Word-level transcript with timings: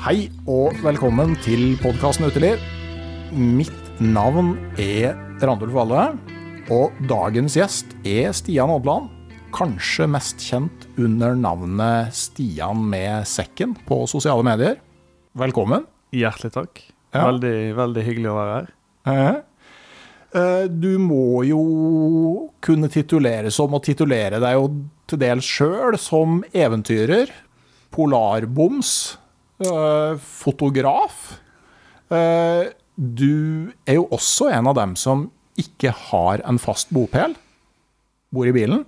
Hei 0.00 0.28
og 0.48 0.76
velkommen 0.84 1.34
til 1.44 1.74
podkasten 1.82 2.26
Uteliv. 2.30 2.60
Mitt 3.36 4.00
navn 4.00 4.54
er 4.80 5.16
Randulf 5.44 5.74
Valle, 5.76 6.04
og 6.72 6.96
dagens 7.10 7.56
gjest 7.58 7.92
er 8.08 8.32
Stian 8.36 8.72
Odland. 8.72 9.10
Kanskje 9.54 10.06
mest 10.10 10.40
kjent 10.46 10.86
under 11.00 11.34
navnet 11.38 12.14
Stian 12.16 12.84
med 12.90 13.26
sekken 13.28 13.74
på 13.88 14.02
sosiale 14.10 14.44
medier. 14.46 14.78
Velkommen. 15.38 15.84
Hjertelig 16.14 16.52
takk. 16.54 16.82
Ja. 17.14 17.26
Veldig, 17.26 17.54
veldig 17.78 18.04
hyggelig 18.06 18.30
å 18.30 18.38
være 18.38 18.58
her. 19.10 19.40
Eh, 20.30 20.66
Du 20.70 20.92
må 21.02 21.42
jo 21.44 21.60
kunne 22.62 22.88
titulere 22.88 23.50
som, 23.50 23.74
og 23.74 23.82
titulere 23.84 24.38
deg 24.42 24.54
jo 24.56 24.68
til 25.10 25.18
dels 25.18 25.44
sjøl, 25.46 25.96
som 25.98 26.44
eventyrer, 26.54 27.32
polarboms, 27.90 29.16
fotograf. 30.20 31.38
Eh, 32.10 32.72
Du 33.00 33.72
er 33.88 33.94
jo 33.96 34.08
også 34.12 34.50
en 34.52 34.66
av 34.68 34.74
dem 34.76 34.96
som 34.96 35.30
ikke 35.56 35.92
har 36.10 36.42
en 36.44 36.58
fast 36.60 36.90
bopel. 36.92 37.32
Bor 38.32 38.44
i 38.46 38.52
bilen. 38.52 38.82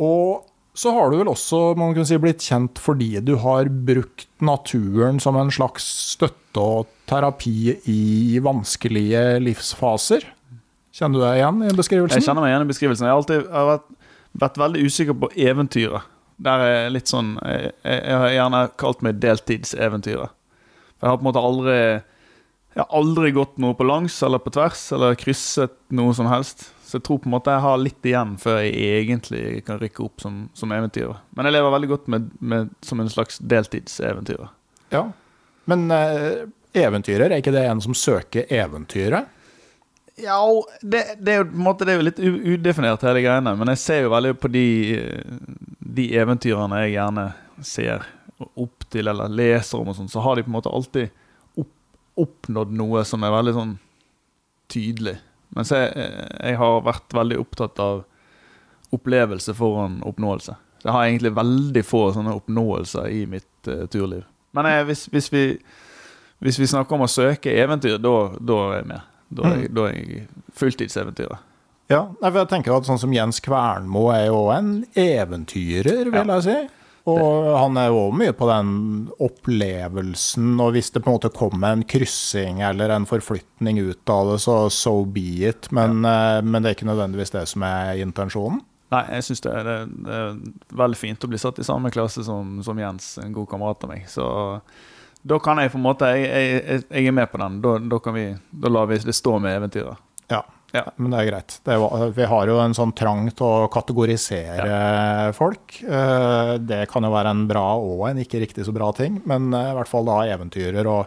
Og 0.00 0.46
så 0.72 0.92
har 0.94 1.10
du 1.10 1.18
vel 1.20 1.28
også 1.28 1.74
si, 2.08 2.16
blitt 2.16 2.40
kjent 2.40 2.78
fordi 2.80 3.20
du 3.20 3.34
har 3.42 3.68
brukt 3.68 4.28
naturen 4.40 5.20
som 5.20 5.36
en 5.36 5.50
slags 5.52 5.84
støtte 6.14 6.62
og 6.62 6.88
terapi 7.10 7.74
i 7.90 8.38
vanskelige 8.40 9.40
livsfaser. 9.44 10.24
Kjenner 10.94 11.18
du 11.18 11.24
deg 11.26 11.36
igjen 11.42 11.60
i 11.68 11.74
beskrivelsen? 11.76 12.16
Jeg 12.16 12.26
kjenner 12.30 12.46
meg 12.46 12.54
igjen 12.54 12.64
i 12.64 12.70
beskrivelsen. 12.70 13.06
Jeg 13.06 13.12
har 13.12 13.20
alltid 13.20 13.50
vært, 13.52 13.90
vært 14.46 14.62
veldig 14.64 14.86
usikker 14.88 15.18
på 15.20 15.30
eventyret. 15.36 16.08
Der 16.40 16.62
er 16.64 16.92
litt 16.92 17.10
sånn 17.10 17.34
Jeg, 17.44 17.72
jeg, 17.84 17.96
jeg 18.00 18.20
har 18.22 18.34
gjerne 18.34 18.60
kalt 18.80 19.02
meg 19.04 19.18
deltidseventyret. 19.22 20.36
For 20.96 21.06
jeg 21.06 21.12
har 21.12 21.20
på 21.20 21.24
en 21.24 21.28
måte 21.30 21.44
aldri 21.44 21.78
Jeg 21.78 22.82
har 22.82 22.92
aldri 23.00 23.32
gått 23.36 23.56
noe 23.62 23.76
på 23.76 23.86
langs 23.88 24.16
eller 24.26 24.42
på 24.42 24.52
tvers 24.54 24.84
eller 24.96 25.18
krysset 25.20 25.74
noe 25.96 26.14
som 26.16 26.30
helst. 26.30 26.70
Så 26.86 26.98
jeg 26.98 27.06
tror 27.06 27.20
på 27.22 27.28
en 27.30 27.34
måte 27.36 27.52
jeg 27.54 27.62
har 27.62 27.76
litt 27.78 28.06
igjen 28.06 28.36
før 28.40 28.60
jeg 28.64 29.02
egentlig 29.04 29.42
kan 29.66 29.78
rykke 29.78 30.02
opp 30.06 30.22
som, 30.22 30.38
som 30.58 30.72
eventyrer. 30.74 31.20
Men 31.38 31.46
jeg 31.46 31.54
lever 31.54 31.74
veldig 31.76 31.90
godt 31.92 32.08
med, 32.10 32.30
med, 32.42 32.72
som 32.82 33.02
en 33.02 33.10
slags 33.10 33.38
deltidseventyrer. 33.52 34.48
Ja. 34.90 35.04
Men 35.70 35.84
eh, 35.94 36.48
eventyrer, 36.82 37.28
er 37.28 37.42
ikke 37.42 37.54
det 37.54 37.62
en 37.68 37.82
som 37.84 37.94
søker 37.94 38.50
eventyret? 38.50 39.30
Ja, 40.20 40.40
det, 40.82 41.02
det, 41.20 41.32
er 41.32 41.42
jo, 41.42 41.48
på 41.50 41.56
en 41.56 41.66
måte, 41.66 41.88
jo 41.88 42.04
litt 42.04 42.20
udefinert, 42.20 43.04
hele 43.06 43.22
greiene. 43.24 43.54
Men 43.58 43.72
jeg 43.72 43.82
ser 43.82 44.02
jo 44.04 44.12
veldig 44.14 44.34
på 44.40 44.50
de, 44.52 44.66
de 45.98 46.08
eventyrene 46.20 46.82
jeg 46.84 46.96
gjerne 46.96 47.26
ser 47.64 48.06
opp 48.56 48.86
til 48.92 49.10
eller 49.10 49.32
leser 49.32 49.80
om, 49.80 49.90
og 49.92 49.98
sånn, 49.98 50.08
så 50.10 50.22
har 50.24 50.36
de 50.36 50.44
på 50.46 50.52
en 50.52 50.56
måte 50.56 50.72
alltid 50.72 51.10
opp, 51.60 51.72
oppnådd 52.20 52.72
noe 52.76 53.04
som 53.08 53.24
er 53.24 53.34
veldig 53.34 53.56
sånn 53.56 53.74
tydelig. 54.72 55.18
Mens 55.56 55.72
jeg, 55.74 55.90
jeg 55.90 56.58
har 56.60 56.82
vært 56.86 57.14
veldig 57.16 57.40
opptatt 57.42 57.82
av 57.82 58.04
opplevelse 58.94 59.54
foran 59.54 60.00
oppnåelse. 60.06 60.56
Jeg 60.82 60.92
har 60.92 61.04
egentlig 61.04 61.34
veldig 61.36 61.82
få 61.84 62.06
sånne 62.14 62.34
oppnåelser 62.38 63.10
i 63.12 63.24
mitt 63.28 63.68
uh, 63.68 63.84
turliv. 63.92 64.24
Men 64.56 64.66
jeg, 64.70 64.86
hvis, 64.88 65.04
hvis, 65.12 65.28
vi, 65.32 65.44
hvis 66.42 66.58
vi 66.58 66.68
snakker 66.70 66.96
om 66.96 67.04
å 67.04 67.10
søke 67.10 67.52
eventyr, 67.62 67.98
da 68.00 68.14
er 68.40 68.76
jeg 68.78 68.88
med. 68.90 69.06
Da 69.30 69.46
er 69.46 69.62
jeg, 69.62 69.70
da 69.76 69.86
er 69.88 69.96
jeg 69.96 70.26
fulltidseventyrer. 70.58 71.46
Ja, 71.90 72.04
for 72.20 72.38
jeg 72.38 72.50
tenker 72.52 72.76
at 72.76 72.86
sånn 72.86 73.00
som 73.02 73.14
Jens 73.14 73.40
Kvernmo 73.42 74.08
er 74.14 74.28
jo 74.28 74.44
en 74.54 74.84
eventyrer, 74.98 76.10
vil 76.12 76.34
jeg 76.36 76.46
si. 76.46 76.58
Og 77.10 77.46
han 77.56 77.78
er 77.80 77.88
jo 77.90 78.02
mye 78.14 78.34
på 78.36 78.46
den 78.50 78.72
opplevelsen, 79.24 80.52
og 80.60 80.74
hvis 80.76 80.92
det 80.94 81.02
på 81.02 81.10
en 81.10 81.16
måte 81.16 81.32
kommer 81.34 81.74
en 81.74 81.84
kryssing 81.88 82.60
eller 82.66 82.92
en 82.94 83.08
forflytning 83.08 83.80
ut 83.80 84.12
av 84.12 84.34
det, 84.34 84.38
så 84.44 84.58
so 84.74 85.00
be 85.08 85.48
it. 85.48 85.70
Men, 85.74 86.04
ja. 86.04 86.42
men 86.44 86.60
det 86.60 86.70
er 86.70 86.78
ikke 86.78 86.90
nødvendigvis 86.90 87.34
det 87.34 87.46
som 87.50 87.64
er 87.66 88.02
intensjonen. 88.04 88.60
Nei, 88.90 89.04
jeg 89.14 89.26
syns 89.28 89.44
det, 89.46 89.50
er- 89.54 89.90
det, 89.90 90.14
er 90.20 90.78
veldig 90.78 90.98
fint 90.98 91.24
å 91.24 91.30
bli 91.30 91.38
satt 91.38 91.60
i 91.62 91.66
samme 91.66 91.92
klasse 91.94 92.24
som, 92.26 92.58
som 92.66 92.78
Jens, 92.78 93.12
en 93.22 93.34
god 93.34 93.46
kamerat 93.52 93.86
av 93.86 93.92
meg. 93.92 94.08
Så 94.10 94.26
da 95.22 95.38
kan 95.38 95.58
jeg 95.58 95.70
på 95.72 95.76
en 95.78 95.84
måte 95.84 96.06
Jeg, 96.16 96.30
jeg, 96.64 96.84
jeg 96.90 97.06
er 97.06 97.12
med 97.12 97.28
på 97.32 97.38
den. 97.42 97.60
Da, 97.64 97.74
da, 97.78 97.98
kan 98.00 98.14
vi, 98.16 98.24
da 98.50 98.68
lar 98.72 98.86
vi 98.88 98.98
det 99.04 99.14
stå 99.14 99.38
med 99.42 99.56
eventyret. 99.58 99.98
Ja, 100.30 100.42
Ja. 100.72 100.84
men 100.96 101.10
det 101.10 101.18
er 101.20 101.26
greit. 101.32 101.56
Det 101.66 101.74
er, 101.74 102.10
vi 102.14 102.24
har 102.30 102.46
jo 102.46 102.58
en 102.62 102.72
sånn 102.76 102.92
trang 102.94 103.24
til 103.34 103.46
å 103.46 103.68
kategorisere 103.74 105.32
folk. 105.34 105.80
Eh, 105.82 106.52
Det 106.62 106.84
kan 106.92 107.02
jo 107.04 107.10
være 107.10 107.30
en 107.34 107.46
bra 107.50 107.66
og 107.76 108.08
en 108.08 108.18
ikke 108.22 108.40
riktig 108.40 108.64
så 108.68 108.72
bra 108.72 108.92
ting, 108.94 109.20
men 109.26 109.52
eh, 109.52 109.72
i 109.72 109.76
hvert 109.76 109.90
fall 109.90 110.06
da 110.06 110.20
eventyrer 110.30 110.86
og 110.86 111.06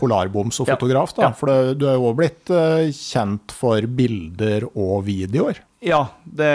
polarboms 0.00 0.60
og 0.62 0.70
fotograf. 0.70 1.12
da. 1.16 1.26
Ja. 1.26 1.32
For 1.36 1.50
det, 1.50 1.78
du 1.82 1.88
er 1.90 1.98
jo 1.98 2.14
blitt 2.16 2.48
eh, 2.54 2.86
kjent 2.94 3.52
for 3.52 3.82
bilder 3.84 4.64
og 4.72 5.02
videoer. 5.10 5.58
Ja, 5.84 6.06
det 6.24 6.48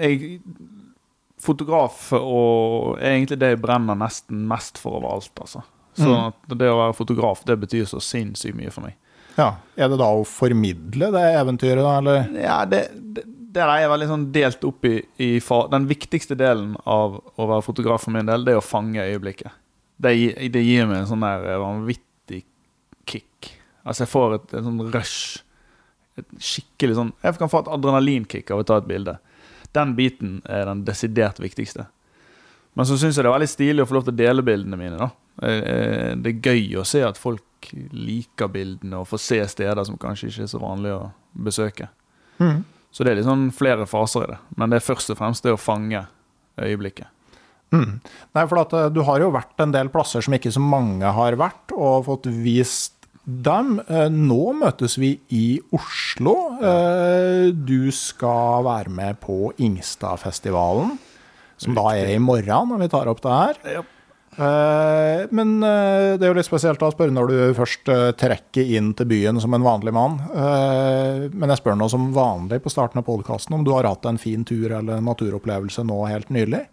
Jeg 0.00 0.40
Fotograf 1.42 2.12
og 2.16 2.96
er 2.98 3.12
egentlig 3.18 3.38
det 3.42 3.50
jeg 3.54 3.60
brenner 3.60 3.98
nesten 4.00 4.46
mest 4.48 4.78
for 4.80 4.98
overalt, 5.00 5.32
altså. 5.42 5.62
Så 5.96 6.08
Mm. 6.12 6.32
det 6.58 6.68
å 6.68 6.76
være 6.76 6.94
fotograf, 6.96 7.42
det 7.48 7.56
betyr 7.60 7.86
så 7.88 8.00
sinnssykt 8.04 8.56
mye 8.56 8.70
for 8.72 8.84
meg. 8.84 8.96
Ja. 9.36 9.56
Er 9.76 9.88
det 9.88 9.98
da 10.00 10.08
å 10.12 10.24
formidle 10.28 11.10
det 11.12 11.22
eventyret, 11.38 11.80
da, 11.84 11.98
eller? 12.00 12.26
Ja, 12.40 12.58
det, 12.68 12.82
det, 13.16 13.24
det 13.52 13.62
er 13.64 13.80
jeg 13.82 13.90
veldig 13.92 14.08
sånn 14.10 14.26
delt 14.32 14.64
opp 14.68 14.84
i, 14.84 14.94
i 15.20 15.30
Den 15.72 15.86
viktigste 15.88 16.36
delen 16.36 16.74
av 16.84 17.16
å 17.36 17.46
være 17.48 17.64
fotograf 17.64 18.04
for 18.04 18.12
min 18.16 18.26
del, 18.28 18.44
det 18.44 18.52
er 18.52 18.60
å 18.60 18.64
fange 18.64 19.00
øyeblikket. 19.00 19.52
Det, 19.96 20.12
det 20.52 20.62
gir 20.64 20.86
meg 20.88 20.98
en 21.02 21.06
sånn 21.08 21.24
der 21.24 21.58
vanvittig 21.62 22.42
kick. 23.08 23.52
Altså, 23.84 24.04
jeg 24.04 24.12
får 24.12 24.34
et, 24.36 24.54
et 24.58 24.64
sånn 24.64 24.82
rush. 24.92 25.42
Et 26.16 26.28
skikkelig 26.40 26.94
sånn 26.96 27.12
Jeg 27.22 27.36
kan 27.36 27.48
få 27.52 27.60
et 27.60 27.72
adrenalinkick 27.72 28.50
av 28.52 28.60
å 28.62 28.64
ta 28.68 28.78
et 28.80 28.88
bilde. 28.88 29.18
Den 29.76 29.94
biten 29.98 30.40
er 30.48 30.66
den 30.70 30.82
desidert 30.88 31.38
viktigste. 31.42 31.86
Men 32.76 32.88
så 32.88 32.96
syns 33.00 33.16
jeg 33.16 33.24
det 33.24 33.30
er 33.30 33.38
veldig 33.38 33.52
stilig 33.52 33.84
å 33.84 33.88
få 33.88 33.96
lov 33.96 34.08
til 34.08 34.16
å 34.16 34.20
dele 34.20 34.44
bildene 34.44 34.80
mine. 34.80 34.98
da 35.00 35.12
Eh, 35.42 35.50
eh, 35.50 36.16
Det 36.16 36.32
er 36.32 36.52
gøy 36.52 36.78
å 36.80 36.86
se 36.86 37.02
at 37.04 37.18
folk 37.20 37.70
liker 37.92 38.48
bildene 38.52 39.00
og 39.00 39.08
får 39.10 39.22
se 39.22 39.40
steder 39.56 39.84
som 39.84 39.98
kanskje 40.00 40.30
ikke 40.30 40.46
er 40.46 40.52
så 40.52 40.62
vanlig 40.62 40.94
å 40.94 41.02
besøke. 41.32 41.90
Mm. 42.38 42.64
Så 42.92 43.04
det 43.04 43.12
er 43.12 43.18
litt 43.18 43.28
sånn 43.28 43.50
flere 43.52 43.88
faser 43.90 44.24
i 44.24 44.30
det. 44.32 44.38
Men 44.56 44.72
det 44.72 44.80
er 44.80 44.86
først 44.86 45.12
og 45.12 45.20
fremst 45.20 45.44
det 45.44 45.52
å 45.52 45.60
fange 45.60 46.06
øyeblikket. 46.56 47.10
Mm. 47.74 47.98
Nei, 48.36 48.44
for 48.46 48.62
at 48.62 48.72
eh, 48.78 48.88
du 48.94 49.02
har 49.04 49.20
jo 49.20 49.32
vært 49.34 49.60
en 49.60 49.74
del 49.74 49.90
plasser 49.92 50.24
som 50.24 50.36
ikke 50.36 50.54
så 50.54 50.62
mange 50.62 51.10
har 51.18 51.36
vært, 51.36 51.74
og 51.74 52.06
fått 52.06 52.30
vist 52.30 52.95
dem. 53.26 53.80
Eh, 53.88 54.06
Nå 54.12 54.52
møtes 54.56 54.96
vi 55.02 55.16
i 55.34 55.58
Oslo. 55.74 56.36
Eh, 56.62 57.50
Du 57.52 57.90
skal 57.90 58.64
være 58.64 58.90
med 58.90 59.20
på 59.20 59.52
Ingstadfestivalen. 59.58 60.98
som 61.58 61.72
da 61.72 61.88
er 61.96 62.10
i 62.12 62.18
morgen 62.20 62.68
når 62.68 62.82
vi 62.82 62.88
tar 62.92 63.08
opp 63.08 63.22
det 63.24 63.32
her. 63.32 63.84
Eh, 64.36 65.26
men 65.32 65.54
det 65.60 66.20
er 66.20 66.28
jo 66.28 66.34
litt 66.36 66.44
spesielt 66.44 66.82
å 66.84 66.90
spørre 66.92 67.14
når 67.16 67.30
du 67.30 67.54
først 67.56 67.88
trekker 68.20 68.74
inn 68.76 68.92
til 68.92 69.06
byen 69.08 69.40
som 69.40 69.54
en 69.54 69.64
vanlig 69.64 69.94
mann. 69.96 70.18
Men 71.32 71.48
jeg 71.48 71.62
spør 71.62 71.78
nå 71.80 71.88
som 71.88 72.12
vanlig 72.12 72.60
på 72.62 72.68
starten 72.68 73.00
av 73.00 73.06
podkasten 73.08 73.54
om 73.56 73.64
du 73.64 73.72
har 73.72 73.88
hatt 73.88 74.04
en 74.04 74.18
fin 74.20 74.44
tur 74.44 74.68
eller 74.70 75.00
naturopplevelse 75.00 75.80
nå 75.88 76.06
helt 76.12 76.28
nylig? 76.28 76.66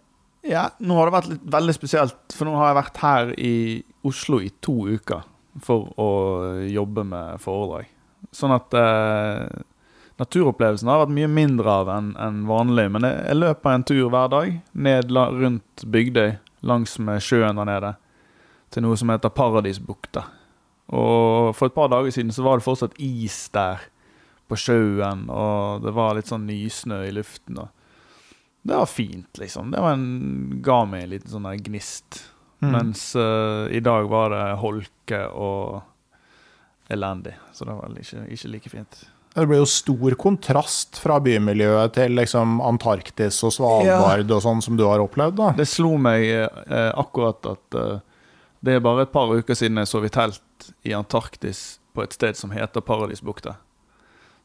Ja, 0.44 0.68
nå 0.84 0.98
har 1.00 1.08
det 1.08 1.16
vært 1.16 1.30
litt, 1.32 1.46
veldig 1.48 1.74
spesielt, 1.80 2.20
for 2.36 2.44
nå 2.44 2.58
har 2.60 2.74
jeg 2.74 2.82
vært 2.82 3.00
her 3.00 3.32
i 3.40 3.54
Oslo 4.04 4.42
i 4.44 4.52
to 4.60 4.82
uker 5.00 5.24
for 5.62 5.92
å 6.00 6.10
jobbe 6.66 7.04
med 7.06 7.40
foredrag. 7.42 7.90
Sånn 8.34 8.54
at 8.54 8.74
eh, 8.74 9.62
naturopplevelsen 10.20 10.90
har 10.90 11.04
vært 11.04 11.14
mye 11.16 11.30
mindre 11.30 11.76
av 11.82 11.90
enn 11.94 12.12
en 12.20 12.40
vanlig. 12.48 12.88
Men 12.94 13.06
jeg, 13.08 13.20
jeg 13.28 13.40
løper 13.40 13.74
en 13.74 13.86
tur 13.86 14.08
hver 14.08 14.32
dag 14.32 14.56
ned 14.72 15.14
la, 15.14 15.28
rundt 15.30 15.86
Bygdøy, 15.86 16.36
langs 16.64 16.96
med 16.98 17.22
sjøen 17.22 17.60
der 17.60 17.68
nede, 17.68 17.94
til 18.74 18.86
noe 18.86 18.98
som 18.98 19.12
heter 19.12 19.34
Paradisbukta. 19.34 20.26
Og 20.94 21.54
for 21.56 21.70
et 21.70 21.76
par 21.76 21.90
dager 21.92 22.12
siden 22.12 22.32
så 22.34 22.44
var 22.44 22.58
det 22.58 22.66
fortsatt 22.66 22.98
is 23.02 23.46
der 23.54 23.86
på 24.50 24.58
sjøen, 24.60 25.24
og 25.32 25.84
det 25.84 25.94
var 25.96 26.16
litt 26.16 26.28
sånn 26.28 26.44
nysnø 26.48 27.00
i 27.06 27.14
luften. 27.14 27.62
og 27.62 27.70
det 28.64 28.76
var 28.76 28.86
fint, 28.88 29.38
liksom. 29.38 29.70
Det 29.70 29.80
var 29.80 29.92
en, 29.92 30.60
ga 30.64 30.84
meg 30.88 31.04
en 31.04 31.10
liten 31.12 31.28
sånn 31.28 31.48
gnist. 31.66 32.22
Mm. 32.64 32.76
Mens 32.76 33.10
uh, 33.18 33.66
i 33.70 33.82
dag 33.84 34.08
var 34.10 34.32
det 34.32 34.44
holke 34.60 35.20
og 35.30 35.82
elendig. 36.92 37.34
Så 37.52 37.66
det 37.68 37.76
var 37.76 37.98
ikke, 38.00 38.24
ikke 38.34 38.52
like 38.52 38.72
fint. 38.72 39.04
Det 39.34 39.48
blir 39.50 39.58
jo 39.58 39.66
stor 39.66 40.14
kontrast 40.14 41.00
fra 41.02 41.16
bymiljøet 41.22 41.96
til 41.96 42.14
liksom 42.14 42.60
Antarktis 42.62 43.40
og 43.42 43.50
Svalbard 43.56 44.30
og 44.30 44.42
sånn 44.44 44.62
som 44.62 44.76
du 44.78 44.84
har 44.86 45.02
opplevd. 45.02 45.40
da. 45.40 45.48
Det 45.58 45.66
slo 45.66 45.96
meg 45.98 46.22
eh, 46.30 46.90
akkurat 46.94 47.48
at 47.50 47.78
eh, 47.80 47.96
det 48.64 48.76
er 48.76 48.84
bare 48.84 49.08
et 49.08 49.12
par 49.12 49.32
uker 49.34 49.58
siden 49.58 49.82
jeg 49.82 49.90
sov 49.90 50.06
i 50.06 50.12
telt 50.14 50.68
i 50.86 50.94
Antarktis 50.94 51.80
på 51.94 52.04
et 52.06 52.14
sted 52.14 52.38
som 52.38 52.54
heter 52.54 52.84
Paradisbukta. 52.86 53.56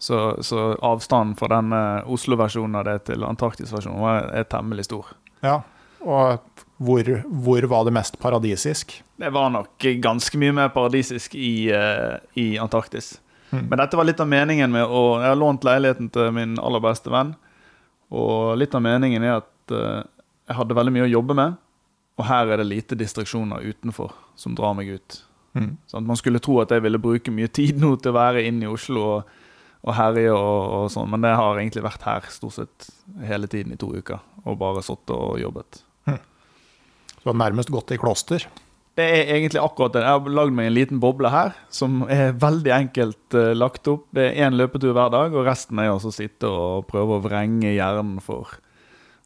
Så, 0.02 0.18
så 0.42 0.72
avstanden 0.82 1.38
fra 1.38 1.52
denne 1.54 1.82
Oslo-versjonen 2.10 2.80
av 2.80 2.88
det 2.88 2.98
til 3.12 3.26
Antarktis-versjonen 3.28 4.34
er 4.34 4.50
temmelig 4.50 4.88
stor. 4.90 5.12
Ja, 5.46 5.60
Og 6.00 6.66
hvor, 6.80 7.10
hvor 7.28 7.66
var 7.72 7.88
det 7.88 7.94
mest 7.96 8.20
paradisisk? 8.20 8.94
Det 9.20 9.32
var 9.36 9.50
nok 9.52 9.88
ganske 10.00 10.40
mye 10.40 10.56
mer 10.56 10.70
paradisisk 10.72 11.36
i, 11.36 11.72
eh, 11.76 12.16
i 12.40 12.58
Antarktis. 12.62 13.18
Mm. 13.52 13.66
Men 13.66 13.82
dette 13.82 13.98
var 13.98 14.08
litt 14.08 14.20
av 14.22 14.30
meningen 14.30 14.72
med 14.72 14.86
å 14.86 15.20
Jeg 15.20 15.28
har 15.28 15.40
lånt 15.40 15.66
leiligheten 15.66 16.10
til 16.14 16.32
min 16.32 16.60
aller 16.62 16.84
beste 16.84 17.12
venn. 17.12 17.34
Og 18.10 18.58
litt 18.58 18.76
av 18.76 18.86
meningen 18.86 19.26
er 19.26 19.42
at 19.42 19.74
eh, 19.74 20.06
jeg 20.48 20.58
hadde 20.58 20.78
veldig 20.78 20.94
mye 20.96 21.08
å 21.08 21.16
jobbe 21.18 21.36
med. 21.38 21.58
Og 22.20 22.26
her 22.28 22.48
er 22.48 22.62
det 22.62 22.70
lite 22.70 22.98
distraksjoner 23.00 23.64
utenfor 23.64 24.14
som 24.40 24.56
drar 24.56 24.74
meg 24.78 24.94
ut. 24.96 25.20
Mm. 25.58 25.76
Sånn 25.90 26.08
man 26.08 26.20
skulle 26.20 26.42
tro 26.44 26.60
at 26.62 26.72
jeg 26.72 26.84
ville 26.86 27.02
bruke 27.02 27.34
mye 27.34 27.50
tid 27.52 27.80
nå 27.82 27.96
til 27.98 28.14
å 28.14 28.20
være 28.20 28.46
inne 28.48 28.68
i 28.68 28.72
Oslo 28.72 29.04
og, 29.18 29.36
og 29.84 29.94
herje 29.98 30.32
og, 30.32 30.64
og 30.78 30.88
sånn, 30.94 31.10
men 31.12 31.24
det 31.26 31.36
har 31.40 31.58
egentlig 31.58 31.86
vært 31.86 32.06
her 32.06 32.28
stort 32.32 32.58
sett 32.60 32.90
hele 33.26 33.50
tiden 33.52 33.74
i 33.74 33.80
to 33.80 33.92
uker. 33.96 34.22
Og 34.46 34.60
bare 34.62 34.84
sittet 34.86 35.16
og 35.16 35.40
jobbet. 35.42 35.84
Du 37.20 37.30
har 37.30 37.38
nærmest 37.38 37.72
gått 37.74 37.92
i 37.94 38.00
kloster. 38.00 38.46
Det 39.00 39.06
er 39.06 39.30
egentlig 39.36 39.62
akkurat 39.62 39.94
det. 39.96 40.02
Jeg 40.04 40.12
har 40.18 40.34
lagd 40.36 40.56
meg 40.56 40.68
en 40.68 40.76
liten 40.76 41.00
boble 41.00 41.30
her, 41.32 41.54
som 41.72 42.02
er 42.12 42.34
veldig 42.40 42.72
enkelt 42.76 43.38
uh, 43.38 43.52
lagt 43.56 43.88
opp. 43.88 44.08
Det 44.16 44.26
er 44.28 44.48
én 44.48 44.58
løpetur 44.60 44.92
hver 44.96 45.12
dag, 45.14 45.36
og 45.36 45.48
resten 45.48 45.80
er 45.80 45.94
å 45.94 46.12
sitte 46.12 46.50
og 46.50 46.88
prøve 46.90 47.16
å 47.16 47.24
vrenge 47.24 47.72
hjernen 47.72 48.18
for 48.24 48.58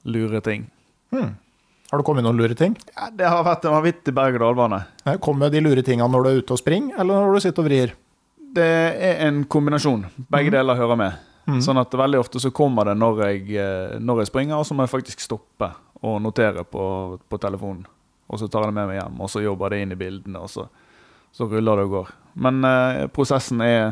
lure 0.06 0.44
ting. 0.46 0.68
Hmm. 1.14 1.34
Har 1.90 2.02
det 2.02 2.06
kommet 2.08 2.26
noen 2.26 2.40
lure 2.42 2.58
ting? 2.58 2.76
Ja, 2.96 3.10
det 3.14 3.30
har 3.30 3.44
vært 3.46 3.66
en 3.70 3.76
vanvittig 3.76 4.14
berg-og-dal-bane. 4.18 4.80
Kommer 5.22 5.54
de 5.54 5.62
lure 5.62 5.84
tingene 5.86 6.10
når 6.10 6.26
du 6.26 6.30
er 6.30 6.40
ute 6.42 6.56
og 6.56 6.62
springer, 6.62 6.96
eller 7.02 7.22
når 7.22 7.38
du 7.38 7.46
sitter 7.46 7.62
og 7.62 7.70
vrir? 7.70 7.94
Det 8.54 8.72
er 9.10 9.22
en 9.28 9.44
kombinasjon. 9.50 10.08
Begge 10.26 10.50
mm. 10.50 10.56
deler 10.58 10.80
hører 10.80 11.00
med. 11.00 11.22
Mm. 11.50 11.60
Sånn 11.66 11.82
at 11.82 11.94
veldig 11.98 12.22
ofte 12.22 12.42
så 12.42 12.54
kommer 12.56 12.90
det 12.90 12.96
når 12.98 13.22
jeg, 13.28 13.44
eh, 13.62 13.96
når 14.02 14.24
jeg 14.24 14.32
springer, 14.32 14.58
og 14.58 14.66
så 14.66 14.78
må 14.78 14.86
jeg 14.86 14.94
faktisk 14.94 15.22
stoppe 15.22 15.70
og 16.04 16.22
notere 16.24 16.66
på, 16.68 16.86
på 17.30 17.40
telefonen. 17.42 17.86
Og 18.28 18.40
så 18.40 18.48
tar 18.48 18.66
jeg 18.66 18.74
det 18.74 18.78
med 18.80 18.90
meg 18.90 19.00
hjem, 19.00 19.20
og 19.22 19.30
så 19.32 19.44
jobber 19.44 19.74
det 19.74 19.84
inn 19.84 19.94
i 19.96 20.00
bildene, 20.00 20.42
og 20.44 20.52
så, 20.52 20.68
så 21.36 21.48
ruller 21.50 21.80
det 21.80 21.88
og 21.88 21.98
går. 21.98 22.14
Men 22.46 22.64
eh, 22.68 23.04
prosessen 23.14 23.62
er 23.66 23.84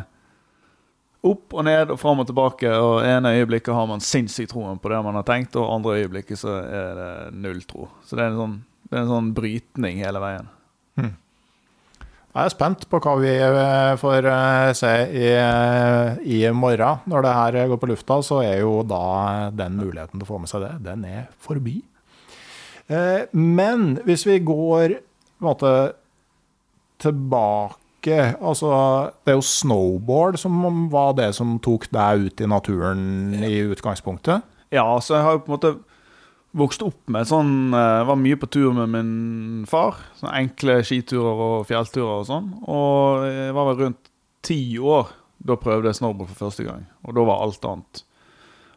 opp 1.22 1.54
og 1.54 1.66
ned 1.68 1.92
og 1.94 2.00
fram 2.02 2.24
og 2.24 2.30
tilbake, 2.30 2.72
og 2.82 3.04
ene 3.06 3.36
øyeblikket 3.38 3.76
har 3.78 3.90
man 3.90 4.02
sinnssykt 4.04 4.54
troen 4.56 4.80
på 4.82 4.90
det 4.92 5.04
man 5.06 5.20
har 5.20 5.28
tenkt, 5.28 5.58
og 5.60 5.70
andre 5.76 6.00
øyeblikket 6.02 6.42
så 6.42 6.58
er 6.64 6.98
det 6.98 7.12
null 7.44 7.62
tro. 7.70 7.92
Så 8.08 8.18
det 8.18 8.26
er 8.26 8.34
en 8.34 8.40
sånn, 8.40 8.58
er 8.92 9.04
en 9.04 9.14
sånn 9.14 9.36
brytning 9.38 10.02
hele 10.02 10.24
veien. 10.24 10.50
Jeg 12.32 12.48
er 12.48 12.54
spent 12.54 12.86
på 12.88 13.00
hva 13.04 13.14
vi 13.20 13.32
eh, 13.36 13.94
får 14.00 14.26
eh, 14.32 14.70
se 14.78 14.92
i, 15.12 15.32
eh, 15.36 16.20
i 16.24 16.38
morgen. 16.56 17.02
Når 17.12 17.26
det 17.26 17.34
her 17.36 17.58
går 17.74 17.80
på 17.82 17.90
lufta, 17.92 18.22
så 18.24 18.38
er 18.46 18.62
jo 18.62 18.78
da 18.88 19.50
den 19.52 19.76
muligheten 19.76 20.16
til 20.16 20.24
å 20.24 20.30
få 20.30 20.40
med 20.40 20.52
seg 20.52 20.64
det, 20.64 20.78
den 20.86 21.04
er 21.10 21.26
forbi. 21.44 21.82
Eh, 22.92 23.24
Men 23.32 23.96
hvis 24.06 24.26
vi 24.28 24.40
går 24.44 24.98
måte 25.42 25.72
tilbake 27.02 27.58
Altså, 28.42 28.68
det 29.22 29.30
er 29.30 29.38
jo 29.38 29.46
snowboard 29.46 30.40
som 30.42 30.58
var 30.90 31.14
det 31.20 31.28
som 31.38 31.60
tok 31.62 31.86
deg 31.94 32.26
ut 32.26 32.42
i 32.42 32.48
naturen 32.50 33.04
i 33.46 33.60
utgangspunktet. 33.70 34.42
Ja, 34.74 34.88
så 34.98 35.20
jeg 35.20 35.26
har 35.28 35.36
jo 35.36 35.44
på 35.46 35.52
en 35.52 35.54
måte 35.54 35.72
vokst 36.58 36.82
opp 36.82 36.98
med 37.14 37.30
sånn 37.30 37.70
jeg 37.78 38.08
Var 38.10 38.20
mye 38.24 38.40
på 38.42 38.50
tur 38.50 38.74
med 38.74 38.90
min 38.96 39.14
far. 39.70 40.02
Sånne 40.18 40.34
enkle 40.42 40.80
skiturer 40.82 41.46
og 41.46 41.70
fjellturer 41.70 42.24
og 42.24 42.28
sånn. 42.32 42.50
Og 42.66 43.28
jeg 43.30 43.54
var 43.60 43.70
vel 43.70 43.82
rundt 43.86 44.10
ti 44.42 44.62
år 44.82 45.14
da 45.46 45.62
prøvde 45.62 45.90
jeg 45.92 46.02
snowboard 46.02 46.34
for 46.34 46.48
første 46.50 46.66
gang. 46.66 46.88
Og 47.06 47.14
da 47.18 47.26
var 47.30 47.46
alt 47.46 47.66
annet 47.70 48.08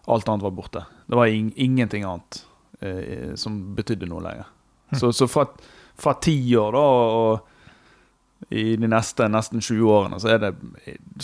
Alt 0.05 0.29
annet 0.29 0.45
var 0.45 0.53
borte. 0.53 0.83
Det 1.09 1.17
var 1.17 1.33
in 1.33 1.49
ingenting 1.57 2.05
annet 2.05 2.45
eh, 2.85 3.33
som 3.41 3.59
betydde 3.77 4.09
noe 4.11 4.23
lenger. 4.25 4.53
Så, 4.95 5.11
så 5.17 5.29
fra, 5.31 5.47
fra 5.99 6.15
ti 6.23 6.37
år 6.61 6.77
da 6.77 6.85
og 6.85 7.51
i 8.55 8.77
de 8.77 8.89
neste 8.91 9.27
nesten 9.33 9.63
20 9.63 9.89
årene 9.89 10.19
så 10.21 10.35
er 10.35 10.43
det 10.43 10.53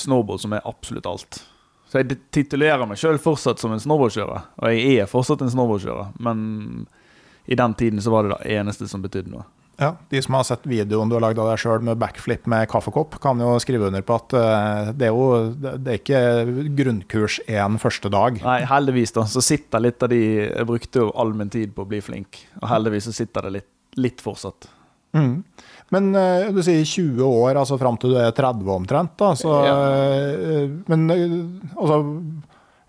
snowboard 0.01 0.41
som 0.43 0.55
er 0.57 0.67
absolutt 0.69 1.07
alt. 1.07 1.43
Så 1.91 2.01
jeg 2.01 2.21
titulerer 2.33 2.87
meg 2.87 3.01
sjøl 3.01 3.19
fortsatt 3.21 3.61
som 3.61 3.75
en 3.75 3.83
snowboardkjører, 3.83 4.45
og 4.63 4.75
jeg 4.75 5.01
er 5.03 5.11
fortsatt 5.11 5.43
en 5.43 5.51
snowboardkjører, 5.53 6.13
men 6.23 6.85
i 7.51 7.59
den 7.59 7.75
tiden 7.75 8.03
så 8.03 8.13
var 8.15 8.25
det 8.25 8.37
det 8.37 8.55
eneste 8.61 8.87
som 8.89 9.03
betydde 9.03 9.33
noe. 9.33 9.43
Ja, 9.81 9.95
De 10.13 10.21
som 10.23 10.35
har 10.37 10.45
sett 10.45 10.67
videoen 10.69 11.09
du 11.09 11.15
har 11.17 11.23
lagd 11.25 11.39
av 11.41 11.49
deg 11.49 11.61
sjøl 11.63 11.81
med 11.87 11.97
backflip 12.03 12.45
med 12.53 12.67
kaffekopp, 12.69 13.17
kan 13.23 13.41
jo 13.41 13.55
skrive 13.65 13.89
under 13.89 14.03
på 14.05 14.19
at 14.19 14.35
eh, 14.37 14.91
det 14.93 15.09
er 15.09 15.15
jo 15.15 15.29
det 15.57 15.95
er 15.95 16.01
ikke 16.03 16.75
grunnkurs 16.77 17.39
én 17.49 17.79
første 17.81 18.13
dag. 18.13 18.37
Nei, 18.45 18.59
heldigvis 18.69 19.17
da, 19.17 19.25
så 19.31 19.41
sitter 19.45 19.81
litt 19.87 20.05
av 20.05 20.13
de 20.13 20.21
Jeg 20.51 20.69
brukte 20.69 21.07
jo 21.07 21.11
all 21.17 21.33
min 21.39 21.49
tid 21.53 21.73
på 21.77 21.87
å 21.87 21.89
bli 21.89 22.03
flink, 22.05 22.43
og 22.61 22.69
heldigvis 22.75 23.09
så 23.09 23.17
sitter 23.23 23.49
det 23.49 23.55
litt, 23.57 23.71
litt 23.97 24.21
fortsatt. 24.21 24.69
Mm. 25.17 25.41
Men 25.91 26.13
eh, 26.15 26.51
du 26.55 26.61
sier 26.63 26.85
20 26.87 27.25
år, 27.27 27.57
altså 27.59 27.81
fram 27.81 27.97
til 27.99 28.13
du 28.15 28.21
er 28.21 28.31
30 28.37 28.69
omtrent. 28.77 29.17
da, 29.19 29.33
så, 29.35 29.57
Ja. 29.65 29.79
eh, 29.97 30.69
Men 30.93 31.09
altså 31.75 32.03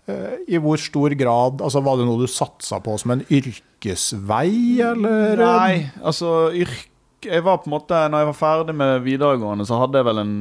I 0.08 0.58
hvor 0.58 0.80
stor 0.82 1.14
grad 1.14 1.60
altså 1.62 1.78
Var 1.86 2.00
det 2.00 2.06
noe 2.08 2.18
du 2.18 2.26
satsa 2.26 2.80
på 2.82 2.96
som 2.98 3.12
en 3.14 3.20
yrkesvei, 3.30 4.80
eller? 4.82 5.38
Nei, 5.38 5.76
altså 6.02 6.48
yrk 6.50 6.88
jeg 7.22 7.44
var 7.46 7.60
på 7.62 7.68
en 7.70 7.76
måte, 7.76 7.98
når 8.10 8.22
jeg 8.22 8.28
var 8.32 8.38
ferdig 8.38 8.74
med 8.74 9.04
videregående, 9.04 9.66
så 9.66 9.78
hadde 9.78 10.00
jeg 10.00 10.08
vel 10.08 10.20
en 10.22 10.36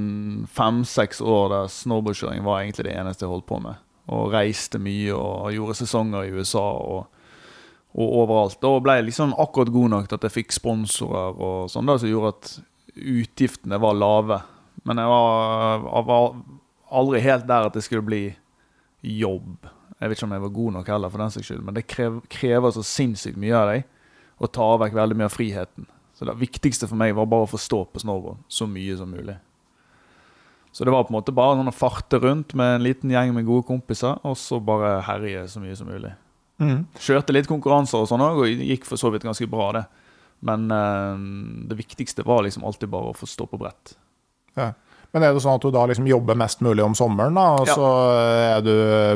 fem-seks 0.49 1.21
år 1.21 1.51
der 1.53 1.67
snowboardkjøring 1.69 2.45
var 2.45 2.61
egentlig 2.61 2.87
det 2.87 2.95
eneste 2.97 3.25
jeg 3.25 3.33
holdt 3.33 3.47
på 3.49 3.59
med. 3.61 3.81
Og 4.11 4.31
reiste 4.33 4.81
mye 4.81 5.13
og 5.13 5.51
gjorde 5.53 5.77
sesonger 5.77 6.25
i 6.25 6.31
USA 6.33 6.63
og, 6.81 7.03
og 7.93 8.15
overalt. 8.23 8.57
Da 8.63 8.73
ble 8.81 8.97
jeg 8.97 9.09
liksom 9.11 9.35
akkurat 9.37 9.73
god 9.73 9.93
nok 9.93 10.09
til 10.09 10.17
at 10.17 10.27
jeg 10.27 10.37
fikk 10.39 10.57
sponsorer 10.57 11.37
og 11.37 11.69
sånn, 11.71 11.89
da, 11.89 11.99
som 12.01 12.09
gjorde 12.09 12.33
at 12.33 12.51
utgiftene 12.97 13.81
var 13.81 13.99
lave. 13.99 14.41
Men 14.89 15.03
jeg 15.03 15.13
var, 15.13 15.85
jeg 15.85 16.09
var 16.09 16.31
aldri 17.01 17.25
helt 17.27 17.47
der 17.47 17.69
at 17.69 17.77
det 17.77 17.85
skulle 17.85 18.09
bli 18.09 18.23
jobb. 19.01 19.67
Jeg 19.99 20.09
vet 20.09 20.17
ikke 20.17 20.27
om 20.27 20.35
jeg 20.35 20.43
var 20.45 20.53
god 20.55 20.75
nok 20.77 20.91
heller, 20.93 21.11
for 21.13 21.21
den 21.21 21.33
saks 21.33 21.49
skyld, 21.49 21.63
men 21.65 21.77
det 21.77 21.87
krev, 21.89 22.21
krever 22.31 22.73
så 22.73 22.83
sinnssykt 22.85 23.39
mye 23.41 23.57
av 23.57 23.69
deg 23.69 23.83
å 24.41 24.49
ta 24.49 24.67
vekk 24.81 24.97
veldig 24.97 25.17
mye 25.19 25.29
av 25.29 25.35
friheten. 25.35 25.87
Så 26.17 26.25
det 26.25 26.37
viktigste 26.37 26.89
for 26.89 26.97
meg 26.97 27.13
var 27.17 27.29
bare 27.29 27.45
å 27.45 27.49
få 27.49 27.59
stå 27.61 27.83
på 27.89 28.01
snowboard 28.01 28.41
så 28.49 28.67
mye 28.69 28.97
som 28.97 29.09
mulig. 29.13 29.37
Så 30.71 30.85
det 30.87 30.93
var 30.93 31.03
på 31.03 31.11
en 31.11 31.17
måte 31.17 31.33
bare 31.35 31.65
å 31.67 31.73
farte 31.75 32.19
rundt 32.21 32.53
med 32.57 32.77
en 32.77 32.85
liten 32.85 33.11
gjeng 33.11 33.33
med 33.35 33.47
gode 33.47 33.67
kompiser, 33.67 34.19
og 34.23 34.37
så 34.39 34.61
bare 34.63 34.99
herje 35.05 35.47
så 35.51 35.61
mye 35.63 35.75
som 35.75 35.89
mulig. 35.91 36.13
Mm. 36.61 36.85
Kjørte 37.01 37.33
litt 37.33 37.49
konkurranser 37.49 38.03
og 38.03 38.07
sånn 38.09 38.23
òg, 38.23 38.43
og 38.43 38.63
gikk 38.69 38.87
for 38.87 39.01
så 39.01 39.11
vidt 39.11 39.25
ganske 39.27 39.49
bra, 39.51 39.71
det. 39.75 39.83
Men 40.47 40.69
eh, 40.73 41.25
det 41.69 41.77
viktigste 41.77 42.25
var 42.25 42.45
liksom 42.45 42.65
alltid 42.65 42.89
bare 42.93 43.11
å 43.11 43.17
få 43.17 43.29
stå 43.29 43.49
på 43.49 43.59
brett. 43.61 43.95
Ja. 44.57 44.71
Men 45.11 45.25
er 45.27 45.33
det 45.35 45.41
sånn 45.43 45.57
at 45.59 45.65
du 45.65 45.71
da 45.75 45.81
liksom 45.89 46.05
jobber 46.07 46.37
mest 46.39 46.61
mulig 46.63 46.83
om 46.85 46.93
sommeren, 46.95 47.35
da, 47.35 47.47
og 47.59 47.67
Ja. 47.67 47.73
så 47.75 47.87
er 48.55 48.61
du 48.63 48.71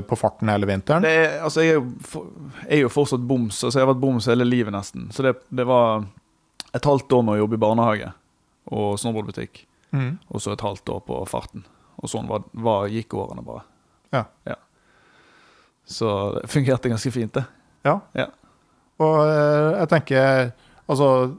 på 0.09 0.17
farten 0.19 0.49
hele 0.51 0.67
vinteren? 0.67 1.05
Det 1.05 1.11
er, 1.15 1.37
altså, 1.47 1.63
jeg 1.63 1.75
er 1.75 1.79
jo, 1.79 1.85
for, 2.03 2.25
jeg 2.65 2.79
er 2.79 2.81
jo 2.83 2.89
fortsatt 2.91 3.23
boms. 3.27 3.61
Altså, 3.63 3.79
jeg 3.79 3.85
har 3.87 3.93
vært 3.93 4.01
boms 4.03 4.27
hele 4.27 4.43
livet, 4.47 4.73
nesten. 4.75 5.07
Så 5.15 5.23
det, 5.23 5.35
det 5.55 5.65
var 5.65 6.03
et 6.75 6.83
halvt 6.89 7.15
år 7.15 7.23
med 7.23 7.37
å 7.37 7.39
jobbe 7.45 7.55
i 7.55 7.63
barnehage 7.63 8.11
og 8.75 8.99
snowboardbutikk. 8.99 9.63
Mm. 9.95 10.17
Og 10.33 10.41
så 10.43 10.51
et 10.51 10.65
halvt 10.65 10.89
år 10.91 10.99
på 11.07 11.21
farten. 11.31 11.63
Og 12.03 12.11
sånn 12.11 12.27
var, 12.27 12.43
var, 12.51 12.89
gikk 12.91 13.15
årene 13.15 13.45
bare. 13.45 13.63
Ja. 14.11 14.25
Så 15.85 16.09
det 16.41 16.49
fungerte 16.49 16.89
ganske 16.91 17.11
fint, 17.13 17.33
det. 17.37 17.45
Ja. 17.85 17.99
Ja. 18.17 18.27
Og 18.99 19.19
eh, 19.21 19.79
jeg 19.79 19.89
tenker 19.91 20.51
Altså, 20.85 21.33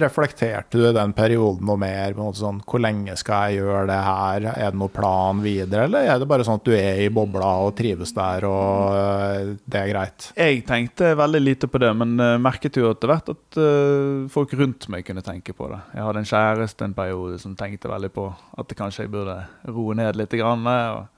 reflekterte 0.00 0.78
du 0.78 0.86
i 0.88 0.94
den 0.96 1.12
perioden 1.12 1.66
noe 1.68 1.76
mer? 1.76 2.14
på 2.14 2.22
en 2.22 2.30
måte 2.30 2.40
sånn, 2.40 2.62
Hvor 2.64 2.80
lenge 2.80 3.12
skal 3.20 3.50
jeg 3.50 3.60
gjøre 3.60 3.82
det 3.90 3.98
her? 4.06 4.46
Er 4.54 4.72
det 4.72 4.80
noen 4.80 4.94
plan 4.94 5.42
videre, 5.44 5.84
eller 5.84 6.08
er 6.08 6.22
det 6.22 6.28
bare 6.30 6.46
sånn 6.48 6.62
at 6.62 6.64
du 6.64 6.72
er 6.72 7.02
i 7.04 7.10
bobla 7.12 7.50
og 7.66 7.74
trives 7.76 8.14
der, 8.16 8.46
og 8.48 8.96
eh, 8.96 9.52
det 9.68 9.82
er 9.82 9.92
greit? 9.92 10.30
Jeg 10.32 10.64
tenkte 10.68 11.12
veldig 11.20 11.42
lite 11.44 11.68
på 11.68 11.82
det, 11.82 11.92
men 11.92 12.16
uh, 12.22 12.38
merket 12.40 12.80
jo 12.80 12.88
etter 12.88 13.12
hvert 13.12 13.28
at 13.34 13.60
eh, 13.60 14.24
folk 14.32 14.56
rundt 14.56 14.88
meg 14.88 15.04
kunne 15.04 15.26
tenke 15.28 15.52
på 15.56 15.68
det. 15.68 15.82
Jeg 15.92 16.06
hadde 16.08 16.24
en 16.24 16.32
kjæreste 16.32 16.88
en 16.88 16.96
periode 16.96 17.36
som 17.44 17.58
tenkte 17.60 17.92
veldig 17.92 18.12
på 18.16 18.30
at 18.32 18.76
kanskje 18.80 19.04
jeg 19.04 19.12
burde 19.12 19.42
roe 19.68 19.98
ned 19.98 20.16
litt. 20.16 20.32
Grann, 20.40 20.64
og 20.64 21.08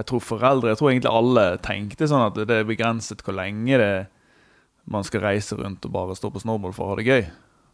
jeg 0.00 0.10
tror 0.10 0.22
foreldre, 0.24 0.72
jeg 0.72 0.80
tror 0.80 0.90
egentlig 0.90 1.14
alle 1.14 1.48
tenkte 1.62 2.10
sånn 2.10 2.26
at 2.26 2.46
det 2.48 2.62
er 2.62 2.66
begrenset 2.66 3.22
hvor 3.22 3.38
lenge 3.38 3.78
det 3.78 3.92
man 4.90 5.04
skal 5.04 5.20
reise 5.24 5.56
rundt 5.58 5.84
og 5.84 5.92
bare 5.92 6.16
stå 6.16 6.30
på 6.32 6.40
snowboard 6.42 6.74
for 6.76 6.86
å 6.86 6.88
ha 6.94 6.96
det 7.00 7.06
gøy. 7.08 7.26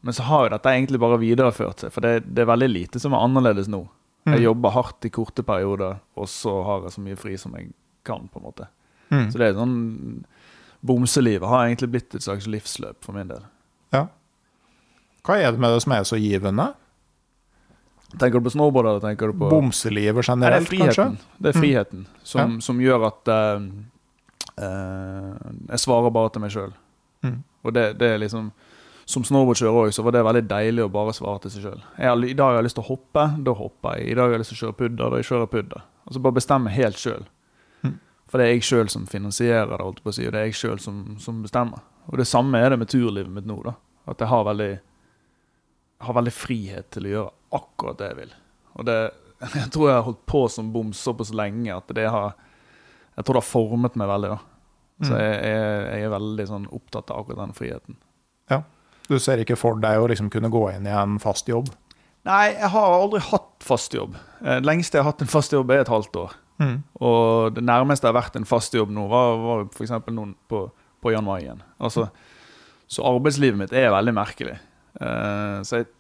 Men 0.05 0.13
så 0.17 0.23
har 0.29 0.45
jo 0.49 0.53
dette 0.57 0.73
egentlig 0.75 1.01
bare 1.01 1.17
videreført 1.23 1.81
seg, 1.85 1.93
for 1.95 2.05
det, 2.05 2.25
det 2.35 2.43
er 2.45 2.51
veldig 2.51 2.69
lite 2.73 3.01
som 3.01 3.15
er 3.17 3.23
annerledes 3.25 3.69
nå. 3.73 3.85
Jeg 4.27 4.39
Mm. 4.41 4.45
jobber 4.45 4.71
hardt 4.73 5.05
i 5.05 5.11
korte 5.13 5.43
perioder, 5.45 5.99
og 6.17 6.27
så 6.29 6.63
har 6.65 6.83
jeg 6.87 6.93
så 6.95 7.01
mye 7.05 7.17
fri 7.21 7.37
som 7.37 7.53
jeg 7.57 7.73
kan. 8.05 8.29
på 8.33 8.39
en 8.41 8.45
måte. 8.45 8.67
Mm. 9.11 9.31
Så 9.33 9.39
det 9.39 9.49
er 9.49 9.55
sånn 9.59 10.25
Bomselivet 10.85 11.49
har 11.49 11.67
egentlig 11.67 11.91
blitt 11.91 12.15
et 12.15 12.23
slags 12.25 12.47
livsløp 12.47 12.97
for 13.05 13.13
min 13.17 13.29
del. 13.29 13.41
Ja. 13.93 14.07
Hva 15.25 15.39
er 15.41 15.53
det 15.53 15.61
med 15.61 15.73
det 15.73 15.83
som 15.83 15.93
er 15.93 16.03
så 16.05 16.17
givende? 16.21 16.75
Tenker 18.19 18.39
du 18.41 18.45
på 18.49 18.53
snowboard, 18.53 18.87
eller 18.87 19.01
tenker 19.01 19.33
du 19.33 19.39
på 19.41 19.49
Bomselivet 19.51 20.29
Nei, 20.29 20.37
det 20.37 20.53
er 20.53 20.61
generelt, 20.61 20.69
kanskje? 20.69 20.95
friheten. 20.95 21.19
Det 21.41 21.49
er 21.55 21.61
friheten 21.61 22.07
som, 22.23 22.41
Ja. 22.53 22.61
som 22.61 22.79
gjør 22.79 23.07
at 23.09 23.29
uh, 23.29 23.61
uh, 24.61 25.53
jeg 25.71 25.81
svarer 25.83 26.13
bare 26.13 26.31
til 26.31 26.45
meg 26.45 26.51
sjøl. 26.55 26.73
Mm. 27.25 27.43
Og 27.65 27.73
det, 27.73 27.85
det 28.01 28.09
er 28.13 28.19
liksom 28.21 28.53
Som 29.09 29.25
snowboardkjører 29.25 29.85
òg, 29.85 29.91
så 29.93 30.01
var 30.05 30.15
det 30.17 30.23
veldig 30.25 30.47
deilig 30.49 30.85
å 30.87 30.93
bare 30.93 31.13
svare 31.13 31.43
til 31.45 31.53
seg 31.53 31.67
sjøl. 31.67 31.81
I 32.01 32.33
dag 32.33 32.47
har 32.47 32.55
jeg 32.57 32.65
lyst 32.65 32.79
til 32.79 32.85
å 32.87 32.89
hoppe, 32.89 33.25
da 33.45 33.53
hopper 33.59 33.99
jeg. 33.99 34.07
I 34.09 34.15
dag 34.17 34.31
har 34.31 34.33
jeg 34.33 34.41
lyst 34.41 34.55
til 34.55 34.57
å 34.57 34.61
kjøre 34.63 34.77
pudder, 34.79 35.11
da 35.13 35.19
kjører 35.21 35.43
jeg 35.45 35.51
pudder. 35.53 35.83
Altså 36.07 36.23
bare 36.25 36.37
bestemme 36.39 36.73
helt 36.73 37.03
sjøl. 37.03 37.27
Mm. 37.85 37.99
For 38.33 38.41
det 38.41 38.47
er 38.47 38.55
jeg 38.55 38.65
sjøl 38.65 38.93
som 38.95 39.05
finansierer 39.05 39.75
det, 39.75 39.83
holdt 39.83 40.01
på 40.01 40.09
å 40.09 40.17
si, 40.17 40.25
og 40.25 40.33
det 40.33 40.41
er 40.41 40.49
jeg 40.49 40.57
sjøl 40.57 40.81
som, 40.81 41.03
som 41.21 41.43
bestemmer. 41.45 41.85
Og 42.09 42.17
det 42.17 42.27
samme 42.31 42.63
er 42.65 42.73
det 42.73 42.81
med 42.81 42.93
turlivet 42.95 43.29
mitt 43.37 43.51
nå. 43.51 43.59
da 43.67 43.77
At 44.09 44.25
jeg 44.25 44.33
har 44.33 44.49
veldig 44.49 44.73
har 46.05 46.17
veldig 46.17 46.35
frihet 46.37 46.89
til 46.97 47.07
å 47.07 47.13
gjøre 47.13 47.59
akkurat 47.61 48.01
det 48.01 48.09
jeg 48.09 48.21
vil. 48.23 48.35
Og 48.79 48.89
det, 48.89 48.97
jeg 49.61 49.69
tror 49.77 49.91
jeg 49.91 49.99
har 49.99 50.09
holdt 50.09 50.25
på 50.33 50.43
som 50.53 50.73
boms 50.73 51.05
såpass 51.05 51.35
lenge 51.37 51.77
at 51.77 51.93
det 51.93 52.09
har 52.09 52.33
Jeg 53.15 53.25
tror 53.25 53.37
det 53.37 53.45
har 53.45 53.53
formet 53.53 54.01
meg 54.01 54.09
veldig. 54.11 54.33
da 54.33 54.54
Så 55.03 55.11
Mm. 55.11 55.19
jeg, 55.21 55.39
jeg, 55.43 55.87
jeg 55.91 56.05
er 56.07 56.13
veldig 56.13 56.45
sånn 56.47 56.67
opptatt 56.71 57.11
av 57.11 57.23
akkurat 57.25 57.41
den 57.49 57.55
friheten. 57.57 57.97
Ja. 58.51 58.61
Du 59.09 59.19
ser 59.19 59.41
ikke 59.43 59.57
for 59.59 59.75
deg 59.83 59.99
å 60.01 60.07
liksom 60.09 60.31
kunne 60.31 60.49
gå 60.55 60.61
inn 60.71 60.87
i 60.87 60.93
en 60.95 61.19
fast 61.21 61.49
jobb? 61.51 61.67
Nei, 62.25 62.55
jeg 62.55 62.71
har 62.73 62.95
aldri 62.95 63.21
hatt 63.21 63.65
fast 63.67 63.93
jobb. 63.93 64.15
Eh, 64.41 64.61
lengste 64.65 64.97
jeg 64.97 65.05
har 65.05 65.11
hatt 65.13 65.21
en 65.21 65.29
fast 65.29 65.53
jobb, 65.53 65.71
er 65.75 65.83
et 65.83 65.91
halvt 65.93 66.17
år. 66.23 66.37
Mm. 66.63 66.77
Og 67.03 67.55
det 67.57 67.65
nærmeste 67.67 68.07
jeg 68.07 68.15
har 68.15 68.21
vært 68.23 68.37
en 68.39 68.47
fast 68.49 68.73
jobb 68.79 68.93
nå, 68.95 69.09
var, 69.11 69.35
var 69.43 69.65
f.eks. 69.75 69.91
noen 70.15 70.37
på, 70.49 70.63
på 71.03 71.13
Jan 71.13 71.27
Mayen. 71.27 71.61
Altså, 71.83 72.07
så 72.87 73.05
arbeidslivet 73.11 73.59
mitt 73.59 73.75
er 73.77 73.91
veldig 73.93 74.15
merkelig. 74.15 74.55
Uh, 75.01 75.59
så 75.67 75.83
jeg, 75.83 75.91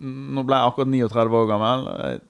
nå 0.00 0.42
ble 0.48 0.56
jeg 0.58 0.72
akkurat 0.72 0.90
39 0.90 1.38
år 1.42 1.46
gammel. 1.52 1.86
Jeg, 2.08 2.22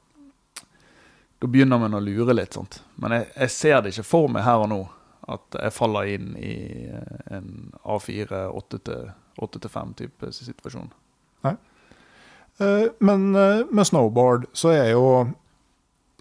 da 1.41 1.51
begynner 1.55 1.81
man 1.81 1.97
å 1.97 2.03
lure 2.03 2.35
litt. 2.37 2.59
Sant? 2.59 2.81
Men 3.01 3.15
jeg, 3.21 3.31
jeg 3.39 3.55
ser 3.55 3.81
det 3.85 3.95
ikke 3.95 4.07
for 4.11 4.29
meg 4.33 4.45
her 4.45 4.67
og 4.67 4.69
nå 4.75 4.83
at 5.31 5.57
jeg 5.57 5.75
faller 5.75 6.11
inn 6.17 6.35
i 6.37 6.55
eh, 6.89 7.37
en 7.37 7.71
A4 7.85 8.47
8-5-type 8.55 10.33
situasjon. 10.37 10.91
Nei. 11.47 11.55
Men 13.03 13.35
eh, 13.35 13.65
med 13.67 13.89
snowboard 13.89 14.47
så 14.55 14.71
er 14.71 14.93
jo 14.93 15.07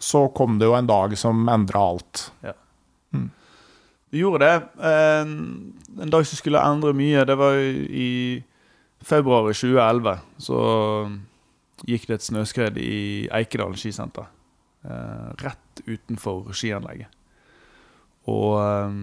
Så 0.01 0.23
kom 0.35 0.57
det 0.59 0.65
jo 0.65 0.73
en 0.75 0.89
dag 0.89 1.13
som 1.17 1.45
endra 1.47 1.79
alt. 1.93 2.31
Ja, 2.43 2.55
Vi 4.09 4.19
gjorde 4.19 4.45
det. 4.45 4.55
En, 4.83 6.09
dag 6.09 6.25
som 6.27 6.37
skulle 6.37 6.61
endre 6.61 6.93
mye, 6.93 7.23
det 7.25 7.37
var 7.37 7.55
i 7.55 8.43
februar 9.01 9.47
2011. 9.53 10.19
Så 10.37 10.57
gikk 11.87 12.07
det 12.07 12.19
et 12.19 12.27
snøskred 12.27 12.77
i 12.77 13.29
Eikedalen 13.31 13.79
skisenter. 13.79 14.27
Eh, 14.83 15.27
rett 15.43 15.83
utenfor 15.87 16.51
skianlegget. 16.55 17.07
Og 18.31 18.55
eh, 18.61 18.93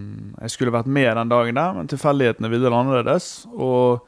jeg 0.41 0.53
skulle 0.53 0.73
vært 0.73 0.89
med 0.89 1.11
den 1.17 1.31
dagen 1.31 1.59
der, 1.59 1.75
men 1.77 1.89
tilfeldighetene 1.89 2.49
ville 2.49 2.69
det 2.69 2.77
annerledes. 2.77 3.29
Og 3.53 4.07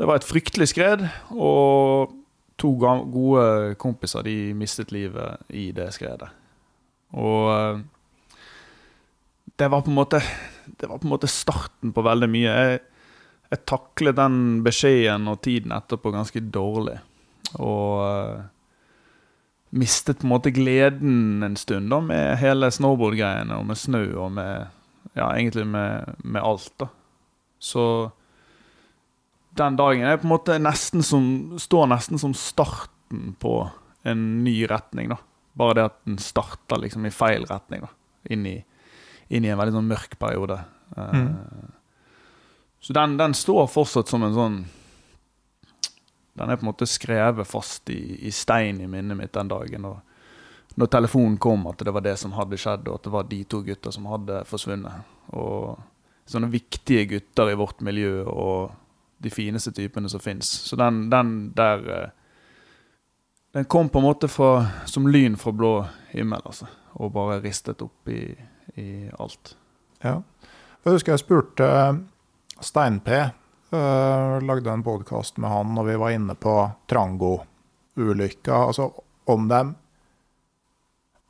det 0.00 0.08
var 0.08 0.20
et 0.20 0.28
fryktelig 0.28 0.70
skred, 0.72 1.06
og 1.32 2.12
to 2.60 2.74
gode 2.76 3.74
kompiser 3.80 4.24
de 4.24 4.52
mistet 4.56 4.92
livet 4.92 5.40
i 5.56 5.70
det 5.76 5.88
skredet. 5.96 6.28
Og 7.16 7.48
eh, 7.54 7.80
det 9.60 9.68
var 9.68 9.82
på 9.84 9.90
en 9.90 9.98
måte 9.98 10.20
Det 10.64 10.88
var 10.88 11.00
på 11.00 11.08
en 11.08 11.12
måte 11.12 11.28
starten 11.28 11.92
på 11.92 12.04
veldig 12.04 12.28
mye. 12.30 12.52
Jeg, 12.52 12.80
jeg 13.50 13.66
taklet 13.68 14.16
den 14.16 14.36
beskjeden 14.64 15.28
og 15.28 15.40
tiden 15.44 15.74
etterpå 15.74 16.12
ganske 16.14 16.40
dårlig. 16.52 17.00
Og 17.58 18.44
mistet 19.70 20.18
på 20.20 20.26
en 20.26 20.32
måte 20.32 20.50
gleden 20.54 21.42
en 21.46 21.56
stund 21.56 21.90
da 21.92 22.00
med 22.02 22.38
hele 22.40 22.70
snowboard-greiene 22.74 23.58
og 23.60 23.66
med 23.68 23.78
snø 23.78 24.04
og 24.24 24.32
med 24.38 24.68
Ja, 25.16 25.32
egentlig 25.34 25.64
med, 25.66 26.14
med 26.22 26.42
alt, 26.42 26.70
da. 26.78 26.86
Så 27.58 27.82
den 29.58 29.76
dagen 29.76 30.04
er 30.06 30.20
på 30.20 30.28
en 30.28 30.32
måte 30.32 30.58
nesten 30.62 31.02
som 31.02 31.24
står 31.58 31.88
nesten 31.90 32.20
som 32.20 32.34
starten 32.38 33.32
på 33.42 33.54
en 34.06 34.44
ny 34.44 34.54
retning, 34.70 35.10
da. 35.10 35.16
Bare 35.58 35.74
det 35.74 35.86
at 35.88 35.96
den 36.06 36.20
starter 36.22 36.78
liksom 36.78 37.08
i 37.08 37.10
feil 37.10 37.42
retning, 37.50 37.82
da. 37.82 37.90
Inn 38.30 38.46
i, 38.46 38.54
inn 39.34 39.44
i 39.44 39.50
en 39.50 39.58
veldig 39.58 39.74
sånn 39.80 39.90
mørk 39.90 40.14
periode. 40.22 40.60
Eh, 40.96 41.26
Så 42.80 42.94
den, 42.96 43.18
den 43.18 43.34
står 43.34 43.66
fortsatt 43.68 44.08
som 44.08 44.22
en 44.24 44.36
sånn 44.36 44.60
Den 46.32 46.50
er 46.50 46.56
på 46.56 46.64
en 46.64 46.70
måte 46.70 46.86
skrevet 46.88 47.48
fast 47.48 47.90
i, 47.90 48.00
i 48.26 48.30
stein 48.34 48.80
i 48.80 48.88
minnet 48.88 49.18
mitt 49.18 49.32
den 49.34 49.50
dagen. 49.50 49.86
Og 49.88 50.78
når 50.80 50.90
telefonen 50.94 51.38
kom 51.42 51.66
at 51.70 51.82
det 51.84 51.94
var 51.94 52.04
det 52.06 52.16
som 52.20 52.36
hadde 52.36 52.58
skjedd, 52.60 52.88
og 52.88 53.00
at 53.00 53.08
det 53.08 53.14
var 53.14 53.30
de 53.30 53.40
to 53.44 53.62
gutta 53.66 53.92
som 53.92 54.06
hadde 54.10 54.44
forsvunnet. 54.48 55.08
Og 55.34 55.74
sånne 56.30 56.50
viktige 56.52 57.08
gutter 57.10 57.50
i 57.50 57.58
vårt 57.58 57.82
miljø, 57.84 58.22
og 58.30 58.70
de 59.20 59.32
fineste 59.32 59.72
typene 59.76 60.08
som 60.08 60.22
fins. 60.22 60.48
Så 60.68 60.78
den, 60.80 61.08
den 61.10 61.52
der 61.56 61.86
eh, 61.96 62.08
Den 63.52 63.64
kom 63.64 63.88
på 63.90 63.98
en 63.98 64.04
måte 64.04 64.28
fra, 64.30 64.66
som 64.86 65.08
lyn 65.10 65.34
fra 65.36 65.50
blå 65.50 65.72
himmel, 66.12 66.38
altså. 66.46 66.68
Og 67.02 67.10
bare 67.12 67.40
ristet 67.42 67.82
opp 67.82 68.08
i, 68.08 68.30
i 68.78 69.08
alt. 69.18 69.56
Ja. 70.04 70.20
Jeg 70.84 70.92
husker 70.94 71.12
jeg 71.12 71.22
spurte 71.24 71.70
Stein-P. 72.62 73.10
Eh, 73.72 74.40
lagde 74.46 74.70
en 74.72 74.82
podkast 74.86 75.36
med 75.38 75.50
han 75.50 75.74
når 75.76 75.84
vi 75.90 75.96
var 76.02 76.10
inne 76.16 76.34
på 76.34 76.54
Trango-ulykka. 76.90 78.54
Altså 78.66 78.90
om 79.30 79.48
dem 79.48 79.74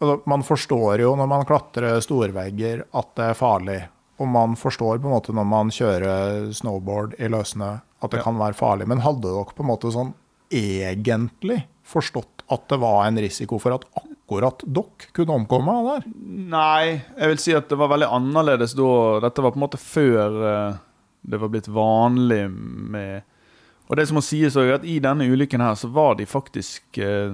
altså, 0.00 0.20
Man 0.26 0.42
forstår 0.46 1.00
jo 1.04 1.14
når 1.18 1.28
man 1.28 1.46
klatrer 1.48 2.00
storvegger 2.04 2.84
at 2.96 3.10
det 3.18 3.30
er 3.30 3.38
farlig. 3.38 3.80
Og 4.20 4.28
man 4.28 4.56
forstår 4.60 4.98
på 5.00 5.08
en 5.08 5.14
måte 5.16 5.32
når 5.36 5.46
man 5.48 5.70
kjører 5.72 6.50
snowboard 6.56 7.14
i 7.18 7.28
løssnø 7.32 7.78
at 8.00 8.10
det 8.10 8.18
Ja. 8.20 8.24
kan 8.24 8.38
være 8.40 8.54
farlig. 8.56 8.86
Men 8.88 9.00
hadde 9.00 9.22
dere 9.28 9.44
på 9.54 9.62
en 9.64 9.70
måte 9.72 9.92
sånn 9.92 10.14
egentlig 10.52 11.64
forstått 11.84 12.44
at 12.50 12.68
det 12.68 12.78
var 12.82 13.06
en 13.06 13.16
risiko 13.18 13.58
for 13.58 13.74
at 13.76 13.84
akkurat 13.96 14.62
dere 14.66 15.10
kunne 15.12 15.34
omkomme 15.38 15.74
der? 15.86 16.04
Nei, 16.50 17.02
jeg 17.18 17.28
vil 17.28 17.38
si 17.38 17.52
at 17.54 17.68
det 17.68 17.78
var 17.78 17.88
veldig 17.92 18.08
annerledes 18.10 18.74
da. 18.78 19.20
Dette 19.20 19.42
var 19.42 19.52
på 19.52 19.60
en 19.60 19.64
måte 19.66 19.78
før 19.80 20.38
eh, 20.50 20.78
det 21.22 21.40
var 21.40 21.48
blitt 21.52 21.68
vanlig 21.68 22.50
med 22.50 23.22
Og 23.90 23.96
det 23.98 24.06
som 24.08 24.16
må 24.16 24.22
sies 24.22 24.54
er 24.56 24.76
at 24.76 24.84
i 24.86 25.00
denne 25.02 25.26
ulykken 25.26 25.60
her, 25.60 25.74
så 25.74 25.88
var 25.90 26.14
de 26.14 26.26
faktisk 26.26 26.98
eh, 26.98 27.32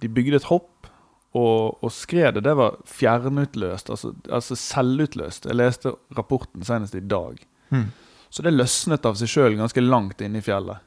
De 0.00 0.08
bygde 0.08 0.36
et 0.40 0.48
hopp, 0.48 0.88
og, 1.36 1.78
og 1.84 1.92
skredet 1.92 2.42
det 2.44 2.54
var 2.56 2.78
fjernutløst, 2.88 3.90
altså, 3.90 4.14
altså 4.28 4.56
selvutløst. 4.56 5.46
Jeg 5.48 5.56
leste 5.56 5.92
rapporten 6.16 6.64
senest 6.64 6.94
i 6.94 7.00
dag. 7.00 7.38
Mm. 7.70 7.86
Så 8.32 8.42
det 8.44 8.52
løsnet 8.52 9.04
av 9.04 9.16
seg 9.20 9.28
sjøl 9.28 9.56
ganske 9.56 9.80
langt 9.84 10.20
inne 10.24 10.40
i 10.40 10.44
fjellet, 10.44 10.80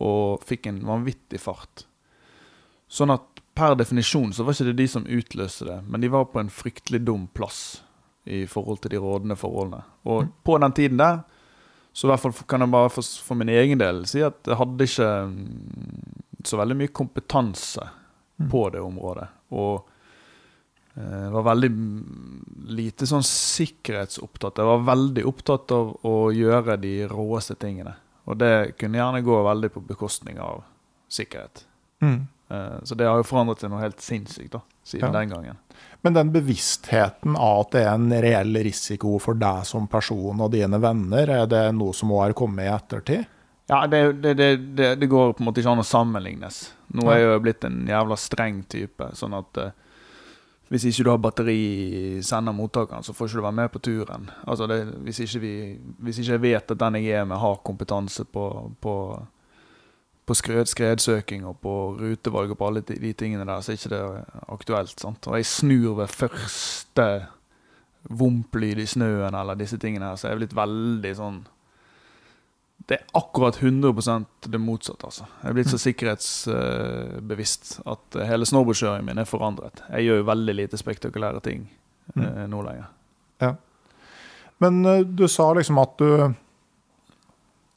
og 0.00 0.44
fikk 0.44 0.68
en 0.70 0.80
vanvittig 0.88 1.40
fart. 1.40 1.86
Sånn 2.88 3.12
at 3.12 3.40
per 3.56 3.74
definisjon 3.76 4.32
så 4.32 4.44
var 4.44 4.56
ikke 4.56 4.70
det 4.70 4.78
de 4.80 4.88
som 4.88 5.04
utløste 5.08 5.68
det, 5.68 5.78
men 5.88 6.00
de 6.04 6.08
var 6.12 6.28
på 6.32 6.40
en 6.40 6.52
fryktelig 6.52 7.00
dum 7.04 7.26
plass 7.36 7.82
i 8.24 8.44
forhold 8.48 8.80
til 8.84 8.92
de 8.94 9.00
rådende 9.00 9.36
forholdene. 9.36 9.82
Og 10.04 10.24
Mm. 10.24 10.32
på 10.44 10.58
den 10.60 10.72
tiden 10.72 10.96
der, 11.00 11.20
så 11.92 12.06
i 12.06 12.10
hvert 12.12 12.20
fall 12.22 12.32
kan 12.46 12.60
jeg 12.64 12.70
bare 12.70 12.90
for, 12.94 13.02
for 13.02 13.34
min 13.40 13.48
egen 13.48 13.78
del 13.78 14.04
si 14.06 14.20
at 14.22 14.46
jeg 14.46 14.56
hadde 14.56 14.86
ikke 14.86 15.08
mm, 15.30 16.44
så 16.46 16.56
veldig 16.60 16.76
mye 16.82 16.92
kompetanse 17.00 17.88
Mm. 18.40 18.46
på 18.48 18.60
det 18.72 18.80
området. 18.80 19.26
Og 19.52 19.82
eh, 20.96 21.26
var 21.30 21.42
veldig 21.50 21.68
mm, 21.70 22.44
lite 22.72 23.04
sånn 23.06 23.20
sikkerhetsopptatt. 23.26 24.56
Jeg 24.62 24.68
var 24.70 24.86
veldig 24.86 25.24
opptatt 25.28 25.74
av 25.76 25.90
å 26.08 26.14
gjøre 26.32 26.78
de 26.80 26.94
råeste 27.10 27.56
tingene. 27.60 27.92
Og 28.24 28.38
det 28.40 28.78
kunne 28.80 28.96
gjerne 29.00 29.20
gå 29.26 29.36
veldig 29.44 29.70
på 29.74 29.82
bekostning 29.90 30.38
av 30.40 30.62
sikkerhet. 31.12 31.64
Mm. 32.00 32.26
Eh, 32.48 32.78
Så 32.84 32.96
det 32.96 33.06
har 33.10 33.20
jo 33.20 33.28
forandret 33.28 33.60
seg 33.60 33.70
noe 33.74 33.82
helt 33.84 34.00
sinnssykt 34.00 34.52
da, 34.56 34.62
siden 34.84 35.12
Ja. 35.12 35.18
den 35.20 35.28
gangen. 35.36 35.58
Men 36.02 36.16
den 36.16 36.30
bevisstheten 36.32 37.36
av 37.36 37.66
at 37.66 37.74
det 37.74 37.82
er 37.84 37.92
en 37.92 38.12
reell 38.24 38.56
risiko 38.64 39.18
for 39.20 39.36
deg 39.36 39.66
som 39.68 39.88
person 39.90 40.40
og 40.40 40.54
dine 40.54 40.80
venner, 40.80 41.28
er 41.42 41.50
det 41.50 41.66
noe 41.76 41.96
som 41.96 42.12
òg 42.14 42.22
har 42.28 42.36
kommet 42.38 42.64
i 42.64 42.72
ettertid? 42.72 43.28
Ja, 43.70 43.84
det, 43.86 44.00
det, 44.12 44.34
det, 44.34 44.94
det, 44.98 45.06
går 45.06 45.36
på 45.36 45.44
en 45.44 45.46
måte 45.46 45.62
ikke 45.62 45.70
an 45.76 45.82
å 45.82 45.86
sammenlignes. 45.86 46.62
Nå 46.96 47.04
er 47.06 47.20
jeg 47.20 47.28
jo 47.28 47.42
blitt 47.44 47.66
en 47.68 47.84
jævla 47.86 48.16
streng 48.18 48.64
type, 48.72 49.12
sånn 49.14 49.36
at 49.38 49.60
eh, 49.62 49.76
hvis 50.70 50.88
ikke 50.90 51.04
du 51.06 51.10
har 51.12 51.20
batteri 51.22 51.58
i 51.58 52.02
sender-mottakeren, 52.26 53.06
så 53.06 53.14
får 53.14 53.28
ikke 53.28 53.38
du 53.38 53.44
være 53.44 53.58
med 53.60 53.70
på 53.74 53.82
turen. 53.86 54.26
Altså 54.42 54.66
det, 54.70 54.80
hvis, 55.06 55.20
ikke 55.22 55.42
vi, 55.44 55.52
hvis 56.02 56.18
ikke 56.22 56.32
jeg 56.32 56.42
vet 56.48 56.74
at 56.74 56.82
den 56.82 56.98
jeg 56.98 57.20
er 57.20 57.28
med, 57.30 57.38
har 57.42 57.62
kompetanse 57.66 58.26
på, 58.26 58.44
på, 58.82 58.94
på 60.30 60.36
skred, 60.38 60.68
skredsøking 60.70 61.42
og 61.48 61.56
på 61.64 61.72
rutevalg 61.98 62.52
og 62.54 62.58
på 62.60 62.66
alle 62.68 62.82
de, 62.86 63.10
tingene 63.18 63.46
der, 63.48 63.60
så 63.60 63.72
er 63.72 63.76
ikke 63.80 63.90
det 63.90 64.02
aktuelt. 64.54 65.00
sant? 65.02 65.26
Og 65.26 65.34
jeg 65.36 65.46
snur 65.50 65.96
ved 65.98 66.08
første 66.14 67.06
vomplyd 68.08 68.78
i 68.78 68.86
snøen 68.86 69.34
eller 69.34 69.58
disse 69.58 69.78
tingene 69.82 70.06
her, 70.06 70.16
så 70.16 70.28
jeg 70.28 70.36
er 70.36 70.40
blitt 70.44 70.56
veldig 70.56 71.16
sånn 71.18 71.40
det 72.88 72.96
er 72.96 73.02
akkurat 73.14 73.58
100% 73.60 74.48
det 74.50 74.58
motsatte. 74.58 75.06
altså. 75.06 75.24
Jeg 75.42 75.50
er 75.50 75.54
blitt 75.54 75.70
så 75.70 75.78
sikkerhetsbevisst 75.78 77.80
at 77.86 78.16
hele 78.26 78.46
snowboardkjøringen 78.48 79.06
min 79.06 79.18
er 79.20 79.28
forandret. 79.28 79.82
Jeg 79.92 80.08
gjør 80.08 80.22
jo 80.22 80.30
veldig 80.30 80.54
lite 80.56 80.80
spektakulære 80.80 81.40
ting 81.44 81.68
mm. 82.14 82.48
nå 82.50 82.62
lenger. 82.66 82.88
Men 84.60 84.84
eh, 84.86 85.04
du 85.06 85.28
sa 85.28 85.52
liksom 85.54 85.78
at 85.80 85.94
du 86.00 86.34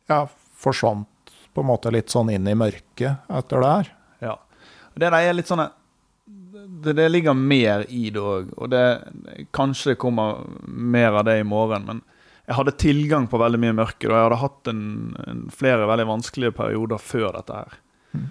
ja, 0.09 0.25
forsvant 0.65 1.07
på 1.53 1.61
en 1.61 1.69
måte 1.69 1.91
litt 1.93 2.11
sånn 2.13 2.31
inn 2.33 2.47
i 2.49 2.57
mørket 2.57 3.29
etter 3.29 3.63
det 3.63 3.71
her. 3.71 3.93
Ja. 4.23 4.35
Det 4.93 5.09
der 5.09 5.17
er 5.19 5.37
litt 5.37 5.49
sånn 5.49 5.65
det, 6.83 6.93
det 6.93 7.09
ligger 7.09 7.35
mer 7.37 7.85
i 7.89 8.09
det 8.13 8.21
òg, 8.21 8.51
og 8.57 8.71
det, 8.71 8.83
kanskje 9.55 9.93
det 9.93 10.01
kommer 10.01 10.43
mer 10.67 11.19
av 11.19 11.27
det 11.27 11.39
i 11.41 11.47
morgen. 11.47 11.85
Men 11.87 12.01
jeg 12.47 12.57
hadde 12.57 12.75
tilgang 12.79 13.27
på 13.31 13.39
veldig 13.39 13.59
mye 13.63 13.75
mørke, 13.77 14.07
og 14.09 14.15
jeg 14.15 14.25
hadde 14.25 14.41
hatt 14.41 14.71
en, 14.71 14.85
en 15.27 15.43
flere 15.53 15.87
veldig 15.89 16.07
vanskelige 16.09 16.55
perioder 16.57 17.01
før 17.01 17.29
dette 17.37 17.59
her. 17.61 17.77
Mm. 18.13 18.25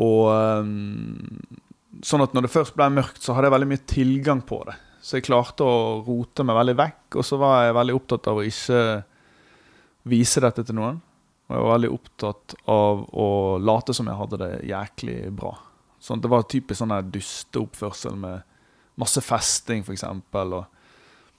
Og 0.00 0.30
um, 0.30 1.58
sånn 2.06 2.24
at 2.24 2.36
når 2.36 2.46
det 2.46 2.54
først 2.54 2.76
ble 2.78 2.88
mørkt, 2.94 3.20
så 3.24 3.36
hadde 3.36 3.50
jeg 3.50 3.56
veldig 3.56 3.70
mye 3.72 3.84
tilgang 3.90 4.42
på 4.48 4.62
det. 4.68 4.78
Så 5.04 5.18
jeg 5.18 5.28
klarte 5.28 5.64
å 5.64 6.00
rote 6.06 6.44
meg 6.44 6.58
veldig 6.60 6.76
vekk, 6.80 7.04
og 7.20 7.26
så 7.26 7.40
var 7.40 7.66
jeg 7.66 7.78
veldig 7.78 7.96
opptatt 7.96 8.32
av 8.32 8.40
å 8.40 8.48
ikke 8.48 8.82
vise 10.10 10.42
dette 10.44 10.64
til 10.64 10.76
noen. 10.76 11.00
Og 11.50 11.56
jeg 11.56 11.62
var 11.66 11.72
veldig 11.74 11.88
opptatt 11.90 12.52
av 12.70 13.00
å 13.10 13.26
late 13.58 13.94
som 13.96 14.06
jeg 14.06 14.18
hadde 14.20 14.38
det 14.38 14.50
jæklig 14.70 15.16
bra. 15.34 15.56
Sånn, 15.98 16.20
det 16.22 16.30
var 16.30 16.44
typisk 16.46 16.78
sånn 16.78 16.94
dusteoppførsel 17.10 18.14
med 18.22 18.44
masse 19.00 19.18
festing, 19.24 19.82
f.eks., 19.82 20.04
og 20.06 20.60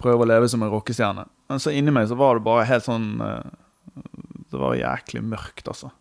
prøve 0.01 0.25
å 0.25 0.27
leve 0.27 0.49
som 0.51 0.65
en 0.65 0.73
rockestjerne. 0.73 1.23
Men 1.47 1.63
så 1.63 1.71
inni 1.71 1.93
meg 1.95 2.09
så 2.09 2.17
var 2.19 2.35
det 2.35 2.43
bare 2.43 2.67
helt 2.67 2.83
sånn 2.83 3.21
eh, 3.23 4.03
Det 4.51 4.59
var 4.59 4.75
jæklig 4.75 5.21
mørkt, 5.31 5.69
altså. 5.71 5.93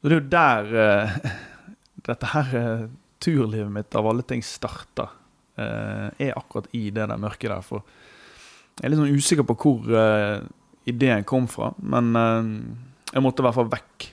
Så 0.00 0.10
det 0.10 0.16
er 0.16 0.18
jo 0.18 0.32
der 0.34 0.74
eh, 0.82 1.30
dette 2.10 2.32
her 2.34 2.52
eh, 2.58 2.84
turlivet 3.22 3.70
mitt 3.78 3.94
av 3.98 4.10
alle 4.10 4.26
ting 4.26 4.42
starta. 4.42 5.06
eh, 5.54 6.10
er 6.18 6.34
akkurat 6.34 6.66
i 6.74 6.88
det 6.90 7.06
der 7.06 7.22
mørket 7.22 7.54
der. 7.54 7.62
For 7.62 7.86
jeg 8.78 8.88
er 8.88 8.90
litt 8.90 9.04
sånn 9.04 9.22
usikker 9.22 9.46
på 9.46 9.58
hvor 9.62 9.96
ideen 10.88 11.24
kom 11.26 11.46
fra, 11.50 11.72
men 11.78 12.14
jeg 13.12 13.24
måtte 13.24 13.42
i 13.42 13.46
hvert 13.46 13.56
fall 13.56 13.70
vekk 13.72 14.08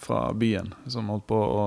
fra 0.00 0.20
byen 0.38 0.72
som 0.90 1.10
holdt 1.10 1.26
på 1.30 1.36
å 1.36 1.64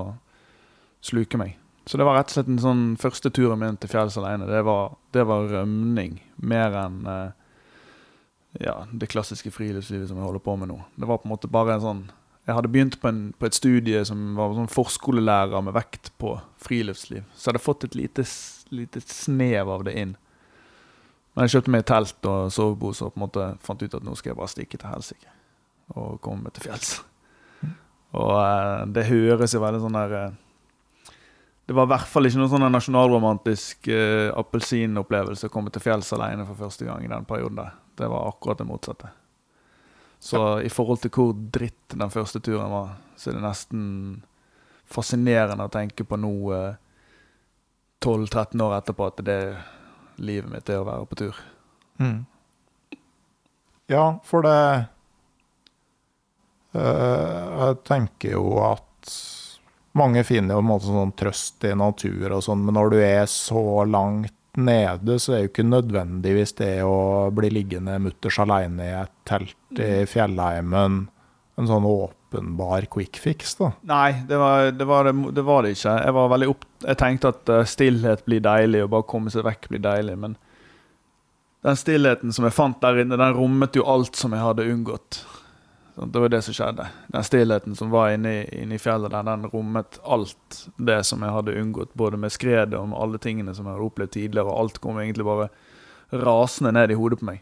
sluke 1.04 1.40
meg. 1.40 1.58
Så 1.86 2.00
det 2.00 2.06
var 2.08 2.16
rett 2.16 2.32
og 2.32 2.38
slett 2.38 2.48
den 2.48 2.62
sånn 2.64 2.84
første 3.00 3.30
turen 3.36 3.60
min 3.60 3.78
til 3.78 3.92
fjells 3.92 4.16
alene. 4.20 4.48
Det 4.48 4.62
var, 4.64 4.96
det 5.12 5.26
var 5.28 5.50
rømning 5.52 6.16
mer 6.40 6.78
enn 6.86 7.02
eh, 7.12 7.32
ja, 8.64 8.84
det 8.92 9.10
klassiske 9.12 9.52
friluftslivet 9.52 10.08
som 10.08 10.20
jeg 10.20 10.28
holder 10.28 10.44
på 10.46 10.56
med 10.62 10.72
nå. 10.72 10.80
Det 10.96 11.10
var 11.10 11.20
på 11.20 11.28
en 11.28 11.34
måte 11.34 11.52
bare 11.52 11.78
en 11.78 11.88
sånn 11.88 12.04
Jeg 12.44 12.58
hadde 12.58 12.72
begynt 12.74 12.98
på, 13.00 13.08
en, 13.08 13.22
på 13.40 13.48
et 13.48 13.56
studie 13.56 14.02
som 14.04 14.34
var 14.36 14.52
sånn 14.52 14.68
forskolelærer 14.68 15.62
med 15.64 15.78
vekt 15.78 16.10
på 16.20 16.34
friluftsliv. 16.60 17.24
Så 17.32 17.48
jeg 17.48 17.54
hadde 17.54 17.64
fått 17.64 17.86
et 17.88 17.96
lite, 17.96 18.26
lite 18.68 19.00
snev 19.00 19.72
av 19.72 19.86
det 19.88 19.94
inn. 19.96 20.18
Men 21.34 21.48
jeg 21.48 21.54
kjøpte 21.56 21.72
meg 21.72 21.86
telt 21.88 22.28
og 22.28 22.52
sovepose 22.52 23.08
og 23.08 23.14
på 23.14 23.22
en 23.22 23.24
måte 23.24 23.48
fant 23.64 23.80
ut 23.80 23.96
at 23.96 24.04
nå 24.04 24.18
skal 24.20 24.34
jeg 24.34 24.42
bare 24.42 24.52
stikke 24.52 24.82
til 24.82 24.92
helsike. 24.92 25.32
Og 26.00 26.22
komme 26.24 26.52
til 26.54 26.68
fjells. 26.68 26.96
Og 28.14 28.32
eh, 28.38 28.86
det 28.94 29.08
høres 29.10 29.54
jo 29.54 29.62
veldig 29.64 29.82
sånn 29.82 29.98
der 29.98 30.16
eh, 30.20 30.36
Det 31.66 31.76
var 31.78 31.88
i 31.88 31.94
hvert 31.94 32.10
fall 32.10 32.30
ikke 32.30 32.42
noen 32.42 32.52
sånn 32.52 32.68
nasjonalromantisk 32.74 33.90
eh, 33.94 34.30
appelsinopplevelse 34.38 35.50
å 35.50 35.54
komme 35.54 35.74
til 35.74 35.84
fjells 35.86 36.14
alene 36.16 36.46
for 36.50 36.60
første 36.66 36.88
gang 36.88 37.06
i 37.06 37.12
den 37.12 37.26
perioden 37.30 37.62
der. 37.62 37.76
Det 37.98 38.10
var 38.10 38.30
akkurat 38.30 38.62
det 38.62 38.70
motsatte. 38.70 39.14
Så 40.24 40.62
i 40.64 40.70
forhold 40.72 41.02
til 41.04 41.12
hvor 41.12 41.34
dritt 41.36 41.98
den 42.00 42.12
første 42.14 42.40
turen 42.40 42.72
var, 42.72 42.94
så 43.20 43.30
er 43.30 43.38
det 43.38 43.44
nesten 43.44 43.82
fascinerende 44.88 45.66
å 45.68 45.72
tenke 45.72 46.06
på 46.08 46.20
nå, 46.20 46.36
eh, 46.56 46.76
12-13 48.04 48.62
år 48.64 48.78
etterpå, 48.78 49.08
at 49.08 49.24
det 49.26 49.34
er 49.34 49.58
livet 50.24 50.52
mitt 50.52 50.70
er 50.70 50.82
å 50.82 50.88
være 50.88 51.10
på 51.10 51.20
tur. 51.24 51.42
Mm. 52.00 52.26
Ja, 53.92 54.20
for 54.24 54.46
det 54.46 54.58
Jeg 56.74 57.80
tenker 57.86 58.34
jo 58.34 58.58
at 58.66 59.12
mange 59.94 60.24
finner 60.26 60.58
jo 60.58 60.64
en 60.64 60.70
måte 60.72 60.90
sånn 60.90 61.14
trøst 61.18 61.66
i 61.70 61.74
natur 61.78 62.32
og 62.34 62.42
sånn, 62.46 62.64
men 62.66 62.78
når 62.80 62.94
du 62.94 63.00
er 63.06 63.28
så 63.30 63.84
langt 63.86 64.34
nede, 64.58 65.18
så 65.22 65.34
er 65.34 65.38
det 65.38 65.44
jo 65.44 65.52
ikke 65.52 65.66
nødvendigvis 65.70 66.56
det 66.58 66.74
å 66.86 67.30
bli 67.34 67.50
liggende 67.54 67.98
mutters 68.02 68.40
aleine 68.42 68.86
i 68.86 68.96
et 69.02 69.14
telt 69.30 69.82
i 69.82 70.06
fjellheimen 70.10 71.04
en 71.60 71.70
sånn 71.70 71.86
åpenbar 71.86 72.88
quick 72.94 73.20
fix, 73.22 73.54
da. 73.60 73.72
Nei, 73.86 74.24
det 74.30 74.40
var 74.42 74.72
det, 74.74 74.88
var 74.90 75.06
det, 75.06 75.14
det, 75.38 75.44
var 75.46 75.66
det 75.66 75.76
ikke. 75.76 75.94
Jeg, 76.02 76.16
var 76.18 76.32
veldig 76.34 76.50
opp, 76.50 76.66
jeg 76.82 77.00
tenkte 77.02 77.34
at 77.34 77.52
eh, 77.54 77.68
stillhet 77.70 78.26
blir 78.26 78.42
deilig, 78.46 78.82
og 78.86 78.94
bare 78.96 79.10
komme 79.10 79.34
seg 79.34 79.46
vekk 79.46 79.70
blir 79.70 79.84
deilig. 79.84 80.18
Men 80.24 80.36
den 81.64 81.78
stillheten 81.80 82.34
som 82.34 82.48
jeg 82.50 82.58
fant 82.58 82.82
der 82.82 83.04
inne, 83.04 83.20
den 83.22 83.38
rommet 83.38 83.78
jo 83.78 83.86
alt 83.90 84.18
som 84.18 84.34
jeg 84.34 84.42
hadde 84.42 84.66
unngått. 84.72 85.22
Det 85.96 86.20
var 86.20 86.30
det 86.34 86.42
som 86.42 86.54
skjedde. 86.58 86.88
Den 87.14 87.24
stillheten 87.24 87.76
som 87.78 87.92
var 87.94 88.10
inne, 88.16 88.32
i- 88.44 88.62
inne 88.64 88.76
i 88.76 88.82
fjellet 88.82 89.12
der, 89.14 89.24
den 89.28 89.46
rommet 89.52 90.00
alt 90.04 90.64
det 90.78 91.04
som 91.06 91.22
jeg 91.22 91.30
hadde 91.36 91.54
unngått. 91.62 91.94
Både 91.96 92.18
med 92.18 92.32
skredet 92.34 92.74
og 92.80 92.88
med 92.90 92.98
alle 93.00 93.18
tingene 93.22 93.54
som 93.54 93.66
jeg 93.66 93.76
hadde 93.76 93.86
opplevd 93.92 94.12
tidligere. 94.16 94.48
Og 94.50 94.60
alt 94.60 94.82
kom 94.82 94.98
egentlig 94.98 95.26
bare 95.26 95.50
rasende 96.12 96.72
ned 96.74 96.92
i 96.92 96.98
hodet 96.98 97.20
på 97.20 97.26
meg. 97.30 97.42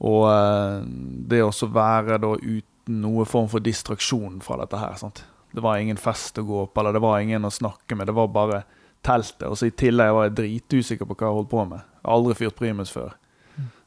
Og 0.00 0.24
eh, 0.30 0.80
det 1.28 1.42
å 1.44 1.52
være 1.72 2.18
da 2.22 2.32
uten 2.40 3.00
noe 3.02 3.24
form 3.28 3.48
for 3.52 3.60
distraksjon 3.60 4.40
fra 4.42 4.56
dette 4.62 4.78
her. 4.80 4.94
sant? 4.96 5.24
Det 5.52 5.60
var 5.62 5.76
ingen 5.76 5.96
fest 6.00 6.38
å 6.38 6.46
gå 6.46 6.66
på, 6.72 6.80
eller 6.80 6.92
det 6.96 7.02
var 7.02 7.18
ingen 7.20 7.42
å 7.44 7.50
snakke 7.52 7.96
med. 7.96 8.06
Det 8.06 8.14
var 8.16 8.28
bare 8.28 8.62
teltet. 9.04 9.48
Og 9.50 9.56
så 9.58 9.66
i 9.68 9.70
tillegg 9.76 10.12
var 10.14 10.28
jeg 10.28 10.38
dritusikker 10.40 11.04
på 11.06 11.14
hva 11.16 11.28
jeg 11.28 11.36
holdt 11.36 11.50
på 11.50 11.64
med. 11.68 11.78
Jeg 12.00 12.06
har 12.08 12.16
aldri 12.16 12.34
fyrt 12.38 12.56
primus 12.56 12.90
før. 12.94 13.12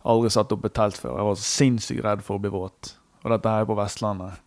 Aldri 0.05 0.29
satt 0.29 0.51
opp 0.51 0.65
et 0.65 0.73
telt 0.75 0.97
før. 0.99 1.15
Jeg 1.17 1.25
var 1.25 1.35
så 1.39 1.47
sinnssykt 1.47 2.03
redd 2.05 2.21
for 2.21 2.37
å 2.37 2.43
bli 2.43 2.51
våt. 2.53 2.93
Og 3.23 3.31
dette 3.31 3.51
her 3.51 3.63
er 3.63 3.69
på 3.69 3.77
Vestlandet. 3.77 4.39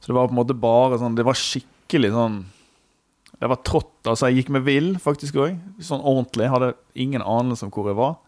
Så 0.00 0.10
det 0.10 0.16
var 0.16 0.28
på 0.28 0.34
en 0.34 0.40
måte 0.40 0.56
bare 0.56 0.96
sånn 1.00 1.16
Det 1.16 1.26
var 1.28 1.36
skikkelig 1.36 2.08
sånn 2.14 2.38
Det 3.36 3.48
var 3.52 3.60
trått. 3.66 3.94
Altså, 4.04 4.28
jeg 4.28 4.42
gikk 4.42 4.52
med 4.56 4.64
vill 4.66 4.90
faktisk 5.00 5.38
òg. 5.40 5.56
Sånn 5.84 6.04
ordentlig. 6.04 6.46
Jeg 6.46 6.54
hadde 6.54 6.74
ingen 6.94 7.24
anelse 7.24 7.66
om 7.66 7.72
hvor 7.72 7.88
jeg 7.88 7.98
var. 8.00 8.18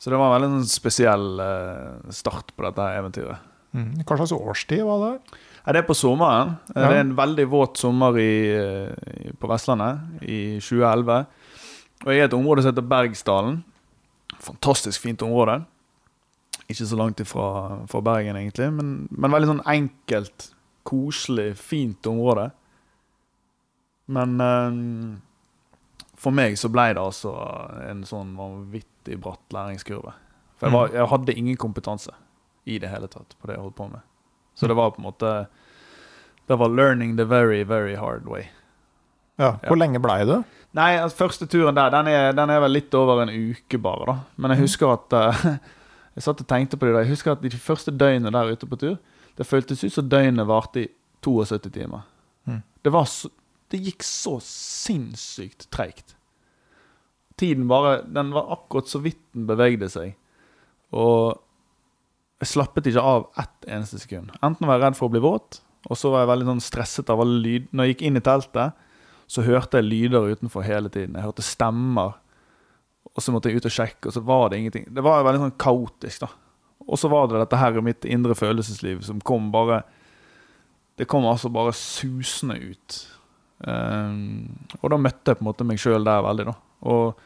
Så 0.00 0.12
det 0.12 0.20
var 0.20 0.28
en 0.28 0.36
veldig 0.36 0.52
sånn 0.58 0.68
spesiell 0.68 1.40
eh, 1.40 2.12
start 2.12 2.52
på 2.52 2.66
dette 2.66 2.88
eventyret. 2.98 3.50
Mm. 3.74 4.02
Hva 4.04 4.18
slags 4.20 4.34
årstid 4.36 4.82
var 4.84 5.00
det? 5.00 5.38
Ja, 5.64 5.72
det 5.72 5.80
er 5.80 5.86
på 5.88 5.96
sommeren. 5.96 6.58
Ja. 6.74 6.74
Det 6.76 6.90
er 6.90 7.00
en 7.00 7.14
veldig 7.16 7.46
våt 7.48 7.80
sommer 7.80 8.18
i, 8.20 8.34
eh, 8.52 9.30
på 9.40 9.48
Vestlandet 9.48 10.20
i 10.28 10.40
2011. 10.60 11.24
Og 12.04 12.12
jeg 12.12 12.18
er 12.18 12.26
i 12.26 12.28
et 12.28 12.36
område 12.36 12.62
som 12.62 12.74
heter 12.74 12.84
Bergsdalen. 12.90 13.62
Fantastisk 14.44 15.00
fint 15.00 15.24
område. 15.24 15.62
Ikke 16.70 16.86
så 16.88 16.96
langt 16.96 17.20
ifra 17.20 17.46
fra 17.90 18.00
Bergen, 18.04 18.38
egentlig, 18.40 18.70
men, 18.72 18.92
men 19.10 19.34
veldig 19.34 19.50
sånn 19.50 19.64
enkelt, 19.68 20.50
koselig, 20.88 21.52
fint 21.60 22.06
område. 22.08 22.50
Men 24.14 24.40
eh, 24.40 24.78
for 26.20 26.36
meg 26.36 26.56
så 26.60 26.70
ble 26.72 26.90
det 26.96 27.02
altså 27.02 27.34
en 27.84 28.04
sånn 28.08 28.34
vanvittig 28.38 29.18
bratt 29.20 29.44
læringskurve. 29.54 30.14
For 30.56 30.68
jeg, 30.68 30.76
var, 30.76 30.92
jeg 30.94 31.10
hadde 31.10 31.36
ingen 31.36 31.60
kompetanse 31.60 32.14
i 32.64 32.78
det 32.80 32.88
hele 32.92 33.08
tatt 33.12 33.36
på 33.38 33.48
det 33.48 33.56
jeg 33.58 33.64
holdt 33.64 33.78
på 33.78 33.88
med. 33.92 34.04
Så 34.56 34.70
det 34.70 34.76
var 34.78 34.94
på 34.94 35.02
en 35.02 35.08
måte 35.08 35.46
Det 36.46 36.56
var 36.60 36.68
'learning 36.68 37.16
the 37.16 37.24
very, 37.24 37.62
very 37.64 37.94
hard 37.96 38.24
way'. 38.28 38.46
Ja. 39.36 39.56
Hvor 39.66 39.76
lenge 39.76 39.98
blei 39.98 40.24
du? 40.24 40.44
Nei, 40.76 40.96
altså, 40.98 41.16
første 41.24 41.46
turen 41.46 41.74
der, 41.74 41.90
den 41.90 42.06
er, 42.06 42.32
den 42.32 42.50
er 42.50 42.60
vel 42.60 42.70
litt 42.76 42.94
over 42.94 43.22
en 43.22 43.32
uke 43.32 43.78
bare, 43.78 44.06
da. 44.06 44.16
Men 44.36 44.50
jeg 44.54 44.60
husker 44.66 44.92
at 44.92 45.16
eh, 45.18 45.46
Jeg 46.14 46.26
satt 46.26 46.42
og 46.44 46.48
tenkte 46.48 46.78
på 46.78 46.86
det 46.86 46.94
da. 46.94 47.02
Jeg 47.02 47.14
husker 47.14 47.34
at 47.34 47.42
de 47.42 47.50
første 47.58 47.94
døgnene 47.94 48.32
der 48.34 48.52
ute 48.54 48.68
på 48.70 48.78
tur, 48.80 48.98
det 49.34 49.46
føltes 49.46 49.82
ut 49.82 49.92
som 49.92 50.08
døgnet 50.08 50.46
varte 50.46 50.84
i 50.84 50.90
72 51.24 51.72
timer. 51.74 52.04
Mm. 52.46 52.60
Det 52.84 52.92
var 52.92 53.08
så 53.10 53.30
Det 53.72 53.80
gikk 53.80 54.04
så 54.06 54.36
sinnssykt 54.44 55.66
treigt. 55.72 56.14
Tiden 57.40 57.66
bare 57.66 58.04
Den 58.04 58.30
var 58.30 58.52
akkurat 58.52 58.86
så 58.86 59.00
vidt 59.02 59.22
den 59.34 59.46
bevegde 59.48 59.88
seg. 59.90 60.14
Og 60.92 61.40
jeg 62.38 62.52
slappet 62.52 62.86
ikke 62.86 63.02
av 63.02 63.26
ett 63.40 63.66
eneste 63.66 63.98
sekund. 63.98 64.30
Enten 64.42 64.68
var 64.68 64.78
jeg 64.78 64.84
redd 64.84 64.98
for 64.98 65.08
å 65.08 65.14
bli 65.14 65.22
våt, 65.24 65.62
og 65.88 65.98
så 65.98 66.12
var 66.12 66.22
jeg 66.22 66.30
veldig 66.34 66.48
sånn 66.52 66.62
stresset 66.62 67.10
av 67.10 67.22
alle 67.24 67.40
lyd. 67.40 67.66
Når 67.72 67.84
jeg 67.88 67.94
gikk 67.94 68.04
inn 68.06 68.20
i 68.20 68.24
teltet, 68.24 68.84
så 69.26 69.42
hørte 69.42 69.80
jeg 69.80 69.88
lyder 69.88 70.28
utenfor 70.36 70.62
hele 70.66 70.92
tiden. 70.92 71.16
Jeg 71.16 71.24
hørte 71.24 71.46
stemmer. 71.46 72.18
Og 73.14 73.22
så 73.22 73.32
måtte 73.34 73.50
jeg 73.50 73.62
ut 73.62 73.68
og 73.68 73.74
sjekke, 73.74 74.08
og 74.08 74.14
så 74.16 74.22
var 74.26 74.48
det 74.50 74.58
ingenting. 74.58 74.86
Det 74.90 75.02
var 75.04 75.24
veldig 75.26 75.44
sånn 75.44 75.58
kaotisk, 75.60 76.24
da. 76.24 76.30
Og 76.84 76.98
så 77.00 77.08
var 77.08 77.28
det 77.30 77.40
dette 77.40 77.58
her 77.60 77.78
i 77.78 77.84
mitt 77.84 78.04
indre 78.04 78.34
følelsesliv 78.36 79.04
som 79.06 79.22
kom 79.24 79.46
bare 79.54 79.84
Det 80.98 81.06
kom 81.10 81.24
altså 81.26 81.48
bare 81.50 81.72
susende 81.74 82.54
ut. 82.60 82.98
Um, 83.58 84.52
og 84.80 84.92
da 84.92 84.98
møtte 85.00 85.32
jeg 85.32 85.38
på 85.40 85.42
en 85.42 85.48
måte 85.48 85.66
meg 85.66 85.80
sjøl 85.82 86.06
der 86.06 86.22
veldig, 86.22 86.44
da. 86.52 86.54
Og 86.86 87.18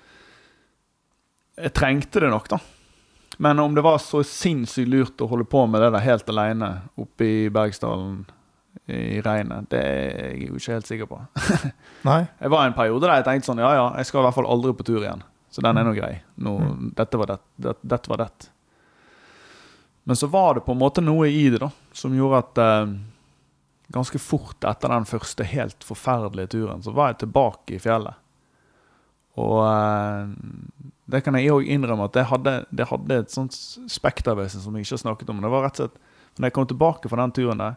jeg 1.58 1.74
trengte 1.76 2.22
det 2.22 2.30
nok, 2.32 2.48
da. 2.48 2.60
Men 3.38 3.60
om 3.60 3.74
det 3.76 3.84
var 3.84 4.00
så 4.02 4.22
sinnssykt 4.26 4.88
lurt 4.88 5.20
å 5.22 5.28
holde 5.30 5.46
på 5.46 5.66
med 5.70 5.82
det 5.84 5.92
der 5.94 6.06
helt 6.06 6.30
aleine 6.32 6.70
oppe 6.98 7.26
i 7.26 7.36
Bergsdalen 7.54 8.22
i 8.88 9.20
regnet, 9.20 9.68
det 9.68 9.80
er 9.84 10.30
jeg 10.32 10.48
jo 10.48 10.56
ikke 10.56 10.76
helt 10.78 10.88
sikker 10.88 11.10
på. 11.10 11.20
Nei. 12.08 12.22
Jeg 12.40 12.54
var 12.54 12.64
en 12.64 12.76
periode 12.78 13.04
der 13.04 13.20
jeg 13.20 13.26
tenkte 13.28 13.50
sånn 13.50 13.60
Ja, 13.60 13.74
ja, 13.76 13.86
jeg 14.00 14.08
skal 14.08 14.22
i 14.22 14.26
hvert 14.26 14.38
fall 14.38 14.48
aldri 14.48 14.72
på 14.78 14.86
tur 14.88 15.02
igjen. 15.02 15.22
Så 15.50 15.64
den 15.64 15.80
er 15.80 15.86
nå 15.86 15.94
grei. 15.96 16.12
Nå, 16.44 16.54
dette 16.96 17.20
var 17.20 17.32
det. 17.32 17.38
det. 17.56 17.74
Dette 17.80 18.10
var 18.10 18.20
det. 18.22 18.50
Men 20.08 20.16
så 20.16 20.26
var 20.26 20.54
det 20.54 20.64
på 20.64 20.72
en 20.72 20.80
måte 20.80 21.04
noe 21.04 21.28
i 21.28 21.48
det 21.52 21.60
da, 21.60 21.70
som 21.92 22.14
gjorde 22.16 22.40
at 22.40 22.60
eh, 22.64 22.92
ganske 23.92 24.20
fort 24.20 24.64
etter 24.64 24.92
den 24.92 25.08
første 25.08 25.44
helt 25.44 25.84
forferdelige 25.84 26.54
turen, 26.54 26.80
så 26.84 26.94
var 26.96 27.12
jeg 27.12 27.22
tilbake 27.24 27.76
i 27.76 27.80
fjellet. 27.82 28.16
Og 29.38 29.58
eh, 29.64 30.30
det 31.12 31.22
kan 31.24 31.36
jeg 31.36 31.52
òg 31.52 31.68
innrømme 31.68 32.08
at 32.08 32.16
det 32.16 32.26
hadde, 32.30 32.54
det 32.68 32.88
hadde 32.88 33.20
et 33.22 33.32
sånt 33.32 33.56
spektervesen 33.88 34.64
som 34.64 34.76
jeg 34.76 34.86
ikke 34.86 34.96
har 34.96 35.04
snakket 35.04 35.32
om. 35.32 35.44
Det 35.44 35.52
var 35.52 35.68
rett 35.68 35.80
og 35.80 35.88
slett, 35.88 36.00
når 36.38 36.48
jeg 36.48 36.56
kom 36.56 36.70
tilbake 36.72 37.10
fra 37.12 37.20
den 37.22 37.36
turen 37.36 37.62
der 37.64 37.76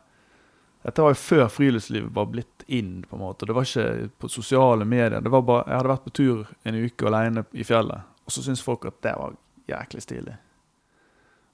Dette 0.82 1.04
var 1.04 1.14
jo 1.14 1.20
før 1.22 1.48
friluftslivet 1.54 2.14
var 2.16 2.30
blitt 2.32 2.64
inn. 2.68 3.04
på 3.10 3.16
en 3.16 3.22
måte. 3.22 3.46
Det 3.46 3.54
var 3.54 3.68
ikke 3.68 4.10
på 4.18 4.30
sosiale 4.30 4.86
medier. 4.86 5.22
det 5.22 5.30
var 5.30 5.42
bare, 5.42 5.64
Jeg 5.68 5.78
hadde 5.78 5.90
vært 5.90 6.04
på 6.04 6.14
tur 6.14 6.48
en 6.66 6.76
uke 6.76 7.08
alene 7.08 7.46
i 7.54 7.64
fjellet, 7.64 8.02
og 8.26 8.32
så 8.32 8.42
syntes 8.42 8.64
folk 8.64 8.86
at 8.86 9.02
det 9.02 9.14
var 9.18 9.36
jæklig 9.68 10.02
stilig. 10.02 10.36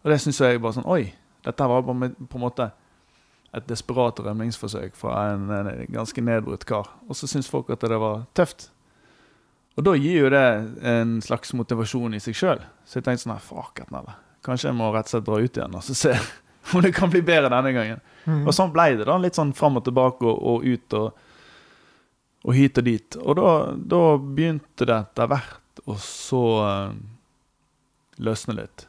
Og 0.03 0.11
det 0.11 0.21
syns 0.21 0.39
jeg 0.39 0.61
bare 0.61 0.73
sånn 0.73 0.87
Oi! 0.87 1.13
Dette 1.43 1.63
var 1.63 1.83
på 1.83 1.91
en 1.93 2.41
måte 2.41 2.71
et 3.55 3.67
desperat 3.69 4.19
rømningsforsøk 4.19 4.95
fra 4.95 5.33
en, 5.33 5.49
en 5.49 5.85
ganske 5.93 6.21
nedbrutt 6.21 6.65
kar. 6.67 6.89
Og 7.07 7.15
så 7.15 7.27
syns 7.27 7.47
folk 7.49 7.69
at 7.71 7.81
det 7.81 7.99
var 7.99 8.25
tøft. 8.35 8.69
Og 9.77 9.85
da 9.85 9.93
gir 9.95 10.23
jo 10.25 10.29
det 10.33 10.45
en 10.89 11.17
slags 11.21 11.53
motivasjon 11.53 12.17
i 12.17 12.21
seg 12.23 12.35
sjøl. 12.35 12.63
Så 12.83 12.99
jeg 12.99 13.07
tenkte 13.07 13.27
sånn 13.27 13.39
fuck 13.43 13.83
Nelle. 13.93 14.17
Kanskje 14.45 14.71
jeg 14.71 14.77
må 14.79 14.89
rett 14.93 15.07
og 15.07 15.13
slett 15.13 15.27
dra 15.27 15.39
ut 15.39 15.59
igjen 15.59 15.75
og 15.77 15.83
så 15.85 15.95
se 15.97 16.13
om 16.73 16.83
det 16.83 16.93
kan 16.95 17.11
bli 17.13 17.21
bedre 17.25 17.51
denne 17.53 17.73
gangen. 17.75 18.03
Og 18.27 18.53
sånn 18.55 18.73
ble 18.75 18.89
det, 18.97 19.07
da. 19.07 19.17
Litt 19.21 19.39
sånn 19.39 19.55
fram 19.55 19.79
og 19.79 19.85
tilbake 19.87 20.27
og, 20.27 20.37
og 20.51 20.65
ut 20.67 20.97
og, 20.99 21.25
og 22.43 22.57
hit 22.57 22.79
og 22.81 22.87
dit. 22.87 23.19
Og 23.23 23.39
da, 23.39 23.51
da 23.95 24.01
begynte 24.19 24.87
det 24.87 24.97
etter 24.97 25.31
hvert 25.31 25.83
å 25.87 25.95
så 26.01 26.43
uh, 26.63 26.95
løsne 28.19 28.57
litt. 28.57 28.87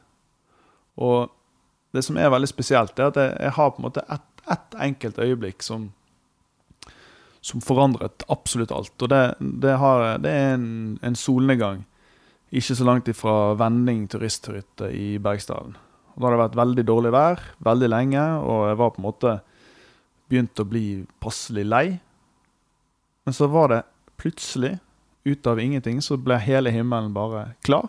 Og 0.98 1.28
det 1.94 2.02
som 2.04 2.18
er 2.18 2.32
veldig 2.32 2.50
spesielt, 2.50 2.98
er 2.98 3.12
at 3.12 3.20
jeg, 3.20 3.36
jeg 3.38 3.54
har 3.56 3.70
på 3.72 3.80
en 3.82 3.88
måte 3.88 4.04
ett 4.08 4.26
et 4.52 4.78
enkelt 4.80 5.18
øyeblikk 5.18 5.62
som, 5.62 5.90
som 7.40 7.62
forandret 7.64 8.24
absolutt 8.32 8.72
alt. 8.72 8.94
Og 9.02 9.10
det, 9.12 9.22
det, 9.40 9.76
har, 9.80 10.06
det 10.22 10.32
er 10.32 10.54
en, 10.56 10.98
en, 11.02 11.18
solnedgang 11.18 11.84
ikke 12.48 12.78
så 12.78 12.86
langt 12.88 13.10
ifra 13.12 13.54
Vending 13.60 14.06
turisthytte 14.08 14.90
i 14.94 15.18
Bergsdalen. 15.22 15.76
Og 16.18 16.24
da 16.24 16.26
hadde 16.26 16.34
det 16.34 16.42
vært 16.42 16.58
veldig 16.58 16.84
dårlig 16.88 17.10
vær 17.14 17.42
veldig 17.62 17.88
lenge, 17.92 18.22
og 18.42 18.64
jeg 18.66 18.78
var 18.80 18.90
på 18.90 18.98
en 18.98 19.06
måte 19.06 19.34
begynt 20.28 20.58
å 20.58 20.66
bli 20.66 20.84
passelig 21.22 21.62
lei. 21.62 21.86
Men 23.22 23.36
så 23.36 23.46
var 23.52 23.70
det 23.70 23.84
plutselig, 24.18 24.80
ut 25.28 25.46
av 25.46 25.60
ingenting, 25.60 26.00
så 26.02 26.16
ble 26.18 26.40
hele 26.42 26.72
himmelen 26.74 27.12
bare 27.14 27.52
klar. 27.62 27.86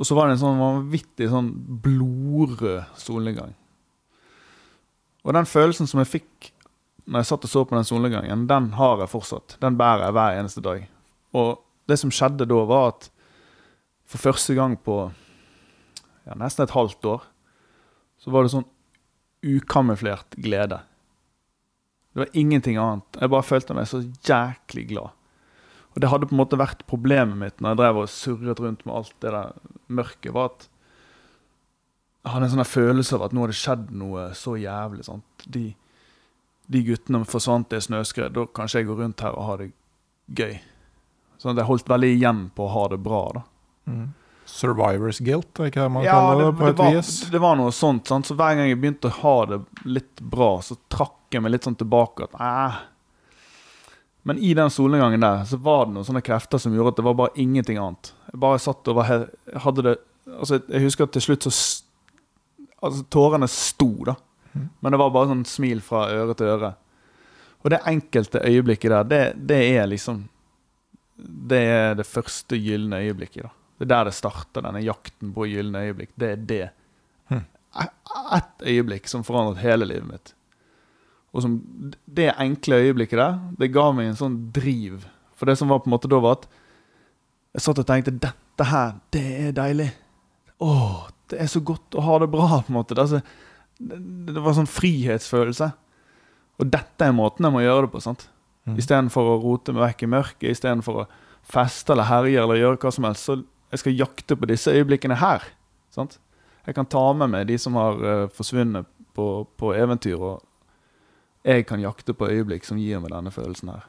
Og 0.00 0.08
så 0.08 0.16
var 0.16 0.28
det 0.28 0.36
en 0.38 0.42
sånn 0.44 0.60
vanvittig 0.60 1.28
sånn 1.28 1.50
blodrød 1.84 2.96
solnedgang. 2.96 3.52
Og 5.22 5.36
den 5.36 5.48
følelsen 5.48 5.90
som 5.90 6.00
jeg 6.00 6.12
fikk 6.14 6.52
når 7.04 7.20
jeg 7.22 7.28
satt 7.28 7.44
og 7.44 7.50
så 7.50 7.64
på 7.66 7.76
den 7.76 7.86
solnedgangen, 7.86 8.46
den 8.48 8.70
har 8.78 9.02
jeg 9.02 9.10
fortsatt. 9.10 9.56
Den 9.60 9.76
bærer 9.76 10.06
jeg 10.06 10.16
hver 10.16 10.38
eneste 10.38 10.62
dag. 10.64 10.86
Og 11.34 11.58
det 11.90 11.98
som 11.98 12.12
skjedde 12.14 12.46
da, 12.48 12.60
var 12.68 12.92
at 12.92 13.08
for 14.08 14.22
første 14.30 14.54
gang 14.54 14.78
på 14.78 15.04
ja, 16.26 16.36
nesten 16.38 16.66
et 16.66 16.76
halvt 16.76 17.08
år, 17.08 17.26
så 18.22 18.32
var 18.34 18.44
det 18.44 18.52
sånn 18.54 18.68
ukamuflert 19.42 20.36
glede. 20.38 20.82
Det 22.12 22.22
var 22.22 22.36
ingenting 22.36 22.76
annet. 22.78 23.18
Jeg 23.18 23.32
bare 23.32 23.46
følte 23.46 23.74
meg 23.74 23.88
så 23.90 24.02
jæklig 24.28 24.86
glad. 24.92 25.16
Og 25.92 26.00
det 26.00 26.08
hadde 26.12 26.28
på 26.28 26.36
en 26.36 26.40
måte 26.40 26.60
vært 26.60 26.84
problemet 26.88 27.36
mitt 27.36 27.60
når 27.60 27.74
jeg 27.74 27.80
drev 27.80 28.00
og 28.02 28.12
surret 28.12 28.60
rundt 28.62 28.84
med 28.86 28.94
alt 28.96 29.14
det 29.24 29.32
der 29.34 29.52
mørket, 29.92 30.32
var 30.32 30.52
at 30.52 30.68
jeg 32.22 32.32
hadde 32.36 32.46
en 32.46 32.52
sånn 32.54 32.68
følelse 32.68 33.16
av 33.16 33.24
at 33.26 33.32
nå 33.34 33.44
hadde 33.44 33.58
skjedd 33.58 33.88
noe 33.98 34.28
så 34.38 34.54
jævlig. 34.60 35.04
Sant? 35.08 35.46
De, 35.50 35.64
de 36.70 36.82
guttene 36.86 37.24
forsvant 37.26 37.74
i 37.74 37.80
snøskred. 37.82 38.36
Da 38.36 38.46
kanskje 38.54 38.82
jeg 38.82 38.92
går 38.92 39.00
rundt 39.02 39.24
her 39.26 39.34
og 39.34 39.48
har 39.48 39.64
det 39.64 39.72
gøy. 40.38 40.60
Sånn 41.42 41.56
at 41.56 41.64
jeg 41.64 41.70
holdt 41.72 41.90
veldig 41.90 42.12
igjen 42.14 42.44
på 42.54 42.68
å 42.68 42.74
ha 42.76 42.84
det 42.92 43.00
bra. 43.02 43.22
da. 43.34 43.42
Mm. 43.90 44.04
Survivors 44.52 45.18
guilt, 45.24 45.48
er 45.56 45.70
ikke 45.70 45.80
det 45.80 45.92
man 45.94 46.04
ja, 46.04 46.12
kaller 46.12 46.42
det, 46.42 46.46
det 46.50 46.58
på 46.58 46.66
et 46.68 46.80
var, 46.82 46.94
vis? 46.98 47.10
Det 47.32 47.40
var 47.40 47.56
noe 47.56 47.72
sånt. 47.72 48.04
Sant? 48.10 48.28
Så 48.28 48.36
hver 48.36 48.58
gang 48.58 48.68
jeg 48.68 48.80
begynte 48.82 49.08
å 49.08 49.14
ha 49.22 49.36
det 49.48 49.62
litt 49.88 50.20
bra, 50.20 50.54
så 50.60 50.76
trakk 50.92 51.32
jeg 51.32 51.40
meg 51.40 51.54
litt 51.54 51.64
sånn 51.64 51.78
tilbake. 51.80 52.28
at. 52.28 52.82
Men 54.28 54.38
i 54.38 54.52
den 54.54 54.70
solnedgangen 54.70 55.24
der 55.24 55.46
så 55.48 55.56
var 55.56 55.86
det 55.86 55.96
noen 55.96 56.04
sånne 56.06 56.22
krefter 56.26 56.60
som 56.60 56.74
gjorde 56.76 56.92
at 56.92 57.00
det 57.00 57.06
var 57.06 57.16
bare 57.22 57.40
ingenting 57.40 57.80
annet. 57.80 58.12
Jeg 58.28 58.42
bare 58.44 58.60
satt 58.60 58.92
og 58.92 59.00
var 59.00 59.24
hadde 59.64 59.86
det 59.88 59.96
altså 60.32 60.60
Jeg 60.60 60.84
husker 60.84 61.08
at 61.08 61.16
til 61.16 61.24
slutt 61.24 61.48
så 61.48 61.54
altså 62.82 63.02
Tårene 63.10 63.48
sto, 63.50 63.88
da. 64.06 64.14
Men 64.52 64.92
det 64.92 65.00
var 65.00 65.14
bare 65.14 65.32
sånn 65.32 65.46
smil 65.48 65.80
fra 65.84 66.04
øre 66.12 66.36
til 66.36 66.52
øre. 66.52 66.74
Og 67.62 67.72
det 67.72 67.80
enkelte 67.88 68.44
øyeblikket 68.44 68.92
der, 68.92 69.08
det, 69.08 69.22
det 69.48 69.60
er 69.78 69.88
liksom 69.88 70.26
Det 71.16 71.58
er 71.72 71.94
det 71.94 72.06
første 72.06 72.56
gylne 72.58 73.00
øyeblikket. 73.00 73.48
da. 73.48 73.61
Det 73.82 73.88
er 73.88 73.90
der 73.96 74.04
det 74.10 74.14
starter, 74.14 74.62
denne 74.62 74.78
jakten 74.84 75.32
på 75.34 75.48
gylne 75.50 75.80
øyeblikk. 75.88 76.12
Det 76.22 76.28
er 76.36 76.42
det. 76.46 76.60
Hm. 77.32 77.40
E- 77.82 77.88
Ett 78.36 78.62
øyeblikk 78.70 79.08
som 79.10 79.24
forandret 79.26 79.58
hele 79.64 79.88
livet 79.90 80.06
mitt. 80.06 80.34
Og 81.34 81.42
som, 81.42 81.56
det 82.06 82.28
enkle 82.38 82.78
øyeblikket 82.84 83.18
der, 83.18 83.38
det 83.58 83.70
ga 83.74 83.88
meg 83.96 84.10
en 84.12 84.18
sånn 84.20 84.36
driv. 84.54 85.06
For 85.34 85.48
det 85.50 85.56
som 85.58 85.72
var 85.72 85.80
på 85.82 85.88
en 85.90 85.94
måte 85.96 86.10
da, 86.12 86.20
var 86.22 86.36
at 86.38 86.46
jeg 87.56 87.64
satt 87.66 87.80
og 87.82 87.88
tenkte 87.88 88.14
dette 88.22 88.66
her, 88.70 88.92
det 89.16 89.24
er 89.48 89.56
deilig. 89.56 89.88
Åh, 90.62 91.08
det 91.32 91.40
er 91.42 91.50
så 91.50 91.62
godt 91.64 91.96
å 91.98 92.04
ha 92.06 92.18
det 92.22 92.28
bra, 92.30 92.60
på 92.62 92.70
en 92.70 92.78
måte. 92.78 92.94
Det, 92.94 93.08
så- 93.08 93.22
det, 93.80 93.98
det 94.36 94.44
var 94.44 94.54
sånn 94.60 94.68
frihetsfølelse. 94.70 95.72
Og 96.62 96.70
dette 96.70 97.08
er 97.08 97.16
måten 97.16 97.48
jeg 97.48 97.56
må 97.56 97.64
gjøre 97.64 97.88
det 97.88 97.92
på. 97.96 98.04
sant? 98.04 98.28
Mm. 98.68 98.76
Istedenfor 98.78 99.32
å 99.32 99.40
rote 99.42 99.72
meg 99.74 99.88
vekk 99.88 100.04
i 100.06 100.10
mørket, 100.12 100.50
istedenfor 100.54 101.00
å 101.02 101.08
feste 101.42 101.96
eller 101.96 102.06
herje 102.06 102.38
eller 102.44 102.60
gjøre 102.60 102.78
hva 102.84 102.92
som 102.94 103.08
helst. 103.08 103.24
Så 103.26 103.40
jeg 103.72 103.80
skal 103.80 103.96
jakte 103.96 104.36
på 104.36 104.48
disse 104.50 104.70
øyeblikkene 104.70 105.16
her. 105.16 105.44
sant? 105.90 106.18
Jeg 106.66 106.76
kan 106.76 106.86
ta 106.86 107.12
med 107.12 107.32
meg 107.32 107.46
de 107.48 107.58
som 107.58 107.74
har 107.80 107.98
uh, 107.98 108.28
forsvunnet 108.30 108.86
på, 109.16 109.46
på 109.58 109.72
eventyr, 109.74 110.20
og 110.20 110.42
jeg 111.44 111.66
kan 111.66 111.80
jakte 111.82 112.14
på 112.14 112.28
øyeblikk 112.28 112.64
som 112.64 112.78
gir 112.78 113.00
meg 113.02 113.10
denne 113.10 113.32
følelsen 113.34 113.72
her. 113.72 113.88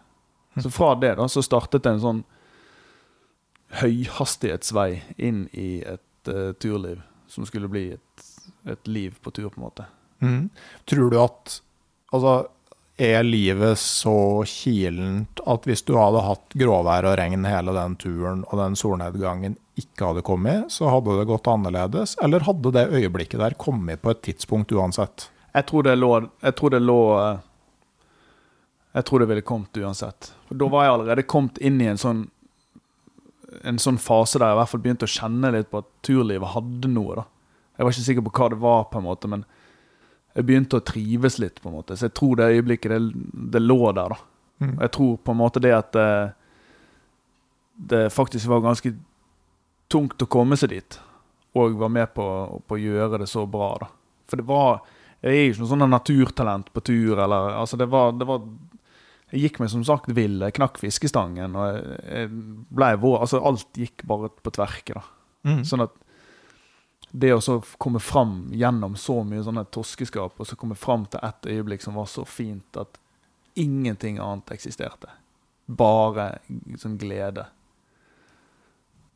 Så 0.61 0.69
fra 0.73 0.93
det 1.01 1.15
da, 1.17 1.27
så 1.29 1.43
startet 1.45 1.85
en 1.89 2.01
sånn 2.01 2.23
høyhastighetsvei 3.81 5.01
inn 5.17 5.47
i 5.51 5.83
et 5.85 6.31
uh, 6.31 6.53
turliv 6.61 7.03
som 7.27 7.45
skulle 7.49 7.69
bli 7.71 7.87
et, 7.95 8.25
et 8.69 8.87
liv 8.87 9.15
på 9.21 9.33
tur, 9.33 9.49
på 9.49 9.59
en 9.59 9.65
måte. 9.65 9.85
Mm. 10.23 10.49
Tror 10.89 11.11
du 11.11 11.19
at 11.21 11.59
Altså, 12.13 12.45
er 13.01 13.23
livet 13.25 13.79
så 13.81 14.43
kilent 14.45 15.41
at 15.49 15.65
hvis 15.65 15.81
du 15.87 15.95
hadde 15.97 16.21
hatt 16.27 16.55
gråvær 16.59 17.07
og 17.09 17.15
regn 17.17 17.47
hele 17.49 17.73
den 17.73 17.95
turen, 17.97 18.43
og 18.49 18.59
den 18.61 18.77
solnedgangen 18.77 19.57
ikke 19.79 20.11
hadde 20.11 20.25
kommet, 20.25 20.69
så 20.73 20.91
hadde 20.93 21.15
det 21.17 21.29
gått 21.31 21.49
annerledes? 21.49 22.15
Eller 22.21 22.45
hadde 22.45 22.73
det 22.75 22.91
øyeblikket 22.93 23.41
der 23.41 23.57
kommet 23.57 24.03
på 24.03 24.13
et 24.13 24.21
tidspunkt 24.25 24.71
uansett? 24.75 25.29
Jeg 25.53 25.67
tror 25.69 25.85
det 25.85 25.97
lå 25.97 26.11
Jeg 26.41 26.55
tror 26.57 26.73
det 26.73 26.81
lå 26.81 27.01
Jeg 28.93 29.05
tror 29.05 29.19
det 29.19 29.27
ville 29.29 29.41
kommet 29.41 29.77
uansett. 29.77 30.31
For 30.47 30.57
da 30.57 30.69
var 30.69 30.85
jeg 30.85 30.93
allerede 30.93 31.25
kommet 31.29 31.57
inn 31.57 31.81
i 31.81 31.89
en 31.89 32.01
sånn 32.01 32.27
en 33.63 33.77
sånn 33.77 33.99
fase 34.01 34.39
der 34.39 34.49
jeg 34.49 34.55
i 34.55 34.59
hvert 34.59 34.71
fall 34.71 34.81
begynte 34.81 35.05
å 35.05 35.13
kjenne 35.13 35.51
litt 35.53 35.69
på 35.69 35.83
at 35.83 35.89
turlivet 36.05 36.55
hadde 36.55 36.89
noe. 36.89 37.19
da. 37.19 37.25
Jeg 37.77 37.85
var 37.85 37.93
ikke 37.93 38.05
sikker 38.07 38.25
på 38.25 38.33
hva 38.33 38.47
det 38.49 38.57
var, 38.63 38.87
på 38.89 38.99
en 38.99 39.05
måte, 39.05 39.29
men 39.29 39.45
jeg 40.33 40.47
begynte 40.47 40.79
å 40.79 40.85
trives 40.85 41.37
litt. 41.39 41.61
på 41.61 41.69
en 41.69 41.77
måte. 41.77 41.97
Så 41.97 42.07
jeg 42.07 42.15
tror 42.17 42.37
det 42.39 42.51
øyeblikket 42.55 42.91
det, 42.91 43.01
det 43.53 43.61
lå 43.61 43.91
der. 43.91 44.15
da. 44.15 44.17
Mm. 44.63 44.75
Jeg 44.81 44.91
tror 44.97 45.17
på 45.17 45.31
en 45.31 45.41
måte 45.41 45.61
det 45.61 45.73
at 45.75 45.91
det, 45.93 46.33
det 47.93 48.03
faktisk 48.13 48.49
var 48.49 48.65
ganske 48.65 48.93
tungt 49.93 50.21
å 50.21 50.29
komme 50.29 50.57
seg 50.57 50.73
dit. 50.73 50.99
Og 51.53 51.77
var 51.77 51.91
med 51.93 52.13
på, 52.15 52.25
på 52.67 52.77
å 52.77 52.81
gjøre 52.81 53.21
det 53.21 53.29
så 53.29 53.45
bra. 53.45 53.75
da. 53.83 53.89
For 54.29 54.41
det 54.41 54.47
var 54.49 54.81
Jeg 55.23 55.31
er 55.31 55.45
jo 55.45 55.51
ikke 55.53 55.61
noe 55.61 55.71
sånn 55.71 55.87
naturtalent 55.87 56.73
på 56.73 56.81
tur. 56.83 57.19
eller, 57.19 57.53
altså 57.55 57.77
det 57.77 57.85
var, 57.87 58.11
det 58.11 58.25
var 58.27 58.41
jeg 59.33 59.47
gikk 59.47 59.59
meg 59.63 59.69
som 59.71 59.83
sagt 59.87 60.11
vill. 60.13 60.41
Jeg 60.43 60.53
knakk 60.59 60.77
fiskestangen. 60.77 61.55
og 61.55 61.69
jeg, 61.73 61.99
jeg 62.05 62.29
ble 62.69 62.89
vår, 63.01 63.21
altså 63.25 63.39
Alt 63.41 63.79
gikk 63.79 64.03
bare 64.05 64.29
på 64.29 64.51
tverke. 64.53 64.93
da. 64.99 65.03
Mm. 65.47 65.63
Sånn 65.65 65.85
at 65.85 65.95
det 67.13 67.29
å 67.35 67.61
komme 67.77 67.99
fram 68.01 68.47
gjennom 68.57 68.95
så 68.97 69.19
mye 69.23 69.43
sånne 69.45 69.67
torskeskap, 69.69 70.39
og 70.41 70.47
så 70.49 70.57
komme 70.57 70.75
fram 70.75 71.05
til 71.05 71.21
ett 71.21 71.45
øyeblikk 71.45 71.83
som 71.85 71.97
var 71.99 72.07
så 72.09 72.25
fint 72.25 72.79
at 72.81 72.97
ingenting 73.53 74.17
annet 74.17 74.55
eksisterte. 74.55 75.11
Bare 75.69 76.39
sånn 76.81 76.95
glede. 76.97 77.45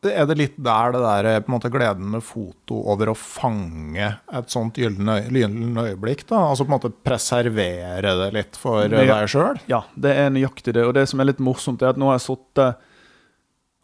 Er 0.05 0.27
det 0.29 0.35
litt 0.37 0.59
der 0.61 0.93
det 0.93 0.99
der 1.01 1.27
på 1.41 1.49
en 1.49 1.55
måte 1.55 1.71
gleden 1.73 2.11
med 2.13 2.21
foto 2.23 2.77
over 2.93 3.09
å 3.09 3.15
fange 3.17 4.11
et 4.29 4.53
sånt 4.53 4.77
gyllen 4.77 5.09
øyeblikk? 5.81 6.21
da? 6.29 6.43
Altså 6.51 6.67
på 6.67 6.69
en 6.69 6.75
måte 6.75 6.91
preservere 6.93 8.13
det 8.21 8.27
litt 8.35 8.59
for 8.61 8.85
eh, 8.85 9.07
deg 9.09 9.31
sjøl? 9.33 9.57
Ja, 9.71 9.81
det 9.97 10.13
er 10.21 10.29
nøyaktig 10.35 10.75
det. 10.77 10.85
Og 10.85 10.93
det 10.99 11.07
som 11.09 11.19
er 11.23 11.31
litt 11.31 11.41
morsomt, 11.41 11.81
er 11.81 11.95
at 11.95 11.97
nå 11.97 12.11
har 12.11 12.19
jeg 12.19 12.27
sittet 12.27 12.85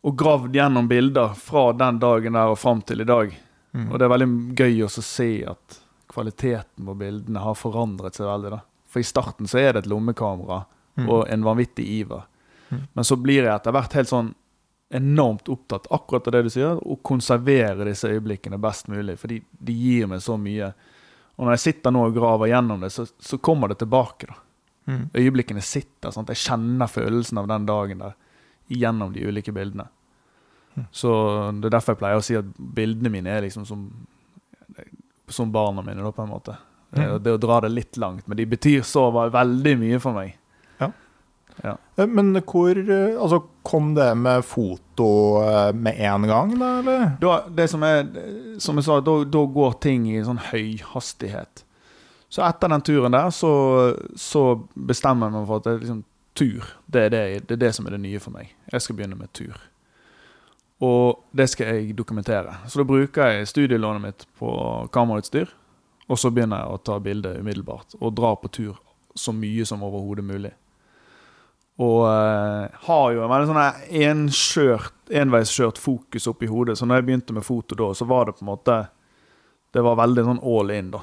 og 0.03 0.15
gravd 0.19 0.53
gjennom 0.53 0.85
bilder 0.91 1.33
fra 1.39 1.71
den 1.79 1.97
dagen 2.03 2.37
der 2.37 2.53
og 2.53 2.61
fram 2.61 2.85
til 2.85 3.01
i 3.01 3.09
dag. 3.09 3.33
Mm. 3.73 3.87
Og 3.91 3.97
det 3.99 4.05
er 4.05 4.13
veldig 4.13 4.55
gøy 4.59 4.83
å 4.85 4.89
se 4.93 5.29
at 5.49 5.79
kvaliteten 6.13 6.85
på 6.85 6.93
bildene 6.99 7.41
har 7.41 7.55
forandret 7.57 8.15
seg 8.15 8.27
veldig. 8.29 8.51
da. 8.53 8.59
For 8.87 8.99
i 9.01 9.07
starten 9.07 9.47
så 9.49 9.57
er 9.59 9.73
det 9.73 9.83
et 9.85 9.91
lommekamera 9.91 10.65
Mm. 10.95 11.07
og 11.09 11.23
en 11.29 11.41
vanvittig 11.43 11.87
iver. 11.89 12.21
Mm. 12.69 12.81
Men 12.93 13.03
så 13.03 13.15
blir 13.17 13.43
jeg 13.43 13.55
etter 13.55 13.71
hvert 13.73 13.93
helt 13.97 14.09
sånn 14.11 14.27
enormt 14.93 15.49
opptatt 15.49 15.87
akkurat 15.89 16.27
av 16.27 16.33
det 16.35 16.41
du 16.43 16.49
sier, 16.53 16.77
å 16.77 16.99
konservere 17.01 17.83
disse 17.87 18.05
øyeblikkene 18.13 18.59
best 18.61 18.87
mulig. 18.87 19.15
Fordi 19.17 19.39
de 19.57 19.73
gir 19.73 20.05
meg 20.07 20.21
så 20.21 20.37
mye. 20.37 20.67
Og 21.37 21.47
når 21.47 21.55
jeg 21.57 21.63
sitter 21.73 21.91
nå 21.91 22.03
og 22.05 22.13
graver 22.13 22.51
gjennom 22.51 22.79
det, 22.85 22.91
så, 22.93 23.07
så 23.19 23.39
kommer 23.41 23.69
det 23.73 23.79
tilbake. 23.81 24.27
da. 24.29 24.35
Mm. 24.85 25.09
Øyeblikkene 25.17 25.61
sitter. 25.65 26.11
sant? 26.11 26.29
Jeg 26.29 26.37
kjenner 26.43 26.85
følelsen 26.87 27.39
av 27.41 27.47
den 27.47 27.65
dagen 27.65 27.97
der 27.97 28.13
gjennom 28.69 29.13
de 29.13 29.25
ulike 29.25 29.51
bildene. 29.51 29.87
Så 30.91 31.13
det 31.61 31.69
er 31.69 31.75
derfor 31.77 31.93
jeg 31.93 32.01
pleier 32.01 32.21
å 32.21 32.25
si 32.25 32.35
at 32.39 32.53
bildene 32.57 33.11
mine 33.13 33.29
er 33.29 33.45
liksom 33.45 33.65
som, 33.69 33.87
som 35.29 35.51
barna 35.53 35.81
mine, 35.85 36.01
da, 36.01 36.11
på 36.11 36.23
en 36.25 36.31
måte. 36.33 36.55
Mm. 36.93 37.01
Eh, 37.03 37.15
Det 37.25 37.33
å 37.35 37.41
dra 37.41 37.59
det 37.61 37.69
litt 37.73 37.97
langt, 37.97 38.27
men 38.27 38.37
de 38.37 38.45
betyr 38.45 38.81
så 38.85 39.07
veldig 39.13 39.75
mye 39.81 39.99
for 40.01 40.17
meg. 40.17 40.37
Ja 41.61 41.75
Men 42.09 42.33
hvor 42.41 42.77
eh, 42.77 43.19
Altså, 43.21 43.43
kom 43.61 43.93
det 43.95 44.15
med 44.17 44.45
foto 44.45 45.41
eh, 45.43 45.73
med 45.73 45.99
en 45.99 46.25
gang, 46.27 46.55
da, 46.59 46.71
eller? 46.79 47.03
Da, 47.21 47.35
det 47.47 47.67
som, 47.69 47.83
er, 47.83 48.07
som 48.59 48.79
jeg 48.79 48.87
sa, 48.87 48.99
da, 49.01 49.13
da 49.23 49.43
går 49.45 49.77
ting 49.83 50.07
i 50.11 50.23
sånn 50.25 50.41
høy 50.49 50.79
hastighet. 50.93 51.63
Så 52.33 52.41
etter 52.41 52.71
den 52.73 52.81
turen 52.81 53.13
der, 53.13 53.29
så, 53.29 53.51
så 54.17 54.43
bestemmer 54.73 55.29
jeg 55.29 55.35
meg 55.37 55.45
for 55.51 55.61
at 55.61 55.67
det 55.67 55.75
er 55.75 55.83
liksom, 55.83 56.01
tur, 56.33 56.71
det 56.89 57.05
er 57.05 57.13
det, 57.13 57.23
det 57.47 57.57
er 57.59 57.61
det 57.67 57.71
som 57.77 57.85
er 57.85 57.93
det 57.93 58.01
nye 58.07 58.21
for 58.23 58.33
meg. 58.33 58.49
Jeg 58.71 58.81
skal 58.81 58.97
begynne 58.97 59.19
med 59.19 59.29
tur. 59.37 59.53
Og 60.83 61.23
det 61.31 61.47
skal 61.51 61.77
jeg 61.77 61.95
dokumentere. 61.95 62.57
Så 62.67 62.81
da 62.81 62.87
bruker 62.87 63.29
jeg 63.31 63.47
studielånet 63.47 64.03
mitt 64.03 64.25
på 64.39 64.49
kamerautstyr. 64.91 65.51
Og 66.11 66.19
så 66.19 66.31
begynner 66.33 66.63
jeg 66.63 66.73
å 66.73 66.81
ta 66.83 66.97
bilde 66.99 67.37
umiddelbart, 67.39 67.95
og 68.01 68.11
dra 68.17 68.33
på 68.35 68.49
tur 68.51 68.75
så 69.15 69.31
mye 69.31 69.63
som 69.65 69.83
overhodet 69.85 70.25
mulig. 70.25 70.51
Og 71.81 72.03
uh, 72.05 72.67
har 72.85 73.05
jo 73.15 73.23
en 73.23 73.31
veldig 73.31 73.49
sånn 73.49 74.89
enveiskjørt 75.23 75.79
fokus 75.81 76.27
oppi 76.29 76.49
hodet. 76.49 76.77
Så 76.77 76.85
når 76.85 76.99
jeg 76.99 77.07
begynte 77.07 77.37
med 77.37 77.45
foto 77.47 77.77
da, 77.79 77.89
så 77.97 78.05
var 78.09 78.27
det 78.27 78.37
på 78.37 78.45
en 78.45 78.51
måte 78.51 78.75
Det 79.73 79.81
var 79.81 79.97
veldig 79.97 80.23
sånn 80.27 80.43
all 80.45 80.69
in, 80.69 80.91
da. 80.93 80.99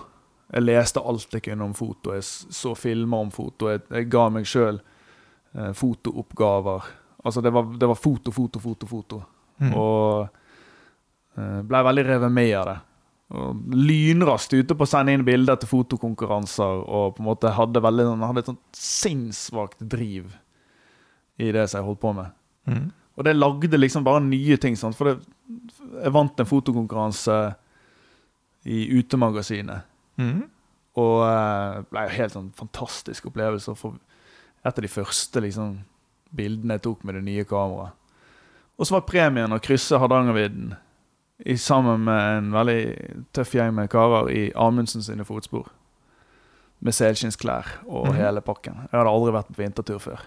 Jeg 0.51 0.63
leste 0.63 1.03
alt 1.03 1.35
jeg 1.35 1.43
kunne 1.43 1.67
om 1.67 1.75
foto. 1.75 2.13
Jeg 2.15 2.23
så 2.55 2.75
filmer 2.79 3.25
om 3.25 3.33
foto. 3.35 3.71
Jeg, 3.71 3.83
jeg 3.91 4.07
ga 4.13 4.29
meg 4.31 4.47
sjøl 4.47 4.79
uh, 4.79 5.73
fotooppgaver. 5.75 6.87
Altså, 7.25 7.43
det 7.43 7.51
var, 7.51 7.75
det 7.81 7.89
var 7.91 7.99
foto, 7.99 8.31
foto, 8.31 8.63
foto, 8.63 8.87
foto. 8.87 9.23
Mm. 9.61 9.73
Og 9.77 10.29
eh, 11.39 11.59
ble 11.69 11.83
veldig 11.87 12.05
revet 12.09 12.33
med 12.33 12.55
av 12.59 12.69
det. 12.71 12.77
Og 13.31 13.75
lynraskt 13.77 14.55
ute 14.57 14.75
på 14.75 14.87
å 14.87 14.91
sende 14.91 15.13
inn 15.15 15.25
bilder 15.27 15.59
til 15.61 15.71
fotokonkurranser. 15.71 16.81
Og 16.89 17.15
på 17.17 17.23
en 17.23 17.29
måte 17.29 17.53
hadde, 17.55 17.83
veldig, 17.85 18.07
sånn- 18.09 18.25
hadde 18.27 18.43
et 18.43 18.51
sånt 18.51 18.81
sinnssvakt 18.81 19.85
driv 19.93 20.33
i 21.41 21.53
det 21.55 21.69
som 21.71 21.79
jeg 21.81 21.87
holdt 21.87 22.01
på 22.03 22.15
med. 22.17 22.33
Mm. 22.67 22.89
Og 23.17 23.25
det 23.25 23.37
lagde 23.37 23.79
liksom 23.79 24.05
bare 24.05 24.23
nye 24.25 24.57
ting. 24.61 24.77
Sant? 24.81 24.97
For 24.99 25.13
det, 25.13 25.21
jeg 26.03 26.13
vant 26.17 26.41
en 26.41 26.49
fotokonkurranse 26.49 27.37
i 28.67 28.83
Utemagasinet. 28.99 29.87
Mm. 30.21 30.43
Og 31.01 31.15
det 31.25 31.87
ble 31.93 32.03
jo 32.09 32.17
helt 32.17 32.35
sånn 32.35 32.51
fantastisk 32.59 33.31
opplevelse. 33.31 33.77
For 33.79 33.95
et 34.65 34.75
av 34.75 34.83
de 34.85 34.91
første 34.91 35.41
liksom, 35.45 35.79
bildene 36.37 36.77
jeg 36.77 36.85
tok 36.89 37.05
med 37.07 37.17
det 37.21 37.25
nye 37.29 37.47
kameraet. 37.49 37.95
Og 38.81 38.87
så 38.89 38.97
var 38.97 39.05
premien 39.09 39.53
å 39.53 39.61
krysse 39.61 39.99
Hardangervidda 40.01 40.79
sammen 41.61 42.03
med 42.05 42.39
en 42.39 42.51
veldig 42.53 42.81
tøff 43.37 43.55
gjeng 43.57 43.75
med 43.77 43.91
karer 43.93 44.29
i 44.33 44.43
Amundsen 44.57 45.03
sine 45.05 45.25
fotspor. 45.25 45.69
Med 46.81 46.97
selskinnsklær 46.97 47.67
og 47.87 48.07
Mhm. 48.09 48.15
hele 48.17 48.41
pakken. 48.41 48.75
Jeg 48.91 48.97
hadde 48.97 49.11
aldri 49.13 49.33
vært 49.33 49.53
på 49.53 49.61
vintertur 49.63 49.99
før. 50.01 50.21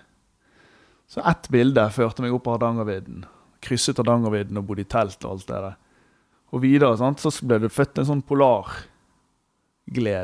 Så 1.08 1.22
ett 1.26 1.50
bilde 1.52 1.89
førte 1.89 2.22
meg 2.22 2.34
opp 2.34 2.44
på 2.44 2.52
Hardangervidda. 2.58 3.28
Krysset 3.62 3.98
Hardangervidda 3.98 4.58
og 4.58 4.68
bodde 4.68 4.82
i 4.82 4.86
telt 4.86 5.26
og 5.26 5.32
alt 5.32 5.48
det 5.48 5.62
der. 5.62 5.76
Og 6.54 6.62
videre 6.62 6.98
sant, 6.98 7.18
så 7.20 7.30
ble 7.48 7.60
det 7.60 7.72
født 7.72 7.98
en 7.98 8.06
sånn 8.06 8.24
polarglede, 8.24 8.86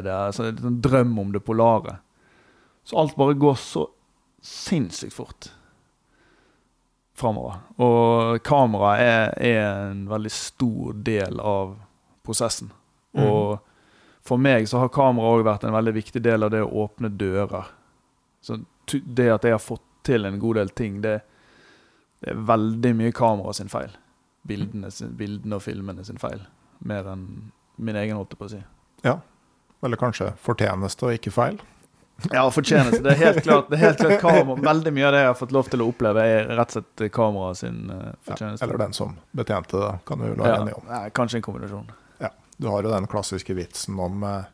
altså 0.05 0.43
en 0.49 0.81
drøm 0.81 1.17
om 1.19 1.31
det 1.31 1.43
polare. 1.45 1.99
Så 2.85 2.97
alt 2.97 3.15
bare 3.17 3.33
går 3.33 3.55
så 3.55 3.87
sinnssykt 4.41 5.13
fort 5.13 5.51
framover. 7.19 7.59
Og 7.83 8.39
kamera 8.47 8.93
er, 9.01 9.33
er 9.37 9.63
en 9.91 10.05
veldig 10.09 10.31
stor 10.33 10.95
del 11.05 11.39
av 11.39 11.75
prosessen. 12.25 12.71
Mhm. 13.13 13.25
Og 13.25 13.59
for 14.25 14.37
meg 14.37 14.67
så 14.69 14.83
har 14.83 14.91
kamera 14.93 15.35
òg 15.35 15.45
vært 15.47 15.65
en 15.65 15.73
veldig 15.73 15.95
viktig 15.95 16.21
del 16.23 16.45
av 16.45 16.51
det 16.53 16.61
å 16.63 16.85
åpne 16.85 17.09
dører. 17.17 17.71
Så 18.41 18.59
det 18.89 19.29
at 19.33 19.45
jeg 19.47 19.55
har 19.55 19.63
fått 19.63 19.85
til 20.05 20.25
en 20.25 20.39
god 20.39 20.59
del 20.61 20.69
ting, 20.69 21.01
det, 21.01 21.19
det 22.21 22.33
er 22.33 22.45
veldig 22.49 22.93
mye 22.97 23.15
kamera 23.15 23.53
sin 23.53 23.71
feil. 23.71 23.91
Bildene, 24.47 24.91
bildene 25.17 25.57
og 25.57 25.65
filmene 25.65 26.05
sin 26.07 26.21
feil. 26.21 26.45
Mer 26.79 27.09
enn 27.11 27.25
min 27.79 27.97
egen, 27.99 28.17
holdt 28.17 28.35
jeg 28.35 28.39
på 28.39 28.47
å 28.47 28.53
si. 28.53 28.61
Ja. 29.05 29.19
Eller 29.85 29.99
kanskje 29.99 30.33
fortjeneste 30.43 31.07
og 31.07 31.15
ikke 31.15 31.31
feil? 31.31 31.59
Ja, 32.33 32.43
fortjeneste. 32.51 32.99
Det 33.05 33.13
er 33.13 33.19
helt 33.21 33.41
klart, 33.45 33.69
det 33.71 33.77
er 33.79 33.85
helt 33.85 34.01
klart 34.01 34.19
kamera. 34.23 34.59
Veldig 34.69 34.93
mye 34.95 35.07
av 35.07 35.15
det 35.15 35.23
jeg 35.23 35.31
har 35.31 35.39
fått 35.39 35.55
lov 35.55 35.71
til 35.71 35.85
å 35.85 35.89
oppleve, 35.93 36.25
er 36.27 36.51
rett 36.51 36.75
og 36.75 36.79
slett 36.79 37.05
kamera 37.15 37.55
sin 37.55 37.79
fortjeneste. 37.87 38.59
Ja, 38.59 38.67
eller 38.67 38.83
den 38.83 38.97
som 38.97 39.15
betjente 39.31 39.79
det, 39.79 39.95
kan 40.09 40.21
du 40.21 40.27
være 40.33 40.51
ja, 40.51 40.61
enig 40.65 40.77
om. 40.79 40.93
Kanskje 41.15 41.39
en 41.39 41.47
kombinasjon. 41.47 41.89
Du 42.59 42.67
har 42.67 42.83
jo 42.83 42.91
den 42.91 43.07
klassiske 43.07 43.53
vitsen 43.55 43.99
om 44.03 44.23
eh, 44.27 44.47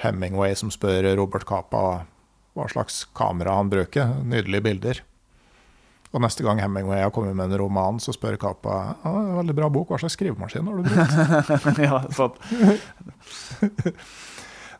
Hemingway 0.00 0.54
som 0.56 0.70
spør 0.72 1.10
Robert 1.18 1.44
Capa 1.44 1.82
hva 2.56 2.68
slags 2.72 3.02
kamera 3.12 3.58
han 3.58 3.68
bruker. 3.72 4.14
Nydelige 4.24 4.64
bilder. 4.64 5.02
Og 6.12 6.24
neste 6.24 6.44
gang 6.44 6.60
Hemingway 6.60 7.02
har 7.04 7.12
kommet 7.12 7.36
med 7.36 7.52
en 7.52 7.58
roman, 7.60 8.00
så 8.00 8.16
spør 8.16 8.38
Capa 8.40 8.78
ja, 9.04 9.12
veldig 9.42 9.56
bra 9.60 9.68
bok, 9.72 9.92
hva 9.92 10.00
slags 10.00 10.16
skrivemaskin 10.16 10.68
har 10.68 10.80
du 10.80 10.88
brukt? 10.88 11.80
ja, 11.84 12.00
sant. 12.16 12.40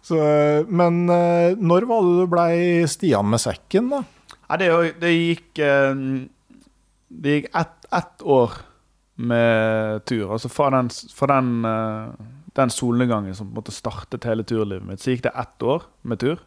Så, 0.02 0.18
eh, 0.18 0.66
men 0.66 1.06
eh, 1.10 1.54
når 1.58 1.86
var 1.86 2.02
det 2.02 2.18
du 2.18 2.30
blei 2.30 2.56
Stian 2.90 3.28
med 3.30 3.42
sekken, 3.42 3.92
da? 3.92 4.02
Nei, 4.48 4.58
det, 4.60 4.68
det 5.00 5.12
gikk 5.12 5.60
eh, 5.62 5.92
Det 7.22 7.36
gikk 7.36 7.48
ett 7.54 7.78
et 7.92 8.22
år 8.24 8.54
med 9.20 10.04
tur. 10.08 10.30
Altså 10.32 10.48
fra 10.48 10.70
den, 10.72 10.88
fra 11.12 11.26
den, 11.28 11.48
den 12.56 12.70
solnedgangen 12.72 13.36
som 13.36 13.50
måtte 13.52 13.74
startet 13.76 14.24
hele 14.24 14.46
turlivet 14.48 14.86
mitt, 14.88 15.02
så 15.02 15.12
gikk 15.12 15.26
det 15.26 15.34
ett 15.36 15.66
år 15.68 15.84
med 16.08 16.22
tur. 16.22 16.40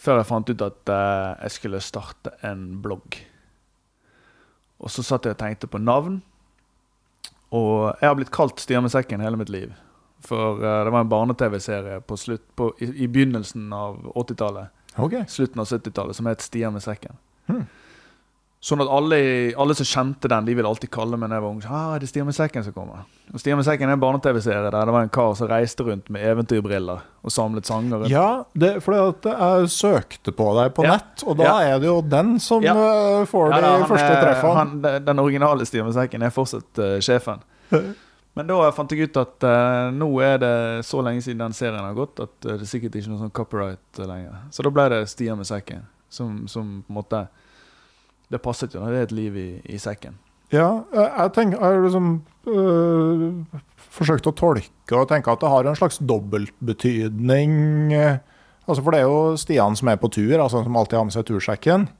Før 0.00 0.22
jeg 0.22 0.28
fant 0.30 0.48
ut 0.48 0.64
at 0.64 0.92
jeg 0.94 1.52
skulle 1.52 1.82
starte 1.84 2.32
en 2.48 2.64
blogg. 2.80 3.20
Og 4.80 4.88
så 4.88 5.04
satt 5.04 5.28
jeg 5.28 5.36
og 5.36 5.42
tenkte 5.44 5.68
på 5.68 5.82
navn. 5.84 6.22
Og 7.52 7.92
jeg 8.00 8.08
har 8.08 8.16
blitt 8.16 8.32
kalt 8.32 8.64
Stian 8.64 8.88
med 8.88 8.96
sekken 8.96 9.20
hele 9.20 9.36
mitt 9.36 9.52
liv. 9.52 9.76
For 10.26 10.58
uh, 10.60 10.84
det 10.84 10.92
var 10.92 11.00
en 11.00 11.08
barne-TV-serie 11.08 12.00
på 12.04 12.16
slutt, 12.20 12.44
på, 12.56 12.72
i, 12.78 12.90
i 13.04 13.08
begynnelsen 13.08 13.72
av 13.72 14.02
80-tallet. 14.14 14.68
Okay. 14.98 15.24
Slutten 15.28 15.60
av 15.62 15.66
70-tallet, 15.70 16.16
som 16.16 16.26
het 16.26 16.42
Stian 16.44 16.72
med 16.76 16.82
sekken. 16.84 17.16
Hmm. 17.46 17.64
Sånn 18.60 18.82
at 18.84 18.90
alle, 18.92 19.16
alle 19.56 19.72
som 19.72 19.86
kjente 19.88 20.28
den, 20.28 20.44
de 20.44 20.52
ville 20.58 20.68
alltid 20.68 20.90
kalle 20.92 21.16
meg 21.16 21.30
når 21.30 21.38
jeg 21.38 21.44
var 21.46 21.54
ung. 21.54 21.60
Ah, 21.64 21.94
det 21.96 22.04
er 22.04 22.10
Stian 22.10 22.26
med 22.28 22.36
sekken 22.36 22.66
som 22.66 22.74
kommer. 22.76 23.06
Og 23.32 23.40
Stian 23.40 23.56
med 23.56 23.64
sekken 23.64 23.88
er 23.88 23.96
en 23.96 24.02
barne-TV-serie 24.02 24.66
der 24.66 24.74
det 24.90 24.92
var 24.92 25.06
en 25.06 25.12
kar 25.14 25.32
som 25.38 25.48
reiste 25.48 25.86
rundt 25.86 26.10
med 26.12 26.26
eventyrbriller 26.28 27.00
og 27.24 27.32
samlet 27.32 27.64
sanger. 27.70 28.02
rundt. 28.02 28.12
Ja, 28.12 28.44
det, 28.52 28.74
fordi 28.84 29.00
at 29.14 29.30
jeg 29.30 29.70
søkte 29.72 30.34
på 30.36 30.50
deg 30.58 30.74
på 30.76 30.84
Ja. 30.84 30.98
nett, 30.98 31.24
og 31.24 31.38
da 31.40 31.44
Ja. 31.48 31.56
er 31.72 31.78
det 31.80 31.88
jo 31.88 32.02
den 32.02 32.38
som 32.38 32.62
Ja. 32.62 32.74
eh, 32.76 33.24
får 33.24 33.48
de 33.56 33.88
første 33.88 34.20
treffene. 34.20 35.04
den 35.06 35.18
originale 35.18 35.64
Stian 35.64 35.86
med 35.86 35.94
sekken 35.94 36.22
er 36.22 36.28
fortsatt 36.28 36.78
uh, 36.78 36.98
sjefen. 37.00 37.40
Men 38.40 38.48
da 38.48 38.70
fant 38.72 38.88
jeg 38.88 39.10
ut 39.10 39.18
at 39.20 39.44
uh, 39.44 39.90
nå 39.92 40.06
er 40.24 40.38
det 40.40 40.54
så 40.88 41.02
lenge 41.04 41.20
siden 41.20 41.42
den 41.42 41.52
serien 41.52 41.84
har 41.84 41.92
gått, 41.92 42.22
at 42.24 42.46
eh, 42.46 42.56
det 42.56 42.64
er 42.64 42.70
sikkert 42.70 42.94
ikke 42.96 43.10
noe 43.12 43.20
sånn 43.20 43.34
copyright 43.36 44.00
eh, 44.00 44.08
lenger. 44.08 44.38
Så 44.48 44.64
da 44.64 44.72
ble 44.72 44.86
det 44.94 45.00
Stian 45.12 45.36
med 45.36 45.48
sekken, 45.48 45.82
som, 46.08 46.46
som 46.48 46.78
på 46.86 46.88
en 46.88 46.98
måte 47.02 47.20
Det 48.32 48.40
passet 48.40 48.72
jo. 48.72 48.80
Det 48.86 48.96
er 48.96 49.08
et 49.10 49.12
liv 49.12 49.36
i, 49.36 49.48
i 49.68 49.76
sekken. 49.82 50.16
Ja, 50.54 50.86
jeg 50.94 51.34
tenker, 51.36 51.60
jeg 51.60 51.84
liksom 51.84 52.08
øh, 52.48 53.60
forsøkt 53.92 54.30
å 54.30 54.34
tolke 54.38 54.96
og 54.96 55.10
tenke 55.10 55.34
at 55.34 55.44
det 55.44 55.52
har 55.52 55.68
en 55.68 55.76
slags 55.76 56.00
dobbeltbetydning. 56.00 57.52
Altså 58.64 58.80
for 58.80 58.94
det 58.94 59.02
er 59.02 59.10
jo 59.10 59.36
Stian 59.36 59.76
som 59.76 59.92
er 59.92 60.00
på 60.00 60.08
tur, 60.16 60.38
altså 60.38 60.64
som 60.64 60.80
alltid 60.80 60.96
har 60.96 61.10
med 61.10 61.18
seg 61.18 61.28
tursekken. 61.28 61.90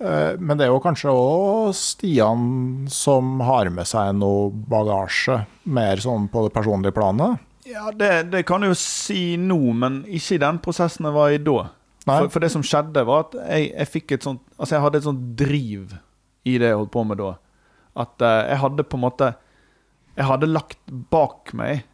Eh, 0.00 0.32
Men 0.40 0.56
det 0.58 0.64
er 0.66 0.72
jo 0.72 0.80
kanskje 0.80 1.12
òg 1.12 1.74
Stian 1.76 2.86
som 2.88 3.40
har 3.44 3.68
med 3.70 3.86
seg 3.88 4.14
noe 4.16 4.48
bagasje, 4.50 5.42
mer 5.64 6.00
sånn 6.00 6.28
på 6.32 6.46
det 6.46 6.54
personlige 6.56 6.94
planet. 6.96 7.38
Ja, 7.68 7.90
det, 7.92 8.30
det 8.32 8.46
kan 8.48 8.60
du 8.64 8.70
jo 8.70 8.78
si 8.78 9.36
nå, 9.38 9.58
men 9.76 10.00
ikke 10.08 10.38
i 10.38 10.42
den 10.42 10.58
prosessen 10.64 11.06
jeg 11.06 11.14
var 11.14 11.30
i 11.30 11.38
da. 11.44 11.58
For, 12.06 12.30
for 12.32 12.40
det 12.42 12.48
som 12.50 12.62
skjedde, 12.64 13.04
var 13.06 13.26
at 13.28 13.34
jeg, 13.44 13.68
jeg 13.76 13.88
fikk 13.92 14.12
et 14.16 14.24
sånt 14.24 14.40
Altså, 14.56 14.72
jeg 14.74 14.82
hadde 14.86 14.98
et 14.98 15.04
sånt 15.04 15.26
driv 15.38 15.92
i 16.48 16.54
det 16.58 16.70
jeg 16.72 16.78
holdt 16.80 16.90
på 16.96 17.04
med 17.06 17.20
da. 17.20 17.34
At 18.00 18.24
uh, 18.24 18.38
jeg 18.48 18.58
hadde 18.62 18.86
på 18.88 18.96
en 18.96 19.02
måte 19.04 19.28
Jeg 20.16 20.26
hadde 20.30 20.48
lagt 20.48 20.80
bak 21.12 21.52
meg 21.58 21.84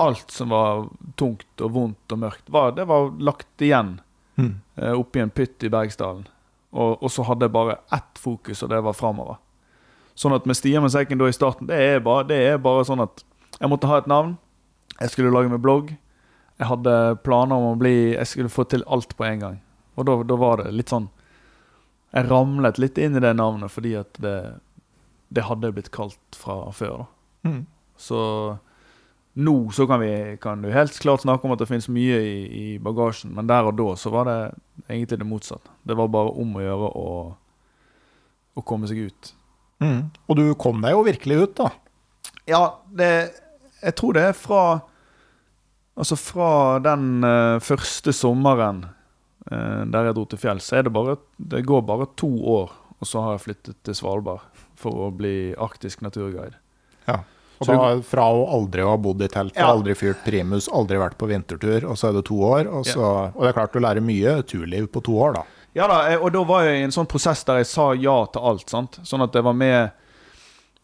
alt 0.00 0.32
som 0.34 0.50
var 0.52 0.88
tungt 1.20 1.60
og 1.62 1.72
vondt 1.76 2.12
og 2.14 2.20
mørkt. 2.22 2.46
Var, 2.50 2.70
det 2.76 2.86
var 2.90 3.10
lagt 3.22 3.62
igjen 3.64 4.00
Mm. 4.40 4.54
uh, 4.80 4.94
oppi 4.98 5.20
en 5.20 5.30
pytt 5.30 5.62
i 5.66 5.68
Bergsdalen. 5.68 6.22
Og, 6.72 7.02
og 7.02 7.10
så 7.10 7.24
hadde 7.26 7.48
jeg 7.48 7.52
bare 7.54 7.78
ett 7.92 8.18
fokus, 8.22 8.62
og 8.62 8.70
det 8.70 8.78
var 8.86 8.94
framover. 8.94 9.40
Sånn 10.14 10.34
at 10.36 10.44
med 10.46 10.56
Stian 10.58 10.84
med 10.84 10.92
sekken 10.92 11.18
da 11.18 11.26
i 11.30 11.34
starten, 11.34 11.66
det 11.70 11.78
er, 11.80 12.00
bare, 12.04 12.26
det 12.28 12.36
er 12.52 12.60
bare 12.62 12.84
sånn 12.86 13.02
at 13.02 13.24
jeg 13.58 13.70
måtte 13.72 13.88
ha 13.90 13.98
et 13.98 14.06
navn. 14.10 14.36
Jeg 15.00 15.10
skulle 15.14 15.32
lage 15.34 15.50
meg 15.50 15.62
blogg. 15.64 15.94
Jeg 16.60 16.68
hadde 16.68 16.94
planer 17.24 17.56
om 17.56 17.70
å 17.72 17.78
bli 17.80 18.12
Jeg 18.12 18.26
skulle 18.28 18.52
få 18.52 18.66
til 18.68 18.82
alt 18.86 19.14
på 19.16 19.24
en 19.24 19.40
gang. 19.40 19.54
Og 19.96 20.04
da, 20.06 20.18
da 20.28 20.36
var 20.36 20.60
det 20.60 20.74
litt 20.76 20.92
sånn 20.92 21.06
Jeg 22.12 22.28
ramlet 22.28 22.78
litt 22.78 22.98
inn 23.00 23.16
i 23.16 23.22
det 23.22 23.32
navnet 23.38 23.72
fordi 23.72 23.94
at 23.96 24.18
det, 24.20 24.34
det 25.32 25.46
hadde 25.48 25.70
blitt 25.72 25.88
kalt 25.94 26.18
fra 26.36 26.66
før. 26.76 27.06
da 27.06 27.06
Mm. 27.48 27.62
så 27.96 28.18
nå 29.32 29.70
så 29.70 29.86
kan, 29.86 30.00
vi, 30.00 30.36
kan 30.42 30.62
du 30.62 30.70
helt 30.74 30.98
klart 30.98 31.22
snakke 31.22 31.46
om 31.46 31.54
at 31.54 31.60
det 31.62 31.68
finnes 31.70 31.88
mye 31.92 32.18
i, 32.18 32.38
i 32.50 32.64
bagasjen, 32.82 33.30
men 33.36 33.46
der 33.46 33.68
og 33.68 33.76
da 33.78 33.92
så 33.98 34.10
var 34.10 34.26
det 34.26 34.38
egentlig 34.88 35.20
det 35.20 35.28
motsatte. 35.28 35.70
Det 35.86 35.96
var 35.98 36.10
bare 36.10 36.32
om 36.42 36.56
å 36.58 36.64
gjøre 36.64 36.90
å, 36.98 37.12
å 38.58 38.64
komme 38.66 38.90
seg 38.90 39.04
ut. 39.06 39.32
Mm. 39.80 40.10
Og 40.26 40.36
du 40.36 40.44
kom 40.60 40.82
deg 40.82 40.96
jo 40.96 41.06
virkelig 41.06 41.38
ut, 41.44 41.54
da. 41.62 41.70
Ja, 42.50 42.64
det 42.90 43.10
Jeg 43.80 43.94
tror 43.96 44.16
det 44.16 44.22
er 44.28 44.36
fra 44.36 44.62
Altså 45.96 46.16
fra 46.16 46.78
den 46.84 47.24
uh, 47.24 47.60
første 47.60 48.12
sommeren 48.16 48.84
uh, 49.50 49.82
der 49.88 50.08
jeg 50.08 50.16
dro 50.16 50.24
til 50.28 50.40
fjells, 50.40 50.68
så 50.68 50.78
er 50.78 50.86
det 50.86 50.92
bare 50.94 51.18
Det 51.36 51.64
går 51.66 51.82
bare 51.84 52.08
to 52.16 52.28
år, 52.28 52.72
og 52.98 53.08
så 53.08 53.24
har 53.24 53.36
jeg 53.36 53.44
flyttet 53.46 53.80
til 53.84 53.96
Svalbard 53.96 54.44
for 54.80 55.06
å 55.06 55.10
bli 55.12 55.52
arktisk 55.60 56.00
naturguide. 56.04 56.56
Og 57.60 57.68
da 57.68 58.00
fra 58.08 58.24
å 58.32 58.44
aldri 58.56 58.82
ha 58.86 58.96
bodd 58.96 59.20
i 59.22 59.28
telt, 59.28 59.52
Ja. 59.56 59.66
aldri 59.68 59.92
fyrt 59.94 60.22
primus, 60.24 60.68
aldri 60.72 60.96
vært 60.96 61.18
på 61.20 61.28
vintertur, 61.28 61.84
og 61.90 61.98
så 62.00 62.08
er 62.08 62.12
det 62.16 62.24
to 62.30 62.38
år. 62.40 62.66
Og, 62.72 62.86
så, 62.88 63.02
og 63.34 63.42
det 63.42 63.50
er 63.50 63.56
klart 63.58 63.72
du 63.76 63.80
lærer 63.84 64.00
mye 64.00 64.42
turliv 64.48 64.86
på 64.92 65.02
to 65.04 65.18
år, 65.20 65.34
da. 65.34 65.42
Ja 65.76 65.86
da, 65.86 65.98
og 66.18 66.32
da 66.32 66.42
var 66.48 66.64
jeg 66.64 66.80
i 66.80 66.84
en 66.88 66.90
sånn 66.94 67.06
prosess 67.06 67.44
der 67.46 67.60
jeg 67.60 67.66
sa 67.70 67.92
ja 67.94 68.16
til 68.32 68.42
alt. 68.42 68.68
sant? 68.72 68.98
Sånn 69.04 69.22
at 69.22 69.32
jeg 69.36 69.44
var 69.44 69.52
med 69.54 69.92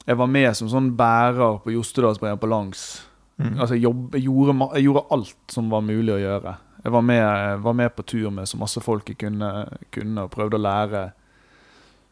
Jeg 0.07 0.17
var 0.21 0.29
med 0.31 0.55
som 0.55 0.69
sånn 0.71 0.93
bærer 0.97 1.57
på 1.65 1.73
Jostedalsbreen 1.75 2.39
på 2.39 2.47
langs. 2.47 3.03
Altså 3.41 3.75
jeg, 3.75 3.83
jobb, 3.83 4.15
jeg, 4.15 4.23
gjorde, 4.29 4.69
jeg 4.77 4.85
gjorde 4.85 5.03
alt 5.11 5.35
som 5.51 5.69
var 5.73 5.81
mulig 5.83 6.13
å 6.15 6.21
gjøre. 6.21 6.53
Jeg 6.85 6.93
var 6.93 7.03
med, 7.03 7.59
var 7.65 7.73
med 7.75 7.97
på 7.97 8.05
tur 8.07 8.31
med 8.31 8.47
så 8.47 8.57
masse 8.61 8.81
folk 8.81 9.09
jeg 9.11 9.19
kunne, 9.19 9.51
kunne 9.91 10.23
og 10.23 10.31
prøvde 10.31 10.55
å 10.61 10.63
lære. 10.63 11.03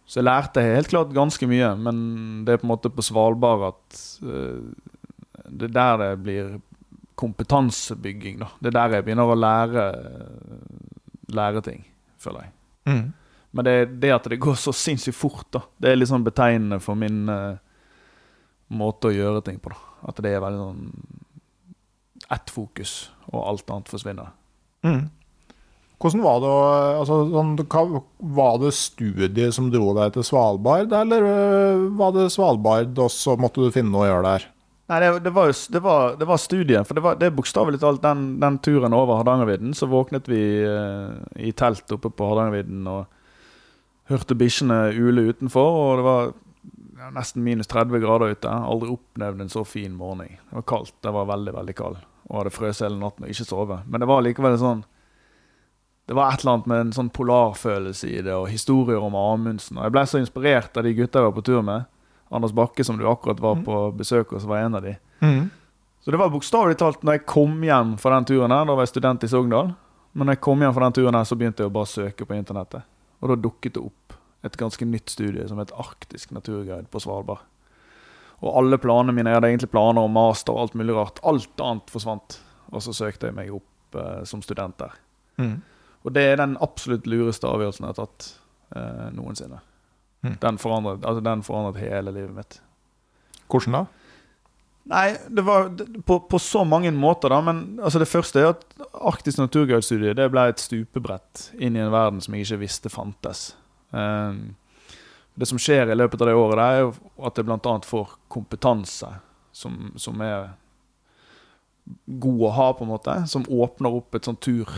Så 0.05 0.21
jeg 0.21 0.29
lærte 0.29 0.63
helt 0.65 0.91
klart 0.93 1.15
ganske 1.17 1.49
mye, 1.49 1.71
men 1.81 1.99
det 2.45 2.55
er 2.55 2.61
på 2.61 2.69
en 2.69 2.75
måte 2.75 2.93
på 2.93 3.05
Svalbard 3.05 3.71
at 3.71 4.01
eh, 4.23 4.63
Det 5.49 5.71
er 5.71 5.75
der 5.75 5.97
det 6.03 6.11
blir 6.25 6.55
kompetansebygging, 7.15 8.41
da. 8.43 8.49
Det 8.61 8.73
er 8.73 8.77
der 8.79 8.97
jeg 8.97 9.05
begynner 9.07 9.31
å 9.31 9.39
lære, 9.39 9.85
lære 11.33 11.63
ting, 11.63 11.85
føler 12.19 12.47
jeg. 12.47 12.55
Mm. 12.91 13.05
Men 13.55 13.69
det, 13.69 13.75
det 14.03 14.11
at 14.11 14.27
det 14.31 14.41
går 14.43 14.57
så 14.59 14.75
sinnssykt 14.75 15.17
fort, 15.17 15.47
da. 15.55 15.63
Det 15.79 15.93
er 15.93 16.01
litt 16.01 16.11
sånn 16.11 16.27
betegnende 16.27 16.81
for 16.83 16.99
min 16.99 17.29
uh, 17.31 17.55
måte 18.75 19.13
å 19.13 19.15
gjøre 19.15 19.45
ting 19.47 19.61
på. 19.63 19.71
da. 19.71 20.09
At 20.11 20.19
det 20.25 20.33
er 20.35 20.43
veldig 20.43 20.65
sånn 20.65 20.89
ett 22.35 22.51
fokus, 22.51 22.97
og 23.31 23.45
alt 23.47 23.71
annet 23.71 23.93
forsvinner. 23.93 24.33
Mm. 24.85 25.07
Hvordan 26.03 26.25
var 26.25 26.41
det, 26.43 26.55
altså, 27.01 27.19
sånn, 27.33 27.53
Var 28.37 28.57
det 28.61 28.73
studiet 28.77 29.55
som 29.57 29.71
dro 29.73 29.93
deg 29.97 30.17
til 30.17 30.27
Svalbard, 30.27 30.93
eller 30.93 31.29
øh, 31.29 31.85
var 31.97 32.13
det 32.17 32.27
Svalbard, 32.35 32.99
og 32.99 33.13
så 33.15 33.39
måtte 33.41 33.63
du 33.63 33.73
finne 33.73 33.93
noe 33.95 34.05
å 34.05 34.11
gjøre 34.11 34.27
der? 34.27 34.49
Nei, 34.91 34.99
det, 35.01 35.11
det, 35.25 35.33
var, 35.33 35.49
det, 35.49 35.81
var, 35.81 36.17
det 36.21 36.27
var 36.29 36.41
studiet. 36.41 36.85
For 36.87 36.99
det, 36.99 37.05
var, 37.07 37.17
det 37.17 37.31
er 37.31 37.37
bokstavelig 37.37 37.81
talt 37.81 38.03
den, 38.05 38.35
den 38.43 38.59
turen 38.61 38.93
over 38.93 39.17
Hardangervidda. 39.17 39.73
Så 39.79 39.89
våknet 39.89 40.29
vi 40.29 40.43
eh, 40.61 41.15
i 41.41 41.55
telt 41.57 41.89
oppe 41.95 42.11
på 42.13 42.29
Hardangervidda 42.29 42.93
og 42.93 44.11
hørte 44.13 44.37
bikkjene 44.37 44.93
ule 44.93 45.31
utenfor. 45.31 45.79
Og 45.81 46.03
det 46.03 46.05
var 46.05 46.29
ja, 47.01 47.09
nesten 47.17 47.47
minus 47.47 47.71
30 47.73 48.05
grader 48.05 48.37
ute. 48.37 48.53
Aldri 48.53 48.93
opplevd 48.93 49.47
en 49.47 49.55
så 49.55 49.65
fin 49.65 49.97
morgen. 49.97 50.37
Det 50.37 50.59
var 50.61 50.69
kaldt. 50.75 50.99
Det 51.01 51.15
var 51.17 51.33
veldig, 51.33 51.57
veldig 51.63 51.77
kaldt. 51.81 52.05
Og 52.29 52.43
hadde 52.43 52.53
frøst 52.53 52.85
hele 52.85 53.01
natten 53.01 53.25
og 53.25 53.33
ikke 53.33 53.49
sovet. 53.49 53.89
Men 53.89 54.05
det 54.05 54.11
var 54.13 54.25
likevel 54.25 54.61
sånn 54.61 54.85
Det 56.07 56.17
var 56.17 56.33
et 56.33 56.43
eller 56.43 56.53
annet 56.53 56.67
med 56.69 56.81
en 56.81 56.93
sånn 56.93 57.11
polarfølelse 57.17 58.09
i 58.11 58.21
det, 58.21 58.35
og 58.37 58.51
historier 58.53 59.01
om 59.01 59.15
Amundsen. 59.17 59.79
Og 59.79 59.87
jeg 59.87 59.95
ble 59.95 60.05
så 60.09 60.21
inspirert 60.21 60.77
av 60.77 60.85
de 60.85 60.93
gutta 60.97 61.23
jeg 61.23 61.29
var 61.31 61.37
på 61.37 61.45
tur 61.47 61.63
med. 61.65 61.87
Anders 62.35 62.53
Bakke, 62.53 62.85
som 62.85 62.99
du 63.01 63.07
akkurat 63.09 63.41
var 63.41 63.63
på 63.65 63.79
besøk 63.97 64.35
hos, 64.35 64.45
var 64.49 64.65
en 64.65 64.77
av 64.77 64.85
de. 64.85 64.97
Mm. 65.25 65.47
Så 66.05 66.13
det 66.13 66.21
var 66.21 66.33
bokstavelig 66.35 66.77
talt 66.81 67.05
når 67.07 67.19
jeg 67.19 67.25
kom 67.31 67.57
hjem 67.65 67.95
fra 68.01 68.19
den 68.19 68.29
turen 68.29 68.53
her, 68.53 68.67
da 68.69 68.77
var 68.77 68.85
jeg 68.85 68.93
student 68.93 69.25
i 69.25 69.31
Sogndal. 69.33 69.73
Men 70.13 70.29
når 70.29 70.37
jeg 70.37 70.45
kom 70.45 70.61
hjem 70.61 70.75
fra 70.77 70.85
den 70.85 70.97
turen 70.99 71.17
her, 71.17 71.25
så 71.25 71.39
begynte 71.41 71.65
jeg 71.65 71.73
å 71.73 71.75
bare 71.75 71.91
søke 71.91 72.29
på 72.29 72.37
internettet. 72.37 72.85
Og 73.25 73.33
da 73.33 73.39
dukket 73.41 73.79
det 73.79 73.83
opp 73.83 74.17
et 74.45 74.59
ganske 74.61 74.85
nytt 74.85 75.09
studie 75.09 75.47
som 75.49 75.63
het 75.63 75.73
Arktisk 75.81 76.35
naturguide 76.37 76.91
på 76.93 77.01
Svalbard. 77.01 77.41
Og 78.45 78.59
alle 78.61 78.77
planene 78.83 79.15
mine, 79.17 79.33
jeg 79.33 79.41
hadde 79.41 79.51
egentlig 79.55 79.73
planer 79.73 80.05
om 80.05 80.13
master 80.13 80.53
og 80.53 80.67
alt 80.67 80.77
mulig 80.77 80.97
rart. 80.99 81.23
Alt 81.25 81.63
annet 81.65 81.89
forsvant. 81.89 82.37
Og 82.75 82.85
så 82.85 82.93
søkte 82.93 83.31
jeg 83.31 83.39
meg 83.39 83.55
opp 83.55 83.97
eh, 83.97 84.21
som 84.29 84.43
student 84.45 84.77
der. 84.83 84.99
Mm. 85.41 85.57
Og 86.05 86.13
det 86.13 86.25
er 86.31 86.41
den 86.41 86.57
absolutt 86.65 87.07
lureste 87.09 87.49
avgjørelsen 87.49 87.87
jeg 87.87 87.95
har 87.95 88.01
tatt 88.05 88.31
eh, 88.77 89.07
noensinne. 89.17 89.61
Mm. 90.25 90.39
Den, 90.41 90.59
forandret, 90.61 91.05
altså, 91.05 91.21
den 91.25 91.45
forandret 91.45 91.81
hele 91.81 92.13
livet 92.13 92.35
mitt. 92.37 92.59
Hvordan 93.49 93.79
da? 93.79 93.85
Nei, 94.93 95.17
det 95.33 95.45
var 95.47 95.71
det- 95.73 95.87
på, 96.05 96.19
på 96.29 96.39
så 96.39 96.65
mange 96.69 96.91
måter, 96.93 97.33
da. 97.33 97.41
Men 97.41 97.81
altså, 97.83 97.99
det 98.03 98.09
første 98.09 98.41
er 98.41 98.51
at 98.53 98.65
Arktisk 99.01 99.41
naturguidestudie 99.41 100.13
det 100.17 100.29
ble 100.33 100.45
et 100.51 100.61
stupebrett 100.61 101.47
inn 101.59 101.77
i 101.77 101.81
en 101.81 101.93
verden 101.93 102.21
som 102.21 102.37
jeg 102.37 102.45
ikke 102.45 102.61
visste 102.67 102.93
fantes. 102.93 103.55
Um, 103.93 104.57
det 105.35 105.49
som 105.49 105.59
skjer 105.59 105.89
i 105.91 105.97
løpet 105.97 106.21
av 106.21 106.29
det 106.29 106.37
året, 106.37 106.61
det 106.61 106.67
er 106.69 107.27
at 107.27 107.41
jeg 107.41 107.49
bl.a. 107.49 107.79
får 107.89 108.13
kompetanse 108.33 109.09
som, 109.57 109.93
som 109.97 110.21
er 110.25 110.53
god 112.07 112.45
å 112.49 112.53
ha, 112.55 112.69
på 112.77 112.85
en 112.85 112.93
måte. 112.93 113.17
Som 113.31 113.47
åpner 113.49 113.97
opp 113.99 114.15
et 114.15 114.29
sånt 114.29 114.41
tur, 114.45 114.69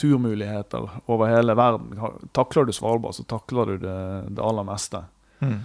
turmuligheter 0.00 0.88
over 1.06 1.28
hele 1.28 1.54
verden. 1.58 1.92
Takler 2.36 2.68
du 2.68 2.72
Svalbard, 2.72 3.14
så 3.18 3.26
takler 3.28 3.74
du 3.74 3.84
det, 3.84 3.98
det 4.36 4.44
aller 4.44 4.66
meste. 4.66 5.02
Mm. 5.44 5.60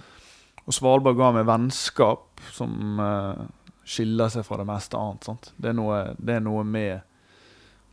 Og 0.66 0.74
Svalbard 0.74 1.16
ga 1.18 1.30
meg 1.36 1.46
vennskap 1.48 2.42
som 2.52 3.00
eh, 3.02 3.44
skiller 3.86 4.32
seg 4.32 4.46
fra 4.46 4.60
det 4.60 4.68
meste 4.68 4.98
annet. 4.98 5.28
Sant? 5.28 5.52
Det, 5.56 5.70
er 5.70 5.78
noe, 5.78 6.00
det 6.18 6.38
er 6.38 6.44
noe 6.44 6.64
med 6.66 7.00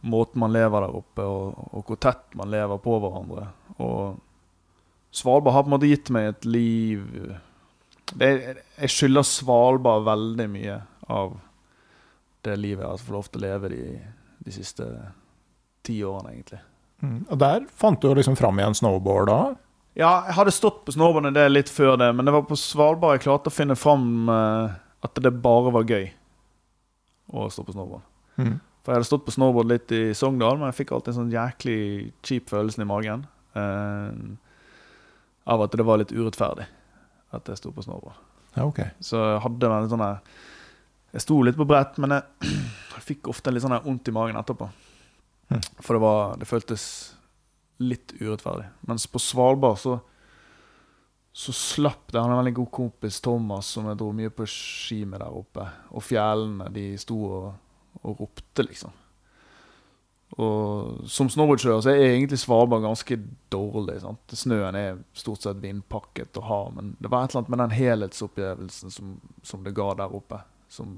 måten 0.03 0.41
man 0.43 0.51
lever 0.51 0.83
der 0.83 0.99
oppe, 0.99 1.23
og, 1.23 1.67
og 1.71 1.87
hvor 1.87 1.99
tett 2.01 2.35
man 2.35 2.51
lever 2.51 2.81
på 2.83 2.97
hverandre. 2.99 3.47
Og 3.77 4.19
Svalbard 5.13 5.53
har 5.55 5.63
på 5.63 5.71
en 5.71 5.75
måte 5.77 5.91
gitt 5.91 6.09
meg 6.11 6.31
et 6.31 6.45
liv 6.49 7.03
det, 8.17 8.29
Jeg 8.79 8.89
skylder 8.91 9.25
Svalbard 9.27 10.07
veldig 10.09 10.47
mye 10.51 10.79
av 11.13 11.37
det 12.43 12.57
livet 12.59 12.83
jeg 12.83 12.89
har 12.89 13.03
fått 13.03 13.15
lov 13.15 13.29
til 13.29 13.39
å 13.39 13.45
leve 13.45 13.69
de, 13.71 13.83
de 14.43 14.53
siste 14.55 14.87
ti 15.85 15.97
årene, 16.05 16.33
egentlig. 16.35 16.61
Mm. 17.03 17.19
Og 17.27 17.39
der 17.41 17.67
fant 17.79 18.01
du 18.01 18.09
jo 18.09 18.15
liksom 18.17 18.37
fram 18.39 18.59
igjen 18.59 18.77
snowboard 18.79 19.29
da? 19.29 19.39
Ja, 19.99 20.11
jeg 20.29 20.37
hadde 20.39 20.55
stått 20.55 20.81
på 20.87 20.93
snowboard 20.95 21.29
en 21.29 21.35
del 21.35 21.53
litt 21.53 21.69
før 21.69 21.97
det, 22.01 22.09
men 22.15 22.25
det 22.25 22.33
var 22.33 22.47
på 22.49 22.57
Svalbard 22.57 23.19
jeg 23.19 23.27
klarte 23.27 23.51
å 23.51 23.53
finne 23.53 23.77
fram 23.77 24.29
uh, 24.31 24.73
at 25.05 25.19
det 25.21 25.33
bare 25.43 25.73
var 25.75 25.89
gøy 25.89 26.07
å 27.33 27.49
stå 27.51 27.65
på 27.67 27.75
snowboard. 27.75 28.05
Mm. 28.39 28.55
For 28.83 28.91
jeg 28.91 28.99
hadde 28.99 29.09
stått 29.11 29.27
på 29.27 29.35
snowboard 29.35 29.69
litt 29.69 29.91
i 29.95 30.01
Sogndal, 30.17 30.57
men 30.57 30.71
jeg 30.71 30.79
fikk 30.81 30.95
alltid 30.95 31.13
en 31.13 31.19
sånn 31.21 31.35
jæklig 31.35 31.77
kjip 32.25 32.49
følelse 32.51 32.81
i 32.81 32.89
magen. 32.89 33.27
uh, 33.59 34.09
av 35.43 35.63
at 35.65 35.75
det 35.75 35.83
var 35.83 35.99
litt 35.99 36.13
urettferdig 36.15 36.65
at 37.33 37.49
jeg 37.49 37.59
sto 37.59 37.73
på 37.75 37.83
snowboard. 37.83 38.15
Ja, 38.53 38.65
okay. 38.67 38.93
Så 39.03 39.17
jeg 39.17 39.41
hadde 39.43 39.69
en 39.73 39.89
sånn 39.89 40.03
Jeg 41.13 41.21
sto 41.21 41.39
litt 41.45 41.57
på 41.57 41.67
brett, 41.69 41.97
men 42.01 42.15
jeg, 42.15 42.53
jeg 42.95 43.05
fikk 43.09 43.29
ofte 43.33 43.51
litt 43.51 43.65
sånn 43.65 43.75
vondt 43.83 44.09
i 44.09 44.15
magen 44.15 44.39
etterpå. 44.39 44.69
For 45.79 45.97
det, 45.97 46.01
var, 46.03 46.33
det 46.41 46.49
føltes 46.49 46.85
litt 47.83 48.15
urettferdig. 48.19 48.69
Mens 48.89 49.05
på 49.09 49.21
Svalbard 49.21 49.79
så 49.81 49.99
så 51.33 51.53
slapp 51.53 52.11
det. 52.11 52.19
Han 52.21 52.29
er 52.29 52.35
en 52.35 52.43
veldig 52.43 52.57
god 52.59 52.71
kompis, 52.71 53.17
Thomas, 53.21 53.71
som 53.73 53.87
jeg 53.89 53.97
dro 53.97 54.11
mye 54.13 54.29
på 54.29 54.45
ski 54.45 54.99
med 55.09 55.23
der 55.23 55.33
oppe. 55.33 55.65
Og 55.97 56.05
fjellene, 56.05 56.67
de 56.73 56.91
sto 57.01 57.17
og, 57.25 57.47
og 58.03 58.21
ropte, 58.21 58.65
liksom. 58.67 58.93
Og 60.37 61.09
som 61.09 61.29
snowboardkjører 61.29 61.81
så 61.85 61.91
er 61.91 62.03
egentlig 62.11 62.37
Svalbard 62.41 62.85
ganske 62.85 63.17
dårlig. 63.53 63.99
sant? 64.01 64.37
Snøen 64.37 64.77
er 64.77 65.01
stort 65.17 65.45
sett 65.45 65.61
vindpakket 65.61 66.37
og 66.41 66.47
hard, 66.49 66.77
men 66.77 66.93
det 67.01 67.09
var 67.09 67.25
et 67.25 67.33
eller 67.33 67.43
annet 67.43 67.53
med 67.53 67.63
den 67.63 67.75
helhetsopplevelsen 67.79 68.93
som, 68.93 69.17
som 69.45 69.65
det 69.65 69.75
ga 69.77 69.89
der 69.97 70.13
oppe, 70.13 70.41
som, 70.73 70.93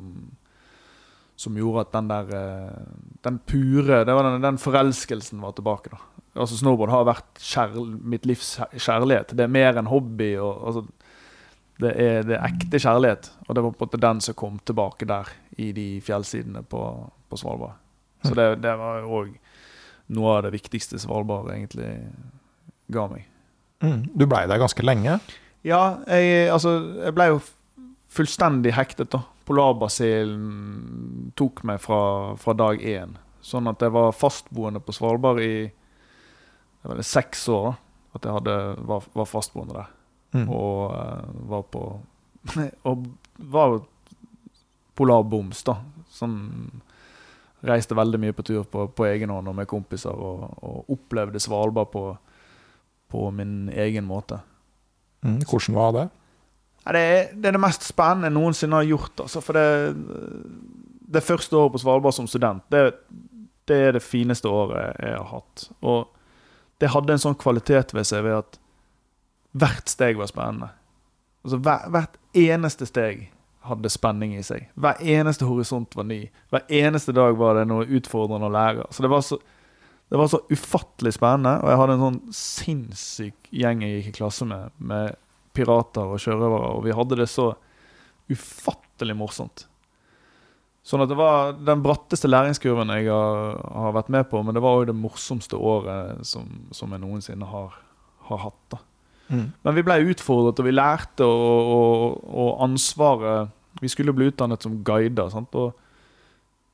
som 1.36 1.58
gjorde 1.60 1.86
at 1.86 1.94
den 1.96 2.10
der 2.10 2.30
eh, 2.32 2.84
Den 3.26 3.40
pure 3.44 4.04
det 4.08 4.14
var 4.16 4.24
den, 4.30 4.42
den 4.44 4.60
forelskelsen 4.62 5.42
var 5.44 5.56
tilbake. 5.58 5.92
da. 5.92 6.00
Altså 6.36 6.58
Snowboard 6.60 6.92
har 6.92 7.08
vært 7.08 7.40
kjærl, 7.40 7.90
mitt 8.04 8.26
livs 8.28 8.56
kjærlighet. 8.76 9.34
Det 9.36 9.46
er 9.46 9.52
mer 9.52 9.80
enn 9.80 9.90
hobby. 9.92 10.36
og 10.38 10.68
altså, 10.68 10.86
det 11.80 11.92
er, 12.00 12.22
det 12.24 12.38
er 12.38 12.46
ekte 12.48 12.80
kjærlighet, 12.80 13.32
og 13.48 13.56
det 13.56 13.64
var 13.64 13.72
på 13.72 13.84
en 13.84 13.88
måte 13.88 14.00
den 14.00 14.22
som 14.24 14.38
kom 14.40 14.60
tilbake 14.64 15.08
der 15.10 15.32
i 15.60 15.74
de 15.76 15.88
fjellsidene 16.04 16.64
på, 16.64 16.82
på 17.28 17.40
Svalbard. 17.40 17.76
Så 18.24 18.32
det, 18.38 18.46
det 18.64 18.72
var 18.80 19.04
òg 19.04 19.34
noe 20.16 20.38
av 20.38 20.46
det 20.46 20.54
viktigste 20.56 21.00
Svalbard 21.02 21.52
egentlig 21.52 21.90
ga 22.96 23.08
meg. 23.12 23.26
Mm. 23.84 24.06
Du 24.16 24.24
blei 24.24 24.46
der 24.48 24.62
ganske 24.62 24.86
lenge? 24.86 25.20
Ja, 25.66 25.82
jeg, 26.08 26.48
altså, 26.54 26.78
jeg 27.04 27.16
ble 27.18 27.30
jo 27.34 27.40
fullstendig 28.16 28.76
hektet. 28.78 29.12
da. 29.12 29.24
Polarbasillen 29.46 31.32
tok 31.38 31.64
meg 31.68 31.82
fra, 31.84 32.34
fra 32.42 32.54
dag 32.58 32.82
én. 32.82 33.18
Sånn 33.46 33.70
at 33.70 33.84
jeg 33.84 33.94
var 33.94 34.16
fastboende 34.16 34.82
på 34.82 34.96
Svalbard 34.96 35.42
i 35.44 35.68
vel 36.86 37.04
seks 37.06 37.46
år. 37.54 37.76
At 38.16 38.26
jeg 38.26 38.34
hadde, 38.40 38.56
var, 38.88 39.06
var 39.14 39.30
fastboende 39.30 39.76
der. 39.78 39.92
Mm. 40.36 40.48
Og 40.50 40.92
uh, 40.92 41.30
var 41.52 41.64
på 41.72 41.84
Og 42.90 43.06
var 43.52 43.80
polarboms, 44.96 45.64
da. 45.68 45.80
Sånn 46.14 46.36
Reiste 47.66 47.96
veldig 47.98 48.20
mye 48.22 48.34
på 48.36 48.44
tur 48.46 48.66
på, 48.70 48.84
på 48.94 49.06
egen 49.08 49.32
hånd 49.34 49.50
og 49.50 49.56
med 49.58 49.66
kompiser, 49.66 50.14
og, 50.14 50.44
og 50.62 50.92
opplevde 50.94 51.40
Svalbard 51.42 51.90
på, 51.90 52.04
på 53.10 53.22
min 53.34 53.72
egen 53.74 54.06
måte. 54.06 54.38
Mm. 55.26 55.40
Hvordan 55.50 55.78
var 55.80 55.96
det? 55.96 56.04
Det, 56.86 57.02
er, 57.02 57.30
det 57.34 57.50
er 57.50 57.56
det 57.58 57.64
mest 57.64 57.86
spennende 57.88 58.30
jeg 58.30 58.38
noensinne 58.38 58.82
har 58.82 58.90
gjort. 58.90 59.24
Altså, 59.26 59.42
for 59.42 59.58
det, 59.58 59.96
det 61.16 61.24
første 61.26 61.58
året 61.58 61.74
på 61.74 61.82
Svalbard 61.82 62.14
som 62.14 62.28
student, 62.30 62.66
det, 62.74 62.84
det 63.70 63.80
er 63.88 63.96
det 63.98 64.04
fineste 64.06 64.52
året 64.52 64.94
jeg 65.02 65.16
har 65.18 65.32
hatt. 65.32 65.70
Og 65.82 66.06
det 66.84 66.92
hadde 66.94 67.16
en 67.16 67.24
sånn 67.24 67.40
kvalitet 67.40 67.96
ved 67.96 68.08
seg 68.08 68.26
ved 68.28 68.42
at 68.44 68.60
hvert 69.56 69.90
steg 69.90 70.20
var 70.20 70.30
spennende. 70.30 70.70
Altså 71.46 71.62
hver, 71.64 71.90
Hvert 71.94 72.20
eneste 72.36 72.88
steg 72.90 73.30
hadde 73.66 73.90
spenning 73.90 74.36
i 74.38 74.44
seg. 74.46 74.68
Hver 74.78 75.00
eneste 75.02 75.48
horisont 75.48 75.96
var 75.98 76.06
ny. 76.10 76.26
Hver 76.54 76.66
eneste 76.70 77.16
dag 77.16 77.38
var 77.40 77.58
det 77.58 77.68
noe 77.70 77.88
utfordrende 77.88 78.50
å 78.50 78.54
lære. 78.54 78.88
Så 78.94 79.06
det 79.06 79.12
var 79.14 79.24
så, 79.26 79.40
det 80.12 80.20
var 80.22 80.30
så 80.30 80.42
ufattelig 80.52 81.16
spennende, 81.16 81.56
og 81.64 81.72
jeg 81.72 81.80
hadde 81.82 81.96
en 81.98 82.04
sånn 82.04 82.20
sinnssyk 82.38 83.50
gjeng 83.50 83.82
jeg 83.86 83.96
gikk 83.96 84.12
i 84.12 84.18
klasse 84.20 84.46
med, 84.50 84.76
med 84.78 85.16
pirater 85.56 86.12
og 86.12 86.22
sjørøvere, 86.22 86.74
og 86.76 86.84
vi 86.86 86.96
hadde 86.96 87.20
det 87.22 87.30
så 87.32 87.54
ufattelig 88.32 89.16
morsomt. 89.18 89.66
Sånn 90.86 91.02
at 91.02 91.10
det 91.10 91.18
var 91.18 91.56
den 91.58 91.82
bratteste 91.82 92.30
læringskurven 92.30 92.92
jeg 92.94 93.08
har, 93.10 93.56
har 93.74 93.96
vært 93.96 94.12
med 94.14 94.28
på, 94.30 94.42
men 94.46 94.54
det 94.54 94.62
var 94.62 94.82
òg 94.82 94.90
det 94.92 94.98
morsomste 94.98 95.58
året 95.58 96.22
som, 96.30 96.68
som 96.76 96.94
jeg 96.94 97.02
noensinne 97.02 97.48
har, 97.50 97.74
har 98.30 98.44
hatt. 98.44 98.60
da. 98.76 98.82
Mm. 99.34 99.48
Men 99.66 99.78
vi 99.78 99.84
ble 99.88 99.96
utfordret, 100.12 100.62
og 100.62 100.68
vi 100.68 100.76
lærte, 100.76 101.26
og, 101.26 101.72
og, 101.76 102.20
og 102.30 102.66
ansvaret 102.68 103.54
Vi 103.82 103.90
skulle 103.92 104.14
bli 104.16 104.30
utdannet 104.30 104.64
som 104.64 104.78
guider. 104.88 105.28
Sant? 105.34 105.52
Og 105.60 105.74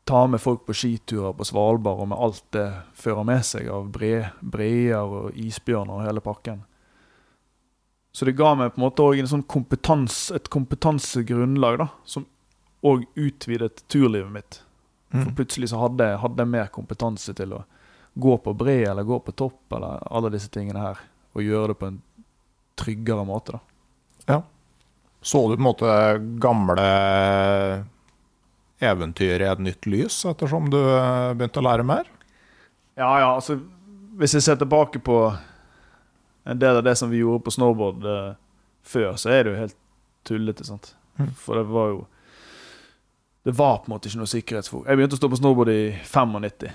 ta 0.05 0.27
med 0.29 0.41
folk 0.41 0.67
på 0.67 0.75
skiturer 0.75 1.33
på 1.33 1.47
Svalbard, 1.49 2.03
og 2.03 2.11
med 2.11 2.19
alt 2.21 2.43
det 2.53 2.67
fører 2.93 3.25
med 3.25 3.41
seg 3.47 3.71
av 3.73 3.87
bre, 3.89 4.27
breer 4.41 5.01
og 5.01 5.39
isbjørner 5.39 5.95
og 5.95 6.05
hele 6.05 6.21
pakken. 6.21 6.61
Så 8.11 8.25
det 8.27 8.35
ga 8.35 8.55
meg 8.55 8.73
på 8.73 8.81
en 8.81 8.85
måte 8.89 9.03
også 9.05 9.27
sånn 9.31 9.45
kompetanse, 9.47 10.35
et 10.35 10.49
kompetansegrunnlag 10.51 11.77
da, 11.79 11.87
som 12.03 12.25
òg 12.83 13.05
utvidet 13.15 13.83
turlivet 13.87 14.31
mitt. 14.31 14.61
For 15.11 15.27
Mm. 15.27 15.35
plutselig 15.35 15.69
så 15.69 15.79
hadde 15.79 16.05
jeg, 16.07 16.19
hadde 16.23 16.39
jeg 16.39 16.47
mer 16.47 16.67
kompetanse 16.71 17.33
til 17.35 17.53
å 17.53 17.63
gå 18.15 18.37
på 18.43 18.53
bre 18.55 18.77
eller 18.87 19.03
gå 19.03 19.17
på 19.19 19.33
topp 19.35 19.73
eller 19.75 19.99
alle 20.11 20.29
disse 20.31 20.49
tingene 20.51 20.79
her, 20.79 20.99
og 21.35 21.43
gjøre 21.43 21.67
det 21.67 21.77
på 21.79 21.87
en 21.87 22.01
tryggere 22.79 23.25
måte. 23.27 23.59
da. 24.27 24.41
Så 25.21 25.41
du 25.49 25.55
på 25.55 25.59
en 25.59 25.67
måte 25.67 25.91
gamle 26.41 26.85
eventyr 28.81 29.43
i 29.43 29.49
et 29.51 29.59
nytt 29.61 29.85
lys 29.85 30.23
ettersom 30.25 30.69
du 30.73 30.79
eh, 30.79 31.33
begynte 31.37 31.61
å 31.61 31.65
lære 31.67 31.85
mer? 31.85 32.07
Ja, 32.97 33.11
ja, 33.19 33.35
altså 33.35 33.59
Hvis 34.17 34.33
jeg 34.33 34.43
ser 34.43 34.57
tilbake 34.59 34.99
på 34.99 35.15
en 36.43 36.59
del 36.59 36.79
av 36.79 36.83
det 36.83 36.95
som 36.95 37.09
vi 37.09 37.21
gjorde 37.21 37.43
på 37.45 37.53
snowboard 37.53 38.05
eh, 38.05 38.33
før, 38.83 39.15
så 39.15 39.29
er 39.29 39.43
det 39.43 39.53
jo 39.53 39.59
helt 39.59 39.77
tullete, 40.27 40.65
sant. 40.65 40.95
Mm. 41.19 41.33
For 41.37 41.59
det 41.59 41.67
var 41.69 41.87
jo 41.93 42.01
Det 43.43 43.51
var 43.57 43.77
på 43.81 43.89
en 43.89 43.95
måte 43.95 44.05
ikke 44.07 44.19
noe 44.21 44.29
sikkerhetsfokus. 44.29 44.87
Jeg 44.87 44.97
begynte 44.99 45.17
å 45.17 45.17
stå 45.17 45.29
på 45.33 45.37
snowboard 45.39 45.69
i 45.73 45.97
95. 46.05 46.69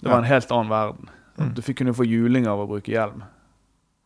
Det 0.00 0.08
var 0.08 0.18
Ja. 0.18 0.18
en 0.18 0.28
helt 0.28 0.50
annen 0.52 0.68
verden. 0.68 1.08
Mm. 1.38 1.54
Du 1.54 1.62
fikk 1.62 1.78
kunne 1.78 1.94
få 1.96 2.04
juling 2.04 2.46
av 2.46 2.60
å 2.60 2.66
bruke 2.68 2.92
hjelm. 2.92 3.22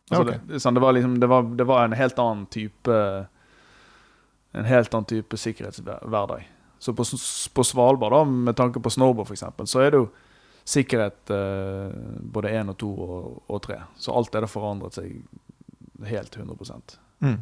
Altså, 0.09 0.21
okay. 0.23 0.39
det, 0.47 0.65
er 0.65 0.71
det, 0.71 0.81
var 0.81 0.93
liksom, 0.93 1.19
det, 1.19 1.27
var, 1.27 1.43
det 1.43 1.65
var 1.67 1.83
en 1.83 1.93
helt 1.93 2.19
annen 2.19 2.45
type 2.45 3.27
En 4.55 4.65
helt 4.65 4.93
annen 4.93 5.05
type 5.05 5.37
sikkerhetshverdag. 5.37 6.45
Så 6.79 6.93
på, 6.93 7.03
på 7.53 7.63
Svalbard, 7.63 8.11
da, 8.13 8.23
med 8.23 8.55
tanke 8.55 8.79
på 8.79 8.89
snowboard 8.89 9.27
f.eks., 9.27 9.43
så 9.67 9.81
er 9.83 9.91
det 9.91 9.97
jo 9.99 10.09
sikkerhet 10.65 11.29
eh, 11.29 11.97
både 12.35 12.53
én 12.57 12.71
og 12.73 12.77
to 12.81 12.91
og, 13.47 13.57
tre. 13.63 13.81
Så 14.01 14.15
alt 14.15 14.31
det 14.33 14.45
har 14.45 14.51
forandret 14.51 14.97
seg 14.97 15.19
helt 16.09 16.37
100 16.37 17.01
Mm. 17.23 17.37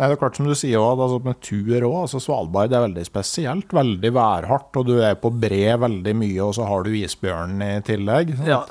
Nei, 0.00 0.06
det 0.08 0.14
er 0.14 0.18
klart 0.18 0.38
som 0.38 0.46
du 0.48 0.54
sier 0.56 0.80
også, 0.80 1.04
altså 1.04 1.18
med 1.26 1.40
tur 1.44 1.84
òg. 1.86 1.96
Altså 2.06 2.20
Svalbard 2.24 2.72
er 2.72 2.86
veldig 2.86 3.04
spesielt. 3.04 3.74
Veldig 3.76 4.10
værhardt, 4.16 4.78
og 4.80 4.86
du 4.88 4.94
er 5.04 5.18
på 5.20 5.30
bre 5.34 5.76
veldig 5.78 6.14
mye, 6.16 6.38
og 6.46 6.54
så 6.56 6.66
har 6.66 6.86
du 6.86 6.96
isbjørnen 6.96 7.60
i 7.66 7.84
tillegg. 7.86 8.32
sant? 8.38 8.48
Ja, 8.48 8.62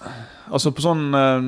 altså 0.49 0.73
på 0.73 0.83
sånn 0.83 1.05
eh, 1.13 1.45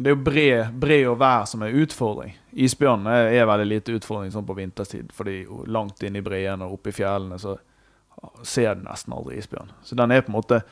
Det 0.00 0.10
er 0.10 0.16
jo 0.16 0.24
bre, 0.26 0.48
bre 0.74 0.98
og 1.12 1.20
vær 1.22 1.46
som 1.48 1.62
er 1.64 1.78
utfordring. 1.84 2.34
Isbjørnen 2.66 3.08
er 3.14 3.48
veldig 3.48 3.70
lite 3.70 3.96
utfordring 4.00 4.34
sånn 4.34 4.48
på 4.48 4.58
vinterstid, 4.58 5.14
fordi 5.14 5.38
langt 5.70 6.02
inn 6.02 6.18
i 6.18 6.24
breen 6.24 6.66
og 6.66 6.80
oppe 6.80 6.90
i 6.90 6.98
fjellene 6.98 7.38
så 7.40 7.54
ser 8.42 8.74
du 8.74 8.86
nesten 8.88 9.14
aldri 9.14 9.38
isbjørn. 9.38 9.72
Så 9.84 9.96
den 9.98 10.12
er 10.12 10.24
på 10.24 10.32
en 10.32 10.38
måte 10.40 10.62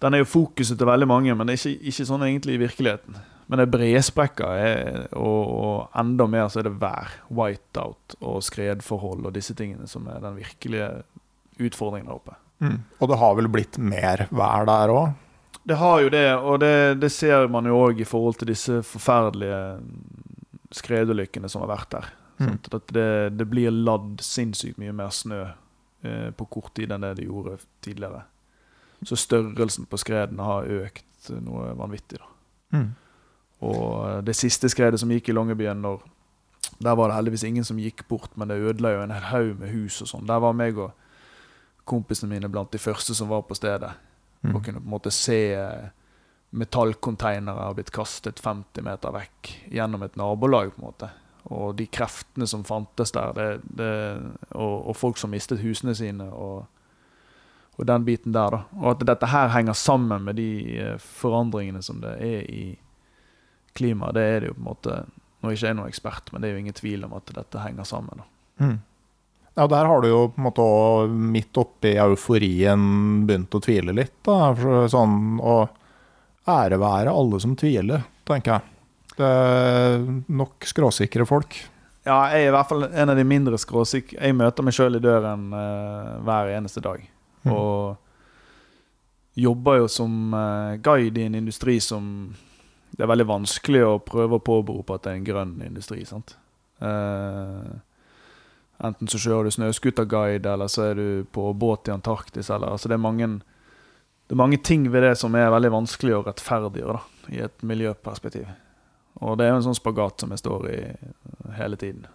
Den 0.00 0.16
er 0.16 0.22
jo 0.22 0.30
fokuset 0.32 0.78
til 0.80 0.88
veldig 0.88 1.08
mange, 1.10 1.34
men 1.36 1.48
det 1.48 1.56
er 1.58 1.60
ikke, 1.60 1.90
ikke 1.92 2.08
sånn 2.08 2.24
egentlig 2.24 2.56
i 2.56 2.62
virkeligheten. 2.62 3.18
Men 3.50 3.58
det 3.58 3.66
er 3.66 3.72
bresprekker, 3.74 4.60
er, 4.62 5.00
og, 5.18 5.40
og 5.50 5.98
enda 5.98 6.26
mer 6.30 6.46
så 6.52 6.62
er 6.62 6.68
det 6.68 6.76
vær, 6.80 7.16
whiteout 7.34 8.14
og 8.20 8.44
skredforhold 8.46 9.26
og 9.26 9.34
disse 9.34 9.56
tingene 9.58 9.90
som 9.90 10.06
er 10.08 10.22
den 10.22 10.38
virkelige 10.38 10.86
utfordringen 11.60 12.08
der 12.08 12.20
oppe. 12.20 12.36
Mm. 12.60 12.78
Og 13.00 13.10
det 13.10 13.18
har 13.20 13.36
vel 13.36 13.50
blitt 13.50 13.80
mer 13.82 14.26
vær 14.30 14.68
der 14.68 14.94
òg? 14.94 15.18
Det 15.66 15.76
har 15.76 16.00
jo 16.00 16.12
det, 16.14 16.24
og 16.38 16.60
det, 16.62 16.74
det 17.02 17.10
ser 17.12 17.50
man 17.52 17.66
jo 17.68 17.76
òg 17.88 18.00
i 18.00 18.08
forhold 18.08 18.38
til 18.40 18.52
disse 18.52 18.80
forferdelige 18.86 19.60
skredulykkene 20.74 21.50
som 21.50 21.64
har 21.66 21.74
vært 21.74 21.90
der. 21.96 22.10
Mm. 22.40 22.56
At 22.70 22.92
det, 22.94 23.10
det 23.36 23.46
blir 23.50 23.74
ladd 23.74 24.22
sinnssykt 24.24 24.78
mye 24.80 24.94
mer 24.96 25.10
snø 25.12 25.42
eh, 25.44 26.30
på 26.32 26.46
kort 26.54 26.72
tid 26.78 26.94
enn 26.94 27.04
det 27.04 27.16
det 27.18 27.26
gjorde 27.28 27.58
tidligere. 27.84 28.22
Så 29.04 29.16
størrelsen 29.16 29.86
på 29.88 29.96
skredene 29.98 30.44
har 30.44 30.66
økt 30.68 31.30
noe 31.40 31.74
vanvittig. 31.78 32.18
da. 32.18 32.78
Mm. 32.78 32.88
Og 33.60 34.08
eh, 34.08 34.20
det 34.24 34.36
siste 34.36 34.68
skredet 34.68 35.00
som 35.00 35.10
gikk 35.12 35.28
i 35.28 35.32
Longyearbyen, 35.36 35.80
når- 35.82 36.02
der 36.80 36.94
var 36.96 37.08
det 37.08 37.16
heldigvis 37.16 37.44
ingen 37.44 37.64
som 37.64 37.76
gikk 37.78 38.06
bort, 38.08 38.30
men 38.36 38.48
det 38.48 38.56
ødela 38.60 38.92
jo 38.94 39.02
en 39.02 39.10
hel 39.10 39.22
haug 39.22 39.58
med 39.60 39.68
hus 39.72 40.00
og 40.02 40.08
sånn. 40.08 40.26
Der 40.26 40.38
var 40.40 40.52
meg 40.56 40.78
og 40.78 40.92
kompisene 41.84 42.28
mine 42.30 42.48
blant 42.48 42.70
de 42.72 42.78
første 42.78 43.14
som 43.14 43.28
var 43.28 43.42
på 43.42 43.54
stedet. 43.56 43.90
Mm. 44.42 44.54
Og 44.56 44.64
kunne 44.64 44.80
på 44.80 44.84
en 44.86 44.94
måte 44.94 45.10
se 45.12 45.52
eh, 45.54 45.88
metallkonteinere 46.52 47.66
ha 47.66 47.72
blitt 47.76 47.90
kastet 47.94 48.40
50 48.42 48.82
meter 48.86 49.12
vekk 49.14 49.50
gjennom 49.72 50.02
et 50.06 50.16
nabolag. 50.16 50.72
på 50.74 50.80
en 50.82 50.86
måte. 50.88 51.10
Og 51.50 51.76
de 51.76 51.86
kreftene 51.86 52.46
som 52.46 52.64
fantes 52.64 53.12
der, 53.12 53.32
det, 53.32 53.60
det, 53.76 53.92
og, 54.52 54.88
og 54.90 54.96
folk 54.96 55.18
som 55.18 55.30
mistet 55.30 55.60
husene 55.60 55.94
sine. 55.94 56.28
og 56.32 56.66
og 57.80 57.86
den 57.88 58.04
biten 58.04 58.34
der, 58.36 58.52
da. 58.52 58.60
Og 58.82 58.92
at 58.92 59.06
dette 59.08 59.30
her 59.32 59.48
henger 59.54 59.76
sammen 59.78 60.26
med 60.28 60.36
de 60.36 60.50
eh, 60.76 61.00
forandringene 61.00 61.80
som 61.82 62.02
det 62.02 62.12
er 62.20 62.44
i 62.44 62.64
klimaet, 63.78 64.18
det 64.18 64.26
er 64.26 64.40
det 64.44 64.52
jo 64.52 64.58
på 64.58 64.64
en 64.64 64.70
måte 64.72 65.00
Nå 65.40 65.48
er 65.48 65.54
ikke 65.56 65.70
jeg 65.70 65.76
noen 65.78 65.88
ekspert, 65.88 66.26
men 66.34 66.42
det 66.42 66.50
er 66.50 66.52
jo 66.52 66.60
ingen 66.60 66.74
tvil 66.76 67.04
om 67.06 67.14
at 67.16 67.30
dette 67.32 67.60
henger 67.62 67.86
sammen. 67.88 68.18
da. 68.20 68.26
Mm. 68.60 68.74
Ja, 69.56 69.64
der 69.72 69.86
har 69.88 70.02
du 70.02 70.08
jo 70.10 70.18
på 70.34 70.36
en 70.36 70.44
måte 70.44 70.66
også 70.66 71.14
midt 71.32 71.60
oppi 71.62 71.94
euforien 71.96 72.82
begynt 73.24 73.56
å 73.56 73.60
tvile 73.64 73.94
litt. 73.96 74.18
da, 74.28 74.52
sånn 74.92 75.40
Og 75.40 75.72
ære 76.44 76.76
være 76.76 77.14
alle 77.16 77.40
som 77.40 77.54
tviler, 77.56 78.04
tenker 78.28 78.58
jeg. 78.58 79.16
Det 79.16 79.30
er 79.30 80.04
nok 80.28 80.68
skråsikre 80.68 81.24
folk. 81.28 81.56
Ja, 82.04 82.18
jeg 82.32 82.44
er 82.44 82.50
i 82.50 82.54
hvert 82.54 82.68
fall 82.68 82.84
en 82.88 83.12
av 83.12 83.16
de 83.16 83.24
mindre 83.28 83.56
skråsikre. 83.60 84.20
Jeg 84.20 84.36
møter 84.36 84.64
meg 84.64 84.76
sjøl 84.76 84.96
i 84.96 85.02
døren 85.04 85.48
eh, 85.56 86.12
hver 86.24 86.52
eneste 86.56 86.84
dag. 86.84 87.02
Mm. 87.44 87.52
Og 87.54 87.96
jobber 89.40 89.80
jo 89.80 89.88
som 89.88 90.34
eh, 90.34 90.78
guide 90.82 91.20
i 91.20 91.26
en 91.28 91.34
industri 91.34 91.80
som 91.80 92.34
Det 92.90 93.04
er 93.04 93.08
veldig 93.12 93.28
vanskelig 93.28 93.84
å 93.86 94.00
prøve 94.02 94.36
å 94.36 94.44
påberope 94.44 94.96
at 94.96 95.04
det 95.04 95.12
er 95.12 95.18
en 95.20 95.28
grønn 95.28 95.52
industri. 95.62 96.02
sant? 96.04 96.34
Uh, 96.82 97.78
enten 98.82 99.08
så 99.08 99.20
kjører 99.22 99.46
du 99.46 99.54
snøscooterguide, 99.54 100.50
eller 100.50 100.68
så 100.68 100.88
er 100.90 100.98
du 100.98 101.24
på 101.32 101.52
båt 101.54 101.88
i 101.88 101.94
Antarktis. 101.94 102.50
Eller, 102.50 102.74
altså 102.74 102.90
det, 102.90 102.98
er 102.98 103.04
mange, 103.04 103.28
det 104.26 104.34
er 104.34 104.42
mange 104.42 104.58
ting 104.58 104.88
ved 104.90 105.06
det 105.06 105.14
som 105.22 105.38
er 105.38 105.52
veldig 105.54 105.70
vanskelig 105.76 106.16
å 106.18 106.24
rettferdiggjøre 106.26 106.98
da, 106.98 107.30
i 107.30 107.40
et 107.46 107.62
miljøperspektiv. 107.62 108.50
Og 109.22 109.38
det 109.38 109.46
er 109.46 109.54
jo 109.54 109.60
en 109.60 109.68
sånn 109.70 109.78
spagat 109.78 110.24
som 110.26 110.34
jeg 110.34 110.42
står 110.42 110.68
i 110.74 110.80
hele 111.56 111.78
tiden. 111.80 112.10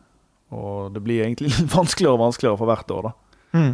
Og 0.53 0.91
det 0.93 1.01
blir 1.07 1.23
egentlig 1.23 1.51
litt 1.55 1.71
vanskeligere 1.71 2.19
og 2.19 2.25
vanskeligere 2.27 2.61
for 2.61 2.73
hvert 2.73 2.95
år, 2.99 3.09
da. 3.09 3.39
Mm. 3.55 3.73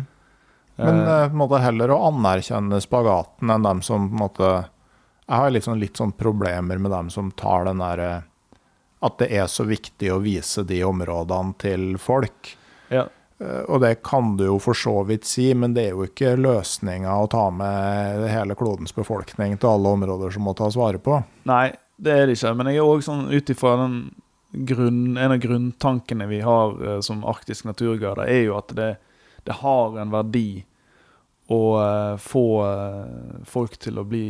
Men 0.78 1.00
Eh, 1.00 1.22
eh, 1.24 1.28
på 1.28 1.34
en 1.34 1.38
måte 1.38 1.62
heller 1.62 1.92
å 1.92 2.08
anerkjenne 2.08 2.82
spagaten 2.82 3.50
enn 3.52 3.64
dem 3.64 3.82
som 3.82 4.10
på 4.10 4.14
en 4.16 4.24
måte 4.28 4.52
Jeg 5.30 5.38
har 5.38 5.60
sånn, 5.62 5.80
litt 5.80 5.98
sånn 5.98 6.12
problemer 6.12 6.78
med 6.78 6.92
dem 6.92 7.10
som 7.10 7.32
tar 7.32 7.66
den 7.66 7.78
derre 7.80 8.24
At 9.02 9.18
det 9.18 9.32
er 9.32 9.48
så 9.48 9.64
viktig 9.64 10.12
å 10.12 10.20
vise 10.22 10.64
de 10.64 10.84
områdene 10.84 11.54
til 11.58 11.98
folk. 11.98 12.58
ja. 12.90 13.08
Eh, 13.40 13.64
Og 13.68 13.82
det 13.82 14.04
kan 14.04 14.38
du 14.38 14.46
jo 14.46 14.60
for 14.60 14.74
så 14.74 15.04
vidt 15.06 15.26
si, 15.26 15.54
men 15.54 15.74
det 15.74 15.86
er 15.88 15.90
jo 15.96 16.06
ikke 16.06 16.36
løsninga 16.38 17.10
å 17.24 17.30
ta 17.30 17.50
med 17.50 18.30
hele 18.30 18.54
klodens 18.56 18.94
befolkning 18.94 19.58
til 19.58 19.70
alle 19.70 19.90
områder 19.90 20.32
som 20.32 20.44
må 20.44 20.54
tas 20.56 20.76
vare 20.78 21.00
på. 21.00 21.24
Nei, 21.50 21.72
det 21.98 22.12
er 22.12 22.28
det 22.28 22.38
ikke. 22.38 22.54
Men 22.56 22.68
jeg 22.68 22.78
er 22.78 22.90
òg 22.92 23.02
sånn 23.02 23.32
ut 23.32 23.50
ifra 23.50 23.78
den 23.78 24.12
grunn, 24.54 25.18
En 25.18 25.32
av 25.32 25.40
grunntankene 25.40 26.28
vi 26.28 26.42
har 26.42 26.76
eh, 26.84 27.00
som 27.02 27.24
arktisk 27.26 27.66
naturguider, 27.66 28.26
er 28.28 28.44
jo 28.44 28.58
at 28.58 28.68
det, 28.76 28.98
det 29.44 29.60
har 29.62 29.98
en 30.02 30.12
verdi 30.14 30.64
å 31.52 31.62
eh, 31.82 32.18
få 32.18 32.44
eh, 32.66 33.40
folk 33.46 33.78
til 33.82 34.00
å 34.00 34.06
bli 34.08 34.24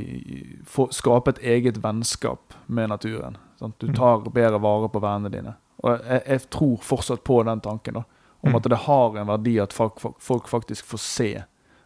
få, 0.66 0.88
Skape 0.92 1.36
et 1.36 1.42
eget 1.58 1.78
vennskap 1.84 2.56
med 2.66 2.90
naturen. 2.90 3.38
Sant? 3.60 3.78
Du 3.80 3.94
tar 3.94 4.24
bedre 4.34 4.58
vare 4.64 4.90
på 4.90 5.02
vennene 5.04 5.30
dine. 5.34 5.54
Og 5.84 5.94
jeg, 6.00 6.22
jeg 6.28 6.50
tror 6.50 6.78
fortsatt 6.86 7.24
på 7.24 7.44
den 7.44 7.62
tanken. 7.62 7.94
da 8.02 8.04
Om 8.42 8.50
Mm. 8.50 8.56
at 8.56 8.64
det 8.64 8.78
har 8.88 9.18
en 9.18 9.28
verdi 9.28 9.60
at 9.62 9.74
folk, 9.74 10.00
folk 10.20 10.48
faktisk 10.48 10.86
får 10.86 10.98
se 10.98 11.44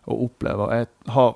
og 0.07 0.23
oppleve. 0.29 0.69
Jeg 0.71 0.87
har 1.11 1.35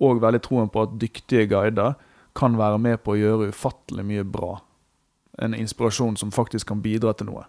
òg 0.00 0.20
veldig 0.22 0.40
troen 0.42 0.68
på 0.70 0.82
at 0.82 0.98
dyktige 1.00 1.48
guider 1.50 1.94
kan 2.34 2.56
være 2.58 2.78
med 2.78 3.02
på 3.02 3.14
å 3.14 3.18
gjøre 3.18 3.48
ufattelig 3.50 4.04
mye 4.04 4.24
bra. 4.24 4.60
En 5.38 5.54
inspirasjon 5.54 6.16
som 6.16 6.30
faktisk 6.30 6.68
kan 6.68 6.82
bidra 6.82 7.12
til 7.14 7.26
noe. 7.26 7.44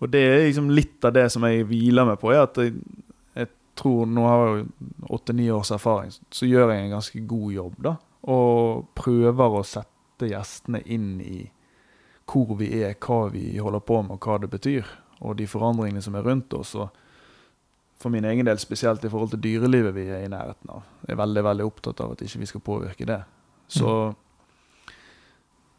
Og 0.00 0.08
det 0.10 0.20
er 0.24 0.44
liksom 0.46 0.70
litt 0.72 1.04
av 1.04 1.14
det 1.16 1.26
som 1.32 1.44
jeg 1.44 1.66
hviler 1.68 2.08
meg 2.08 2.20
på. 2.20 2.32
er 2.32 2.44
at 2.46 2.56
jeg, 2.56 2.74
jeg 3.36 3.50
tror, 3.76 4.06
Nå 4.08 4.24
har 4.26 4.44
jeg 4.46 4.62
jo 4.62 5.14
åtte-ni 5.16 5.50
års 5.52 5.72
erfaring, 5.76 6.12
så 6.32 6.48
gjør 6.48 6.72
jeg 6.72 6.84
en 6.84 6.96
ganske 6.96 7.20
god 7.28 7.52
jobb. 7.52 7.74
da, 7.84 7.96
Og 8.22 8.86
prøver 8.96 9.58
å 9.58 9.64
sette 9.66 10.30
gjestene 10.30 10.82
inn 10.86 11.20
i 11.20 11.50
hvor 12.30 12.54
vi 12.56 12.68
er, 12.84 12.94
hva 12.94 13.24
vi 13.32 13.58
holder 13.58 13.82
på 13.82 14.02
med, 14.02 14.14
og 14.14 14.26
hva 14.26 14.38
det 14.38 14.50
betyr. 14.52 14.86
Og 15.20 15.36
de 15.36 15.48
forandringene 15.50 16.02
som 16.02 16.14
er 16.14 16.22
rundt 16.22 16.54
oss. 16.54 16.74
og 16.74 16.88
for 18.00 18.08
min 18.08 18.24
egen 18.24 18.46
del 18.46 18.58
spesielt 18.58 19.04
i 19.04 19.10
forhold 19.12 19.34
til 19.34 19.42
dyrelivet 19.44 19.92
vi 19.94 20.06
er 20.08 20.24
i 20.24 20.28
nærheten 20.32 20.70
av. 20.72 20.86
Jeg 21.04 21.12
er 21.12 21.20
veldig 21.20 21.42
veldig 21.44 21.64
opptatt 21.66 22.00
av 22.00 22.14
at 22.14 22.22
ikke 22.24 22.38
vi 22.40 22.46
skal 22.48 22.62
påvirke 22.64 23.04
det. 23.04 23.18
Så 23.68 24.14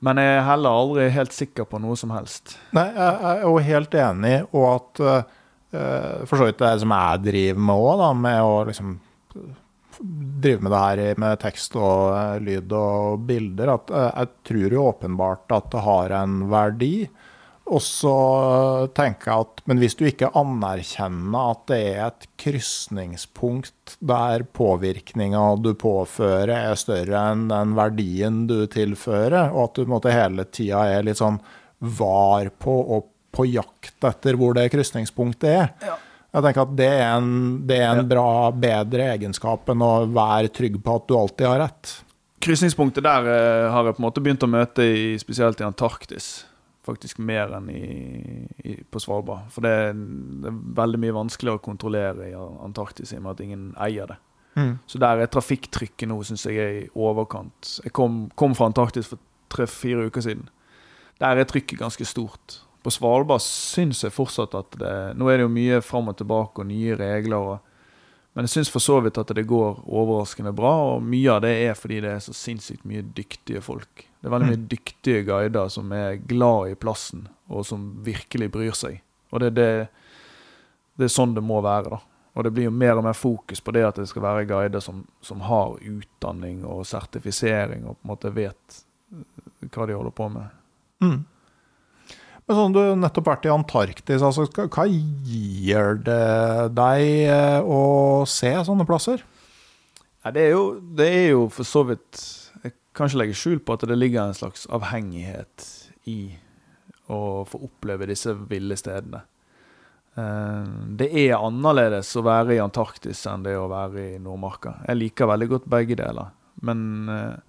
Men 0.01 0.17
jeg 0.17 0.33
er 0.33 0.47
heller 0.47 0.81
aldri 0.81 1.07
helt 1.13 1.35
sikker 1.35 1.67
på 1.69 1.79
noe 1.81 1.95
som 1.99 2.13
helst. 2.15 2.55
Nei, 2.73 2.87
jeg 2.95 3.17
er 3.31 3.43
jo 3.45 3.53
helt 3.61 3.97
enig, 4.01 4.35
og 4.49 4.67
at 4.71 5.01
uh, 5.05 6.23
for 6.25 6.39
så 6.39 6.47
vidt 6.49 6.61
det 6.63 6.71
som 6.81 6.93
jeg 6.95 7.25
driver 7.27 7.65
med 7.69 7.83
òg, 7.85 8.05
med 8.23 8.39
å 8.41 8.55
liksom 8.69 8.95
drive 10.41 10.63
med 10.65 10.73
det 10.73 10.79
her 10.81 11.21
med 11.21 11.41
tekst 11.43 11.77
og 11.77 12.15
uh, 12.15 12.39
lyd 12.41 12.73
og 12.73 13.27
bilder, 13.29 13.75
at 13.75 13.93
uh, 13.93 14.07
jeg 14.09 14.31
tror 14.49 14.77
jo 14.77 14.87
åpenbart 14.89 15.53
at 15.59 15.69
det 15.75 15.85
har 15.85 16.17
en 16.23 16.39
verdi. 16.49 16.95
Og 17.71 17.79
så 17.79 18.13
tenker 18.97 19.31
jeg 19.31 19.45
at 19.45 19.61
Men 19.69 19.79
hvis 19.79 19.95
du 19.95 20.03
ikke 20.09 20.31
anerkjenner 20.35 21.53
at 21.53 21.61
det 21.71 21.79
er 21.93 22.01
et 22.09 22.27
krysningspunkt 22.41 23.95
der 24.03 24.43
påvirkninga 24.43 25.43
du 25.63 25.71
påfører, 25.79 26.51
er 26.51 26.79
større 26.79 27.23
enn 27.31 27.47
den 27.51 27.75
verdien 27.77 28.43
du 28.49 28.65
tilfører, 28.71 29.53
og 29.53 29.69
at 29.69 29.79
du 29.79 29.91
måte 29.91 30.11
hele 30.13 30.45
tida 30.51 30.83
er 30.97 31.07
litt 31.07 31.21
sånn 31.21 31.39
var 31.79 32.51
på 32.61 32.75
og 32.97 33.07
på 33.31 33.47
jakt 33.47 34.03
etter 34.03 34.35
hvor 34.35 34.53
det 34.57 34.67
krysningspunktet 34.73 35.49
er. 35.49 35.71
Jeg 36.31 36.43
tenker 36.45 36.63
at 36.65 36.75
det 36.75 36.89
er 36.91 37.07
en, 37.15 37.31
det 37.67 37.79
er 37.79 37.89
en 37.93 38.03
Ja. 38.03 38.07
bra, 38.11 38.51
bedre 38.51 39.07
egenskap 39.15 39.69
enn 39.71 39.81
å 39.83 40.05
være 40.11 40.51
trygg 40.51 40.77
på 40.83 40.95
at 40.99 41.07
du 41.07 41.15
alltid 41.17 41.47
har 41.47 41.59
rett. 41.63 41.95
Krysningspunktet 42.41 43.03
der 43.05 43.27
eh, 43.31 43.71
har 43.71 43.85
jeg 43.85 43.95
på 43.95 44.01
en 44.01 44.07
måte 44.09 44.23
begynt 44.23 44.43
å 44.43 44.49
møte 44.49 44.83
i, 44.83 45.17
spesielt 45.21 45.59
i 45.61 45.67
Antarktis. 45.67 46.45
Faktisk 46.87 47.19
mer 47.21 47.51
enn 47.53 47.67
i, 47.69 47.81
i, 48.65 48.75
på 48.89 48.99
Svalbard. 49.03 49.51
For 49.53 49.61
det, 49.61 49.69
er- 49.69 49.93
det 50.41 50.49
er 50.49 50.61
veldig 50.81 50.99
mye 51.03 51.13
vanskeligere 51.19 51.59
å 51.59 51.65
kontrollere 51.65 52.31
i 52.31 52.33
Antarktis 52.65 53.13
i 53.13 53.19
og 53.19 53.23
med 53.27 53.35
at 53.35 53.43
ingen 53.45 53.67
eier 53.77 54.07
det. 54.09 54.17
Så 54.89 54.99
der 54.99 55.21
er 55.23 55.29
trafikktrykket 55.31 56.09
nå, 56.11 56.17
syns 56.27 56.43
jeg 56.49 56.57
er 56.59 56.73
i 56.81 56.87
overkant. 56.99 57.77
Jeg 57.85 57.93
kom, 57.95 58.25
kom 58.35 58.55
fra 58.57 58.67
Antarktis 58.67 59.07
for 59.13 59.21
tre-fire 59.53 60.09
uker 60.09 60.25
siden. 60.25 60.49
Der 61.21 61.37
er 61.39 61.45
trykket 61.47 61.79
ganske 61.79 62.03
stort. 62.09 62.57
På 62.83 62.89
Svalbard 62.91 63.43
syns 63.45 64.01
jeg 64.03 64.11
fortsatt 64.11 64.55
at 64.57 64.73
det 64.81 64.93
Nå 65.15 65.29
er 65.29 65.37
det 65.37 65.45
jo 65.45 65.53
mye 65.53 65.79
fram 65.85 66.09
og 66.09 66.17
tilbake 66.17 66.63
og 66.63 66.67
nye 66.71 66.97
regler, 66.97 67.37
og, 67.37 67.59
men 68.33 68.47
jeg 68.49 68.55
syns 68.57 68.71
for 68.73 68.81
så 68.81 68.97
vidt 69.05 69.19
at 69.21 69.31
det 69.37 69.45
går 69.47 69.83
overraskende 69.85 70.51
bra. 70.57 70.73
Og 70.97 71.03
mye 71.05 71.29
av 71.37 71.43
det 71.45 71.53
er 71.69 71.77
fordi 71.77 72.01
det 72.01 72.15
er 72.17 72.23
så 72.25 72.33
sinnssykt 72.35 72.83
mye 72.89 73.05
dyktige 73.05 73.61
folk. 73.61 74.07
Det 74.21 74.29
er 74.29 74.33
veldig 74.35 74.51
mye 74.51 74.69
dyktige 74.69 75.23
guider 75.25 75.69
som 75.73 75.91
er 75.97 76.19
glad 76.29 76.69
i 76.69 76.77
plassen, 76.77 77.25
og 77.49 77.65
som 77.65 77.87
virkelig 78.05 78.51
bryr 78.53 78.75
seg. 78.77 78.99
Og 79.33 79.41
det, 79.41 79.55
det, 79.57 79.69
det 80.99 81.07
er 81.07 81.13
sånn 81.13 81.33
det 81.33 81.41
må 81.41 81.57
være, 81.65 81.95
da. 81.95 82.01
Og 82.37 82.45
det 82.45 82.53
blir 82.55 82.69
jo 82.69 82.75
mer 82.75 82.95
og 82.95 83.03
mer 83.03 83.17
fokus 83.17 83.59
på 83.59 83.73
det 83.75 83.83
at 83.83 83.97
det 83.99 84.07
skal 84.07 84.23
være 84.23 84.45
guider 84.47 84.83
som, 84.83 85.01
som 85.25 85.41
har 85.43 85.73
utdanning 85.81 86.61
og 86.63 86.85
sertifisering 86.87 87.83
og 87.83 87.97
på 87.97 88.05
en 88.05 88.11
måte 88.13 88.31
vet 88.35 88.77
eh, 89.11 89.67
hva 89.67 89.87
de 89.89 89.97
holder 89.97 90.15
på 90.15 90.29
med. 90.31 90.53
Mm. 91.03 91.17
Men 92.45 92.57
sånn, 92.57 92.75
Du 92.75 92.79
har 92.79 92.95
nettopp 92.99 93.27
vært 93.27 93.49
i 93.49 93.51
Antarktis. 93.51 94.23
altså 94.23 94.45
Hva, 94.47 94.67
hva 94.71 94.85
gir 94.87 95.99
det 96.05 96.21
deg 96.77 97.03
eh, 97.25 97.59
å 97.65 97.81
se 98.29 98.53
sånne 98.69 98.87
plasser? 98.87 99.25
Ja, 100.21 100.31
det, 100.31 100.45
er 100.45 100.55
jo, 100.55 100.65
det 100.79 101.09
er 101.09 101.27
jo 101.33 101.45
for 101.51 101.67
så 101.67 101.83
vidt 101.89 102.21
Jeg 102.91 103.07
legger 103.07 103.19
legge 103.21 103.35
skjul 103.39 103.59
på 103.63 103.73
at 103.77 103.85
det 103.87 103.95
ligger 103.97 104.25
en 104.27 104.35
slags 104.35 104.65
avhengighet 104.67 105.67
i 106.11 106.35
å 107.11 107.43
få 107.47 107.61
oppleve 107.63 108.07
disse 108.09 108.33
ville 108.49 108.75
stedene. 108.79 109.21
Eh, 110.15 110.65
Det 110.99 111.07
er 111.23 111.37
annerledes 111.39 112.11
å 112.19 112.23
være 112.25 112.57
i 112.57 112.59
Antarktis 112.63 113.23
enn 113.31 113.45
det 113.45 113.55
å 113.57 113.69
være 113.71 114.15
i 114.15 114.19
Nordmarka. 114.19 114.81
Jeg 114.87 114.99
liker 114.99 115.31
veldig 115.31 115.47
godt 115.53 115.69
begge 115.71 115.95
deler. 115.95 116.33
Men 116.61 117.09
eh, 117.09 117.39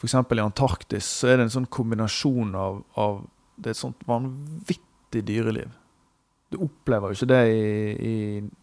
f.eks. 0.00 0.14
i 0.16 0.40
Antarktis 0.40 1.04
så 1.20 1.28
er 1.28 1.36
det 1.36 1.48
en 1.48 1.56
sånn 1.58 1.68
kombinasjon 1.70 2.56
av, 2.56 2.82
av 2.96 3.22
Det 3.56 3.68
er 3.70 3.76
et 3.76 3.82
sånt 3.84 4.06
vanvittig 4.08 5.22
dyreliv. 5.28 5.76
Du 6.52 6.56
opplever 6.64 7.12
jo 7.12 7.16
ikke 7.16 7.30
det 7.30 7.42
i, 7.52 7.68
i 7.92 8.16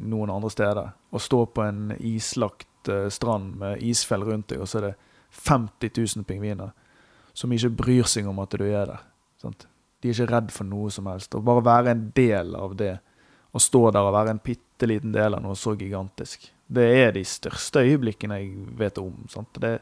noen 0.10 0.34
andre 0.34 0.50
steder. 0.54 0.90
Å 1.14 1.22
stå 1.22 1.46
på 1.54 1.64
en 1.66 1.94
islagt 1.96 2.90
eh, 2.90 3.08
strand 3.14 3.56
med 3.62 3.86
isfjell 3.86 4.26
rundt 4.26 4.50
deg, 4.50 4.66
og 4.66 4.70
så 4.70 4.82
er 4.82 4.90
det 4.90 4.98
50 5.30 5.92
000 6.18 6.28
pingviner 6.28 6.72
som 7.34 7.52
ikke 7.56 7.72
bryr 7.84 8.08
seg 8.10 8.28
om 8.28 8.42
at 8.44 8.56
du 8.58 8.66
er 8.66 8.90
der. 8.90 9.04
Sant? 9.40 9.68
De 10.00 10.10
er 10.10 10.16
ikke 10.16 10.32
redd 10.32 10.52
for 10.56 10.68
noe 10.68 10.92
som 10.92 11.08
helst. 11.12 11.36
Å 11.36 11.44
bare 11.44 11.64
være 11.66 11.94
en 11.94 12.06
del 12.16 12.56
av 12.58 12.76
det, 12.80 12.98
å 13.52 13.62
stå 13.62 13.90
der 13.96 14.06
og 14.06 14.16
være 14.16 14.36
en 14.36 14.42
bitte 14.44 14.88
liten 14.90 15.14
del 15.16 15.36
av 15.36 15.44
noe 15.44 15.58
så 15.60 15.74
gigantisk, 15.80 16.50
det 16.70 16.86
er 17.00 17.16
de 17.16 17.24
største 17.26 17.82
øyeblikkene 17.82 18.38
jeg 18.38 18.52
vet 18.78 19.00
om. 19.02 19.16
Sant? 19.32 19.58
Det, 19.62 19.80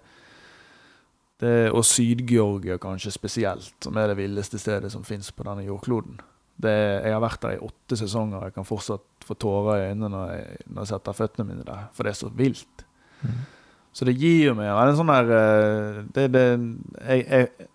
det, 1.41 1.52
og 1.76 1.84
Syd-Georgia 1.86 2.78
kanskje 2.82 3.12
spesielt, 3.12 3.76
som 3.84 3.98
er 4.00 4.14
det 4.14 4.20
villeste 4.22 4.60
stedet 4.62 4.93
som 4.93 5.04
fins 5.06 5.34
på 5.36 5.45
denne 5.48 5.66
jordkloden. 5.68 6.22
Det, 6.58 6.74
jeg 7.04 7.14
har 7.14 7.22
vært 7.22 7.43
der 7.43 7.58
i 7.58 7.66
åtte 7.68 8.00
sesonger, 8.00 8.48
jeg 8.48 8.56
kan 8.56 8.66
fortsatt 8.66 9.28
få 9.28 9.36
tårer 9.38 9.82
i 9.82 9.89
øynene 9.91 10.10
når 10.14 10.32
jeg, 10.32 10.64
når 10.72 10.82
jeg 10.82 10.93
setter 10.93 11.18
føttene 11.20 11.50
mine 11.52 11.68
der, 11.68 11.84
for 11.93 12.08
det 12.08 12.14
er 12.14 12.22
så 12.22 12.32
vilt. 12.34 12.88
Mm. 13.22 13.43
Så 13.98 14.06
det 14.06 14.14
gir 14.22 14.54
meg 14.54 14.70
en 14.70 14.98
sånn 14.98 15.10
der 15.10 15.32
eh, 15.34 16.00
det, 16.14 16.28
det, 16.36 16.45
jeg, 17.02 17.24
jeg, 17.26 17.70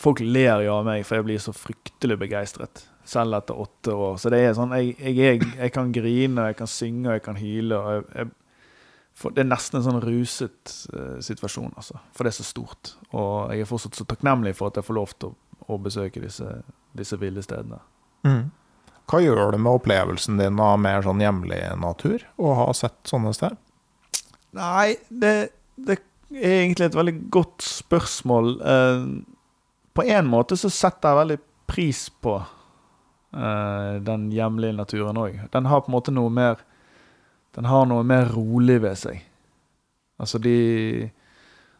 Folk 0.00 0.20
ler 0.24 0.62
jo 0.64 0.78
av 0.78 0.86
meg, 0.88 1.04
for 1.08 1.18
jeg 1.18 1.26
blir 1.26 1.40
så 1.40 1.52
fryktelig 1.56 2.16
begeistret. 2.20 2.82
Selv 3.06 3.36
etter 3.36 3.56
åtte 3.60 3.92
år. 3.92 4.16
Så 4.20 4.32
det 4.32 4.42
er 4.44 4.56
sånn 4.56 4.74
Jeg, 4.76 4.96
jeg, 5.00 5.44
jeg 5.56 5.72
kan 5.72 5.92
grine, 5.94 6.48
jeg 6.50 6.58
kan 6.58 6.68
synge, 6.68 7.18
jeg 7.18 7.24
kan 7.24 7.38
hyle. 7.40 7.78
det 8.02 9.44
er 9.44 9.48
nesten 9.48 9.78
en 9.78 9.86
sånn 9.86 10.02
ruset 10.04 10.74
uh, 10.92 11.16
situasjon, 11.24 11.72
altså. 11.76 12.00
For 12.16 12.26
det 12.26 12.34
er 12.34 12.38
så 12.40 12.48
stort. 12.48 12.94
Og 13.12 13.52
jeg 13.54 13.64
er 13.64 13.70
fortsatt 13.70 13.96
så 13.96 14.08
takknemlig 14.08 14.56
for 14.58 14.72
at 14.72 14.80
jeg 14.80 14.88
får 14.88 14.98
lov 14.98 15.14
til 15.16 15.32
å, 15.32 15.36
å 15.72 15.78
besøke 15.80 16.24
disse, 16.24 16.48
disse 16.96 17.20
ville 17.20 17.44
stedene. 17.44 17.78
Mm. 18.26 18.50
Hva 19.06 19.22
gjør 19.22 19.54
det 19.54 19.62
med 19.62 19.78
opplevelsen 19.78 20.40
din 20.42 20.60
av 20.60 20.80
mer 20.82 21.04
sånn 21.06 21.22
hjemlig 21.22 21.62
natur, 21.78 22.26
å 22.36 22.56
ha 22.58 22.68
sett 22.74 22.98
sånne 23.06 23.36
steder? 23.36 23.60
Nei, 24.56 24.96
det, 25.08 25.34
det, 25.76 25.98
er 26.32 26.60
egentlig 26.62 26.88
et 26.88 26.96
veldig 26.96 27.16
godt 27.32 27.64
spørsmål. 27.64 28.52
Eh, 28.60 29.02
på 29.96 30.04
en 30.04 30.30
måte 30.30 30.56
så 30.58 30.70
setter 30.72 31.12
jeg 31.12 31.20
veldig 31.20 31.38
pris 31.68 32.06
på 32.22 32.38
eh, 32.40 33.92
den 34.06 34.30
hjemlige 34.32 34.78
naturen 34.78 35.20
òg. 35.20 35.38
Den 35.52 35.68
har 35.70 35.84
på 35.84 35.92
en 35.92 35.98
måte 35.98 36.14
noe 36.14 36.32
mer 36.32 36.64
Den 37.56 37.64
har 37.64 37.86
noe 37.88 38.02
mer 38.04 38.26
rolig 38.34 38.82
ved 38.84 38.98
seg. 39.00 39.22
Altså 40.20 40.36
de 40.38 40.56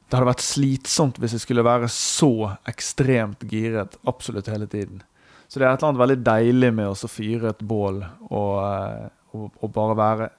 Det 0.06 0.14
hadde 0.14 0.28
vært 0.30 0.44
slitsomt 0.44 1.18
hvis 1.20 1.34
jeg 1.36 1.42
skulle 1.42 1.64
være 1.66 1.88
så 1.92 2.56
ekstremt 2.70 3.44
giret 3.50 3.98
absolutt 4.06 4.48
hele 4.48 4.66
tiden. 4.66 5.02
Så 5.48 5.58
det 5.58 5.66
er 5.66 5.74
et 5.74 5.82
eller 5.82 5.90
annet 5.90 6.00
veldig 6.00 6.22
deilig 6.26 6.70
med 6.74 6.88
å 6.88 7.10
fyre 7.10 7.50
et 7.50 7.60
bål 7.60 8.00
og, 8.30 8.52
eh, 8.62 9.08
og, 9.34 9.50
og 9.60 9.72
bare 9.74 9.96
være 9.98 10.30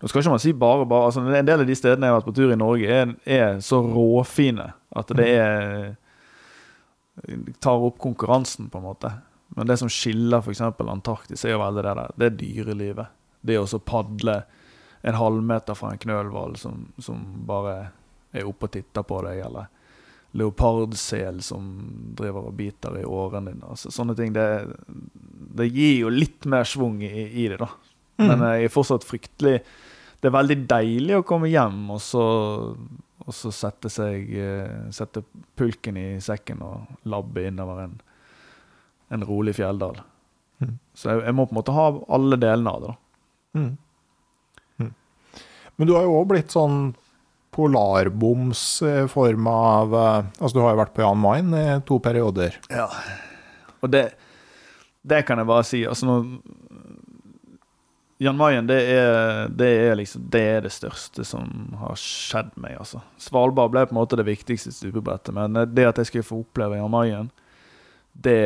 nå 0.00 0.08
skal 0.10 0.20
ikke 0.20 0.32
man 0.34 0.42
si 0.42 0.52
bare 0.58 0.86
bare, 0.88 1.08
altså 1.08 1.22
En 1.24 1.46
del 1.46 1.62
av 1.62 1.68
de 1.68 1.76
stedene 1.78 2.08
jeg 2.08 2.12
har 2.12 2.18
vært 2.18 2.30
på 2.30 2.36
tur 2.36 2.52
i 2.52 2.58
Norge, 2.58 2.96
er, 3.02 3.14
er 3.24 3.60
så 3.64 3.78
råfine 3.84 4.72
at 4.94 5.12
det 5.16 5.28
er 5.36 5.94
tar 7.62 7.78
opp 7.78 7.98
konkurransen, 7.98 8.68
på 8.68 8.78
en 8.78 8.84
måte. 8.84 9.12
Men 9.48 9.66
det 9.66 9.76
som 9.76 9.88
skiller 9.88 10.38
f.eks. 10.42 10.60
Antarktis, 10.60 11.44
er 11.44 11.54
jo 11.54 11.62
veldig 11.62 11.84
det 11.84 11.94
der. 11.94 12.14
Det 12.16 12.26
er 12.26 12.38
dyrelivet. 12.40 13.20
Det 13.40 13.58
å 13.60 13.78
padle 13.78 14.40
en 15.04 15.18
halvmeter 15.18 15.76
fra 15.78 15.92
en 15.92 16.00
knølhval 16.00 16.56
som, 16.56 16.88
som, 16.98 17.20
bare 17.46 17.76
er 18.34 18.48
oppe 18.48 18.66
og 18.66 18.74
titter 18.74 19.04
på 19.06 19.20
deg, 19.26 19.42
eller 19.46 19.70
leopardsel 20.34 21.38
som 21.44 21.66
driver 22.18 22.48
og 22.48 22.56
biter 22.58 22.96
i 22.98 23.04
årene 23.06 23.52
dine. 23.52 23.68
Altså, 23.70 23.92
sånne 23.94 24.16
ting. 24.18 24.32
Det, 24.34 24.46
det, 25.60 25.68
gir 25.68 26.00
jo 26.00 26.10
litt 26.10 26.48
mer 26.50 26.66
schwung 26.66 26.98
i, 27.04 27.28
i 27.28 27.46
det, 27.52 27.60
da. 27.60 27.68
Men 28.20 28.38
mm. 28.38 28.46
jeg 28.46 28.68
er 28.68 28.72
fortsatt 28.72 29.06
fryktelig 29.06 29.58
det 30.24 30.30
er 30.30 30.38
veldig 30.38 30.56
deilig 30.64 31.18
å 31.18 31.24
komme 31.28 31.50
hjem 31.52 31.90
og 31.92 31.98
så, 32.00 32.22
og 33.20 33.34
så 33.36 33.50
sette, 33.52 33.90
seg, 33.92 34.30
eh, 34.40 34.86
sette 34.96 35.20
pulken 35.52 35.98
i 36.00 36.06
sekken 36.24 36.62
og 36.64 37.04
labbe 37.12 37.44
innover 37.44 37.82
en, 37.82 37.98
en 39.12 39.26
rolig 39.28 39.52
fjelldal. 39.58 40.00
Mm. 40.64 40.78
Så 40.96 41.10
jeg, 41.10 41.26
jeg, 41.26 41.36
må 41.36 41.44
på 41.44 41.52
en 41.52 41.58
måte 41.60 41.76
ha 41.76 41.84
alle 42.16 42.40
delene 42.40 42.72
av 42.72 42.80
det. 42.80 42.94
da. 42.94 43.60
Mm. 43.60 43.68
Mm. 44.80 44.90
Men 45.76 45.90
du 45.90 45.94
har 45.98 46.08
jo 46.08 46.16
òg 46.22 46.32
blitt 46.32 46.56
sånn 46.56 46.80
polarboms 47.52 48.64
i 48.88 48.96
form 49.12 49.52
av 49.52 49.92
eh, 49.92 50.32
Altså, 50.38 50.54
du 50.56 50.64
har 50.64 50.72
jo 50.72 50.80
vært 50.86 50.96
på 50.96 51.04
Jan 51.04 51.20
Mayen 51.20 51.52
i 51.60 51.66
to 51.84 52.00
perioder. 52.00 52.56
Ja. 52.72 52.88
Og 53.84 53.92
det, 53.92 54.06
det 55.04 55.26
kan 55.28 55.36
jeg 55.36 55.52
bare 55.52 55.68
si. 55.68 55.84
Altså, 55.84 56.08
når, 56.08 56.63
Jan 58.24 58.38
Mayen, 58.38 58.68
det 58.68 58.78
er, 58.88 59.48
det, 59.52 59.68
er 59.84 59.96
liksom, 60.00 60.26
det 60.32 60.40
er 60.40 60.64
det 60.64 60.72
største 60.72 61.26
som 61.28 61.74
har 61.80 61.96
skjedd 62.00 62.54
meg, 62.60 62.78
altså. 62.80 63.02
Svalbard 63.20 63.74
ble 63.74 63.84
på 63.84 63.92
en 63.92 64.00
måte 64.00 64.16
det 64.16 64.24
viktigste 64.28 64.72
stupebrettet, 64.72 65.34
men 65.36 65.58
det 65.74 65.88
at 65.90 66.00
jeg 66.00 66.08
skulle 66.08 66.26
få 66.26 66.40
oppleve 66.44 66.78
Jan 66.78 66.92
Mayen, 66.94 67.32
det 68.14 68.38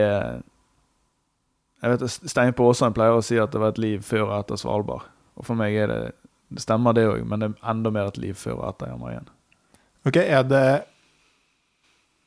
jeg 1.79 1.93
vet, 1.93 2.11
Stein 2.11 2.57
på 2.59 2.67
Åsheim 2.67 2.95
pleier 2.97 3.15
å 3.15 3.23
si 3.23 3.39
at 3.39 3.53
det 3.55 3.61
var 3.63 3.71
et 3.75 3.83
liv 3.83 4.03
før 4.03 4.25
og 4.27 4.37
etter 4.41 4.59
Svalbard. 4.59 5.07
Og 5.39 5.47
for 5.47 5.59
meg 5.59 5.77
er 5.79 5.93
det 5.93 6.01
Det 6.49 6.63
stemmer, 6.65 6.95
det 6.97 7.03
òg, 7.05 7.27
men 7.29 7.43
det 7.43 7.49
er 7.51 7.71
enda 7.71 7.91
mer 7.93 8.07
et 8.09 8.17
liv 8.17 8.37
før 8.41 8.55
og 8.63 8.69
etter 8.71 8.89
Jan 8.89 9.03
Mayen. 9.03 9.27
Ok, 10.09 10.17
er 10.17 10.47
det 10.49 10.63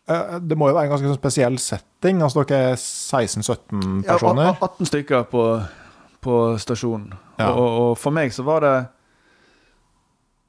eh, 0.05 0.35
det 0.45 0.57
må 0.61 0.67
jo 0.69 0.75
være 0.75 0.85
en 0.85 0.91
ganske 0.93 1.09
sånn 1.09 1.17
spesiell 1.17 1.57
setting. 1.57 2.21
altså 2.21 2.43
Dere 2.45 2.75
er 2.75 2.77
16-17 2.77 4.03
personer? 4.05 4.51
Ja, 4.51 4.53
18 4.61 4.91
stykker 4.91 5.25
på 5.31 5.45
på 6.21 6.57
stasjonen. 6.61 7.13
Ja. 7.39 7.51
Og, 7.51 7.67
og, 7.67 7.91
for 7.99 8.13
meg 8.13 8.33
så 8.35 8.45
var 8.45 8.65
det 8.65 8.75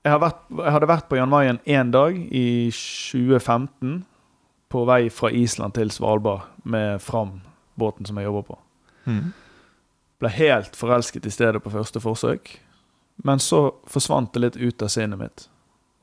jeg, 0.03 0.19
vært, 0.19 0.41
jeg 0.51 0.75
hadde 0.75 0.91
vært 0.91 1.09
på 1.09 1.19
Jan 1.19 1.31
Mayen 1.31 1.61
én 1.65 1.93
dag 1.95 2.17
i 2.17 2.71
2015 2.75 4.03
på 4.73 4.83
vei 4.89 5.07
fra 5.13 5.31
Island 5.31 5.77
til 5.77 5.93
Svalbard 5.95 6.49
med 6.65 7.01
Fram, 7.05 7.41
båten 7.79 8.09
som 8.09 8.19
jeg 8.19 8.29
jobber 8.29 8.47
på. 8.51 8.59
Mm. 9.07 9.33
Ble 10.23 10.31
helt 10.33 10.77
forelsket 10.79 11.27
i 11.29 11.33
stedet 11.35 11.63
på 11.63 11.73
første 11.73 12.03
forsøk. 12.03 12.55
Men 13.23 13.43
så 13.43 13.67
forsvant 13.91 14.33
det 14.35 14.43
litt 14.43 14.57
ut 14.57 14.83
av 14.83 14.91
sinnet 14.93 15.21
mitt. 15.21 15.47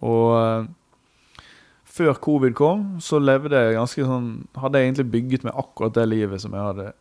Og 0.06 0.36
uh, 0.38 1.44
før 1.84 2.20
covid 2.24 2.56
kom, 2.56 2.86
så 3.04 3.20
levde 3.20 3.58
jeg 3.58 3.76
ganske 3.76 4.06
sånn 4.08 4.30
Hadde 4.56 4.80
jeg 4.80 4.88
egentlig 4.88 5.10
bygget 5.12 5.48
meg 5.48 5.58
akkurat 5.60 5.98
det 5.98 6.06
livet 6.08 6.44
som 6.44 6.54
jeg 6.56 6.68
hadde 6.70 6.92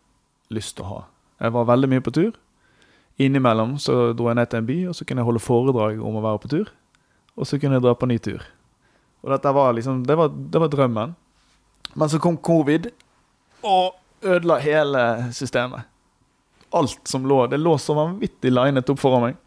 lyst 0.55 0.79
til 0.79 0.87
å 0.87 0.93
ha. 0.95 1.01
Jeg 1.39 1.55
var 1.55 1.69
veldig 1.69 1.91
mye 1.93 2.03
på 2.03 2.15
tur. 2.17 2.33
Innimellom 3.19 3.75
så 3.83 4.13
dro 4.15 4.29
jeg 4.31 4.39
ned 4.39 4.51
til 4.51 4.61
en 4.61 4.69
by, 4.69 4.77
og 4.91 4.95
så 4.95 5.05
kunne 5.05 5.25
jeg 5.25 5.27
holde 5.27 5.43
foredrag 5.43 5.99
om 5.99 6.19
å 6.21 6.23
være 6.23 6.43
på 6.45 6.51
tur. 6.53 6.69
Og 7.39 7.49
så 7.51 7.59
kunne 7.59 7.79
jeg 7.79 7.83
dra 7.83 7.95
på 7.99 8.07
ny 8.07 8.19
tur. 8.23 8.45
Og 9.25 9.33
dette 9.33 9.51
var 9.55 9.73
liksom 9.75 10.05
Det 10.07 10.15
var, 10.15 10.31
det 10.31 10.61
var 10.63 10.71
drømmen. 10.71 11.15
Men 11.99 12.11
så 12.11 12.21
kom 12.23 12.37
covid 12.37 12.91
og 13.67 13.97
ødela 14.23 14.59
hele 14.63 15.03
systemet. 15.35 15.89
Alt 16.71 17.01
som 17.09 17.27
lå 17.27 17.47
Det 17.51 17.59
lå 17.59 17.75
så 17.81 17.97
vanvittig 17.97 18.53
linet 18.53 18.91
opp 18.93 19.01
foran 19.03 19.25
meg. 19.25 19.39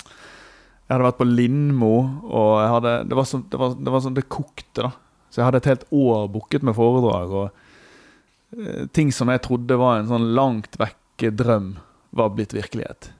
Jeg 0.00 0.96
hadde 0.96 1.06
vært 1.06 1.20
på 1.20 1.28
Lindmo, 1.28 1.94
og 2.26 2.54
hadde, 2.66 2.94
det, 3.06 3.14
var 3.14 3.26
sånn, 3.28 3.44
det, 3.52 3.58
det 3.78 3.92
var 3.94 4.00
sånn 4.02 4.16
det 4.16 4.24
kokte. 4.32 4.88
da. 4.88 4.90
Så 5.30 5.38
jeg 5.38 5.46
hadde 5.46 5.60
et 5.60 5.68
helt 5.70 5.84
år 5.94 6.24
booket 6.32 6.64
med 6.66 6.74
foredrag. 6.74 7.30
og 7.30 8.56
eh, 8.58 8.88
Ting 8.96 9.12
som 9.14 9.30
jeg 9.30 9.44
trodde 9.44 9.78
var 9.78 10.00
en 10.00 10.10
sånn 10.10 10.32
langt 10.34 10.80
vekke 10.80 11.30
drøm 11.36 11.76
var 12.10 12.32
blitt 12.34 12.54
virkelighet. 12.54 13.12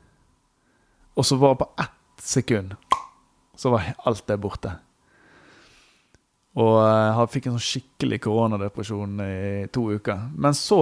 Og 1.15 1.27
så 1.27 1.37
var 1.37 1.55
det 1.55 1.65
på 1.65 1.71
ett 1.83 2.23
sekund 2.23 2.77
så 3.61 3.71
var 3.71 3.95
alt 3.97 4.27
det 4.27 4.39
borte. 4.41 4.71
Og 6.57 6.77
jeg 6.81 7.09
eh, 7.13 7.27
fikk 7.29 7.47
en 7.47 7.59
sånn 7.59 7.67
skikkelig 7.67 8.19
koronadepresjon 8.25 9.21
i 9.21 9.67
to 9.75 9.83
uker. 9.93 10.23
Men 10.33 10.57
så, 10.57 10.79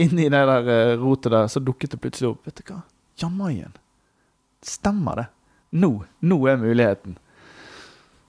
inni 0.00 0.30
det 0.32 0.40
der 0.48 0.70
eh, 0.72 0.94
rotet 0.96 1.34
der, 1.34 1.50
så 1.52 1.60
dukket 1.60 1.92
det 1.92 2.00
plutselig 2.00 2.30
opp. 2.30 2.48
Vet 2.48 2.62
du 2.62 2.72
hva? 2.72 2.78
Jan 3.20 3.36
Mayen. 3.36 3.76
Stemmer 4.64 5.20
det? 5.20 5.26
Nå, 5.76 5.92
nå 6.24 6.40
er 6.48 6.56
muligheten. 6.62 7.18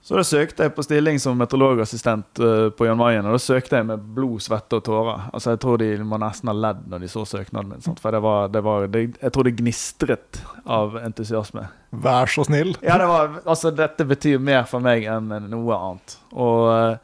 Så 0.08 0.16
da 0.16 0.24
søkte 0.24 0.64
jeg 0.64 0.72
på 0.72 0.84
stilling 0.86 1.18
som 1.20 1.36
meteorologassistent 1.36 2.39
uh, 2.39 2.70
på 2.72 2.86
Jan 2.88 2.95
Mayen. 2.95 3.26
Og 3.28 3.34
da 3.36 3.41
søkte 3.43 3.76
jeg 3.76 3.88
med 3.89 4.05
blod, 4.16 4.38
svette 4.45 4.78
og 4.80 4.86
tårer. 4.88 5.26
Altså 5.36 5.51
Jeg 5.51 5.60
tror 5.66 5.82
de 5.82 5.89
må 6.08 6.20
nesten 6.24 6.47
ha 6.47 6.53
ledd 6.55 6.86
når 6.88 7.03
de 7.03 7.10
så 7.12 7.26
søknaden 7.28 7.74
min. 7.74 7.84
Sant? 7.84 7.99
For 7.99 8.16
det 8.16 8.22
var, 8.24 8.47
det 8.53 8.62
var 8.64 8.88
det, 8.93 9.01
Jeg 9.18 9.34
tror 9.36 9.49
det 9.49 9.53
gnistret 9.60 10.39
av 10.64 10.95
entusiasme. 11.01 11.66
Vær 11.91 12.32
så 12.32 12.47
snill. 12.47 12.72
Ja, 12.88 12.95
det 13.03 13.12
var, 13.12 13.36
altså 13.43 13.74
Dette 13.76 14.08
betyr 14.08 14.39
mer 14.39 14.64
for 14.72 14.88
meg 14.88 15.10
enn 15.12 15.28
noe 15.51 15.82
annet. 15.89 16.18
Og 16.39 16.72
uh, 16.72 16.95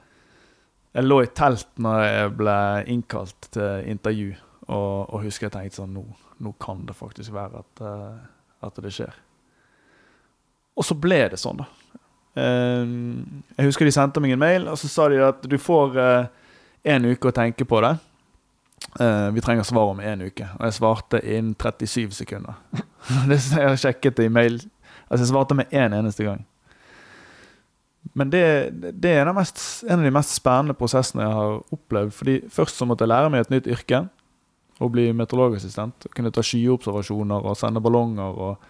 jeg 0.95 1.09
lå 1.09 1.19
i 1.27 1.31
telt 1.35 1.67
når 1.83 2.07
jeg 2.07 2.33
ble 2.39 2.57
innkalt 2.95 3.51
til 3.51 3.93
intervju, 3.97 4.31
og, 4.69 4.89
og 5.09 5.27
husker 5.27 5.49
jeg 5.49 5.57
tenkte 5.57 5.81
sånn 5.81 5.95
nå, 5.99 6.07
nå 6.39 6.55
kan 6.55 6.87
det 6.87 6.95
faktisk 6.95 7.35
være 7.35 7.67
at, 7.67 7.83
uh, 7.83 8.59
at 8.63 8.83
det 8.87 8.95
skjer. 8.95 9.23
Og 10.79 10.87
så 10.87 10.95
ble 10.95 11.25
det 11.35 11.43
sånn, 11.43 11.65
da. 11.65 11.82
Eh, 12.35 12.93
jeg 13.57 13.69
husker 13.69 13.87
de 13.87 13.93
sendte 13.95 14.23
meg 14.23 14.35
en 14.35 14.41
mail, 14.41 14.67
og 14.71 14.79
så 14.81 14.89
sa 14.91 15.09
de 15.11 15.21
at 15.23 15.45
du 15.49 15.57
får 15.61 15.99
én 15.99 17.05
eh, 17.05 17.13
uke 17.13 17.29
å 17.29 17.35
tenke 17.35 17.67
på 17.67 17.81
det. 17.85 17.95
Uh, 18.99 19.31
vi 19.31 19.41
trenger 19.41 19.63
svar 19.63 19.89
om 19.89 20.01
én 20.01 20.21
uke. 20.21 20.47
Og 20.59 20.65
jeg 20.67 20.75
svarte 20.77 21.21
innen 21.23 21.55
37 21.55 22.11
sekunder. 22.13 22.59
Det 23.29 23.39
jeg 23.39 23.67
har 23.67 23.79
sjekket 23.79 24.17
det 24.17 24.25
i 24.27 24.31
mail 24.31 24.59
Altså, 25.09 25.23
jeg 25.23 25.29
svarte 25.31 25.55
med 25.55 25.71
én 25.71 25.93
eneste 25.93 26.23
gang. 26.23 26.43
Men 28.13 28.29
det, 28.31 28.43
det 29.03 29.11
er 29.11 29.29
mest, 29.35 29.59
en 29.87 29.99
av 29.99 30.05
de 30.05 30.11
mest 30.13 30.33
spennende 30.33 30.75
prosessene 30.77 31.23
jeg 31.23 31.35
har 31.37 31.59
opplevd. 31.75 32.13
fordi 32.13 32.35
Først 32.49 32.77
så 32.77 32.85
måtte 32.85 33.05
jeg 33.05 33.11
lære 33.13 33.29
meg 33.29 33.43
et 33.43 33.53
nytt 33.53 33.67
yrke 33.67 33.99
Å 34.79 34.89
bli 34.89 35.11
meteorologassistent. 35.13 36.07
Kunne 36.15 36.31
ta 36.33 36.41
skyobservasjoner 36.41 37.45
og 37.45 37.57
sende 37.57 37.81
ballonger 37.83 38.39
og 38.47 38.65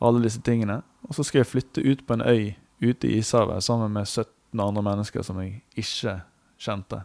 alle 0.00 0.22
disse 0.24 0.40
tingene. 0.46 0.80
Og 1.08 1.14
så 1.14 1.26
skal 1.26 1.42
jeg 1.42 1.50
flytte 1.50 1.84
ut 1.84 2.06
på 2.06 2.16
en 2.16 2.22
øy 2.26 2.54
ute 2.80 3.08
i 3.08 3.18
ishavet 3.20 3.64
sammen 3.64 3.92
med 3.92 4.08
17 4.08 4.60
andre 4.60 4.82
mennesker 4.84 5.24
som 5.24 5.40
jeg 5.42 5.60
ikke 5.78 6.18
kjente. 6.60 7.02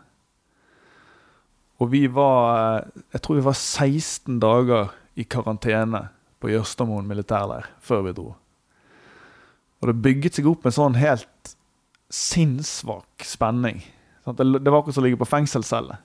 Og 1.79 1.91
vi 1.91 2.05
var 2.07 2.87
Jeg 3.11 3.21
tror 3.21 3.35
vi 3.35 3.47
var 3.49 3.57
16 3.59 4.39
dager 4.39 4.93
i 5.15 5.23
karantene 5.23 6.07
på 6.39 6.51
Jørstadmoen 6.51 7.07
militærleir 7.07 7.67
før 7.83 8.07
vi 8.07 8.15
dro. 8.15 8.33
Og 9.81 9.91
det 9.91 10.01
bygget 10.03 10.39
seg 10.39 10.47
opp 10.49 10.65
en 10.65 10.75
sånn 10.75 10.97
helt 10.99 11.55
sinnssvak 12.11 13.25
spenning. 13.25 13.83
Det 14.25 14.71
var 14.71 14.79
akkurat 14.79 14.95
som 14.95 15.03
å 15.03 15.07
ligge 15.07 15.19
på 15.21 15.29
fengselscelle. 15.29 15.97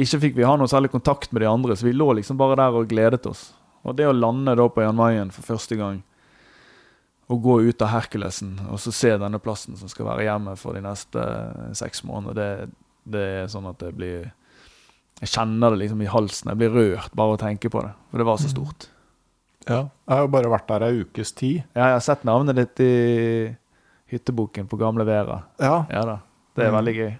Ikke 0.00 0.20
fikk 0.22 0.36
vi 0.36 0.46
ha 0.46 0.56
noe 0.58 0.70
særlig 0.70 0.92
kontakt 0.92 1.32
med 1.32 1.42
de 1.42 1.48
andre, 1.50 1.76
så 1.76 1.86
vi 1.86 1.94
lå 1.96 2.12
liksom 2.18 2.38
bare 2.40 2.58
der 2.60 2.76
og 2.78 2.88
gledet 2.90 3.26
oss. 3.26 3.50
Og 3.82 3.96
det 3.96 4.06
å 4.08 4.14
lande 4.14 4.54
da 4.58 4.66
på 4.68 4.84
Jan 4.84 4.98
Mayen 4.98 5.32
for 5.34 5.46
første 5.46 5.76
gang, 5.78 6.02
og 7.30 7.42
gå 7.44 7.54
ut 7.68 7.82
av 7.86 7.92
Herkulesen 7.94 8.56
og 8.68 8.80
så 8.82 8.90
se 8.94 9.12
denne 9.20 9.38
plassen 9.42 9.76
som 9.78 9.88
skal 9.92 10.08
være 10.08 10.24
hjemme 10.26 10.56
for 10.58 10.74
de 10.74 10.82
neste 10.82 11.22
seks 11.78 12.02
månedene, 12.08 12.34
det, 12.34 12.78
det 13.14 13.24
er 13.44 13.50
sånn 13.52 13.68
at 13.70 13.78
det 13.84 13.92
blir 13.94 14.32
Jeg 15.20 15.28
kjenner 15.34 15.70
det 15.74 15.82
liksom 15.84 16.00
i 16.02 16.08
halsen. 16.10 16.50
Jeg 16.50 16.58
blir 16.58 16.72
rørt 16.74 17.12
bare 17.14 17.28
av 17.28 17.36
å 17.36 17.40
tenke 17.42 17.70
på 17.70 17.82
det. 17.84 17.90
For 18.10 18.18
det 18.22 18.26
var 18.26 18.38
så 18.40 18.48
stort. 18.50 18.86
Ja. 19.68 19.82
Jeg 20.08 20.14
har 20.16 20.22
jo 20.24 20.30
bare 20.32 20.50
vært 20.50 20.68
der 20.72 20.84
ei 20.86 21.02
ukes 21.04 21.32
tid. 21.36 21.58
Ja, 21.76 21.90
jeg 21.90 21.96
har 21.98 22.04
sett 22.06 22.22
navnet 22.24 22.56
ditt 22.56 22.80
i 22.80 22.94
hytteboken 24.10 24.66
på 24.70 24.78
Gamle 24.80 25.04
Vera. 25.04 25.42
Ja. 25.60 25.84
Ja 25.92 26.04
da. 26.08 26.18
Det 26.56 26.64
er 26.66 26.72
Mm. 26.72 26.78
veldig 26.80 26.94
gøy. 26.96 27.10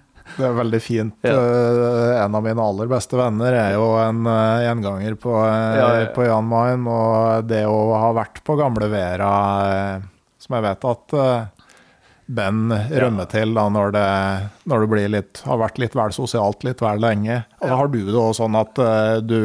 Det 0.36 0.44
er 0.44 0.56
veldig 0.56 0.80
fint. 0.82 1.16
Ja. 1.24 1.34
Eh, 1.36 2.24
en 2.24 2.34
av 2.34 2.44
mine 2.44 2.62
aller 2.62 2.90
beste 2.90 3.18
venner 3.18 3.56
er 3.56 3.74
jo 3.76 3.88
en 4.02 4.26
eh, 4.28 4.66
gjenganger 4.66 5.18
på, 5.20 5.34
eh, 5.46 5.80
Ja, 5.80 5.90
ja, 6.00 6.06
på 6.14 6.26
Jan 6.26 6.48
Mayen. 6.50 6.86
Og 6.90 7.46
det 7.48 7.64
å 7.68 7.78
ha 7.96 8.12
vært 8.16 8.42
på 8.46 8.58
gamle 8.58 8.90
Vera, 8.92 9.34
som 10.38 10.58
jeg 10.58 10.66
vet 10.66 10.84
at 10.88 11.14
Ben 12.26 12.72
rømmer 12.90 13.28
til 13.30 13.52
da 13.54 13.68
når 13.70 13.92
det, 13.94 14.06
når 14.66 14.82
det 14.82 14.88
blir 14.90 15.10
litt, 15.14 15.40
har 15.46 15.60
vært 15.60 15.78
litt 15.78 15.94
vel 15.94 16.10
sosialt 16.14 16.64
litt 16.66 16.82
vel 16.82 16.98
lenge. 17.02 17.36
Og 17.60 17.70
da 17.70 17.78
Har 17.78 17.90
du 17.92 18.00
det 18.00 18.16
også 18.18 18.40
sånn 18.40 18.58
at 18.58 18.80
du 19.22 19.36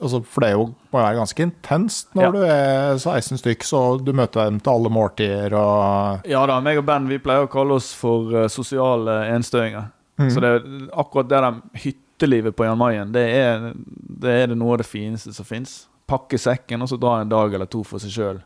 altså 0.00 0.20
For 0.26 0.42
det 0.42 0.50
jo, 0.56 0.64
må 0.90 0.98
være 0.98 1.20
ganske 1.20 1.46
intenst 1.46 2.10
når 2.18 2.34
du 2.34 2.40
er 2.42 2.98
16 2.98 3.38
stykk, 3.38 3.66
så 3.66 3.84
du 4.02 4.10
møter 4.10 4.50
dem 4.50 4.58
til 4.58 4.74
alle 4.74 4.90
måltider 4.90 5.54
og 5.54 6.26
Ja 6.30 6.42
da, 6.50 6.58
meg 6.64 6.82
og 6.82 6.88
Ben 6.90 7.06
vi 7.10 7.20
pleier 7.22 7.46
å 7.46 7.52
kalle 7.52 7.78
oss 7.78 7.92
for 7.94 8.50
sosiale 8.50 9.20
enstøinger. 9.30 9.92
Mhm. 10.20 10.30
Så 10.30 10.40
det, 10.40 10.50
akkurat 10.92 11.28
det 11.28 11.40
der 11.40 11.60
hyttelivet 11.72 12.56
på 12.56 12.64
Jan 12.64 12.78
Mayen, 12.78 13.12
det 13.12 13.24
er, 13.36 13.72
det 14.20 14.34
er 14.42 14.46
det 14.52 14.58
noe 14.58 14.74
av 14.76 14.82
det 14.82 14.88
fineste 14.90 15.32
som 15.32 15.48
fins. 15.48 15.88
Pakke 16.06 16.38
sekken 16.38 16.82
og 16.82 16.90
så 16.90 16.98
dra 17.00 17.20
en 17.20 17.30
dag 17.30 17.54
eller 17.54 17.70
to 17.70 17.82
for 17.86 18.02
seg 18.02 18.12
sjøl. 18.12 18.40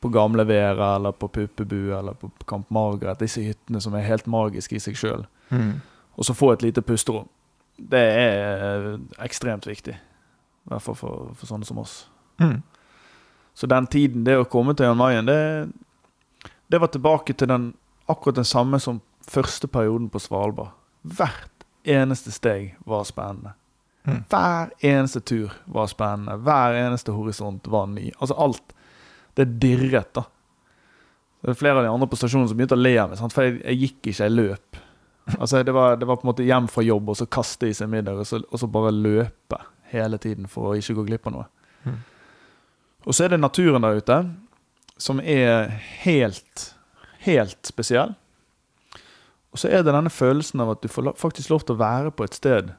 På 0.00 0.08
Gamle 0.08 0.46
Vera 0.48 0.94
eller 0.96 1.12
på 1.12 1.28
Puppebu 1.28 1.92
eller 1.94 2.16
på 2.18 2.30
Kamp 2.48 2.70
Margaret. 2.70 3.20
Disse 3.20 3.44
hyttene 3.44 3.80
som 3.80 3.94
er 3.94 4.08
helt 4.08 4.26
magiske 4.26 4.76
i 4.76 4.82
seg 4.82 4.96
sjøl. 4.98 5.26
Mm. 5.50 5.78
Og 6.16 6.26
så 6.26 6.34
få 6.34 6.54
et 6.54 6.64
lite 6.64 6.82
pusterom. 6.82 7.28
Det 7.76 8.00
er 8.00 8.88
eh, 8.94 8.96
ekstremt 9.24 9.68
viktig. 9.68 9.94
I 9.94 10.72
hvert 10.72 10.82
fall 10.82 10.96
for, 10.98 11.30
for 11.36 11.46
sånne 11.46 11.68
som 11.68 11.78
oss. 11.80 12.08
Mm. 12.40 12.62
Så 13.54 13.68
den 13.68 13.86
tiden, 13.86 14.24
det 14.24 14.38
å 14.40 14.48
komme 14.48 14.74
til 14.74 14.88
Jan 14.88 14.98
Mayen, 14.98 15.28
det, 15.28 16.50
det 16.72 16.80
var 16.80 16.90
tilbake 16.92 17.36
til 17.36 17.48
den, 17.48 17.70
akkurat 18.08 18.40
den 18.40 18.48
samme 18.48 18.80
som 18.80 19.00
første 19.28 19.68
perioden 19.68 20.08
på 20.10 20.18
Svalbard. 20.18 20.72
Hvert 21.02 21.64
eneste 21.84 22.32
steg 22.32 22.74
var 22.88 23.06
spennende. 23.08 23.54
Mm. 24.04 24.22
Hver 24.28 24.70
eneste 24.80 25.20
tur 25.20 25.52
var 25.64 25.88
spennende. 25.92 26.36
Hver 26.44 26.76
eneste 26.80 27.12
horisont 27.12 27.66
var 27.68 27.86
ny. 27.86 28.10
Altså 28.18 28.34
alt. 28.34 28.74
Det 29.34 29.46
dirret, 29.60 30.12
da. 30.14 30.24
Det 31.40 31.54
er 31.54 31.56
flere 31.56 31.80
av 31.80 31.86
de 31.86 31.90
andre 31.92 32.08
på 32.10 32.18
stasjonen 32.20 32.48
som 32.50 32.58
begynte 32.58 32.76
å 32.76 32.80
le 32.80 32.92
av 33.00 33.12
meg, 33.12 33.20
sant? 33.20 33.32
for 33.32 33.46
jeg, 33.46 33.60
jeg 33.64 33.80
gikk 33.80 34.10
ikke, 34.10 34.24
jeg 34.26 34.34
løp. 34.34 34.80
Altså 35.38 35.62
det 35.64 35.72
var, 35.72 35.96
det 35.96 36.08
var 36.08 36.18
på 36.20 36.26
en 36.26 36.30
måte 36.32 36.44
hjem 36.44 36.68
fra 36.68 36.84
jobb, 36.84 37.12
og 37.12 37.16
så 37.16 37.26
kaste 37.32 37.70
i 37.70 37.76
seg 37.76 37.88
middag, 37.92 38.18
og 38.20 38.28
så, 38.28 38.42
og 38.44 38.60
så 38.60 38.68
bare 38.68 38.92
løpe 38.92 39.60
hele 39.92 40.18
tiden 40.20 40.48
for 40.50 40.70
å 40.70 40.76
ikke 40.76 40.98
gå 40.98 41.06
glipp 41.08 41.30
av 41.30 41.36
noe. 41.36 41.46
Mm. 41.86 41.98
Og 43.06 43.16
så 43.16 43.24
er 43.24 43.32
det 43.32 43.40
naturen 43.40 43.86
der 43.86 44.00
ute, 44.00 44.18
som 45.00 45.22
er 45.22 45.70
helt, 46.02 46.66
helt 47.24 47.60
spesiell. 47.68 48.12
Og 49.50 49.58
så 49.58 49.68
er 49.68 49.82
det 49.82 49.94
denne 49.94 50.12
følelsen 50.12 50.62
av 50.62 50.76
at 50.76 50.82
du 50.82 50.88
får 50.90 51.12
faktisk 51.18 51.50
lov 51.50 51.64
til 51.66 51.74
å 51.74 51.82
være 51.82 52.12
på 52.14 52.26
et 52.26 52.36
sted 52.38 52.70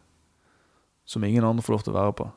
som 1.05 1.24
ingen 1.28 1.43
andre 1.43 1.63
får 1.65 1.76
lov 1.76 1.84
til 1.86 1.93
å 1.93 1.99
være 1.99 2.13
på. 2.22 2.28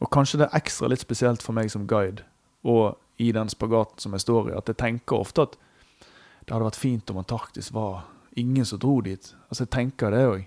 Og 0.00 0.12
kanskje 0.14 0.40
det 0.40 0.46
er 0.48 0.60
ekstra 0.60 0.88
litt 0.88 1.02
spesielt 1.02 1.42
for 1.42 1.56
meg 1.56 1.72
som 1.72 1.88
guide, 1.90 2.22
og 2.62 2.96
i 3.20 3.32
den 3.36 3.50
spagaten 3.52 4.00
som 4.00 4.14
jeg 4.16 4.24
står 4.24 4.50
i, 4.50 4.56
at 4.56 4.70
jeg 4.70 4.78
tenker 4.80 5.20
ofte 5.20 5.44
at 5.44 5.58
det 6.46 6.54
hadde 6.54 6.68
vært 6.70 6.80
fint 6.80 7.10
om 7.12 7.18
Antarktis 7.20 7.68
var 7.74 8.06
ingen 8.38 8.64
som 8.64 8.80
dro 8.80 9.00
dit. 9.04 9.26
Altså 9.48 9.66
jeg 9.66 9.72
tenker 9.74 10.14
det 10.14 10.22
òg. 10.24 10.46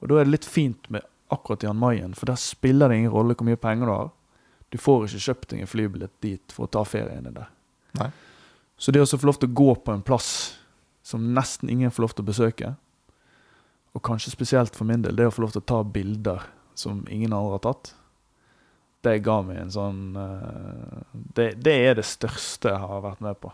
Og 0.00 0.08
da 0.08 0.20
er 0.20 0.28
det 0.28 0.32
litt 0.32 0.48
fint 0.48 0.88
med 0.90 1.04
akkurat 1.30 1.66
Jan 1.66 1.78
Mayen, 1.78 2.14
for 2.16 2.30
der 2.30 2.40
spiller 2.40 2.88
det 2.88 3.02
ingen 3.02 3.12
rolle 3.12 3.36
hvor 3.36 3.46
mye 3.46 3.60
penger 3.60 3.90
du 3.90 3.92
har. 3.92 4.08
Du 4.70 4.78
får 4.78 5.06
ikke 5.06 5.24
kjøpt 5.26 5.52
deg 5.52 5.62
en 5.64 5.70
flybillett 5.70 6.16
dit 6.24 6.54
for 6.54 6.66
å 6.66 6.72
ta 6.72 6.86
feriene 6.88 7.34
der. 7.34 7.50
Nei. 8.00 8.08
Så 8.80 8.94
det 8.94 9.02
å 9.02 9.10
få 9.10 9.28
lov 9.28 9.40
til 9.42 9.50
å 9.50 9.58
gå 9.60 9.74
på 9.84 9.92
en 9.92 10.06
plass 10.06 10.30
som 11.10 11.28
nesten 11.36 11.70
ingen 11.72 11.90
får 11.92 12.04
lov 12.06 12.14
til 12.16 12.24
å 12.24 12.30
besøke, 12.30 12.72
og 13.90 14.02
kanskje 14.06 14.30
spesielt 14.32 14.76
for 14.78 14.86
min 14.86 15.02
del, 15.02 15.16
det 15.18 15.26
å 15.26 15.32
få 15.34 15.42
lov 15.42 15.54
til 15.56 15.64
å 15.64 15.68
ta 15.72 15.80
bilder 15.82 16.44
som 16.78 17.02
ingen 17.10 17.32
andre 17.34 17.56
har 17.58 17.64
tatt, 17.64 17.90
det 19.02 19.16
ga 19.24 19.38
meg 19.42 19.56
en 19.62 19.72
sånn 19.72 20.00
eh, 20.20 21.00
det, 21.34 21.46
det 21.64 21.72
er 21.88 21.94
det 21.98 22.04
største 22.06 22.68
jeg 22.70 22.82
har 22.84 23.02
vært 23.06 23.22
med 23.24 23.38
på, 23.42 23.50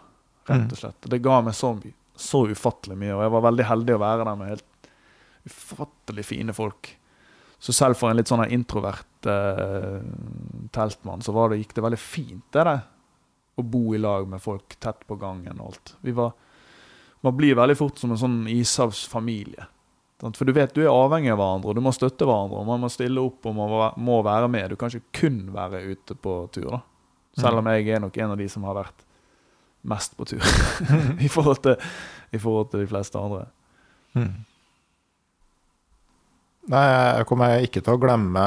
rett 0.50 0.66
Mm. 0.66 0.72
og 0.74 0.78
slett. 0.80 1.09
Det 1.11 1.18
ga 1.24 1.40
meg 1.46 1.54
så, 1.59 1.70
så 2.18 2.44
ufattelig 2.50 2.96
mye, 3.00 3.14
og 3.16 3.24
jeg 3.24 3.32
var 3.34 3.44
veldig 3.48 3.66
heldig 3.70 3.94
å 3.96 4.02
være 4.02 4.26
der 4.28 4.38
med 4.40 4.52
helt 4.52 4.90
ufattelig 5.46 6.24
fine 6.26 6.54
folk. 6.54 6.90
Så 7.59 7.72
selv 7.72 7.96
for 7.98 8.11
en 8.12 8.18
litt 8.18 8.28
sånn 8.30 8.44
introvert 8.52 9.26
eh, 9.30 10.02
teltmann, 10.76 11.22
så 11.24 11.32
var 11.34 11.50
det, 11.50 11.62
gikk 11.62 11.72
det 11.78 11.84
veldig 11.86 11.98
fint, 12.02 12.44
det 12.52 12.66
der. 12.68 12.82
Å 13.57 13.64
bo 13.64 13.94
i 13.96 13.98
lag 14.02 14.26
med 14.28 14.42
folk 14.44 14.74
tett 14.84 15.07
på 15.09 15.16
gangen 15.16 15.62
og 15.62 15.70
alt. 15.70 15.94
Vi 16.04 16.12
var, 16.12 16.34
man 17.24 17.36
blir 17.36 17.56
veldig 17.58 17.76
fort 17.78 17.98
som 18.00 18.12
en 18.12 18.20
sånn 18.20 18.42
ishavsfamilie. 18.52 19.66
For 20.22 20.48
du 20.48 20.52
vet 20.56 20.72
du 20.72 20.82
er 20.82 20.92
avhengig 20.92 21.32
av 21.34 21.40
hverandre, 21.40 21.70
og 21.70 21.76
du 21.76 21.84
må 21.84 21.92
støtte 21.92 22.24
hverandre. 22.24 22.62
og 22.62 22.68
Man 22.68 22.84
må 22.84 22.90
stille 22.92 23.20
opp 23.20 23.46
og 23.46 23.56
man 23.56 23.72
må 23.72 23.88
må 24.00 24.20
være 24.24 24.48
med. 24.48 24.70
Du 24.72 24.80
kan 24.80 24.92
ikke 24.92 25.20
kun 25.20 25.40
være 25.52 25.82
ute 25.92 26.16
på 26.16 26.38
tur. 26.54 26.70
da. 26.70 26.80
Selv 27.36 27.60
om 27.60 27.68
jeg 27.68 27.88
er 27.88 28.00
nok 28.00 28.16
en 28.16 28.32
av 28.32 28.40
de 28.40 28.48
som 28.48 28.64
har 28.64 28.78
vært 28.78 29.04
mest 29.86 30.16
på 30.16 30.24
tur 30.26 30.42
i, 31.24 31.28
forhold 31.28 31.60
til, 31.62 31.76
i 32.32 32.40
forhold 32.40 32.70
til 32.72 32.82
de 32.82 32.90
fleste 32.90 33.20
andre. 33.20 33.44
Mm. 34.16 34.32
Nei, 36.72 36.84
jeg 36.90 37.26
kommer 37.28 37.60
ikke 37.62 37.82
til 37.84 37.94
å 37.94 38.00
glemme 38.02 38.46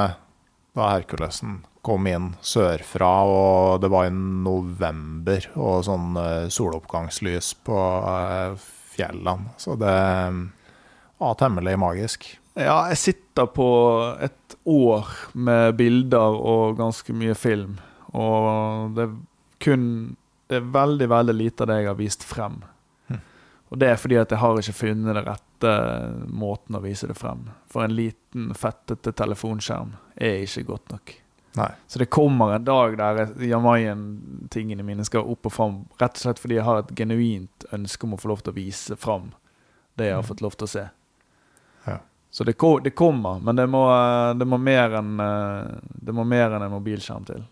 da 0.75 0.89
Herkulesen 0.91 1.61
kom 1.81 2.07
inn 2.07 2.33
sørfra, 2.41 3.11
og 3.23 3.81
det 3.83 3.89
var 3.91 4.09
i 4.09 4.13
november, 4.13 5.45
og 5.55 5.85
sånn 5.87 6.17
eh, 6.19 6.49
soloppgangslys 6.51 7.53
på 7.67 7.79
eh, 8.11 8.55
fjellene. 8.95 9.55
Så 9.61 9.77
det 9.79 9.93
eh, 9.93 10.41
var 11.19 11.39
temmelig 11.39 11.77
magisk. 11.79 12.27
Ja, 12.59 12.81
jeg 12.91 12.99
sitter 12.99 13.47
på 13.55 13.69
et 14.19 14.57
år 14.67 15.07
med 15.33 15.77
bilder 15.79 16.35
og 16.35 16.79
ganske 16.79 17.15
mye 17.15 17.35
film. 17.37 17.77
Og 18.11 18.95
det 18.97 19.05
er 19.05 19.15
kun 19.59 19.85
Det 20.49 20.57
er 20.57 20.69
veldig, 20.73 21.05
veldig 21.11 21.33
lite 21.35 21.61
av 21.61 21.67
det 21.69 21.75
jeg 21.77 21.87
har 21.91 21.97
vist 21.99 22.23
frem. 22.25 22.55
Hm. 23.07 23.19
Og 23.69 23.77
det 23.77 23.91
er 23.91 23.99
fordi 24.01 24.17
at 24.17 24.31
jeg 24.33 24.41
har 24.41 24.57
ikke 24.57 24.73
funnet 24.79 25.11
den 25.11 25.27
rette 25.27 25.73
måten 26.25 26.79
å 26.79 26.81
vise 26.81 27.05
det 27.05 27.13
frem. 27.19 27.43
For 27.69 27.85
en 27.85 27.93
liten, 27.93 28.47
fettete 28.57 29.13
telefonskjerm 29.13 29.93
er 30.17 30.41
ikke 30.47 30.65
godt 30.71 30.95
nok. 30.95 31.13
Nei. 31.57 31.71
Så 31.87 31.99
det 31.99 32.05
kommer 32.05 32.53
en 32.53 32.63
dag 32.63 32.97
der 32.97 33.31
Jamaien-tingene 33.41 34.83
mine 34.85 35.05
skal 35.05 35.25
opp 35.25 35.49
og 35.49 35.53
fram. 35.53 35.79
Rett 35.97 36.19
og 36.19 36.25
slett 36.25 36.41
fordi 36.41 36.59
jeg 36.59 36.67
har 36.67 36.83
et 36.83 36.93
genuint 36.97 37.65
ønske 37.73 38.05
om 38.05 38.13
å 38.15 38.21
få 38.21 38.31
lov 38.33 38.43
til 38.43 38.53
å 38.53 38.59
vise 38.59 38.97
fram 38.99 39.31
det 39.97 40.11
jeg 40.11 40.19
har 40.19 40.27
fått 40.27 40.43
lov 40.45 40.55
til 40.55 40.69
å 40.69 40.71
se. 40.71 40.85
Ja. 41.87 41.97
Så 42.31 42.45
det, 42.45 42.55
det 42.83 42.93
kommer, 42.95 43.41
men 43.41 43.57
det 43.57 43.65
må, 43.67 43.83
det 44.37 44.47
må 44.47 44.59
mer 44.61 44.99
enn 44.99 45.19
eh, 45.23 45.73
Det 46.05 46.13
må 46.13 46.23
mer 46.23 46.53
enn 46.53 46.67
en 46.67 46.75
mobilskjerm 46.77 47.25
til. 47.27 47.43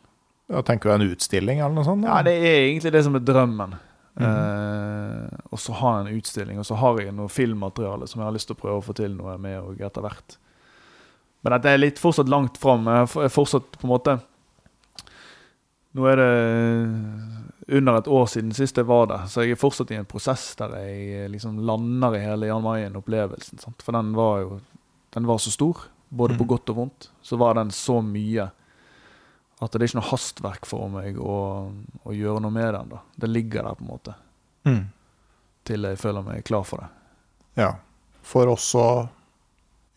Ja, 0.48 0.62
tenker 0.64 0.90
du 0.90 0.96
en 0.96 1.12
utstilling 1.12 1.60
eller 1.60 1.76
noe 1.76 1.88
sånt? 1.88 2.06
Ja, 2.08 2.22
det 2.24 2.38
er 2.38 2.62
egentlig 2.70 2.94
det 2.96 3.04
som 3.04 3.18
er 3.18 3.26
drømmen. 3.26 3.76
Mhm. 4.18 4.28
Eh, 4.28 5.40
og 5.52 5.60
så 5.60 5.74
ha 5.82 6.00
en 6.00 6.12
utstilling, 6.14 6.60
og 6.62 6.66
så 6.66 6.78
har 6.80 7.02
jeg 7.02 7.16
noe 7.16 7.32
filmmateriale 7.32 8.08
som 8.08 8.22
jeg 8.22 8.30
har 8.30 8.36
lyst 8.36 8.50
til 8.52 8.58
å 8.58 8.62
prøve 8.62 8.80
å 8.80 8.86
få 8.86 8.96
til 8.98 9.18
noe 9.18 9.36
med 9.42 9.60
og 9.60 9.82
etter 9.82 10.06
hvert. 10.06 10.38
Men 11.44 11.54
dette 11.54 11.70
er 11.74 11.78
litt 11.82 12.00
fortsatt 12.02 12.30
langt 12.30 12.58
fram. 12.58 12.86
Jeg 12.90 13.04
er 13.06 13.14
jeg 13.22 13.30
er 13.30 13.34
fortsatt 13.36 13.78
på 13.78 13.86
en 13.88 13.94
måte 13.94 14.18
Nå 15.98 16.06
er 16.12 16.20
det 16.20 16.32
under 17.78 17.98
et 17.98 18.08
år 18.08 18.28
siden 18.30 18.52
sist 18.56 18.78
jeg 18.78 18.86
var 18.88 19.08
der, 19.10 19.24
så 19.28 19.42
jeg 19.44 19.56
er 19.56 19.60
fortsatt 19.60 19.90
i 19.92 19.98
en 19.98 20.06
prosess 20.08 20.52
der 20.60 20.76
jeg 20.78 21.24
eh, 21.24 21.30
liksom 21.32 21.58
lander 21.66 22.14
i 22.16 22.22
hele 22.22 22.48
Jan 22.52 22.62
Mayen-opplevelsen. 22.64 23.60
For 23.84 23.96
den 23.98 24.12
var 24.16 24.44
jo 24.44 24.60
den 25.16 25.26
var 25.28 25.40
så 25.42 25.50
stor, 25.52 25.88
både 26.10 26.38
på 26.38 26.44
Mm. 26.46 26.48
godt 26.52 26.70
og 26.70 26.76
vondt. 26.76 27.10
Så 27.24 27.38
var 27.38 27.56
den 27.58 27.72
så 27.72 27.98
mye 28.04 28.52
at 29.62 29.72
det 29.72 29.82
er 29.82 29.88
ikke 29.88 29.98
noe 30.00 30.12
hastverk 30.12 30.66
for 30.70 30.88
meg 30.94 31.18
å, 31.18 31.72
å 32.06 32.14
gjøre 32.14 32.44
noe 32.46 32.52
med 32.54 32.74
den. 32.76 32.90
da. 32.94 33.00
Det 33.18 33.30
ligger 33.32 33.64
der 33.64 33.74
på 33.80 33.82
en 33.88 33.90
måte, 33.90 34.14
Mm. 34.66 34.86
til 35.66 35.82
jeg 35.84 35.98
føler 35.98 36.22
meg 36.24 36.44
klar 36.46 36.64
for 36.64 36.78
det. 36.78 36.90
Ja. 37.64 37.72
For 38.22 38.46
også 38.46 39.10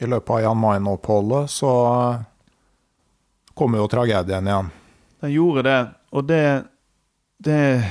i 0.00 0.08
løpet 0.08 0.30
av 0.30 0.40
Jan 0.40 0.60
Mayen-oppholdet 0.60 1.50
så 1.52 1.70
kommer 3.54 3.82
jo 3.82 3.88
tragedien 3.92 4.46
igjen. 4.48 4.70
Den 5.20 5.32
gjorde 5.32 5.64
det, 5.68 5.80
og 6.10 6.24
det 6.24 6.44
Det, 7.40 7.84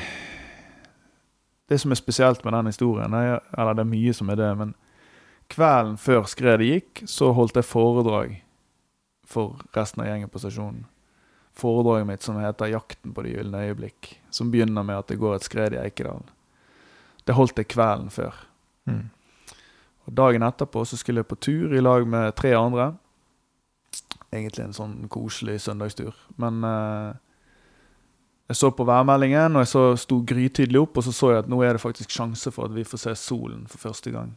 det 1.68 1.80
som 1.82 1.92
er 1.92 1.98
spesielt 1.98 2.44
med 2.46 2.54
den 2.54 2.68
historien, 2.70 3.14
er, 3.14 3.40
eller 3.58 3.74
det 3.74 3.82
er 3.82 3.90
mye 3.90 4.14
som 4.14 4.30
er 4.30 4.36
det, 4.38 4.50
men 4.58 4.76
kvelden 5.50 5.96
før 5.98 6.28
skredet 6.30 6.68
gikk, 6.68 7.02
så 7.10 7.32
holdt 7.34 7.58
jeg 7.58 7.66
foredrag 7.66 8.36
for 9.26 9.58
resten 9.74 10.04
av 10.04 10.08
gjengen 10.12 10.30
på 10.30 10.42
stasjonen. 10.44 10.86
Foredraget 11.58 12.08
mitt 12.08 12.22
som 12.22 12.38
heter 12.38 12.70
'Jakten 12.70 13.14
på 13.14 13.24
de 13.26 13.34
gylne 13.34 13.58
øyeblikk', 13.58 14.20
som 14.30 14.52
begynner 14.52 14.84
med 14.84 14.98
at 14.98 15.08
det 15.08 15.18
går 15.18 15.36
et 15.36 15.44
skred 15.44 15.74
i 15.74 15.82
Eikedalen. 15.82 16.30
Det 17.26 17.36
holdt 17.36 17.58
jeg 17.58 17.68
kvelden 17.68 18.10
før. 18.10 18.34
Mm. 18.86 19.10
Og 20.08 20.16
Dagen 20.16 20.46
etterpå 20.46 20.86
så 20.86 20.98
skulle 20.98 21.24
jeg 21.24 21.30
på 21.30 21.40
tur 21.40 21.74
i 21.76 21.82
lag 21.82 22.08
med 22.08 22.36
tre 22.38 22.54
andre. 22.58 22.92
Egentlig 24.32 24.68
en 24.68 24.78
sånn 24.78 24.96
koselig 25.12 25.60
søndagstur. 25.66 26.16
Men 26.42 26.64
eh, 26.66 27.18
jeg 28.50 28.58
så 28.58 28.72
på 28.74 28.86
værmeldingen, 28.86 29.56
og 29.56 29.66
jeg 29.66 29.72
så 29.74 29.84
sto 30.02 30.22
grytidlig 30.26 30.80
opp, 30.82 30.98
og 30.98 31.06
så 31.06 31.14
så 31.14 31.32
jeg 31.34 31.44
at 31.44 31.50
nå 31.52 31.62
er 31.62 31.76
det 31.78 31.84
faktisk 31.84 32.14
sjanse 32.14 32.52
for 32.52 32.70
at 32.70 32.74
vi 32.74 32.86
får 32.88 33.04
se 33.04 33.16
solen 33.22 33.68
for 33.70 33.90
første 33.90 34.14
gang. 34.14 34.32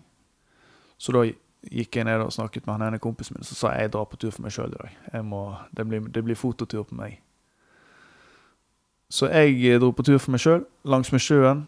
Så 1.01 1.15
da 1.17 1.25
gikk 1.71 1.97
jeg 1.97 2.05
ned 2.05 2.21
og 2.21 2.33
snakket 2.35 2.67
med 2.67 2.75
han 2.75 2.89
ene 2.89 3.01
kompisen 3.01 3.39
min, 3.39 3.47
så 3.47 3.57
sa 3.57 3.73
jeg 3.73 3.87
jeg 3.87 3.93
drar 3.95 4.09
på 4.11 4.19
tur 4.21 4.31
for 4.35 4.45
meg 4.45 4.53
sjøl 4.53 4.75
i 4.75 4.81
dag. 4.81 5.25
Må, 5.25 5.55
det, 5.71 5.87
blir, 5.89 6.05
det 6.13 6.25
blir 6.25 6.37
fototur 6.37 6.85
på 6.89 6.99
meg. 6.99 7.21
Så 9.13 9.29
jeg 9.29 9.81
dro 9.81 9.93
på 9.93 10.05
tur 10.05 10.19
for 10.19 10.35
meg 10.35 10.43
sjøl 10.43 10.65
langs 10.85 11.13
med 11.13 11.21
sjøen, 11.21 11.67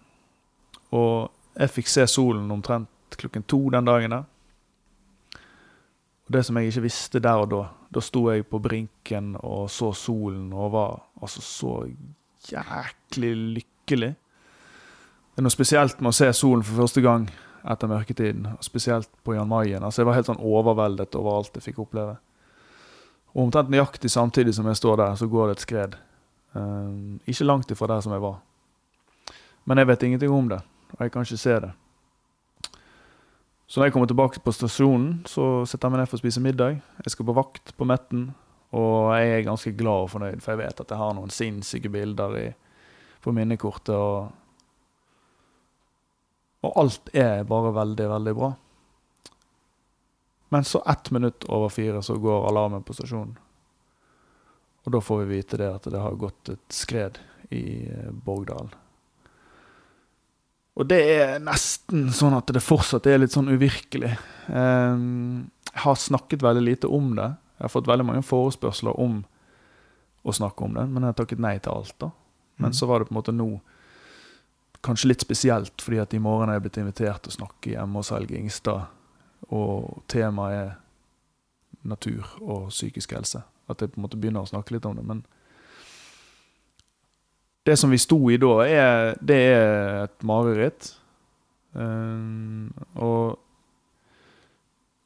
og 0.93 1.31
jeg 1.57 1.71
fikk 1.71 1.91
se 1.91 2.07
solen 2.11 2.51
omtrent 2.51 2.91
klokken 3.21 3.47
to 3.49 3.61
den 3.71 3.85
dagen 3.89 4.15
der. 4.15 4.25
Og 6.25 6.33
det 6.33 6.45
som 6.47 6.57
jeg 6.57 6.71
ikke 6.71 6.87
visste 6.87 7.21
der 7.21 7.45
og 7.45 7.51
da, 7.53 7.63
da 7.93 8.01
sto 8.01 8.27
jeg 8.33 8.47
på 8.49 8.61
brinken 8.65 9.35
og 9.41 9.69
så 9.71 9.93
solen 9.93 10.53
og 10.53 10.73
var 10.73 10.93
altså 11.21 11.43
så 11.45 11.73
jæklig 12.49 13.35
lykkelig. 13.59 14.13
Det 15.35 15.43
er 15.43 15.45
noe 15.45 15.53
spesielt 15.53 16.01
med 16.01 16.13
å 16.13 16.17
se 16.17 16.31
solen 16.37 16.65
for 16.65 16.85
første 16.85 17.03
gang 17.05 17.27
etter 17.65 17.89
mørketiden, 17.89 18.49
spesielt 18.65 19.11
på 19.25 19.35
Jan 19.37 19.49
Mayen. 19.49 19.85
Altså 19.85 20.03
jeg 20.03 20.09
var 20.09 20.19
helt 20.19 20.29
sånn 20.29 20.41
overveldet 20.41 21.17
over 21.19 21.41
alt 21.41 21.57
jeg 21.57 21.69
fikk 21.71 21.81
oppleve. 21.87 22.17
Og 23.35 23.47
omtrent 23.47 23.73
nøyaktig 23.73 24.13
samtidig 24.13 24.55
som 24.55 24.69
jeg 24.71 24.79
står 24.79 25.01
der, 25.01 25.15
så 25.19 25.29
går 25.29 25.49
det 25.49 25.57
et 25.57 25.65
skred. 25.65 25.97
Um, 26.55 27.21
ikke 27.27 27.49
langt 27.49 27.73
ifra 27.75 27.89
der 27.91 28.05
som 28.05 28.15
jeg 28.15 28.23
var. 28.23 28.37
Men 29.65 29.81
jeg 29.81 29.89
vet 29.91 30.05
ingenting 30.07 30.33
om 30.33 30.49
det, 30.53 30.61
og 30.93 31.01
jeg 31.03 31.13
kan 31.13 31.27
ikke 31.27 31.41
se 31.41 31.57
det. 31.65 31.73
Så 33.75 33.81
når 33.81 33.89
jeg 33.89 33.93
kommer 33.97 34.07
tilbake 34.07 34.39
på 34.39 34.53
stasjonen, 34.55 35.25
så 35.27 35.67
setter 35.67 35.89
jeg 35.89 35.93
meg 35.97 36.05
ned 36.05 36.07
for 36.07 36.15
å 36.15 36.21
spise 36.21 36.39
middag. 36.39 36.77
Jeg 37.03 37.11
skal 37.11 37.27
på 37.27 37.35
vakt 37.35 37.73
på 37.75 37.87
Metten, 37.91 38.29
og 38.71 39.09
jeg 39.19 39.33
er 39.33 39.49
ganske 39.49 39.73
glad 39.75 40.05
og 40.05 40.13
fornøyd, 40.13 40.45
for 40.45 40.55
jeg 40.55 40.61
vet 40.61 40.83
at 40.85 40.93
jeg 40.95 41.01
har 41.01 41.17
noen 41.17 41.33
sinnssyke 41.35 41.91
bilder 41.91 42.37
i, 42.39 42.45
på 43.25 43.35
minnekortet. 43.35 43.99
Og, 43.99 44.31
og 46.63 46.79
alt 46.85 47.11
er 47.19 47.43
bare 47.51 47.75
veldig, 47.81 48.07
veldig 48.13 48.37
bra. 48.39 48.53
Men 50.55 50.71
så 50.71 50.85
ett 50.95 51.11
minutt 51.11 51.51
over 51.51 51.75
fire 51.75 51.99
så 52.07 52.15
går 52.23 52.47
alarmen 52.53 52.87
på 52.87 52.95
stasjonen. 52.95 53.35
Og 54.87 54.95
da 54.95 55.03
får 55.03 55.25
vi 55.25 55.41
vite 55.41 55.59
det 55.59 55.75
at 55.81 55.91
det 55.91 56.07
har 56.07 56.23
gått 56.23 56.55
et 56.55 56.79
skred 56.79 57.19
i 57.51 57.91
eh, 57.91 58.15
Borgdalen. 58.15 58.84
Og 60.77 60.89
det 60.91 60.99
er 61.21 61.39
nesten 61.39 62.09
sånn 62.11 62.35
at 62.35 62.47
det 62.51 62.63
fortsatt 62.65 63.07
er 63.07 63.19
litt 63.23 63.31
sånn 63.35 63.49
uvirkelig. 63.53 64.17
Eh, 64.49 64.97
Jeg 65.75 65.83
har 65.83 65.95
snakket 65.99 66.43
veldig 66.43 66.63
lite 66.63 66.87
om 66.91 67.15
det. 67.17 67.29
Jeg 67.59 67.65
har 67.65 67.69
fått 67.73 67.87
veldig 67.91 68.05
mange 68.07 68.23
forespørsler 68.23 68.95
om 68.99 69.25
å 70.25 70.33
snakke 70.33 70.63
om 70.65 70.75
det, 70.75 70.85
men 70.89 71.03
jeg 71.03 71.13
har 71.13 71.19
takket 71.19 71.39
nei 71.43 71.59
til 71.59 71.73
alt. 71.73 71.95
da. 71.99 72.11
Men 72.59 72.71
Mm. 72.71 72.75
så 72.75 72.87
var 72.87 72.99
det 72.99 73.09
på 73.09 73.13
en 73.13 73.23
måte 73.23 73.35
nå 73.35 73.61
kanskje 74.83 75.09
litt 75.09 75.21
spesielt, 75.21 75.77
fordi 75.83 75.99
at 76.01 76.15
i 76.15 76.19
morgen 76.19 76.49
er 76.49 76.55
jeg 76.61 76.63
blitt 76.63 76.79
invitert 76.79 77.23
til 77.23 77.33
å 77.33 77.37
snakke 77.39 77.71
hjemme 77.75 77.95
hos 77.95 78.11
Helge 78.11 78.37
Ingstad, 78.39 78.87
og 79.51 80.03
temaet 80.09 80.53
er 80.53 80.77
natur 81.85 82.25
og 82.41 82.69
psykisk 82.71 83.13
helse. 83.13 83.43
At 83.69 83.79
jeg 83.81 83.93
på 83.93 83.99
en 83.99 84.03
måte 84.09 84.21
begynner 84.21 84.43
å 84.45 84.49
snakke 84.49 84.73
litt 84.73 84.87
om 84.87 84.97
det. 84.97 85.05
Men 85.05 85.25
det 87.65 87.77
som 87.81 87.91
vi 87.91 87.99
sto 87.99 88.19
i 88.31 88.37
da, 88.41 88.53
er, 88.69 89.15
det 89.25 89.39
er 89.55 90.03
et 90.05 90.27
mareritt. 90.27 90.91
Um, 91.73 92.69
og 92.95 93.41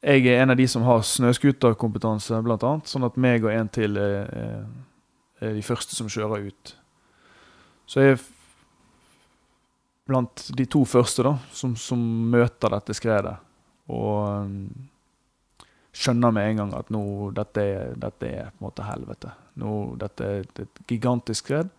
jeg 0.03 0.27
er 0.27 0.43
en 0.43 0.53
av 0.53 0.59
de 0.59 0.67
som 0.67 0.83
har 0.87 1.05
snøscooterkompetanse, 1.07 2.41
blant 2.43 2.65
annet. 2.67 2.91
Sånn 2.91 3.07
at 3.07 3.19
meg 3.19 3.47
og 3.47 3.53
en 3.53 3.71
til 3.71 3.99
er, 3.99 4.27
er, 5.39 5.55
de 5.55 5.63
første 5.63 5.95
som 5.95 6.11
kjører 6.11 6.51
ut. 6.51 6.75
Så 7.89 8.03
jeg 8.03 8.17
er 8.17 8.27
blant 10.09 10.45
de 10.55 10.65
to 10.67 10.83
første 10.89 11.23
da, 11.25 11.35
som, 11.55 11.75
som 11.79 11.99
møter 12.31 12.75
dette 12.75 12.95
skredet. 12.97 13.37
Og 13.89 14.45
um, 14.45 14.55
skjønner 15.95 16.35
med 16.35 16.51
en 16.51 16.63
gang 16.63 16.77
at 16.79 16.91
nå, 16.93 17.03
dette, 17.39 17.65
dette 17.99 18.29
er 18.29 18.51
på 18.51 18.59
en 18.59 18.67
måte 18.67 18.87
helvete. 18.87 19.33
Nå, 19.59 19.75
dette 19.99 20.27
er 20.27 20.47
et 20.63 20.87
gigantisk 20.91 21.47
skred. 21.47 21.71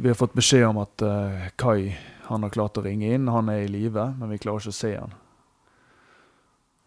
Vi 0.00 0.08
har 0.08 0.14
fått 0.14 0.32
beskjed 0.32 0.64
om 0.64 0.78
at 0.80 1.02
uh, 1.04 1.48
Kai 1.60 1.96
han 2.30 2.44
har 2.46 2.52
klart 2.54 2.78
å 2.78 2.82
ringe 2.86 3.10
inn. 3.12 3.26
Han 3.28 3.50
er 3.52 3.66
i 3.66 3.68
live, 3.68 4.04
men 4.16 4.30
vi 4.30 4.38
klarer 4.40 4.62
ikke 4.62 4.72
å 4.72 4.76
se 4.78 4.92
han. 4.94 5.12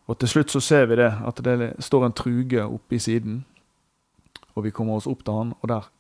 Og 0.10 0.18
til 0.18 0.32
slutt 0.32 0.54
så 0.54 0.62
ser 0.64 0.88
vi 0.90 0.98
det, 0.98 1.12
at 1.22 1.42
det 1.46 1.68
står 1.84 2.08
en 2.08 2.16
truge 2.16 2.64
oppe 2.64 2.98
i 2.98 3.02
siden. 3.04 3.44
Og 4.56 4.66
vi 4.66 4.72
kommer 4.74 4.98
oss 4.98 5.10
opp 5.12 5.22
til 5.28 5.38
han, 5.38 5.54
og 5.60 5.70
der, 5.70 5.92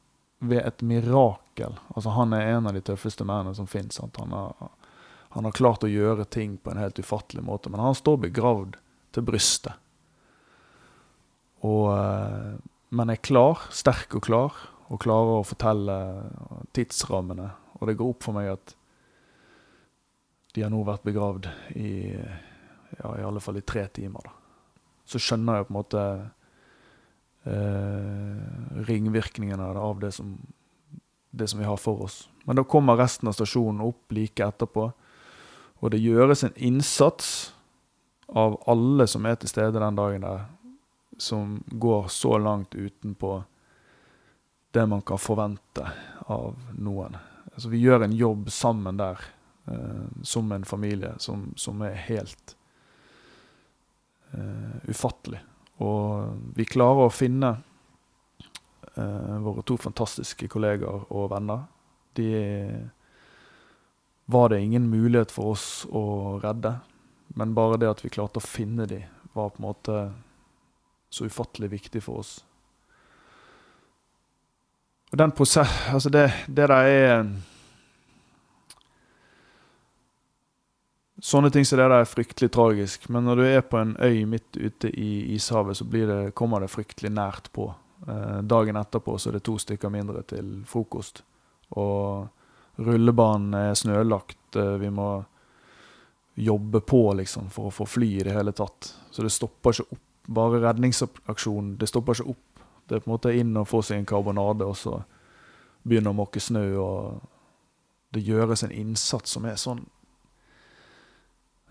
ved 0.44 0.66
et 0.66 0.82
mirakel 0.84 1.78
Altså, 1.94 2.16
han 2.18 2.34
er 2.34 2.56
en 2.56 2.72
av 2.72 2.74
de 2.74 2.82
tøffeste 2.82 3.28
mennene 3.28 3.54
som 3.54 3.70
fins. 3.70 4.02
Han, 4.02 4.34
han 5.36 5.46
har 5.46 5.54
klart 5.54 5.86
å 5.86 5.92
gjøre 5.92 6.26
ting 6.26 6.58
på 6.58 6.74
en 6.74 6.82
helt 6.82 6.98
ufattelig 6.98 7.46
måte. 7.46 7.70
Men 7.70 7.84
han 7.84 8.00
står 8.00 8.24
begravd 8.26 8.80
til 9.14 9.28
brystet. 9.28 9.78
Og, 11.62 11.92
uh, 11.94 12.58
men 12.90 13.14
er 13.14 13.22
klar, 13.22 13.68
sterk 13.70 14.18
og 14.18 14.26
klar, 14.26 14.64
og 14.92 15.02
klarer 15.02 15.40
å 15.40 15.48
fortelle 15.48 15.98
tidsrammene. 16.76 17.50
Og 17.80 17.88
det 17.90 17.98
går 18.00 18.14
opp 18.14 18.26
for 18.26 18.36
meg 18.36 18.52
at 18.54 18.76
de 20.54 20.62
har 20.62 20.72
nå 20.74 20.84
vært 20.86 21.06
begravd 21.08 21.48
i 21.80 21.94
ja, 23.00 23.20
i 23.20 23.24
alle 23.24 23.40
fall 23.40 23.58
i 23.58 23.62
tre 23.62 23.88
timer. 23.88 24.22
Da. 24.26 24.32
Så 25.06 25.22
skjønner 25.22 25.60
jeg 25.60 25.68
på 25.68 25.74
en 25.74 25.80
måte 25.80 26.04
eh, 27.50 28.84
ringvirkningene 28.90 29.72
av 29.80 30.00
det 30.04 30.12
som, 30.16 30.36
det 31.32 31.50
som 31.52 31.62
vi 31.62 31.68
har 31.68 31.80
for 31.82 32.06
oss. 32.08 32.24
Men 32.44 32.60
da 32.60 32.66
kommer 32.68 33.00
resten 33.00 33.30
av 33.32 33.38
stasjonen 33.38 33.84
opp 33.86 34.14
like 34.16 34.46
etterpå, 34.46 34.90
og 35.84 35.92
det 35.92 36.00
gjøres 36.00 36.46
en 36.46 36.56
innsats 36.56 37.54
av 38.30 38.56
alle 38.72 39.08
som 39.10 39.26
er 39.28 39.36
til 39.40 39.52
stede 39.52 39.82
den 39.82 39.98
dagen 40.00 40.24
der, 40.24 40.46
som 41.20 41.60
går 41.68 42.08
så 42.10 42.38
langt 42.42 42.76
utenpå 42.76 43.42
det 44.74 44.86
man 44.90 45.02
kan 45.02 45.20
forvente 45.22 45.86
av 46.26 46.56
noen. 46.82 47.18
Altså, 47.54 47.70
vi 47.70 47.82
gjør 47.84 48.04
en 48.08 48.16
jobb 48.18 48.48
sammen 48.52 48.98
der, 48.98 49.20
eh, 49.70 50.06
som 50.26 50.52
en 50.52 50.66
familie, 50.66 51.14
som, 51.22 51.52
som 51.56 51.82
er 51.86 52.00
helt 52.08 52.56
eh, 54.34 54.90
ufattelig. 54.90 55.44
Og 55.86 56.34
vi 56.58 56.66
klarer 56.66 57.06
å 57.06 57.14
finne 57.14 57.52
eh, 58.96 59.36
våre 59.46 59.62
to 59.62 59.78
fantastiske 59.78 60.50
kollegaer 60.50 61.06
og 61.14 61.30
venner. 61.36 61.68
De 62.18 62.32
var 64.26 64.50
det 64.50 64.64
ingen 64.64 64.90
mulighet 64.90 65.36
for 65.36 65.54
oss 65.54 65.68
å 65.86 66.40
redde, 66.42 66.80
men 67.38 67.54
bare 67.54 67.78
det 67.78 67.92
at 67.92 68.02
vi 68.02 68.10
klarte 68.14 68.42
å 68.42 68.48
finne 68.48 68.90
dem, 68.90 69.06
var 69.34 69.54
på 69.54 69.62
en 69.62 69.68
måte 69.68 70.00
så 71.14 71.30
ufattelig 71.30 71.70
viktig 71.78 72.02
for 72.06 72.26
oss. 72.26 72.34
Og 75.14 75.18
den 75.18 75.32
prosess... 75.32 75.70
Altså, 75.94 76.10
det, 76.10 76.26
det 76.48 76.68
der 76.68 76.74
er 76.74 77.28
Sånne 81.24 81.52
ting 81.54 81.64
som 81.64 81.78
det 81.80 81.86
der 81.86 82.02
er 82.02 82.10
fryktelig 82.10 82.50
tragisk, 82.52 83.06
men 83.14 83.24
når 83.24 83.40
du 83.40 83.44
er 83.46 83.62
på 83.64 83.78
en 83.80 83.94
øy 83.96 84.26
midt 84.28 84.58
ute 84.58 84.90
i 84.90 85.36
ishavet, 85.38 85.78
så 85.78 85.86
det, 85.88 86.34
kommer 86.36 86.60
det 86.60 86.68
fryktelig 86.74 87.14
nært 87.16 87.48
på. 87.56 87.70
Eh, 88.04 88.42
dagen 88.44 88.76
etterpå 88.76 89.16
så 89.16 89.30
er 89.30 89.38
det 89.38 89.46
to 89.48 89.56
stykker 89.62 89.94
mindre 89.94 90.26
til 90.28 90.50
frokost. 90.68 91.22
Og 91.80 92.28
rullebanen 92.76 93.56
er 93.56 93.78
snølagt. 93.80 94.58
Eh, 94.60 94.76
vi 94.82 94.90
må 94.92 95.08
jobbe 96.44 96.84
på 96.84 97.06
liksom, 97.22 97.48
for 97.54 97.70
å 97.70 97.76
få 97.78 97.88
fly 97.88 98.10
i 98.18 98.28
det 98.28 98.36
hele 98.36 98.52
tatt. 98.52 98.92
Så 99.14 99.24
det 99.24 99.32
stopper 99.32 99.78
ikke 99.78 99.96
opp. 99.96 100.04
Bare 100.34 100.60
redningsaksjonen, 100.64 101.78
det 101.80 101.88
stopper 101.92 102.20
ikke 102.20 102.36
opp. 102.36 102.53
Det 102.88 102.96
er 102.96 103.04
på 103.04 103.10
en 103.10 103.16
måte 103.16 103.34
inn 103.36 103.56
og 103.58 103.70
få 103.70 103.82
seg 103.86 104.02
en 104.02 104.08
karbonade, 104.10 104.68
og 104.68 104.78
så 104.78 104.98
begynne 105.84 106.12
å 106.12 106.18
måke 106.18 106.42
snø. 106.44 106.66
og 106.80 107.22
Det 108.14 108.24
gjøres 108.24 108.64
en 108.64 108.76
innsats 108.76 109.36
som 109.36 109.46
er 109.46 109.60
sånn 109.60 109.86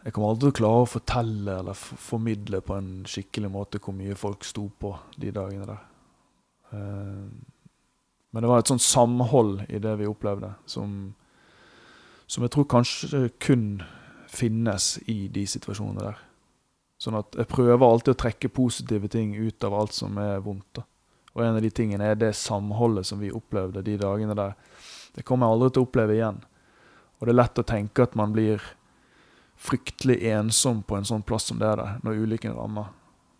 Jeg 0.03 0.13
kommer 0.13 0.33
aldri 0.33 0.49
til 0.49 0.51
å 0.51 0.59
klare 0.59 0.83
å 0.83 0.91
fortelle 0.91 1.59
eller 1.61 1.79
formidle 1.79 2.59
på 2.67 2.75
en 2.75 2.91
skikkelig 3.07 3.51
måte 3.55 3.79
hvor 3.79 3.95
mye 3.95 4.17
folk 4.19 4.43
sto 4.45 4.65
på 4.67 4.97
de 5.15 5.31
dagene 5.31 5.69
der. 5.69 5.85
Eh, 6.73 7.29
men 8.33 8.43
det 8.43 8.51
var 8.51 8.59
et 8.59 8.73
sånt 8.73 8.83
samhold 8.83 9.61
i 9.69 9.79
det 9.79 9.93
vi 10.01 10.09
opplevde, 10.11 10.51
som, 10.67 11.15
som 12.27 12.43
jeg 12.43 12.51
tror 12.51 12.67
kanskje 12.73 13.29
kun 13.39 13.83
finnes 14.27 14.97
i 15.07 15.29
de 15.29 15.45
situasjonene 15.47 16.07
der. 16.09 16.23
Sånn 17.03 17.19
at 17.19 17.37
jeg 17.39 17.51
prøver 17.51 17.85
alltid 17.87 18.15
å 18.15 18.21
trekke 18.25 18.51
positive 18.55 19.11
ting 19.13 19.35
ut 19.37 19.65
av 19.67 19.75
alt 19.75 19.95
som 19.97 20.19
er 20.23 20.43
vondt. 20.43 20.81
da. 20.81 20.87
Og 21.33 21.45
en 21.45 21.57
av 21.57 21.64
de 21.64 21.70
tingene 21.72 22.12
er 22.12 22.18
det 22.20 22.35
samholdet 22.37 23.09
som 23.09 23.20
vi 23.22 23.33
opplevde 23.33 23.85
de 23.85 23.97
dagene 24.01 24.37
der. 24.37 24.57
Det 25.16 25.24
kommer 25.28 25.49
jeg 25.49 25.57
aldri 25.57 25.70
til 25.72 25.85
å 25.85 25.89
oppleve 25.89 26.16
igjen. 26.16 26.41
Og 27.18 27.26
det 27.26 27.33
er 27.33 27.41
lett 27.41 27.61
å 27.62 27.68
tenke 27.68 28.05
at 28.05 28.16
man 28.18 28.35
blir 28.35 28.64
fryktelig 29.62 30.18
ensom 30.33 30.83
på 30.83 30.99
en 30.99 31.07
sånn 31.07 31.22
plass 31.22 31.47
som 31.51 31.61
det 31.61 31.68
er 31.68 31.78
der, 31.78 31.99
når 32.03 32.24
ulykken 32.24 32.57
rammer. 32.57 32.91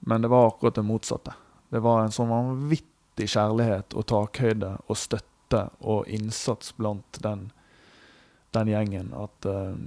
Men 0.07 0.23
det 0.23 0.31
var 0.33 0.49
akkurat 0.49 0.79
det 0.79 0.87
motsatte. 0.87 1.35
Det 1.73 1.83
var 1.83 2.03
en 2.03 2.15
sånn 2.15 2.31
vanvittig 2.31 3.29
kjærlighet 3.33 3.97
og 3.99 4.07
takhøyde 4.13 4.77
og 4.87 4.99
støtte 4.99 5.65
og 5.81 6.09
innsats 6.09 6.73
blant 6.79 7.19
den, 7.25 7.49
den 8.55 8.71
gjengen 8.71 9.13
at 9.19 9.49
um, 9.49 9.83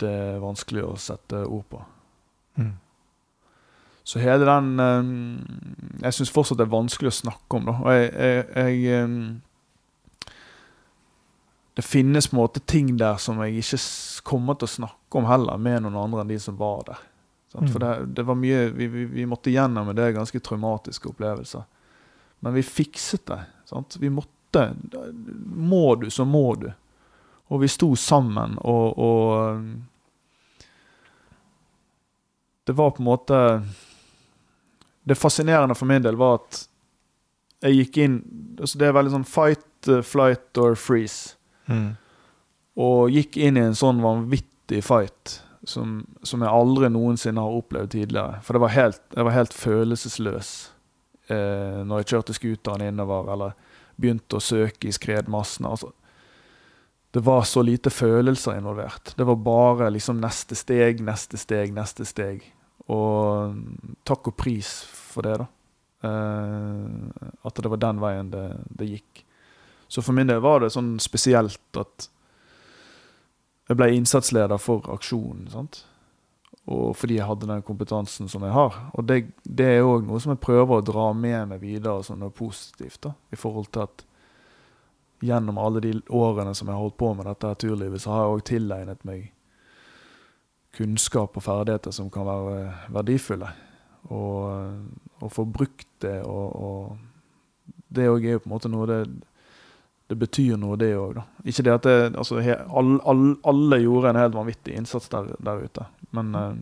det 0.00 0.10
er 0.10 0.42
vanskelig 0.42 0.84
å 0.86 0.94
sette 1.00 1.42
ord 1.46 1.66
på. 1.72 1.82
Mm. 2.60 2.74
Så 4.10 4.18
hele 4.18 4.42
den 4.42 4.80
um, 4.80 5.10
Jeg 6.02 6.16
syns 6.16 6.32
fortsatt 6.34 6.58
det 6.58 6.64
er 6.66 6.72
vanskelig 6.72 7.12
å 7.12 7.18
snakke 7.20 7.58
om, 7.60 7.68
da. 7.68 7.76
Og 7.78 7.92
jeg, 7.94 8.08
jeg, 8.10 8.80
jeg 8.82 9.04
um, 9.04 9.20
Det 11.78 11.84
finnes 11.86 12.26
på 12.26 12.34
en 12.34 12.40
måte 12.40 12.62
ting 12.66 12.96
der 12.98 13.20
som 13.22 13.38
jeg 13.44 13.62
ikke 13.62 13.78
kommer 14.26 14.58
til 14.58 14.66
å 14.66 14.72
snakke 14.72 15.20
om 15.20 15.28
heller, 15.30 15.60
med 15.62 15.84
noen 15.84 15.98
andre 16.00 16.24
enn 16.24 16.32
de 16.32 16.38
som 16.42 16.58
var 16.58 16.82
der. 16.88 17.04
Mm. 17.54 17.68
For 17.70 17.82
det, 17.82 17.92
det, 18.18 18.24
var 18.26 18.38
mye 18.38 18.64
vi, 18.74 18.88
vi, 18.90 19.04
vi 19.12 19.26
måtte 19.30 19.54
gjennom 19.54 19.86
med 19.86 19.98
det 19.98 20.12
ganske 20.18 20.40
traumatiske 20.42 21.08
opplevelser. 21.10 21.62
Men 22.42 22.56
vi 22.56 22.62
fikset 22.66 23.24
det. 23.30 23.38
Sant? 23.70 23.96
Vi 24.02 24.10
måtte 24.10 24.72
Må 25.54 25.94
du, 26.02 26.08
så 26.10 26.26
må 26.26 26.54
du. 26.58 26.66
Og 27.50 27.62
vi 27.62 27.70
sto 27.70 27.92
sammen, 27.98 28.58
og, 28.58 28.98
og 28.98 29.62
Det 32.66 32.76
var 32.78 32.90
på 32.94 33.02
en 33.02 33.08
måte 33.08 33.38
Det 35.10 35.18
fascinerende 35.18 35.74
for 35.74 35.90
min 35.90 36.04
del 36.06 36.18
var 36.20 36.38
at 36.38 36.64
jeg 37.60 37.76
gikk 37.76 37.98
inn 38.04 38.14
altså 38.60 38.78
Det 38.80 38.86
er 38.88 38.96
veldig 38.96 39.12
sånn 39.14 39.28
fight, 39.28 39.68
uh, 39.88 40.00
flight 40.04 40.58
or 40.60 40.76
freeze. 40.78 41.36
Mm. 41.70 41.94
Og 42.80 43.14
gikk 43.14 43.38
inn 43.40 43.58
i 43.58 43.64
en 43.64 43.76
sånn 43.78 44.02
vanvittig 44.04 44.82
fight 44.84 45.40
som, 45.62 46.06
som, 46.22 46.42
jeg 46.42 46.50
aldri 46.50 46.90
noensinne 46.92 47.40
har 47.40 47.56
opplevd 47.60 47.92
tidligere. 47.94 48.40
For 48.44 48.56
det 48.56 48.62
var 48.64 48.74
helt, 48.74 49.02
jeg 49.16 49.26
var 49.28 49.36
helt 49.36 49.56
følelsesløs 49.56 50.52
eh, 51.32 51.80
når 51.86 52.02
jeg 52.02 52.10
kjørte 52.12 52.36
scooteren 52.36 52.86
innover 52.88 53.32
eller 53.34 53.56
begynte 54.00 54.38
å 54.38 54.44
søke 54.44 54.88
i 54.88 54.94
skredmassene. 54.96 55.72
Altså, 55.72 55.92
det 57.10 57.24
var 57.26 57.44
så 57.48 57.64
lite 57.66 57.92
følelser 57.92 58.60
involvert. 58.60 59.12
Det 59.16 59.26
var 59.26 59.44
bare 59.44 59.90
liksom 59.92 60.20
neste 60.22 60.56
steg, 60.56 61.02
neste 61.04 61.40
steg, 61.40 61.74
neste 61.76 62.06
steg. 62.08 62.44
Og 62.90 63.56
takk 64.08 64.32
og 64.32 64.36
pris 64.40 64.78
for 65.10 65.26
det, 65.26 65.40
da. 65.42 65.48
Uh, 66.00 67.10
at 67.44 67.58
det 67.60 67.68
var 67.68 67.82
den 67.82 68.00
veien 68.00 68.30
det, 68.32 68.46
det 68.80 68.88
gikk. 68.88 69.24
Så 69.90 70.02
for 70.06 70.16
min 70.16 70.30
del 70.30 70.40
var 70.40 70.62
det 70.62 70.70
sånn 70.72 70.94
spesielt 71.02 71.76
at 71.76 72.06
jeg 73.70 73.78
ble 73.78 73.90
innsatsleder 73.94 74.58
for 74.58 74.86
aksjonen. 74.90 75.48
sant? 75.50 75.82
Og 76.70 76.94
fordi 76.98 77.18
jeg 77.18 77.26
hadde 77.26 77.48
den 77.50 77.62
kompetansen 77.66 78.30
som 78.30 78.44
jeg 78.46 78.54
har. 78.54 78.76
Og 78.94 79.06
det, 79.06 79.24
det 79.44 79.66
er 79.66 79.86
òg 79.86 80.06
noe 80.06 80.20
som 80.22 80.34
jeg 80.34 80.42
prøver 80.42 80.78
å 80.78 80.86
dra 80.86 81.08
med 81.14 81.52
meg 81.52 81.62
videre 81.62 82.04
som 82.06 82.18
noe 82.18 82.34
positivt. 82.34 83.00
da, 83.06 83.14
I 83.30 83.38
forhold 83.38 83.70
til 83.74 83.86
at 83.86 84.04
gjennom 85.20 85.58
alle 85.58 85.82
de 85.84 85.94
årene 86.08 86.54
som 86.54 86.68
jeg 86.68 86.74
har 86.74 86.82
holdt 86.82 86.98
på 86.98 87.12
med 87.14 87.26
dette 87.28 87.54
turlivet, 87.62 88.02
så 88.02 88.14
har 88.14 88.22
jeg 88.24 88.34
òg 88.34 88.44
tilegnet 88.48 89.04
meg 89.04 89.26
kunnskap 90.76 91.36
og 91.36 91.44
ferdigheter 91.44 91.94
som 91.94 92.10
kan 92.10 92.26
være 92.26 92.60
verdifulle. 92.94 93.50
Og 94.08 95.20
å 95.20 95.28
få 95.28 95.44
brukt 95.44 95.88
det 96.00 96.22
og, 96.24 96.56
og 96.56 96.98
Det 97.90 98.06
òg 98.08 98.24
er 98.24 98.36
jo 98.36 98.40
på 98.40 98.48
en 98.48 98.54
måte 98.54 98.70
noe 98.72 98.86
det 98.88 99.00
det 100.10 100.16
betyr 100.18 100.56
noe, 100.58 100.74
det 100.74 100.88
òg. 100.98 101.20
Ikke 101.46 101.62
det 101.62 101.70
at 101.70 101.84
det, 101.86 101.92
altså, 102.18 102.40
he, 102.42 102.56
all, 102.66 102.96
all, 103.06 103.20
alle 103.46 103.76
gjorde 103.78 104.10
en 104.10 104.18
helt 104.18 104.34
vanvittig 104.34 104.74
innsats 104.74 105.06
der, 105.12 105.28
der 105.38 105.60
ute. 105.62 105.84
Men 106.10 106.32
eh, 106.34 106.56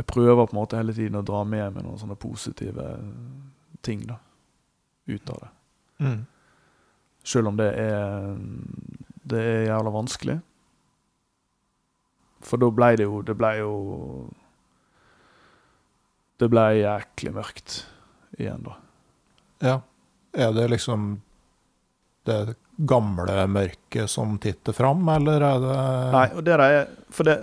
jeg 0.00 0.08
prøver 0.10 0.40
på 0.40 0.56
en 0.56 0.58
måte 0.58 0.80
hele 0.80 0.96
tiden 0.96 1.20
å 1.20 1.22
dra 1.22 1.44
med 1.46 1.76
meg 1.76 1.84
noen 1.86 2.00
sånne 2.00 2.16
positive 2.18 2.88
ting 3.86 4.02
da, 4.08 4.16
ut 5.06 5.30
av 5.30 5.44
det. 5.44 5.50
Mm. 6.02 6.18
Selv 7.22 7.52
om 7.52 7.60
det 7.62 7.68
er, 7.84 8.34
det 9.30 9.44
er 9.52 9.68
jævla 9.68 9.94
vanskelig. 9.94 10.36
For 12.44 12.58
da 12.60 12.66
ble 12.74 12.90
det 12.98 13.06
jo 13.06 13.22
Det 13.24 13.38
ble 13.38 13.50
jo 13.56 13.74
Det 16.40 16.48
ble 16.50 16.64
jæklig 16.80 17.32
mørkt 17.34 17.76
igjen, 18.38 18.64
da. 18.66 18.76
Ja. 19.64 19.78
Er 20.34 20.52
det 20.56 20.68
liksom 20.72 21.20
det 22.26 22.56
gamle 22.76 23.46
mørket 23.46 24.10
som 24.10 24.38
titter 24.42 24.74
fram, 24.74 25.06
eller 25.08 25.44
er 25.46 25.60
det 25.62 25.74
Nei, 26.14 26.24
og 26.34 26.46
det 26.46 26.56
er 26.56 26.88
For 27.14 27.28
det 27.28 27.36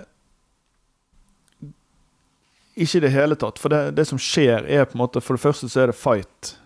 Ikke 2.76 2.98
i 2.98 3.04
det 3.04 3.12
hele 3.14 3.38
tatt. 3.38 3.60
For 3.60 3.72
det, 3.72 3.94
det, 3.96 4.06
som 4.08 4.20
skjer, 4.20 4.66
er 4.66 4.84
på 4.88 4.98
en 4.98 5.04
måte 5.04 5.22
For 5.24 5.38
det 5.38 5.44
første 5.44 5.70
så 5.72 5.84
er 5.84 5.92
det 5.92 5.96
fight 5.98 6.56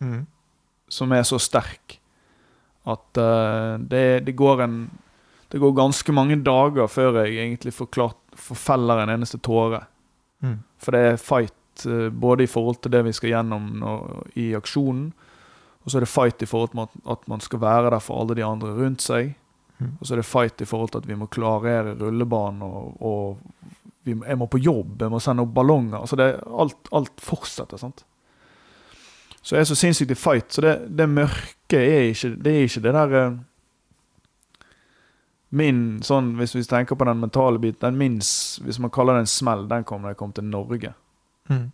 mm. 0.00 0.26
som 0.88 1.12
er 1.16 1.24
så 1.28 1.40
sterk 1.40 1.96
at 2.88 3.18
uh, 3.20 3.76
det, 3.76 4.24
det, 4.24 4.32
går 4.32 4.62
en 4.64 4.90
Det 5.52 5.58
går 5.60 5.74
ganske 5.76 6.12
mange 6.16 6.38
dager 6.40 6.88
før 6.88 7.20
jeg 7.20 7.36
egentlig 7.36 7.74
får, 7.76 7.86
klart, 7.92 8.16
får 8.34 8.56
feller 8.56 9.02
en 9.02 9.12
eneste 9.12 9.38
tåre. 9.38 9.82
Mm. 10.40 10.62
For 10.80 10.96
det 10.96 11.00
er 11.04 11.20
fight 11.20 11.59
uh, 11.86 12.08
både 12.10 12.44
i 12.44 12.50
forhold 12.50 12.82
til 12.82 12.92
det 12.92 13.04
vi 13.06 13.12
skal 13.16 13.34
gjennom 13.34 13.68
når, 13.80 14.24
i 14.40 14.50
aksjonen, 14.58 15.10
og 15.80 15.90
så 15.90 15.98
er 15.98 16.04
det 16.04 16.12
fight 16.12 16.42
i 16.42 16.48
forhold 16.48 16.74
til 16.74 17.12
at 17.12 17.28
man 17.28 17.40
skal 17.40 17.60
være 17.62 17.90
der 17.90 18.02
for 18.04 18.20
alle 18.20 18.36
de 18.36 18.44
andre 18.44 18.74
rundt 18.76 19.00
seg. 19.02 19.32
Mm. 19.78 19.94
Og 19.96 20.06
så 20.06 20.14
er 20.14 20.20
det 20.20 20.28
fight 20.28 20.60
i 20.60 20.68
forhold 20.68 20.92
til 20.92 21.00
at 21.00 21.08
vi 21.08 21.16
må 21.16 21.26
klarere 21.32 21.96
rullebanen, 21.96 22.62
og, 22.62 23.00
og 23.00 23.38
vi, 24.04 24.12
jeg 24.12 24.38
må 24.38 24.46
på 24.46 24.60
jobb, 24.60 25.00
jeg 25.00 25.12
må 25.12 25.20
sende 25.24 25.44
opp 25.46 25.54
ballonger. 25.56 25.98
altså 26.00 26.16
det, 26.20 26.34
alt, 26.46 26.90
alt 26.92 27.24
fortsetter. 27.24 27.80
sant? 27.80 28.04
Så 29.42 29.56
jeg 29.56 29.60
er 29.60 29.70
så 29.70 29.78
sinnssykt 29.78 30.12
i 30.12 30.18
fight. 30.18 30.52
Så 30.52 30.64
det, 30.64 30.74
det 30.96 31.08
mørke 31.08 31.80
er 31.80 32.10
ikke 32.10 32.34
det, 32.36 32.52
er 32.52 32.68
ikke 32.68 32.84
det 32.84 32.96
der 32.96 33.14
eh, 33.20 33.38
Min 35.50 35.98
sånn, 36.06 36.36
Hvis 36.38 36.54
vi 36.54 36.62
tenker 36.62 36.94
på 36.94 37.06
den 37.08 37.18
mentale 37.18 37.58
biten, 37.58 37.82
den 37.82 37.98
minst, 37.98 38.60
hvis 38.62 38.78
man 38.78 38.92
kaller 38.94 39.16
det 39.16 39.24
en 39.24 39.32
smell, 39.32 39.64
den 39.68 39.82
kom 39.84 40.04
da 40.04 40.12
jeg 40.12 40.20
kom 40.20 40.32
til 40.32 40.46
Norge. 40.46 40.92
Mm. 41.50 41.70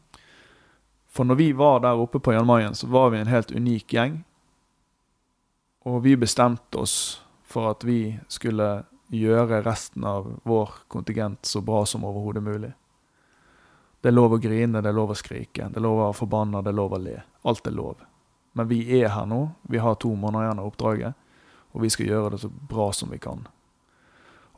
For 1.16 1.24
når 1.24 1.38
vi 1.40 1.52
var 1.56 1.80
der 1.80 2.00
oppe 2.00 2.20
på 2.20 2.32
Jan 2.32 2.46
Mayen, 2.46 2.74
så 2.74 2.86
var 2.92 3.10
vi 3.10 3.20
en 3.22 3.30
helt 3.32 3.52
unik 3.52 3.92
gjeng. 3.92 4.18
Og 5.86 6.02
vi 6.04 6.16
bestemte 6.16 6.82
oss 6.82 7.22
for 7.46 7.70
at 7.70 7.84
vi 7.86 8.18
skulle 8.28 8.84
gjøre 9.08 9.62
resten 9.62 10.04
av 10.04 10.26
vår 10.42 10.70
kontingent 10.92 11.46
så 11.46 11.62
bra 11.64 11.84
som 11.86 12.04
overhodet 12.04 12.42
mulig. 12.42 12.72
Det 14.00 14.10
er 14.10 14.16
lov 14.16 14.36
å 14.36 14.40
grine, 14.42 14.82
det 14.82 14.90
er 14.90 14.96
lov 14.96 15.14
å 15.14 15.18
skrike, 15.18 15.70
det 15.70 15.80
er 15.80 15.84
lov 15.86 15.96
å 15.98 16.04
være 16.04 16.18
forbanna, 16.20 16.62
det 16.62 16.72
er 16.74 16.78
lov 16.78 16.96
å 16.98 17.00
le. 17.00 17.16
Alt 17.48 17.66
er 17.66 17.74
lov. 17.74 18.02
Men 18.52 18.68
vi 18.68 18.80
er 19.00 19.08
her 19.14 19.26
nå, 19.30 19.40
vi 19.62 19.80
har 19.82 19.96
to 20.00 20.12
måneder 20.14 20.46
igjen 20.46 20.60
av 20.62 20.68
oppdraget, 20.70 21.16
og 21.72 21.84
vi 21.84 21.90
skal 21.92 22.10
gjøre 22.10 22.34
det 22.34 22.42
så 22.44 22.50
bra 22.50 22.90
som 22.92 23.12
vi 23.12 23.18
kan. 23.22 23.46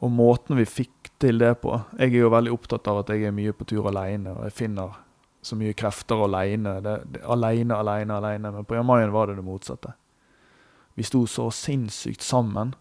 Og 0.03 0.13
måten 0.15 0.59
vi 0.59 0.67
fikk 0.69 1.11
til 1.19 1.41
det 1.43 1.57
på 1.59 1.73
Jeg 1.99 2.13
er 2.13 2.21
jo 2.21 2.31
veldig 2.31 2.53
opptatt 2.55 2.87
av 2.87 3.01
at 3.01 3.09
jeg 3.11 3.27
er 3.27 3.35
mye 3.35 3.55
på 3.57 3.67
tur 3.67 3.89
aleine, 3.91 4.37
og 4.37 4.47
jeg 4.47 4.55
finner 4.55 5.01
så 5.43 5.57
mye 5.57 5.77
krefter 5.79 6.25
aleine. 6.25 6.75
Aleine, 7.23 7.77
aleine, 7.77 8.19
aleine. 8.19 8.53
Men 8.53 8.67
på 8.67 8.77
Jan 8.79 8.87
Mayen 8.87 9.15
var 9.15 9.31
det 9.31 9.39
det 9.39 9.47
motsatte. 9.47 9.95
Vi 10.99 11.07
sto 11.07 11.25
så 11.31 11.49
sinnssykt 11.55 12.25
sammen 12.27 12.75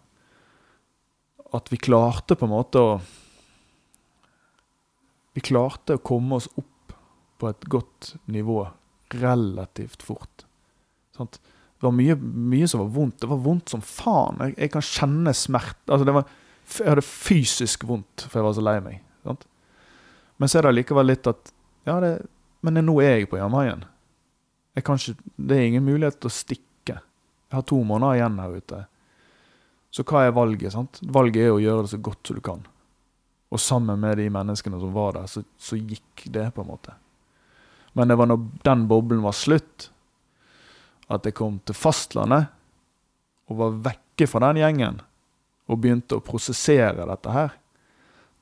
at 1.54 1.70
vi 1.72 1.78
klarte 1.80 2.36
på 2.36 2.48
en 2.48 2.56
måte 2.56 2.82
å 2.82 2.98
Vi 5.38 5.42
klarte 5.44 5.94
å 5.94 6.00
komme 6.02 6.34
oss 6.40 6.48
opp 6.58 6.94
på 7.38 7.46
et 7.46 7.66
godt 7.70 8.08
nivå 8.26 8.64
relativt 9.14 10.02
fort. 10.02 10.42
Sant? 11.14 11.38
Det 11.78 11.86
var 11.86 11.94
mye, 11.94 12.16
mye 12.18 12.66
som 12.66 12.80
var 12.82 12.88
vondt. 12.96 13.20
Det 13.22 13.28
var 13.30 13.38
vondt 13.44 13.70
som 13.70 13.84
faen. 13.84 14.40
Jeg, 14.42 14.56
jeg 14.58 14.72
kan 14.72 14.82
kjenne 14.88 15.34
smerte. 15.38 15.84
Altså, 15.86 16.08
det 16.08 16.14
var, 16.16 16.32
jeg 16.72 16.90
hadde 16.90 17.04
fysisk 17.06 17.86
vondt, 17.86 18.24
for 18.24 18.40
jeg 18.40 18.48
var 18.48 18.56
så 18.56 18.64
lei 18.66 18.74
meg. 18.82 18.98
Sant? 19.28 19.46
Men 20.42 20.50
så 20.50 20.58
er 20.58 20.66
det 20.66 20.74
likevel 20.80 21.06
litt 21.12 21.30
at 21.30 21.54
Ja, 21.86 22.00
det, 22.02 22.10
men 22.60 22.80
nå 22.86 22.96
er 23.02 23.18
jeg 23.18 23.30
på 23.30 23.38
ikke, 24.78 25.16
det 25.36 25.56
er 25.56 25.66
ingen 25.66 25.86
mulighet 25.86 26.20
til 26.20 26.30
å 26.30 26.34
stikke. 26.34 26.96
Jeg 27.48 27.56
har 27.56 27.66
to 27.66 27.80
måneder 27.86 28.18
igjen 28.18 28.40
her 28.42 28.56
ute. 28.58 28.80
Så 29.90 30.04
hva 30.04 30.26
er 30.26 30.34
valget? 30.36 30.72
sant? 30.74 31.00
Valget 31.02 31.46
er 31.46 31.54
å 31.54 31.62
gjøre 31.62 31.86
det 31.86 31.92
så 31.94 32.00
godt 32.02 32.28
som 32.28 32.38
du 32.38 32.42
kan. 32.44 32.66
Og 33.48 33.62
sammen 33.62 34.00
med 34.02 34.18
de 34.20 34.28
menneskene 34.30 34.80
som 34.80 34.92
var 34.92 35.16
der, 35.16 35.26
så, 35.30 35.42
så 35.56 35.78
gikk 35.78 36.26
det, 36.28 36.50
på 36.54 36.62
en 36.62 36.70
måte. 36.70 36.94
Men 37.96 38.10
det 38.10 38.18
var 38.20 38.28
når 38.28 38.44
den 38.66 38.84
boblen 38.90 39.24
var 39.24 39.36
slutt, 39.36 39.88
at 41.08 41.24
jeg 41.24 41.38
kom 41.38 41.56
til 41.64 41.78
fastlandet 41.78 42.50
og 43.48 43.60
var 43.62 43.78
vekke 43.88 44.28
fra 44.28 44.50
den 44.50 44.60
gjengen 44.60 45.00
og 45.68 45.80
begynte 45.80 46.18
å 46.18 46.24
prosessere 46.24 47.06
dette 47.08 47.32
her. 47.32 47.54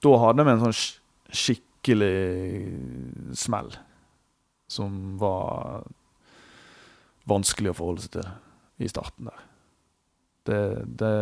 Da 0.03 0.17
hadde 0.25 0.43
vi 0.43 0.53
en 0.53 0.65
sånn 0.65 0.81
skikkelig 1.31 2.17
smell 3.39 3.71
som 4.69 5.17
var 5.21 5.87
vanskelig 7.27 7.73
å 7.73 7.79
forholde 7.79 8.07
seg 8.07 8.17
til 8.19 8.87
i 8.87 8.91
starten 8.91 9.31
der. 9.31 9.45
Det, 10.47 10.63
det 11.01 11.15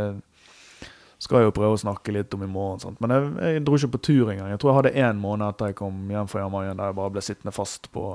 skal 1.23 1.41
jeg 1.41 1.49
jo 1.49 1.57
prøve 1.57 1.77
å 1.77 1.81
snakke 1.81 2.13
litt 2.13 2.35
om 2.37 2.43
i 2.45 2.51
morgen. 2.51 2.83
Sant? 2.83 3.01
Men 3.01 3.15
jeg, 3.15 3.29
jeg 3.41 3.65
dro 3.65 3.79
ikke 3.79 3.95
på 3.95 4.03
tur 4.11 4.33
engang. 4.33 4.51
Jeg 4.53 4.61
tror 4.61 4.73
jeg 4.73 4.79
hadde 4.81 5.07
én 5.07 5.21
måned 5.21 5.47
etter 5.49 5.71
jeg 5.71 5.79
kom 5.79 6.03
hjem 6.13 6.29
fra 6.31 6.43
Jan 6.43 6.53
Mayen 6.53 6.81
der 6.81 6.91
jeg 6.91 6.99
bare 6.99 7.15
ble 7.15 7.23
sittende 7.25 7.55
fast 7.55 7.89
på 7.95 8.09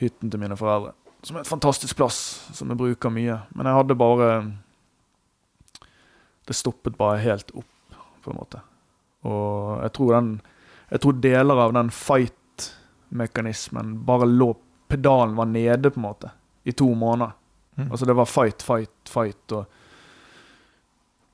hytten 0.00 0.32
til 0.32 0.40
mine 0.40 0.56
foreldre. 0.58 0.94
Som 1.26 1.36
er 1.36 1.44
et 1.44 1.50
fantastisk 1.50 1.98
plass, 1.98 2.20
som 2.54 2.70
jeg 2.70 2.78
bruker 2.78 3.12
mye. 3.12 3.40
Men 3.56 3.68
jeg 3.68 3.80
hadde 3.80 3.98
bare 3.98 4.30
Det 6.46 6.54
stoppet 6.54 6.94
bare 6.94 7.18
helt 7.18 7.48
opp, 7.58 7.96
på 8.22 8.30
en 8.30 8.38
måte. 8.38 8.60
Og 9.26 9.82
jeg 9.82 9.92
tror, 9.96 10.12
den, 10.14 10.28
jeg 10.92 11.02
tror 11.02 11.16
deler 11.18 11.62
av 11.64 11.72
den 11.74 11.90
fight-mekanismen 13.16 14.04
bare 14.04 14.26
lå 14.26 14.56
Pedalen 14.88 15.36
var 15.36 15.46
nede, 15.46 15.90
på 15.90 16.00
en 16.00 16.02
måte, 16.02 16.30
i 16.64 16.72
to 16.72 16.94
måneder. 16.94 17.32
Mm. 17.74 17.90
Altså 17.90 18.06
det 18.06 18.14
var 18.14 18.24
fight, 18.24 18.62
fight, 18.62 19.08
fight, 19.08 19.52
og 19.52 19.64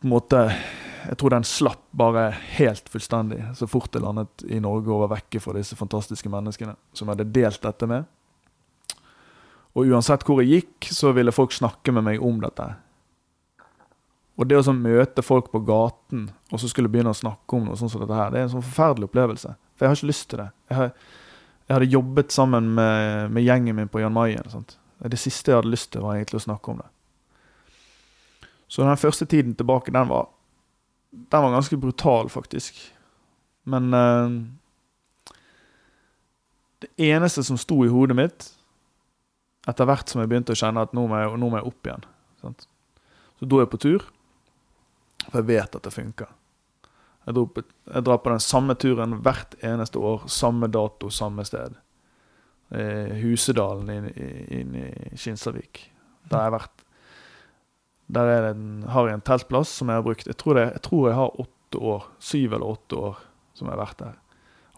på 0.00 0.06
en 0.06 0.10
måte 0.10 0.54
Jeg 1.02 1.18
tror 1.18 1.30
den 1.30 1.44
slapp 1.44 1.82
bare 1.90 2.30
helt 2.30 2.88
fullstendig 2.88 3.40
så 3.58 3.66
fort 3.66 3.90
jeg 3.94 4.04
landet 4.04 4.44
i 4.46 4.60
Norge 4.62 4.86
og 4.86 5.00
var 5.00 5.16
vekke 5.16 5.40
fra 5.42 5.52
disse 5.56 5.74
fantastiske 5.74 6.30
menneskene 6.30 6.76
som 6.94 7.08
jeg 7.08 7.16
hadde 7.16 7.32
delt 7.34 7.62
dette 7.62 7.88
med. 7.90 8.04
Og 9.74 9.90
uansett 9.90 10.22
hvor 10.22 10.38
jeg 10.38 10.52
gikk, 10.52 10.92
så 10.94 11.10
ville 11.10 11.34
folk 11.34 11.50
snakke 11.52 11.90
med 11.90 12.06
meg 12.06 12.22
om 12.22 12.38
dette. 12.38 12.68
Og 14.38 14.46
det 14.46 14.60
å 14.60 14.62
så 14.62 14.76
møte 14.76 15.26
folk 15.26 15.50
på 15.50 15.64
gaten 15.66 16.28
og 16.52 16.62
så 16.62 16.70
skulle 16.70 16.88
begynne 16.92 17.10
å 17.10 17.18
snakke 17.18 17.58
om 17.58 17.66
noe 17.66 17.80
sånn 17.80 17.90
som 17.90 18.04
dette 18.04 18.20
her, 18.20 18.30
det 18.30 18.38
er 18.38 18.46
en 18.46 18.54
sånn 18.54 18.68
forferdelig 18.68 19.10
opplevelse. 19.10 19.56
For 19.74 19.84
jeg 19.84 19.90
har 19.90 19.98
ikke 19.98 20.12
lyst 20.12 20.28
til 20.30 20.44
det. 20.44 20.48
Jeg, 20.70 20.78
har, 20.78 20.94
jeg 21.66 21.76
hadde 21.76 21.92
jobbet 21.92 22.32
sammen 22.34 22.72
med, 22.76 23.30
med 23.32 23.44
gjengen 23.46 23.76
min 23.78 23.90
på 23.90 24.02
Jan 24.02 24.14
Mayen. 24.14 24.48
Sant? 24.52 24.76
Det 25.02 25.18
siste 25.18 25.50
jeg 25.50 25.60
hadde 25.60 25.72
lyst 25.72 25.92
til, 25.94 26.04
var 26.04 26.18
egentlig 26.18 26.40
å 26.42 26.46
snakke 26.46 26.72
om 26.72 26.82
det. 26.82 26.88
Så 28.72 28.86
den 28.86 28.96
første 28.96 29.26
tiden 29.28 29.54
tilbake, 29.58 29.92
den 29.92 30.08
var, 30.08 30.28
den 31.10 31.44
var 31.44 31.54
ganske 31.54 31.76
brutal, 31.76 32.30
faktisk. 32.32 32.78
Men 33.68 33.94
eh, 33.94 34.36
det 36.82 36.90
eneste 37.10 37.44
som 37.44 37.58
sto 37.60 37.82
i 37.84 37.90
hodet 37.92 38.16
mitt, 38.18 38.48
etter 39.68 39.86
hvert 39.86 40.10
som 40.10 40.22
jeg 40.22 40.30
begynte 40.30 40.54
å 40.56 40.58
kjenne 40.58 40.82
at 40.82 40.94
nå 40.96 41.04
må 41.06 41.20
jeg, 41.20 41.34
nå 41.38 41.50
må 41.50 41.60
jeg 41.60 41.68
opp 41.68 41.86
igjen 41.86 42.06
sant? 42.42 42.64
Så 43.38 43.46
er 43.46 43.62
jeg 43.62 43.70
på 43.70 43.82
tur, 43.82 44.06
for 45.28 45.38
jeg 45.38 45.50
vet 45.50 45.76
at 45.78 45.84
det 45.86 45.94
funker. 45.94 46.30
Jeg, 47.26 47.34
dro 47.36 47.46
jeg 47.54 48.04
drar 48.06 48.20
på 48.22 48.32
den 48.32 48.42
samme 48.42 48.74
turen 48.74 49.18
hvert 49.22 49.54
eneste 49.62 50.00
år, 50.02 50.24
samme 50.30 50.68
dato, 50.72 51.10
samme 51.14 51.44
sted. 51.46 51.76
Eh, 52.72 53.12
Husedalen 53.20 53.90
inne 53.92 54.12
inn 54.58 54.78
i 54.80 54.86
Kinsarvik. 55.18 55.84
Der 56.30 56.38
har 56.38 56.48
jeg 56.48 56.56
vært. 56.56 56.84
Der 58.12 58.30
er 58.32 58.46
det 58.46 58.54
en, 58.56 58.66
har 58.90 59.08
jeg 59.08 59.18
en 59.18 59.26
teltplass 59.28 59.74
som 59.78 59.92
jeg 59.92 60.00
har 60.00 60.06
brukt. 60.06 60.26
Jeg 60.28 60.38
tror, 60.40 60.58
det, 60.58 60.66
jeg 60.74 60.84
tror 60.88 61.06
jeg 61.08 61.18
har 61.18 61.40
åtte 61.44 61.84
år, 61.92 62.08
syv 62.18 62.56
eller 62.56 62.74
åtte 62.74 62.98
år 62.98 63.22
som 63.56 63.68
jeg 63.68 63.76
har 63.76 63.82
vært 63.84 64.02
der. 64.02 64.18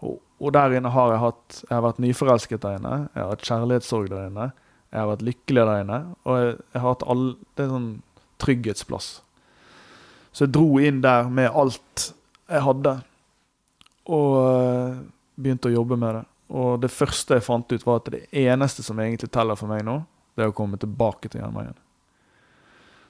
Og, 0.05 0.19
og 0.43 0.53
der 0.53 0.75
inne 0.75 0.91
har 0.91 1.13
jeg 1.13 1.21
hatt 1.23 1.57
Jeg 1.63 1.71
har 1.71 1.83
vært 1.85 2.01
nyforelsket 2.03 2.63
der 2.65 2.79
inne. 2.79 2.95
Jeg 3.15 3.23
har 3.23 3.31
hatt 3.31 3.47
kjærlighetssorg 3.47 4.09
der 4.11 4.29
inne. 4.29 4.49
Jeg 4.91 5.01
har 5.01 5.11
vært 5.11 5.25
lykkelig 5.27 5.65
der 5.69 5.85
inne. 5.85 6.01
Og 6.23 6.39
jeg, 6.39 6.57
jeg 6.75 6.83
har 6.83 6.91
hatt 6.91 7.07
all, 7.09 7.25
Det 7.55 7.65
er 7.65 7.71
sånn 7.73 7.89
trygghetsplass. 8.43 9.09
Så 10.35 10.45
jeg 10.45 10.53
dro 10.57 10.67
inn 10.83 10.99
der 11.03 11.31
med 11.31 11.55
alt 11.55 12.09
jeg 12.49 12.61
hadde, 12.65 12.95
og 14.13 14.33
øh, 14.41 14.97
begynte 15.35 15.71
å 15.71 15.75
jobbe 15.75 15.97
med 15.99 16.19
det. 16.19 16.25
Og 16.55 16.81
det 16.83 16.91
første 16.93 17.39
jeg 17.39 17.45
fant 17.45 17.71
ut, 17.71 17.85
var 17.87 18.01
at 18.01 18.11
det 18.13 18.25
eneste 18.45 18.85
som 18.85 18.99
egentlig 19.01 19.31
teller 19.33 19.57
for 19.57 19.71
meg 19.71 19.81
nå, 19.85 19.97
det 20.35 20.45
er 20.45 20.51
å 20.51 20.57
komme 20.57 20.77
tilbake 20.77 21.31
til 21.31 21.41
Jernveien. 21.41 21.75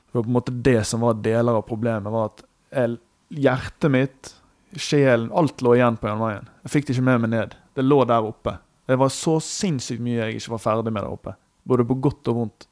Det 0.05 0.17
var 0.17 0.23
på 0.23 0.31
en 0.31 0.37
måte 0.37 0.55
det 0.65 0.79
som 0.87 1.03
var 1.03 1.17
deler 1.19 1.57
av 1.59 1.65
problemet, 1.67 2.11
var 2.13 2.29
at 2.31 2.45
jeg, 2.75 2.99
hjertet 3.43 3.91
mitt, 3.91 4.31
sjelen, 4.79 5.31
alt 5.35 5.63
lå 5.65 5.75
igjen 5.75 5.97
på 5.99 6.07
Jernveien. 6.07 6.47
Jeg 6.63 6.73
fikk 6.75 6.87
det 6.87 6.95
ikke 6.95 7.09
med 7.09 7.25
meg 7.25 7.33
ned. 7.33 7.57
Det 7.75 7.83
lå 7.83 7.99
der 8.07 8.29
oppe. 8.29 8.55
Det 8.85 8.95
var 9.01 9.11
så 9.11 9.39
sinnssykt 9.43 10.03
mye 10.05 10.21
jeg 10.21 10.39
ikke 10.39 10.53
var 10.55 10.63
ferdig 10.63 10.93
med 10.93 11.03
der 11.03 11.11
oppe. 11.11 11.35
Både 11.65 11.87
på 11.87 11.97
godt 12.05 12.31
og 12.31 12.39
vondt. 12.39 12.67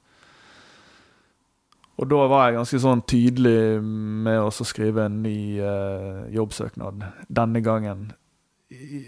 Og 2.01 2.09
da 2.09 2.23
var 2.25 2.47
jeg 2.47 2.57
ganske 2.57 2.79
sånn 2.81 3.03
tydelig 3.05 3.81
med 3.83 4.39
å 4.41 4.65
skrive 4.65 5.05
en 5.05 5.21
ny 5.21 5.59
eh, 5.61 6.23
jobbsøknad. 6.33 7.03
Denne 7.29 7.61
gangen 7.65 8.07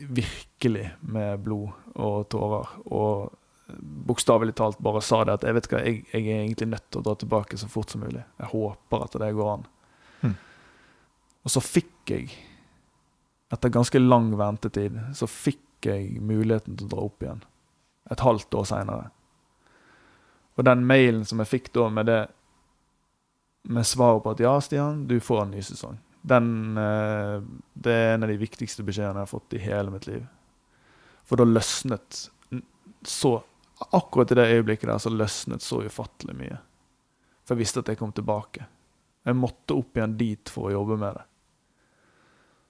virkelig 0.10 0.92
med 1.02 1.40
blod 1.40 1.72
og 1.96 2.28
tårer. 2.30 2.76
Og 2.86 3.34
bokstavelig 4.06 4.54
talt 4.56 4.80
bare 4.86 5.02
sa 5.02 5.24
det 5.26 5.40
at 5.40 5.48
jeg 5.48 5.58
vet 5.58 5.70
hva, 5.72 5.82
jeg, 5.82 6.04
jeg 6.12 6.28
er 6.28 6.44
egentlig 6.44 6.70
nødt 6.76 6.86
til 6.92 7.02
å 7.02 7.08
dra 7.08 7.16
tilbake 7.18 7.58
så 7.58 7.70
fort 7.72 7.94
som 7.94 8.06
mulig. 8.06 8.22
Jeg 8.40 8.52
håper 8.52 9.08
at 9.08 9.18
det 9.22 9.32
går 9.38 9.52
an. 9.56 9.66
Hmm. 10.22 10.38
Og 11.46 11.56
så 11.56 11.64
fikk 11.66 12.14
jeg, 12.14 12.30
etter 13.54 13.74
ganske 13.74 14.02
lang 14.02 14.32
ventetid, 14.38 15.02
så 15.18 15.30
fikk 15.30 15.90
jeg 15.90 16.22
muligheten 16.22 16.78
til 16.78 16.88
å 16.88 16.94
dra 16.94 17.10
opp 17.10 17.26
igjen. 17.26 17.44
Et 18.14 18.22
halvt 18.22 18.62
år 18.62 18.70
seinere. 18.70 19.10
Og 20.56 20.66
den 20.66 20.86
mailen 20.88 21.26
som 21.28 21.42
jeg 21.42 21.52
fikk 21.52 21.74
da 21.76 21.90
med 21.92 22.08
det 22.10 22.22
med 23.72 23.88
svaret 23.88 24.24
på 24.24 24.34
at 24.36 24.44
ja, 24.44 24.54
Stian, 24.62 25.06
du 25.08 25.18
får 25.20 25.42
en 25.44 25.56
ny 25.56 25.64
sesong. 25.66 25.98
Den, 26.26 26.78
eh, 26.78 27.42
det 27.74 27.94
er 27.94 28.14
en 28.14 28.26
av 28.26 28.32
de 28.32 28.38
viktigste 28.42 28.86
beskjedene 28.86 29.22
jeg 29.22 29.28
har 29.28 29.32
fått 29.32 29.58
i 29.58 29.62
hele 29.62 29.94
mitt 29.94 30.08
liv. 30.10 30.24
For 31.26 31.42
da 31.42 31.48
løsnet 31.50 32.30
så 33.06 33.38
Akkurat 33.92 34.32
i 34.32 34.36
det 34.36 34.44
øyeblikket 34.54 34.88
der 34.88 35.00
så 35.04 35.10
løsnet 35.12 35.62
så 35.62 35.82
ufattelig 35.84 36.32
mye. 36.40 36.58
For 37.44 37.54
jeg 37.54 37.66
visste 37.66 37.82
at 37.84 37.90
jeg 37.92 38.00
kom 38.00 38.14
tilbake. 38.16 38.64
Jeg 39.28 39.36
måtte 39.36 39.76
opp 39.76 39.98
igjen 39.98 40.14
dit 40.16 40.52
for 40.52 40.70
å 40.70 40.78
jobbe 40.78 40.96
med 41.02 41.18
det. 41.18 41.26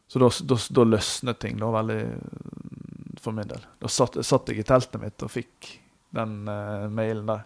Så 0.10 0.22
da, 0.22 0.30
da, 0.50 0.58
da 0.80 0.86
løsnet 0.88 1.40
ting 1.42 1.62
da 1.62 1.70
veldig 1.76 2.00
mm, 2.10 3.22
for 3.22 3.38
min 3.38 3.48
del. 3.50 3.68
Da 3.82 3.92
satt, 3.92 4.18
satt 4.26 4.50
jeg 4.50 4.64
i 4.64 4.68
teltet 4.68 5.02
mitt 5.02 5.26
og 5.26 5.30
fikk 5.34 5.70
den 6.16 6.50
uh, 6.50 6.90
mailen 6.90 7.30
der. 7.30 7.46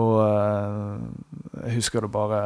Og 0.00 0.12
eh, 0.24 1.06
jeg 1.66 1.78
husker 1.80 2.04
det 2.04 2.12
bare 2.14 2.42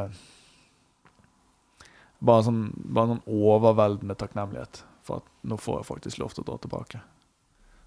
bare 2.26 2.46
sånn, 2.46 2.62
bare 2.74 3.12
sånn 3.12 3.26
overveldende 3.28 4.16
takknemlighet 4.18 4.80
for 5.06 5.20
at 5.20 5.28
nå 5.46 5.58
får 5.60 5.80
jeg 5.80 5.88
faktisk 5.90 6.22
lov 6.22 6.32
til 6.34 6.42
å 6.42 6.48
dra 6.48 6.56
tilbake. 6.62 7.02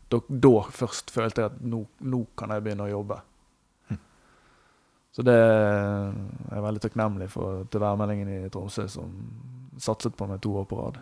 Da, 0.10 0.22
da 0.30 0.53
først 0.73 1.11
følte 1.14 1.44
jeg 1.44 1.52
at 1.52 1.60
nå, 1.65 1.84
nå 2.06 2.22
kan 2.40 2.53
jeg 2.53 2.64
begynne 2.65 2.88
å 2.88 2.94
jobbe. 2.94 3.19
Så 5.19 5.26
det 5.26 5.34
er 5.36 6.14
jeg 6.53 6.64
veldig 6.64 6.81
takknemlig 6.84 7.27
for 7.34 7.65
til 7.72 7.81
værmeldingen 7.81 8.30
i 8.30 8.49
Tromsø, 8.53 8.86
som 8.88 9.10
satset 9.81 10.15
på 10.15 10.27
meg 10.30 10.41
to 10.44 10.53
år 10.61 10.68
på 10.69 10.77
rad. 10.80 10.99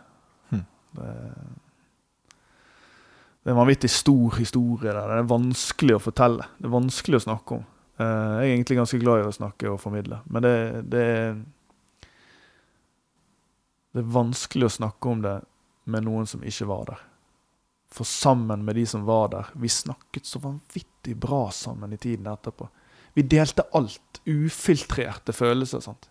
Hmm. 0.50 0.64
Det, 0.96 1.08
det 3.44 3.52
er 3.52 3.54
en 3.54 3.60
vanvittig 3.60 3.92
stor 3.92 4.40
historie 4.40 4.94
der. 4.94 5.12
Det 5.12 5.20
er 5.20 5.30
vanskelig 5.30 5.98
å 5.98 6.04
fortelle. 6.08 6.48
Det 6.58 6.70
er 6.70 6.76
vanskelig 6.78 7.20
å 7.20 7.26
snakke 7.28 7.60
om. 7.60 7.68
Eh, 7.98 8.06
jeg 8.06 8.46
er 8.46 8.54
egentlig 8.54 8.78
ganske 8.78 9.00
glad 9.02 9.24
i 9.24 9.28
å 9.28 9.36
snakke 9.36 9.70
og 9.72 9.82
formidle, 9.82 10.22
men 10.30 10.46
det, 10.46 10.56
det 10.92 11.04
er 11.04 11.38
Det 13.98 14.04
er 14.04 14.12
vanskelig 14.14 14.68
å 14.68 14.76
snakke 14.76 15.10
om 15.10 15.22
det 15.24 15.38
med 15.90 16.04
noen 16.06 16.28
som 16.30 16.44
ikke 16.46 16.68
var 16.70 16.84
der. 16.86 17.00
For 17.90 18.06
sammen 18.06 18.66
med 18.68 18.76
de 18.76 18.84
som 18.86 19.06
var 19.08 19.32
der 19.32 19.48
Vi 19.56 19.70
snakket 19.72 20.28
så 20.28 20.42
vanvittig 20.44 21.16
bra 21.18 21.48
sammen 21.52 21.94
i 21.94 21.98
tiden 21.98 22.28
etterpå. 22.30 22.68
Vi 23.16 23.24
delte 23.24 23.66
alt. 23.74 24.20
Ufiltrerte 24.28 25.34
følelser. 25.34 25.80
sant? 25.80 26.10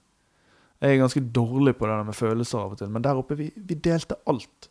Jeg 0.81 0.95
er 0.97 0.99
ganske 0.99 1.21
dårlig 1.21 1.77
på 1.79 1.87
det 1.87 1.99
med 2.09 2.17
følelser 2.17 2.59
av 2.59 2.73
og 2.73 2.81
til, 2.81 2.91
men 2.91 3.05
der 3.05 3.21
oppe 3.21 3.37
vi, 3.39 3.53
vi 3.55 3.75
delte 3.75 4.19
alt. 4.27 4.71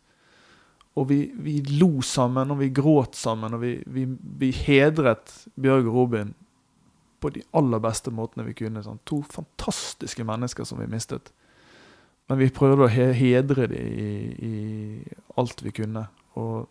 og 0.96 1.08
vi, 1.08 1.30
vi 1.34 1.60
lo 1.76 2.00
sammen, 2.00 2.50
og 2.50 2.58
vi 2.58 2.70
gråt 2.72 3.16
sammen, 3.16 3.54
og 3.54 3.60
vi, 3.60 4.04
vi, 4.40 4.50
hedret 4.50 5.32
Bjørg 5.60 5.90
Robin 5.92 6.34
på 7.20 7.30
de 7.34 7.42
aller 7.56 7.80
beste 7.82 8.10
måtene 8.14 8.44
vi 8.46 8.54
kunne. 8.58 8.82
Sånn. 8.84 8.98
To 9.08 9.22
fantastiske 9.32 10.24
mennesker 10.26 10.64
som 10.68 10.78
vi 10.82 10.86
mistet. 10.90 11.32
Men 12.28 12.38
vi 12.40 12.48
prøvde 12.50 12.86
å 12.88 12.90
he- 12.90 13.12
hedre 13.14 13.68
dem 13.70 13.86
i, 13.86 14.10
i 14.42 14.54
alt 15.38 15.62
vi 15.62 15.70
kunne. 15.76 16.06
Og 16.36 16.66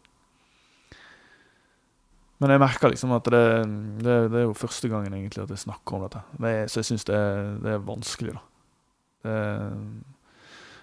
men 2.43 2.51
jeg 2.51 2.59
merker 2.59 2.91
liksom 2.91 3.13
at 3.15 3.30
det, 3.31 3.39
det, 4.03 4.15
det 4.34 4.39
er 4.41 4.43
jo 4.43 4.55
første 4.59 4.89
gangen 4.91 5.13
egentlig 5.15 5.45
at 5.45 5.53
jeg 5.53 5.61
snakker 5.61 5.95
om 5.95 6.01
dette. 6.03 6.19
Det 6.43 6.49
så 6.69 6.81
jeg 6.81 6.88
syns 6.89 7.05
det, 7.07 7.15
er- 7.15 7.85
vanskelig, 7.88 8.34
da. 8.35 8.41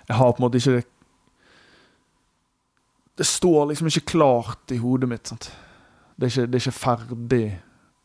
Jeg 0.09 0.17
har 0.19 0.33
på 0.33 0.41
en 0.41 0.47
måte 0.47 0.59
ikke 0.59 0.79
det 0.79 0.87
Det 3.21 3.27
står 3.29 3.69
liksom 3.69 3.87
ikke 3.93 4.07
klart 4.15 4.73
i 4.73 4.81
hodet 4.81 5.09
mitt. 5.13 5.29
Sant? 5.29 5.51
Det, 6.17 6.27
er 6.27 6.31
ikke, 6.33 6.47
det 6.49 6.55
er 6.57 6.65
ikke 6.65 6.79
ferdig 6.81 7.43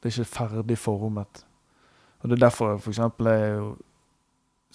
Det 0.04 0.12
er 0.12 0.12
ikke 0.12 0.26
ferdig 0.36 0.78
formet. 0.78 1.44
Og 2.28 2.32
det 2.34 2.42
er 2.42 2.50
derfor 2.50 2.74
jeg 2.74 2.90
eksempel 2.92 3.28
er 3.32 3.46
jo 3.56 3.68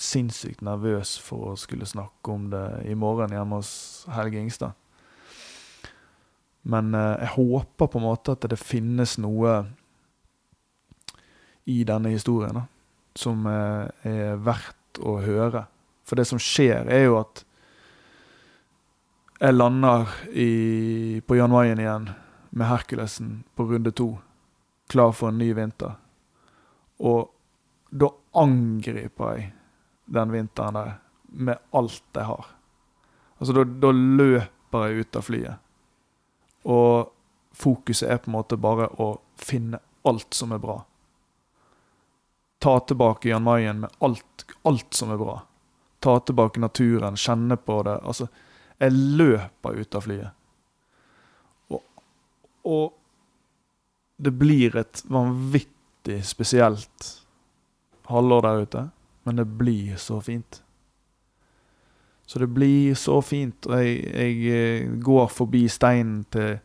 sinnssykt 0.00 0.62
nervøs 0.64 1.18
for 1.20 1.50
å 1.50 1.56
skulle 1.60 1.84
snakke 1.84 2.32
om 2.32 2.46
det 2.48 2.62
i 2.88 2.94
morgen 2.96 3.34
hjemme 3.34 3.58
hos 3.58 4.06
Helge 4.08 4.40
Ingstad. 4.40 4.72
Men 6.64 6.94
eh, 6.96 7.18
jeg 7.20 7.34
håper 7.34 7.90
på 7.92 8.00
en 8.00 8.06
måte 8.06 8.32
at 8.32 8.46
det 8.48 8.56
finnes 8.56 9.18
noe 9.20 9.58
i 11.68 11.82
denne 11.84 12.14
historien 12.14 12.56
da, 12.56 12.62
som 13.20 13.44
eh, 13.50 14.08
er 14.08 14.40
verdt 14.40 15.02
å 15.04 15.18
høre. 15.20 15.66
For 16.08 16.16
det 16.16 16.24
som 16.30 16.40
skjer, 16.40 16.88
er 16.88 17.04
jo 17.04 17.18
at 17.20 17.44
jeg 19.42 19.58
lander 19.58 20.08
i, 20.32 21.20
på 21.20 21.36
Jan 21.36 21.52
Mayen 21.52 21.84
igjen 21.84 22.08
med 22.48 22.70
Herkulesen 22.72 23.42
på 23.52 23.68
runde 23.68 23.92
to, 23.92 24.14
klar 24.88 25.12
for 25.12 25.28
en 25.28 25.40
ny 25.44 25.52
vinter. 25.52 26.00
Og 26.96 27.28
da 27.92 28.08
angriper 28.32 29.34
jeg 29.36 29.48
den 30.12 30.32
vinteren 30.32 30.74
der 30.74 30.92
med 31.32 31.58
alt 31.70 32.16
jeg 32.16 32.24
har. 32.24 32.46
Altså 33.38 33.64
da, 33.64 33.90
løper 33.92 34.86
jeg 34.86 35.04
ut 35.04 35.16
av 35.16 35.26
flyet. 35.26 35.68
Og 36.72 37.12
fokuset 37.52 38.08
er 38.08 38.20
på 38.22 38.30
en 38.30 38.36
måte 38.38 38.56
bare 38.60 38.88
å 39.02 39.12
finne 39.36 39.80
alt 40.08 40.32
som 40.34 40.54
er 40.56 40.62
bra. 40.62 40.78
Ta 42.62 42.78
tilbake 42.80 43.28
Jan 43.28 43.44
Mayen 43.44 43.84
med 43.84 43.96
alt, 43.98 44.46
alt 44.62 44.94
som 44.94 45.12
er 45.12 45.20
bra. 45.20 45.40
Ta 46.00 46.18
tilbake 46.20 46.62
naturen, 46.62 47.16
kjenne 47.16 47.58
på 47.60 47.80
det. 47.84 47.98
Altså, 48.00 48.28
jeg 48.78 48.96
løper 49.20 49.80
ut 49.82 49.98
av 49.98 50.06
flyet. 50.06 50.30
Og, 51.68 51.82
og 52.64 52.86
det 54.22 54.32
blir 54.38 54.80
et 54.80 55.02
vanvittig 55.12 56.22
spesielt 56.24 57.21
halvår 58.12 58.44
der 58.46 58.66
ute, 58.66 58.84
men 59.24 59.40
det 59.40 59.46
blir 59.58 59.96
så 60.00 60.20
fint. 60.20 60.62
Så 62.26 62.38
det 62.38 62.46
blir 62.46 62.94
så 62.94 63.18
fint. 63.22 63.66
Og 63.66 63.76
jeg, 63.76 63.96
jeg 64.08 64.52
eh, 64.56 64.92
går 65.04 65.26
forbi 65.28 65.66
steinen 65.68 66.22
til 66.32 66.58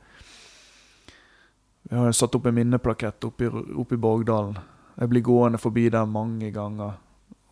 Jeg 1.87 1.99
har 2.03 2.11
satt 2.15 2.35
opp 2.35 2.45
en 2.49 2.55
minneplakett 2.55 3.23
oppe 3.23 3.47
i, 3.47 3.97
Borgdalen. 3.97 4.57
Jeg 4.97 5.09
blir 5.11 5.23
gående 5.23 5.59
forbi 5.59 5.85
der 5.89 6.05
mange 6.05 6.51
ganger. 6.51 6.97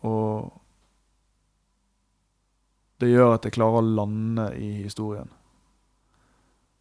Og 0.04 0.52
det 3.00 3.08
gjør 3.12 3.34
at 3.34 3.44
jeg 3.44 3.56
klarer 3.56 3.80
å 3.80 3.94
lande 4.00 4.50
i 4.60 4.70
historien. 4.82 5.28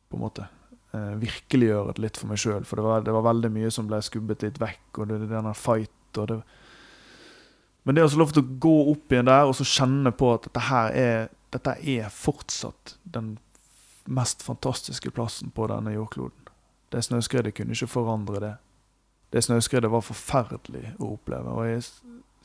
På 0.10 0.20
en 0.20 0.26
måte. 0.26 0.48
Eh, 0.96 1.16
virkeliggjøre 1.20 1.96
det 1.96 2.04
litt 2.04 2.20
for 2.20 2.32
meg 2.32 2.40
sjøl. 2.40 2.68
For 2.68 2.80
det 2.80 2.86
var, 2.88 3.04
det 3.08 3.16
var 3.16 3.28
veldig 3.28 3.52
mye 3.56 3.72
som 3.72 3.88
ble 3.88 4.00
skubbet 4.04 4.44
litt 4.44 4.60
vekk. 4.62 5.02
Og 5.02 5.10
det, 5.12 5.24
denne 5.32 5.56
fight 5.58 6.20
og 6.22 6.32
det, 6.32 6.40
men 7.86 7.96
det 7.96 8.02
er 8.02 8.08
også 8.10 8.18
lov 8.18 8.32
til 8.34 8.42
å 8.42 8.60
gå 8.66 8.76
opp 8.92 9.14
igjen 9.14 9.28
der 9.30 9.46
og 9.46 9.54
så 9.54 9.66
kjenne 9.70 10.10
på 10.18 10.32
at 10.34 10.48
dette 10.48 10.62
her 10.68 10.96
er, 10.98 11.28
dette 11.54 11.76
er 11.78 12.10
fortsatt 12.10 12.96
den 13.14 13.36
mest 14.10 14.42
fantastiske 14.42 15.12
plassen 15.14 15.52
på 15.54 15.68
denne 15.70 15.94
jordkloden. 15.94 16.50
Det 16.90 17.04
snøskredet 17.06 17.54
kunne 17.54 17.78
ikke 17.78 17.92
forandre 17.94 18.42
det. 18.42 18.54
Det 19.34 19.44
snøskredet 19.46 19.92
var 19.92 20.02
forferdelig 20.06 20.96
å 20.98 21.12
oppleve. 21.14 21.54
Og 21.54 21.70
jeg 21.70 21.84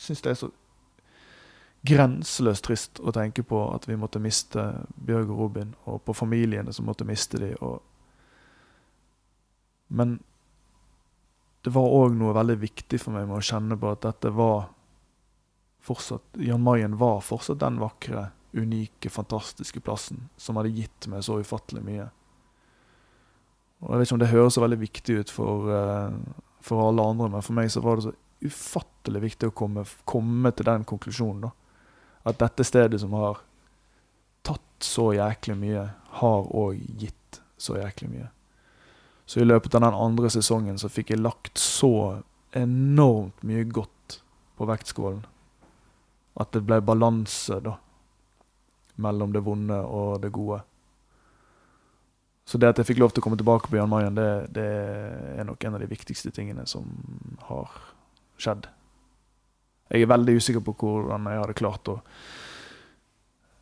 syns 0.00 0.24
det 0.24 0.32
er 0.32 0.38
så 0.42 0.50
grenseløst 1.88 2.66
trist 2.66 3.00
å 3.00 3.12
tenke 3.16 3.44
på 3.46 3.62
at 3.72 3.88
vi 3.88 3.96
måtte 3.96 4.20
miste 4.20 4.66
Bjørg 5.00 5.32
og 5.32 5.38
Robin, 5.44 5.72
og 5.88 6.02
på 6.04 6.16
familiene 6.16 6.72
som 6.76 6.88
måtte 6.88 7.08
miste 7.08 7.40
dem. 7.40 7.56
Og 7.60 7.80
Men 9.88 10.20
det 11.64 11.72
var 11.74 11.96
òg 11.96 12.12
noe 12.16 12.34
veldig 12.36 12.60
viktig 12.60 13.00
for 13.00 13.16
meg 13.16 13.26
med 13.28 13.40
å 13.40 13.44
kjenne 13.44 13.76
på 13.80 13.90
at 13.90 14.04
dette 14.04 14.30
var 14.36 14.68
fortsatt 15.80 16.22
Jan 16.32 16.62
Mayen 16.62 16.96
var 16.96 17.20
fortsatt 17.20 17.60
den 17.60 17.80
vakre, 17.80 18.28
unike, 18.52 19.10
fantastiske 19.10 19.80
plassen 19.80 20.28
som 20.36 20.58
hadde 20.58 20.74
gitt 20.74 21.06
meg 21.08 21.22
så 21.24 21.38
ufattelig 21.40 21.84
mye. 21.86 22.08
Og 23.80 23.92
Jeg 23.92 23.98
vet 23.98 24.08
ikke 24.08 24.16
om 24.16 24.22
det 24.22 24.32
høres 24.34 24.56
så 24.56 24.64
veldig 24.64 24.80
viktig 24.80 25.18
ut 25.20 25.30
for, 25.30 25.70
eh, 25.72 26.16
for 26.60 26.88
alle 26.88 27.02
andre, 27.02 27.28
men 27.28 27.42
for 27.42 27.56
meg 27.56 27.70
så 27.70 27.80
var 27.80 27.96
det 27.96 28.04
så 28.04 28.14
ufattelig 28.44 29.22
viktig 29.22 29.48
å 29.48 29.54
komme, 29.54 29.84
komme 30.04 30.52
til 30.52 30.64
den 30.64 30.84
konklusjonen. 30.84 31.40
da. 31.40 31.50
At 32.26 32.38
dette 32.38 32.64
stedet 32.64 33.00
som 33.00 33.12
har 33.12 33.40
tatt 34.42 34.80
så 34.80 35.12
jæklig 35.14 35.56
mye, 35.56 35.90
har 36.20 36.42
òg 36.42 36.98
gitt 36.98 37.40
så 37.56 37.76
jæklig 37.76 38.10
mye. 38.10 38.28
Så 39.26 39.40
i 39.40 39.44
løpet 39.44 39.74
av 39.74 39.80
den 39.80 39.94
andre 39.94 40.26
sesongen 40.26 40.78
så 40.78 40.90
fikk 40.90 41.10
jeg 41.10 41.20
lagt 41.20 41.54
så 41.54 42.22
enormt 42.52 43.42
mye 43.42 43.64
godt 43.64 44.20
på 44.58 44.66
vektskålen 44.66 45.24
at 46.38 46.52
det 46.54 46.62
ble 46.66 46.80
balanse 46.84 47.58
da, 47.64 47.76
mellom 49.00 49.32
det 49.34 49.42
vonde 49.44 49.78
og 49.86 50.20
det 50.22 50.32
gode. 50.34 50.60
Så 52.46 52.58
det 52.58 52.72
at 52.72 52.80
jeg 52.80 52.88
fikk 52.90 53.00
lov 53.02 53.14
til 53.14 53.22
å 53.22 53.24
komme 53.26 53.38
tilbake 53.38 53.70
på 53.70 53.78
Jan 53.78 53.90
Mayen, 53.90 54.16
det, 54.18 54.50
det 54.54 54.68
er 55.38 55.46
nok 55.46 55.64
en 55.64 55.76
av 55.76 55.82
de 55.82 55.90
viktigste 55.90 56.32
tingene 56.34 56.66
som 56.66 56.86
har 57.46 57.70
skjedd. 58.40 58.66
Jeg 59.90 60.04
er 60.04 60.10
veldig 60.10 60.38
usikker 60.38 60.62
på 60.64 60.74
hvordan 60.78 61.28
jeg 61.30 61.42
hadde 61.42 61.58
klart 61.58 61.90
å 61.90 62.00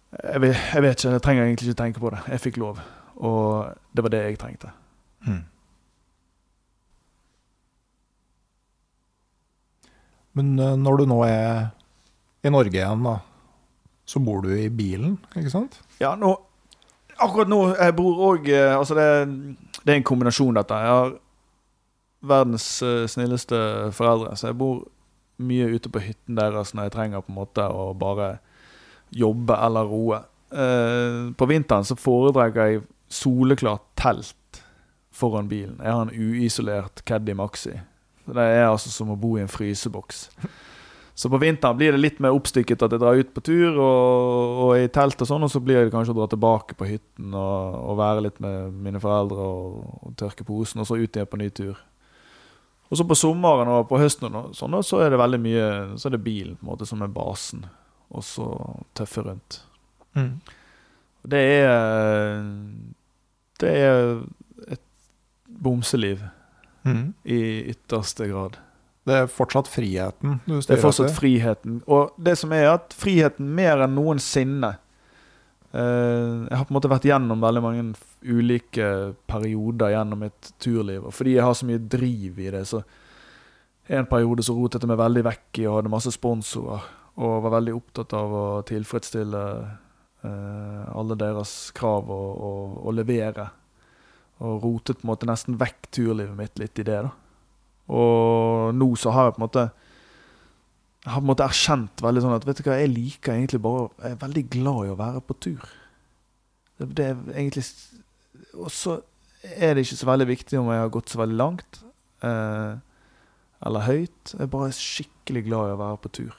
jeg 0.08 0.40
vet, 0.40 0.56
ikke, 0.94 1.10
jeg 1.12 1.20
trenger 1.20 1.44
egentlig 1.44 1.68
ikke 1.68 1.82
tenke 1.82 2.00
på 2.00 2.10
det. 2.14 2.22
Jeg 2.32 2.40
fikk 2.40 2.56
lov, 2.62 2.78
og 3.20 3.74
det 3.92 4.04
var 4.06 4.12
det 4.14 4.22
jeg 4.24 4.38
trengte. 4.40 4.70
Mm. 5.26 5.42
Men 10.38 10.54
eh, 10.58 10.76
når 10.80 10.96
du 10.96 11.04
nå 11.10 11.18
er 11.26 11.68
i 12.44 12.52
Norge 12.52 12.78
igjen, 12.78 13.02
da, 13.04 13.16
så 14.08 14.20
bor 14.22 14.42
du 14.44 14.52
i 14.54 14.68
bilen, 14.70 15.16
ikke 15.36 15.52
sant? 15.52 15.80
Ja, 16.02 16.14
nå 16.18 16.36
Akkurat 17.18 17.48
nå 17.50 17.56
Jeg 17.74 17.96
bor 17.98 18.20
òg 18.28 18.44
Altså, 18.54 18.94
det, 18.94 19.06
det 19.82 19.90
er 19.90 19.96
en 19.98 20.04
kombinasjon, 20.06 20.54
dette. 20.54 20.76
Jeg 20.78 20.92
har 20.94 21.16
verdens 22.28 22.66
eh, 22.82 23.06
snilleste 23.10 23.58
foreldre, 23.94 24.36
så 24.38 24.50
jeg 24.52 24.58
bor 24.58 24.84
mye 25.38 25.68
ute 25.70 25.90
på 25.90 26.02
hytten 26.02 26.38
deres 26.38 26.74
når 26.74 26.88
jeg 26.88 26.94
trenger 26.96 27.22
på 27.22 27.30
en 27.32 27.38
måte 27.38 27.66
å 27.66 27.92
bare 27.98 28.38
jobbe 29.14 29.54
eller 29.66 29.90
roe. 29.90 30.22
Eh, 30.50 31.30
på 31.38 31.48
vinteren 31.50 31.86
så 31.86 31.98
foretrekker 31.98 32.72
jeg 32.72 32.82
soleklart 33.08 33.84
telt 33.98 34.62
foran 35.14 35.48
bilen. 35.50 35.78
Jeg 35.82 35.94
har 35.94 36.06
en 36.06 36.14
uisolert 36.14 37.02
Caddy 37.06 37.34
Maxi. 37.38 37.76
Det 38.28 38.44
er 38.44 38.66
altså 38.68 38.90
som 38.92 39.14
å 39.14 39.18
bo 39.18 39.36
i 39.38 39.42
en 39.42 39.50
fryseboks. 39.50 40.26
Så 41.18 41.26
på 41.32 41.38
vinteren 41.42 41.74
blir 41.80 41.90
det 41.94 41.98
litt 41.98 42.20
mer 42.22 42.36
oppstykket 42.36 42.82
at 42.86 42.92
jeg 42.94 43.02
drar 43.02 43.18
ut 43.18 43.30
på 43.34 43.42
tur 43.42 43.74
og, 43.82 44.58
og 44.62 44.68
i 44.78 44.84
telt 44.94 45.18
og 45.24 45.26
sånn, 45.26 45.42
og 45.42 45.50
så 45.50 45.58
blir 45.64 45.80
det 45.82 45.90
kanskje 45.90 46.14
å 46.14 46.18
dra 46.20 46.28
tilbake 46.30 46.76
på 46.78 46.86
hytten 46.86 47.32
og, 47.34 47.78
og 47.90 47.96
være 47.98 48.22
litt 48.28 48.38
med 48.44 48.76
mine 48.86 49.00
foreldre 49.02 49.46
og, 49.48 49.80
og 50.06 50.12
tørke 50.20 50.46
posen, 50.46 50.84
og 50.84 50.86
så 50.86 50.98
ut 51.00 51.18
igjen 51.18 51.26
på 51.32 51.40
ny 51.40 51.48
tur. 51.50 51.80
Og 52.88 53.00
så 53.00 53.04
på 53.04 53.18
sommeren 53.18 53.68
og 53.72 53.88
på 53.90 53.98
høsten 54.00 54.30
og 54.30 54.54
sånn, 54.56 54.78
så 54.86 55.02
er 55.04 55.10
det 55.12 55.18
veldig 55.20 55.40
mye 55.44 55.64
Så 56.00 56.08
er 56.08 56.14
det 56.14 56.22
bilen 56.24 56.54
på 56.56 56.64
en 56.64 56.70
måte 56.70 56.86
som 56.88 57.02
er 57.04 57.10
basen, 57.12 57.66
og 58.14 58.24
så 58.24 58.46
tøffe 58.96 59.26
rundt. 59.26 59.58
Mm. 60.16 60.30
Det 61.28 61.42
er 61.66 62.46
Det 63.58 63.74
er 63.74 64.14
et 64.70 64.86
bomseliv 65.66 66.22
Mm. 66.86 67.12
i 67.24 67.42
ytterste 67.74 68.28
grad. 68.30 68.54
Det 69.08 69.16
er 69.22 69.30
fortsatt 69.32 69.70
friheten 69.70 70.38
du 70.44 70.58
Det 70.58 70.76
er 70.76 70.82
fortsatt 70.82 71.08
etter. 71.08 71.16
friheten. 71.16 71.80
Og 71.88 72.12
det 72.20 72.36
som 72.40 72.52
er 72.52 72.68
at 72.74 72.94
friheten 72.96 73.48
mer 73.56 73.84
enn 73.86 73.96
noensinne 73.96 74.74
eh, 75.72 76.46
Jeg 76.48 76.56
har 76.56 76.64
på 76.68 76.72
en 76.72 76.78
måte 76.78 76.92
vært 76.92 77.08
gjennom 77.08 77.42
veldig 77.44 77.64
mange 77.64 77.84
ulike 78.24 79.14
perioder 79.30 79.94
gjennom 79.94 80.24
mitt 80.26 80.52
turliv. 80.60 81.06
Og 81.08 81.14
fordi 81.14 81.36
jeg 81.38 81.46
har 81.46 81.56
så 81.56 81.68
mye 81.68 81.82
driv 81.96 82.40
i 82.40 82.50
det, 82.54 82.64
så 82.68 82.82
en 83.88 84.08
periode 84.08 84.44
så 84.44 84.52
rotet 84.56 84.84
jeg 84.84 84.90
meg 84.90 85.00
veldig 85.00 85.24
vekk 85.24 85.60
i 85.62 85.66
og 85.68 85.78
hadde 85.78 85.92
masse 85.92 86.12
sponsorer. 86.12 86.82
Og 87.18 87.38
var 87.42 87.54
veldig 87.56 87.74
opptatt 87.74 88.12
av 88.14 88.34
å 88.36 88.42
tilfredsstille 88.68 89.44
eh, 90.28 90.82
alle 90.92 91.16
deres 91.18 91.54
krav 91.74 92.10
og, 92.12 92.28
og, 92.50 92.76
og 92.84 92.98
levere. 92.98 93.48
Og 94.44 94.60
rotet 94.62 95.00
på 95.00 95.06
en 95.06 95.12
måte 95.14 95.26
nesten 95.26 95.56
vekk 95.58 95.88
turlivet 95.96 96.36
mitt 96.38 96.60
litt 96.60 96.78
i 96.78 96.86
det. 96.86 97.00
da. 97.08 97.14
Og 97.88 98.74
nå 98.76 98.88
så 99.00 99.12
har 99.14 99.28
jeg 99.28 99.36
på 99.36 99.42
en 99.42 99.46
måte 99.46 99.68
jeg 101.04 101.14
har 101.14 101.22
på 101.22 101.24
en 101.24 101.30
måte 101.30 101.46
erkjent 101.46 102.02
veldig 102.04 102.20
sånn 102.24 102.34
at 102.34 102.44
vet 102.44 102.58
du 102.58 102.66
hva, 102.66 102.74
jeg 102.76 102.90
liker 102.92 103.32
egentlig 103.32 103.60
bare 103.64 103.84
Jeg 104.02 104.16
er 104.16 104.24
veldig 104.24 104.42
glad 104.52 104.80
i 104.82 104.90
å 104.92 104.98
være 104.98 105.22
på 105.24 105.36
tur. 105.40 105.68
Det, 106.76 106.88
det 106.98 107.06
er 107.06 107.22
egentlig 107.32 107.64
Og 108.58 108.72
så 108.74 108.98
er 109.40 109.74
det 109.74 109.86
ikke 109.86 110.00
så 110.00 110.08
veldig 110.10 110.26
viktig 110.28 110.58
om 110.58 110.68
jeg 110.72 110.82
har 110.82 110.92
gått 110.92 111.12
så 111.14 111.20
veldig 111.20 111.38
langt 111.38 111.80
eh, 112.26 112.74
eller 113.64 113.86
høyt. 113.86 114.34
Jeg 114.34 114.42
er 114.44 114.50
bare 114.50 114.74
skikkelig 114.74 115.44
glad 115.46 115.70
i 115.70 115.74
å 115.76 115.80
være 115.80 116.00
på 116.02 116.10
tur. 116.18 116.34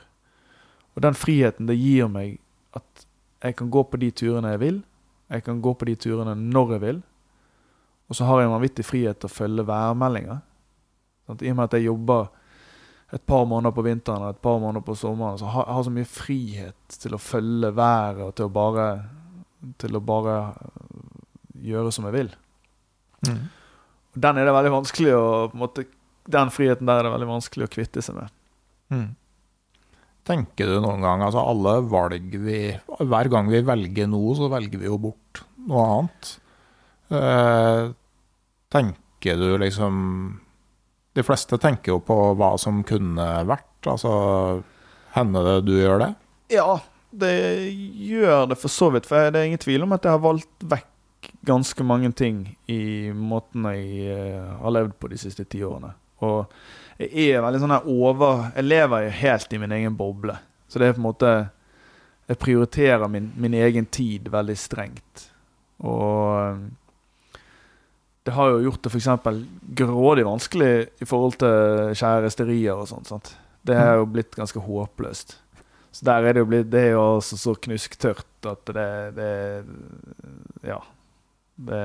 Og 0.95 1.03
den 1.07 1.15
friheten 1.15 1.69
det 1.69 1.77
gir 1.79 2.11
meg 2.11 2.37
at 2.75 3.05
jeg 3.39 3.55
kan 3.55 3.71
gå 3.71 3.85
på 3.87 3.99
de 4.01 4.11
turene 4.11 4.51
jeg 4.53 4.61
vil. 4.65 4.81
Jeg 5.31 5.45
kan 5.45 5.61
gå 5.63 5.73
på 5.79 5.87
de 5.87 5.95
turene 5.95 6.35
når 6.35 6.75
jeg 6.75 6.83
vil. 6.83 7.01
Og 8.09 8.19
så 8.19 8.27
har 8.27 8.41
jeg 8.41 8.49
en 8.49 8.55
vanvittig 8.57 8.85
frihet 8.85 9.21
til 9.21 9.29
å 9.29 9.33
følge 9.33 9.67
værmeldinger. 9.69 10.43
Sant? 11.29 11.45
I 11.45 11.53
og 11.53 11.59
med 11.59 11.69
at 11.69 11.77
jeg 11.77 11.87
jobber 11.87 12.27
et 13.13 13.23
par 13.25 13.45
måneder 13.49 13.73
på 13.73 13.85
vinteren 13.85 14.25
og 14.25 14.33
et 14.35 14.41
par 14.41 14.59
måneder 14.61 14.85
på 14.85 14.97
sommeren, 14.97 15.37
så 15.41 15.49
har 15.49 15.65
jeg 15.65 15.77
har 15.77 15.85
så 15.85 15.93
mye 15.93 16.09
frihet 16.09 16.97
til 17.01 17.15
å 17.15 17.21
følge 17.21 17.71
været 17.77 18.25
og 18.25 18.35
til 18.37 18.49
å 18.49 18.53
bare, 18.53 18.89
til 19.81 19.97
å 19.97 20.03
bare 20.05 20.35
gjøre 21.69 21.93
som 21.93 22.09
jeg 22.09 22.17
vil. 22.17 22.33
Mm. 23.27 23.47
Den 24.19 24.41
er 24.41 24.47
det 24.47 24.55
veldig 24.55 24.75
vanskelig 24.77 25.15
å 25.15 25.29
måte, 25.57 25.85
Den 26.29 26.51
friheten 26.53 26.85
der 26.85 26.99
er 26.99 27.07
det 27.07 27.13
veldig 27.15 27.31
vanskelig 27.31 27.65
å 27.65 27.71
kvitte 27.73 28.03
seg 28.05 28.19
med. 28.19 28.35
Mm. 28.93 29.09
Tenker 30.29 30.69
du 30.69 30.79
noen 30.81 31.01
gang 31.01 31.21
Altså 31.21 31.43
alle 31.45 31.75
valg 31.85 32.33
vi 32.41 32.59
Hver 32.73 33.29
gang 33.29 33.49
vi 33.49 33.61
velger 33.65 34.09
noe, 34.09 34.33
så 34.37 34.49
velger 34.49 34.81
vi 34.81 34.89
jo 34.89 34.97
bort 35.01 35.43
noe 35.69 35.85
annet. 35.93 36.29
Eh, 37.13 37.91
tenker 38.73 39.41
du 39.41 39.57
liksom 39.61 39.95
De 41.19 41.25
fleste 41.27 41.59
tenker 41.59 41.97
jo 41.97 41.99
på 41.99 42.15
hva 42.39 42.53
som 42.61 42.79
kunne 42.87 43.27
vært. 43.49 43.67
Altså 43.91 44.11
Hender 45.15 45.47
det 45.47 45.57
du 45.67 45.73
gjør 45.75 45.99
det? 46.03 46.13
Ja, 46.53 46.77
det 47.11 47.33
gjør 48.07 48.45
det 48.51 48.57
for 48.61 48.71
så 48.71 48.89
vidt. 48.93 49.09
For 49.09 49.33
det 49.33 49.41
er 49.41 49.49
ingen 49.49 49.61
tvil 49.61 49.83
om 49.83 49.95
at 49.95 50.05
jeg 50.05 50.15
har 50.15 50.23
valgt 50.23 50.65
vekk 50.69 51.31
ganske 51.49 51.83
mange 51.83 52.11
ting 52.15 52.43
i 52.71 53.11
måten 53.11 53.65
jeg 53.73 54.11
eh, 54.13 54.51
har 54.61 54.75
levd 54.75 54.95
på 54.99 55.09
de 55.11 55.19
siste 55.19 55.43
ti 55.49 55.63
årene. 55.65 55.91
Og 56.23 56.45
jeg 56.99 57.33
er 57.33 57.43
veldig 57.43 57.61
sånn 57.63 57.71
her 57.71 57.85
over 57.87 58.49
Jeg 58.57 58.65
lever 58.67 59.05
jo 59.05 59.11
helt 59.21 59.53
i 59.55 59.59
min 59.61 59.75
egen 59.75 59.95
boble. 59.99 60.35
Så 60.67 60.79
det 60.79 60.89
er 60.89 60.97
på 60.97 60.99
en 60.99 61.07
måte 61.07 61.31
Jeg 62.29 62.39
prioriterer 62.43 63.07
min, 63.09 63.31
min 63.35 63.55
egen 63.57 63.87
tid 63.89 64.27
veldig 64.31 64.57
strengt. 64.59 65.29
Og 65.79 66.39
eh, 66.43 66.61
det 68.29 68.35
har 68.37 68.51
jo 68.53 68.63
gjort 68.67 68.83
det 68.85 68.91
f.eks. 68.93 69.07
grådig 69.81 70.25
vanskelig 70.27 70.73
i 71.01 71.07
forhold 71.09 71.39
til 71.41 71.95
kjæresterier 71.97 72.77
og 72.77 72.85
sånt. 72.91 73.09
sant? 73.09 73.31
Det 73.65 73.73
er 73.73 73.97
jo 73.97 74.05
blitt 74.05 74.37
ganske 74.37 74.61
håpløst. 74.61 75.33
Så 75.89 76.05
der 76.05 76.27
er 76.29 76.35
det 76.37 76.43
jo 76.43 76.47
blitt 76.51 76.67
Det 76.69 76.83
er 76.85 76.91
jo 76.93 77.01
altså 77.15 77.37
så 77.41 77.55
knusktørt 77.57 78.45
at 78.45 78.69
det, 78.77 78.89
det 79.17 79.31
Ja. 80.69 80.77
Det, 81.59 81.79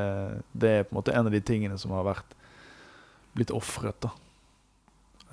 det 0.52 0.70
er 0.70 0.84
på 0.84 0.92
en 0.92 0.98
måte 1.00 1.14
en 1.16 1.26
av 1.26 1.32
de 1.34 1.40
tingene 1.42 1.78
som 1.80 1.90
har 1.96 2.04
vært 2.06 2.36
blitt 3.34 3.50
ofret, 3.50 3.96
da. 4.04 4.12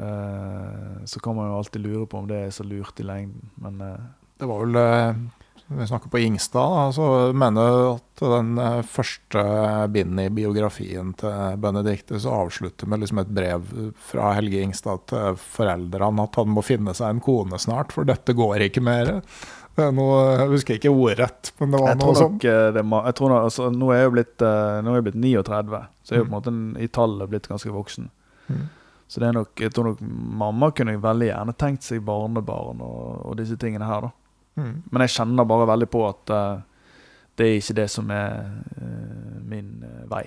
Eh, 0.02 1.04
så 1.06 1.20
kan 1.22 1.36
man 1.38 1.52
jo 1.52 1.60
alltid 1.60 1.84
lure 1.84 2.08
på 2.10 2.18
om 2.18 2.30
det 2.32 2.40
er 2.48 2.56
så 2.56 2.66
lurt 2.66 2.98
i 2.98 3.06
lengden, 3.06 3.52
men 3.62 3.84
eh, 3.86 4.08
Det 4.40 4.48
var 4.50 4.64
vel 4.64 4.80
eh, 4.82 5.20
Vi 5.78 5.88
snakker 5.88 6.10
på 6.10 6.20
Ingstad, 6.20 6.92
så 6.96 7.06
mener 7.34 7.68
jeg 7.68 7.86
at 7.94 8.24
den 8.34 8.58
eh, 8.60 8.82
første 8.88 9.44
bindet 9.94 10.28
i 10.28 10.34
biografien 10.42 11.14
til 11.20 11.56
Benedicte 11.64 12.20
så 12.20 12.34
avslutter 12.42 12.90
med 12.92 13.04
liksom 13.04 13.22
et 13.24 13.32
brev 13.32 13.70
fra 14.12 14.34
Helge 14.36 14.66
Ingstad 14.66 15.06
til 15.12 15.40
foreldrene 15.40 16.28
at 16.28 16.36
han 16.42 16.52
må 16.52 16.64
finne 16.66 16.96
seg 16.98 17.16
en 17.16 17.24
kone 17.24 17.60
snart, 17.62 17.96
for 17.96 18.08
dette 18.10 18.36
går 18.36 18.68
ikke 18.68 18.84
mer. 18.84 19.14
Er 19.80 19.94
noe, 19.96 20.20
jeg 20.36 20.52
husker 20.52 20.76
ikke 20.76 20.92
ordrett, 20.92 21.54
men 21.62 21.72
det 21.72 21.80
var 21.80 21.96
noe 21.96 22.16
sånt. 22.20 22.44
eh, 22.44 22.82
altså, 23.40 23.72
Nå 23.72 23.94
er 23.94 24.02
jeg 24.02 24.10
jo 24.10 24.16
blitt, 24.18 24.36
eh, 24.44 24.78
er 24.82 24.98
jeg 25.00 25.08
blitt 25.08 25.22
39, 25.24 25.84
så 26.04 26.14
jeg 26.14 26.20
er 26.20 26.26
jo 26.26 26.28
på 26.28 26.34
en 26.34 26.38
måte 26.38 26.84
i 26.84 26.90
tallet 26.92 27.32
blitt 27.32 27.48
ganske 27.48 27.72
voksen. 27.72 28.10
Mm. 28.52 28.66
Så 29.12 29.20
det 29.20 29.28
er 29.28 29.36
nok, 29.36 29.54
jeg 29.60 29.72
tror 29.76 29.92
nok 29.92 30.02
mamma 30.42 30.70
kunne 30.76 31.00
veldig 31.04 31.30
gjerne 31.32 31.56
tenkt 31.60 31.88
seg 31.88 32.04
barnebarn 32.08 32.84
og, 32.84 33.24
og 33.28 33.40
disse 33.40 33.58
tingene 33.60 33.88
her, 33.88 34.08
da. 34.08 34.12
Mm. 34.60 34.84
Men 34.92 35.06
jeg 35.06 35.16
kjenner 35.16 35.48
bare 35.48 35.70
veldig 35.70 35.88
på 35.92 36.04
at 36.10 36.34
uh, 36.36 36.62
det 37.40 37.48
er 37.48 37.58
ikke 37.60 37.78
det 37.80 37.88
som 37.94 38.12
er 38.14 38.52
uh, 38.82 39.40
min 39.48 39.80
uh, 39.86 40.04
vei. 40.12 40.26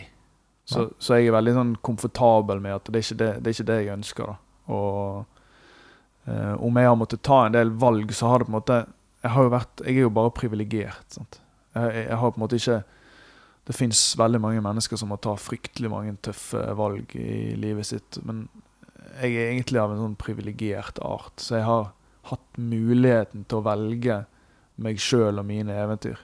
Så, 0.65 0.87
så 0.99 1.19
jeg 1.19 1.29
er 1.29 1.37
veldig 1.37 1.53
sånn 1.59 1.73
komfortabel 1.85 2.63
med 2.65 2.79
at 2.79 2.89
det 2.89 3.01
er 3.01 3.05
ikke 3.05 3.21
det, 3.21 3.31
det, 3.37 3.51
er 3.51 3.57
ikke 3.57 3.69
det 3.69 3.79
jeg 3.83 3.97
ønsker. 3.99 4.31
da. 4.33 4.75
Og 4.75 5.31
om 6.65 6.79
jeg 6.81 6.89
har 6.89 6.95
måttet 6.97 7.21
ta 7.21 7.43
en 7.45 7.53
del 7.53 7.75
valg, 7.77 8.09
så 8.17 8.31
har 8.31 8.41
det 8.41 8.47
på 8.47 8.55
en 8.55 8.57
måte 8.57 8.79
Jeg 9.21 9.33
har 9.35 9.45
jo 9.45 9.51
vært, 9.53 9.83
jeg 9.85 9.99
er 9.99 10.07
jo 10.07 10.13
bare 10.17 10.31
privilegert. 10.33 11.19
Jeg, 11.21 11.91
jeg 11.99 12.17
har 12.17 12.31
på 12.33 12.41
en 12.41 12.45
måte 12.47 12.57
ikke 12.57 12.79
Det 13.69 13.77
fins 13.77 14.01
veldig 14.17 14.41
mange 14.41 14.63
mennesker 14.65 14.97
som 14.97 15.13
må 15.13 15.19
ta 15.21 15.35
fryktelig 15.37 15.91
mange 15.93 16.17
tøffe 16.25 16.63
valg 16.81 17.13
i 17.13 17.53
livet 17.61 17.91
sitt. 17.91 18.17
Men 18.25 18.47
jeg 19.21 19.37
er 19.37 19.51
egentlig 19.53 19.83
av 19.83 19.93
en 19.93 20.01
sånn 20.01 20.17
privilegert 20.17 20.97
art, 21.05 21.37
så 21.41 21.59
jeg 21.59 21.69
har 21.69 21.93
hatt 22.31 22.59
muligheten 22.59 23.45
til 23.49 23.59
å 23.61 23.65
velge 23.67 24.21
meg 24.85 24.97
sjøl 25.03 25.39
og 25.39 25.47
mine 25.47 25.75
eventyr. 25.85 26.19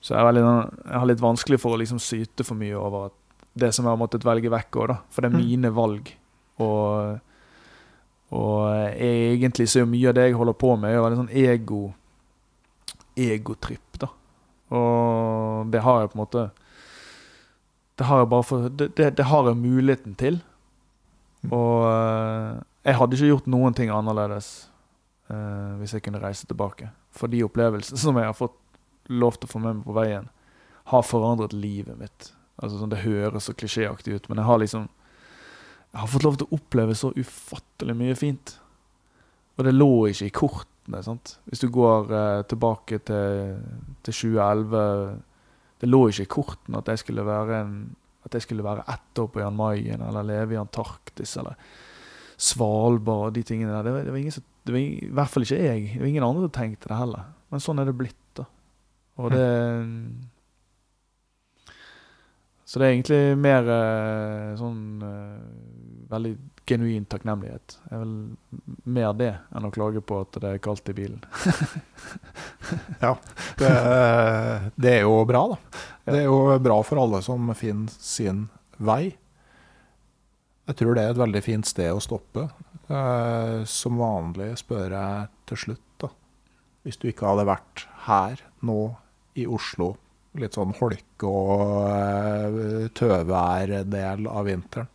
Så 0.00 0.14
jeg, 0.16 0.24
veldig, 0.24 0.42
sånn- 0.46 0.84
jeg 0.86 0.98
har 0.98 1.06
litt 1.10 1.20
vanskelig 1.24 1.60
for 1.60 1.76
å 1.76 1.80
liksom 1.80 1.98
syte 2.00 2.44
for 2.46 2.54
mye 2.56 2.76
over 2.78 3.10
det 3.58 3.72
som 3.74 3.84
jeg 3.84 3.90
har 3.92 4.00
måttet 4.00 4.24
velge 4.24 4.48
vekk 4.52 4.78
òg. 4.84 4.94
For 5.10 5.20
det 5.22 5.32
er 5.32 5.36
Mm. 5.38 5.44
mine 5.46 5.70
valg. 5.76 6.12
Og, 6.60 7.20
og 8.32 8.94
egentlig 8.96 9.66
så 9.68 9.80
er 9.82 9.86
mye 9.90 10.08
av 10.08 10.14
det 10.14 10.28
jeg 10.30 10.36
holder 10.38 10.52
på 10.54 10.76
med, 10.80 10.94
er 10.94 11.06
en 11.10 11.26
sånn 11.26 11.34
ego 11.36 11.94
egotripp, 13.16 13.98
da. 13.98 14.08
Og 14.70 15.70
det 15.72 15.82
har 15.82 16.00
jeg 16.00 16.10
på 16.12 16.16
en 16.18 16.22
måte 16.26 16.50
Det 17.98 18.06
har 18.06 18.20
jeg 18.22 18.28
bare 18.30 18.44
for 18.46 18.68
Det, 18.70 18.94
det, 18.96 19.16
det 19.16 19.24
har 19.26 19.44
jeg 19.50 19.56
muligheten 19.60 20.14
til. 20.16 20.40
Og 21.50 21.84
eh, 21.84 22.60
jeg 22.86 22.94
hadde 22.96 23.16
ikke 23.16 23.28
gjort 23.34 23.46
noen 23.50 23.74
ting 23.76 23.90
annerledes 23.90 24.68
eh, 25.30 25.76
hvis 25.80 25.94
jeg 25.96 26.04
kunne 26.06 26.22
reise 26.22 26.48
tilbake. 26.48 26.90
For 27.14 27.30
de 27.30 27.44
opplevelsene 27.46 28.00
som 28.04 28.18
jeg 28.18 28.28
har 28.28 28.36
fått 28.36 28.58
lov 29.10 29.38
til 29.38 29.48
å 29.48 29.52
få 29.54 29.62
med 29.62 29.80
meg 29.80 29.88
på 29.88 29.96
veien, 29.96 30.30
har 30.90 31.06
forandret 31.06 31.54
livet 31.54 31.98
mitt. 31.98 32.32
Altså 32.60 32.80
sånn, 32.80 32.92
Det 32.92 33.04
høres 33.04 33.46
så 33.48 33.54
klisjéaktig 33.56 34.16
ut, 34.16 34.28
men 34.28 34.42
jeg 34.42 34.50
har 34.50 34.58
liksom 34.60 34.88
Jeg 35.90 35.98
har 36.04 36.10
fått 36.10 36.22
lov 36.22 36.36
til 36.38 36.46
å 36.46 36.54
oppleve 36.54 36.94
så 36.94 37.08
ufattelig 37.16 37.96
mye 37.98 38.14
fint. 38.14 38.52
Og 39.58 39.64
det 39.66 39.72
lå 39.74 40.06
ikke 40.06 40.28
i 40.28 40.34
kortene. 40.34 41.00
sant? 41.02 41.32
Hvis 41.50 41.64
du 41.64 41.66
går 41.68 42.12
uh, 42.14 42.42
tilbake 42.46 43.00
til, 43.02 43.56
til 44.06 44.14
2011 44.14 45.18
Det 45.80 45.88
lå 45.88 46.00
ikke 46.08 46.28
i 46.28 46.30
kortene 46.30 46.78
at 46.78 46.92
jeg 46.92 47.02
skulle 47.02 47.26
være 47.26 47.58
en 47.64 47.74
at 48.26 48.36
jeg 48.36 48.44
skulle 48.44 48.64
være 48.64 48.84
ett 48.88 49.18
år 49.18 49.28
på 49.32 49.40
Jan 49.40 49.56
Mayen 49.56 50.02
eller 50.04 50.26
leve 50.26 50.54
i 50.54 50.60
Antarktis 50.60 51.36
eller 51.40 51.56
Svalbard 52.40 53.30
og 53.30 53.36
de 53.36 53.44
tingene 53.44 53.72
der. 53.72 53.86
Det 53.86 53.94
var, 53.94 54.04
det 54.04 54.12
var 54.12 54.20
ingen 54.20 54.34
som, 54.34 54.44
det 54.70 54.76
var 54.76 54.82
I 54.86 55.12
hvert 55.18 55.32
fall 55.32 55.46
ikke 55.46 55.58
jeg. 55.58 55.86
Det 55.92 56.00
var 56.00 56.10
ingen 56.12 56.26
andre 56.26 56.46
som 56.46 56.52
tenkte 56.54 56.90
det 56.90 56.98
heller. 57.00 57.30
Men 57.50 57.62
sånn 57.64 57.82
er 57.82 57.88
det 57.88 57.96
blitt, 57.98 58.18
da. 58.38 58.44
Og 59.20 59.32
det 59.34 59.46
Så 62.70 62.78
det 62.78 62.86
er 62.86 62.92
egentlig 62.94 63.22
mer 63.42 63.66
eh, 63.74 64.52
sånn 64.54 65.02
eh, 65.02 65.40
veldig 66.12 66.30
genuin 66.70 67.08
takknemlighet. 67.10 67.74
Det 67.82 67.96
er 67.96 68.04
vel 68.04 68.12
mer 68.94 69.16
det 69.18 69.32
enn 69.50 69.66
å 69.66 69.72
klage 69.74 70.02
på 70.06 70.20
at 70.22 70.38
det 70.38 70.52
er 70.52 70.62
kaldt 70.62 70.92
i 70.92 70.94
bilen. 70.94 71.24
Det, 73.58 73.68
det 74.78 74.90
er 74.92 75.00
jo 75.02 75.24
bra, 75.26 75.40
da. 75.50 75.56
Det 76.06 76.20
er 76.20 76.28
jo 76.28 76.36
bra 76.62 76.76
for 76.86 77.00
alle 77.02 77.18
som 77.26 77.50
finner 77.58 77.90
sin 77.90 78.44
vei. 78.78 79.16
Jeg 80.70 80.78
tror 80.78 80.94
det 80.94 81.02
er 81.02 81.14
et 81.16 81.18
veldig 81.18 81.40
fint 81.42 81.66
sted 81.66 81.90
å 81.90 82.02
stoppe. 82.02 82.44
Eh, 82.90 83.62
som 83.66 83.98
vanlig 83.98 84.52
spør 84.60 84.94
jeg 84.94 85.30
til 85.50 85.58
slutt, 85.64 85.88
da. 86.02 86.10
Hvis 86.86 86.98
du 87.02 87.08
ikke 87.10 87.26
hadde 87.26 87.48
vært 87.48 87.84
her 88.06 88.44
nå 88.66 88.78
i 89.38 89.48
Oslo, 89.50 89.96
litt 90.38 90.54
sånn 90.54 90.76
holke- 90.78 91.26
og 91.26 91.64
uh, 91.90 92.86
tøvær-del 92.94 94.28
av 94.30 94.46
vinteren, 94.46 94.86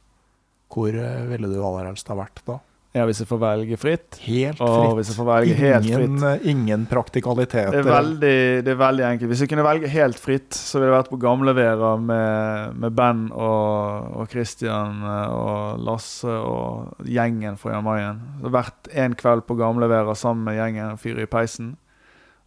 hvor 0.72 0.96
eh, 0.96 1.28
ville 1.28 1.52
du 1.52 1.60
aller 1.60 1.90
helst 1.92 2.08
ha 2.12 2.16
vært 2.20 2.40
da? 2.48 2.58
Ja, 2.96 3.04
hvis 3.04 3.20
jeg 3.20 3.28
får 3.28 3.40
velge 3.42 3.76
fritt. 3.76 4.18
Helt 4.24 4.56
fritt. 4.56 4.62
Og 4.64 4.94
hvis 4.96 5.10
jeg 5.12 5.18
får 5.18 5.26
velge 5.28 5.56
helt 5.60 5.84
fritt. 5.84 6.04
ingen, 6.06 6.22
fritt. 6.22 6.46
ingen 6.48 6.84
praktikaliteter. 6.88 7.74
Det 7.76 7.82
er, 7.82 7.90
veldig, 7.90 8.38
det 8.64 8.72
er 8.72 8.78
veldig 8.80 9.06
enkelt. 9.10 9.32
Hvis 9.34 9.42
jeg 9.44 9.52
kunne 9.52 9.66
velge 9.68 9.90
helt 9.92 10.22
fritt, 10.22 10.56
så 10.56 10.80
ville 10.80 10.94
jeg 10.94 10.96
vært 10.96 11.12
på 11.12 11.20
Gamlevera 11.20 11.90
med, 12.00 12.78
med 12.80 12.96
Ben 12.96 13.26
og, 13.36 14.14
og 14.16 14.32
Christian 14.32 15.04
eh, 15.04 15.34
og 15.36 15.84
Lasse 15.84 16.38
og 16.40 17.04
gjengen 17.12 17.60
fra 17.60 17.76
Jan 17.76 17.84
Mayen. 17.90 18.24
Så 18.40 18.54
Vært 18.56 18.90
en 19.04 19.18
kveld 19.20 19.44
på 19.50 19.60
Gamlevera 19.60 20.16
sammen 20.16 20.48
med 20.48 20.56
gjengen 20.62 20.96
og 20.96 21.04
fyre 21.04 21.28
i 21.28 21.32
peisen. 21.36 21.76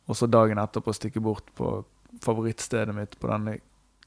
og 0.09 0.17
så 0.17 0.31
dagen 0.33 0.57
etterpå 0.57 0.97
stikke 0.97 1.21
bort 1.21 1.53
på 1.61 1.83
favorittstedet 2.25 2.97
mitt 2.97 3.19
på 3.21 3.29
denne 3.29 3.59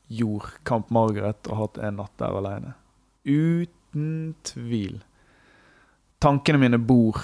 jord, 0.09 0.49
Camp 0.65 0.89
Margaret, 0.89 1.45
og 1.53 1.59
hatt 1.61 1.77
en 1.85 2.01
natt 2.01 2.17
der 2.17 2.41
alene. 2.41 2.73
Uten 3.29 4.33
tvil. 4.41 5.03
Tankene 6.21 6.61
mine 6.61 6.77
bor 6.77 7.17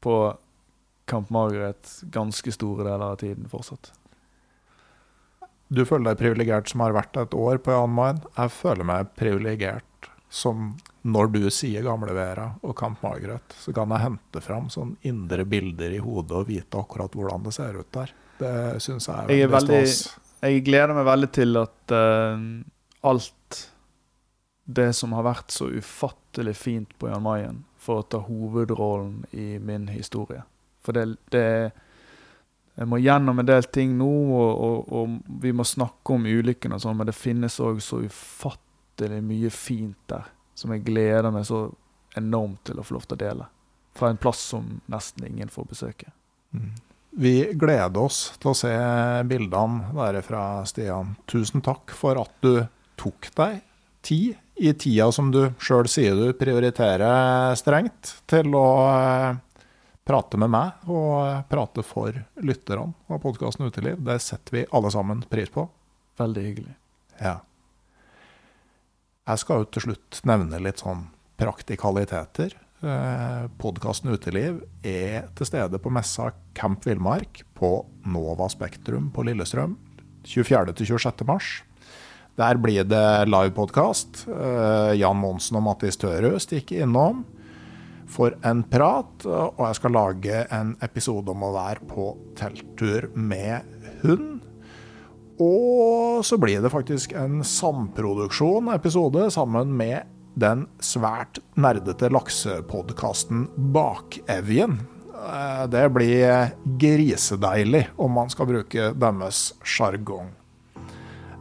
på 0.00 0.16
Camp 1.06 1.30
Margaret 1.30 1.90
ganske 2.14 2.52
store 2.54 2.86
deler 2.86 3.12
av 3.12 3.20
tiden 3.20 3.48
fortsatt. 3.50 3.92
Du 5.68 5.82
føler 5.84 6.12
deg 6.12 6.20
privilegert 6.20 6.70
som 6.70 6.82
har 6.84 6.94
vært 6.94 7.18
et 7.18 7.34
år 7.34 7.58
på 7.62 7.74
Jan 7.74 7.94
Mayen. 7.94 8.20
Jeg 8.36 8.52
føler 8.54 8.86
meg 8.86 9.10
privilegert 9.18 10.10
som 10.30 10.72
når 11.06 11.30
du 11.34 11.40
sier 11.54 11.84
Gamlevera 11.86 12.48
og 12.66 12.74
Camp 12.78 13.02
Margaret, 13.04 13.54
så 13.62 13.72
kan 13.74 13.92
jeg 13.94 14.02
hente 14.02 14.42
fram 14.42 14.70
sånn 14.72 14.96
indre 15.06 15.46
bilder 15.46 15.94
i 15.94 16.02
hodet 16.02 16.34
og 16.40 16.48
vite 16.48 16.80
akkurat 16.80 17.14
hvordan 17.14 17.46
det 17.46 17.54
ser 17.54 17.78
ut 17.78 17.90
der. 17.94 18.12
Det 18.40 18.54
syns 18.82 19.06
jeg 19.08 19.16
er 19.16 19.32
Jeg, 19.32 19.46
er 19.46 19.52
veldig 19.52 19.76
veldig, 19.76 19.92
stas. 19.92 20.40
jeg 20.42 20.64
gleder 20.66 20.96
meg 20.98 21.06
veldig 21.08 21.30
til 21.38 21.60
at 21.62 21.94
uh, 21.94 22.42
alt 23.10 23.35
det 24.66 24.92
som 24.98 25.14
har 25.14 25.22
vært 25.26 25.54
så 25.54 25.68
ufattelig 25.70 26.56
fint 26.58 26.94
på 26.98 27.08
Jan 27.08 27.22
Mayen, 27.22 27.64
å 27.86 28.02
ta 28.02 28.18
hovedrollen 28.18 29.20
i 29.30 29.60
min 29.62 29.86
historie. 29.88 30.42
For 30.82 30.92
det, 30.92 31.04
det 31.30 31.70
Jeg 32.76 32.88
må 32.90 32.98
gjennom 32.98 33.38
en 33.38 33.46
del 33.46 33.64
ting 33.72 33.94
nå, 33.96 34.10
og, 34.36 34.50
og, 34.60 34.88
og 34.92 35.38
vi 35.40 35.52
må 35.54 35.64
snakke 35.64 36.12
om 36.12 36.26
ulykken 36.26 36.74
og 36.76 36.82
sånn, 36.82 36.98
men 36.98 37.08
det 37.08 37.14
finnes 37.16 37.60
òg 37.62 37.78
så 37.80 38.02
ufattelig 38.04 39.22
mye 39.24 39.50
fint 39.54 40.02
der 40.10 40.26
som 40.56 40.72
jeg 40.74 40.84
gleder 40.84 41.30
meg 41.32 41.46
så 41.48 41.70
enormt 42.16 42.66
til 42.68 42.80
å 42.80 42.84
få 42.84 42.96
lov 42.96 43.06
til 43.06 43.16
å 43.16 43.22
dele. 43.22 43.46
Fra 43.96 44.10
en 44.10 44.20
plass 44.20 44.42
som 44.52 44.80
nesten 44.92 45.24
ingen 45.28 45.52
får 45.52 45.70
besøke. 45.70 46.10
Mm. 46.52 46.74
Vi 47.16 47.34
gleder 47.56 48.02
oss 48.02 48.34
til 48.40 48.52
å 48.52 48.56
se 48.56 48.72
bildene 49.28 49.92
derfra, 49.96 50.42
Stian. 50.68 51.14
Tusen 51.28 51.64
takk 51.64 51.94
for 51.96 52.20
at 52.20 52.34
du 52.44 52.66
tok 53.00 53.30
deg 53.38 53.62
tid 54.04 54.34
i 54.56 54.72
tida 54.74 55.10
som 55.12 55.30
du 55.32 55.42
sjøl 55.60 55.88
sier 55.90 56.16
du 56.16 56.30
prioriterer 56.36 57.54
strengt, 57.58 58.14
til 58.30 58.54
å 58.56 58.68
eh, 58.88 59.36
prate 60.06 60.40
med 60.40 60.52
meg 60.52 60.88
og 60.88 61.12
eh, 61.26 61.42
prate 61.50 61.84
for 61.86 62.16
lytterne 62.40 62.94
av 63.10 63.20
podkasten 63.24 63.68
Uteliv. 63.68 64.00
Det 64.06 64.18
setter 64.24 64.60
vi 64.60 64.68
alle 64.72 64.92
sammen 64.94 65.24
pris 65.28 65.52
på. 65.52 65.66
Veldig 66.16 66.46
hyggelig. 66.46 66.76
Ja. 67.20 67.40
Jeg 69.26 69.42
skal 69.42 69.62
jo 69.62 69.68
til 69.74 69.88
slutt 69.88 70.22
nevne 70.28 70.62
litt 70.62 70.80
sånn 70.80 71.08
praktikaliteter. 71.36 72.54
Eh, 72.86 73.44
Podkasten 73.60 74.12
Uteliv 74.14 74.62
er 74.86 75.28
til 75.36 75.48
stede 75.48 75.80
på 75.82 75.92
messa 75.92 76.30
Camp 76.56 76.86
Villmark 76.86 77.42
på 77.58 77.72
Nova 78.08 78.48
Spektrum 78.52 79.10
på 79.12 79.24
Lillestrøm 79.26 79.76
24.-26. 80.26 81.65
Der 82.36 82.58
blir 82.60 82.84
det 82.84 83.28
livepodkast. 83.32 84.26
Eh, 84.28 84.92
Jan 85.00 85.16
Monsen 85.16 85.56
og 85.56 85.64
Mattis 85.70 85.96
Tørø 85.96 86.34
stikker 86.42 86.84
innom 86.84 87.24
for 88.12 88.36
en 88.46 88.60
prat. 88.68 89.24
Og 89.24 89.62
jeg 89.64 89.78
skal 89.80 89.96
lage 89.96 90.42
en 90.52 90.74
episode 90.84 91.32
om 91.32 91.46
å 91.48 91.54
være 91.56 91.88
på 91.88 92.10
telttur 92.36 93.08
med 93.16 93.64
hund. 94.04 94.34
Og 95.40 96.22
så 96.24 96.38
blir 96.40 96.62
det 96.64 96.72
faktisk 96.72 97.12
en 97.16 97.42
samproduksjon 97.44 98.70
episode 98.72 99.26
sammen 99.34 99.72
med 99.76 100.12
den 100.36 100.66
svært 100.84 101.40
nerdete 101.56 102.12
laksepodkasten 102.12 103.46
Bakevjen. 103.72 104.78
Eh, 105.16 105.66
Det 105.72 105.86
blir 105.92 106.52
grisedeilig, 106.78 107.86
om 107.96 108.12
man 108.12 108.28
skal 108.28 108.46
bruke 108.52 108.92
deres 108.92 109.54
sjargong. 109.64 110.35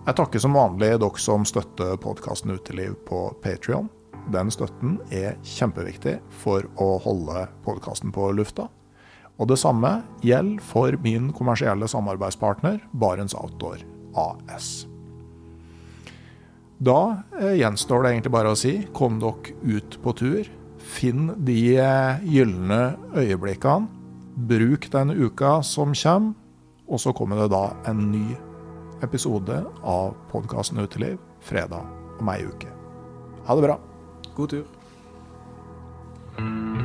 Jeg 0.05 0.19
takker 0.19 0.37
som 0.37 0.53
vanlig 0.53 0.91
dere 1.01 1.17
som 1.17 1.41
støtter 1.49 1.95
podkasten 1.97 2.51
Uteliv 2.53 2.91
på 3.07 3.23
Patrion. 3.41 3.87
Den 4.29 4.51
støtten 4.53 4.99
er 5.09 5.39
kjempeviktig 5.41 6.19
for 6.43 6.67
å 6.77 6.99
holde 7.01 7.47
podkasten 7.65 8.13
på 8.13 8.27
lufta. 8.37 8.67
Og 9.41 9.49
det 9.49 9.57
samme 9.57 9.95
gjelder 10.21 10.61
for 10.61 10.99
min 11.01 11.31
kommersielle 11.33 11.89
samarbeidspartner 11.89 12.83
Barents 12.93 13.33
Outdoor 13.33 13.81
AS. 14.13 14.85
Da 16.77 16.99
eh, 17.41 17.57
gjenstår 17.63 18.05
det 18.05 18.13
egentlig 18.13 18.37
bare 18.37 18.53
å 18.53 18.61
si 18.61 18.77
kom 18.93 19.17
dere 19.17 19.57
ut 19.65 20.01
på 20.05 20.17
tur. 20.21 20.55
Finn 20.85 21.31
de 21.49 21.59
eh, 21.81 22.25
gylne 22.29 22.83
øyeblikkene. 23.17 23.89
Bruk 24.37 24.91
den 24.93 25.17
uka 25.17 25.63
som 25.65 25.97
kommer. 25.97 26.35
Og 26.85 27.01
så 27.01 27.17
kommer 27.17 27.41
det 27.41 27.55
da 27.57 27.71
en 27.89 28.11
ny 28.11 28.35
episode 29.01 29.65
av 29.81 30.15
podkasten 30.31 30.79
Uteliv 30.79 31.17
fredag 31.41 31.85
om 32.19 32.29
ei 32.29 32.45
uke. 32.45 32.67
Ha 33.45 33.55
det 33.55 33.67
bra. 33.67 33.79
God 34.35 34.49
tur. 34.49 36.84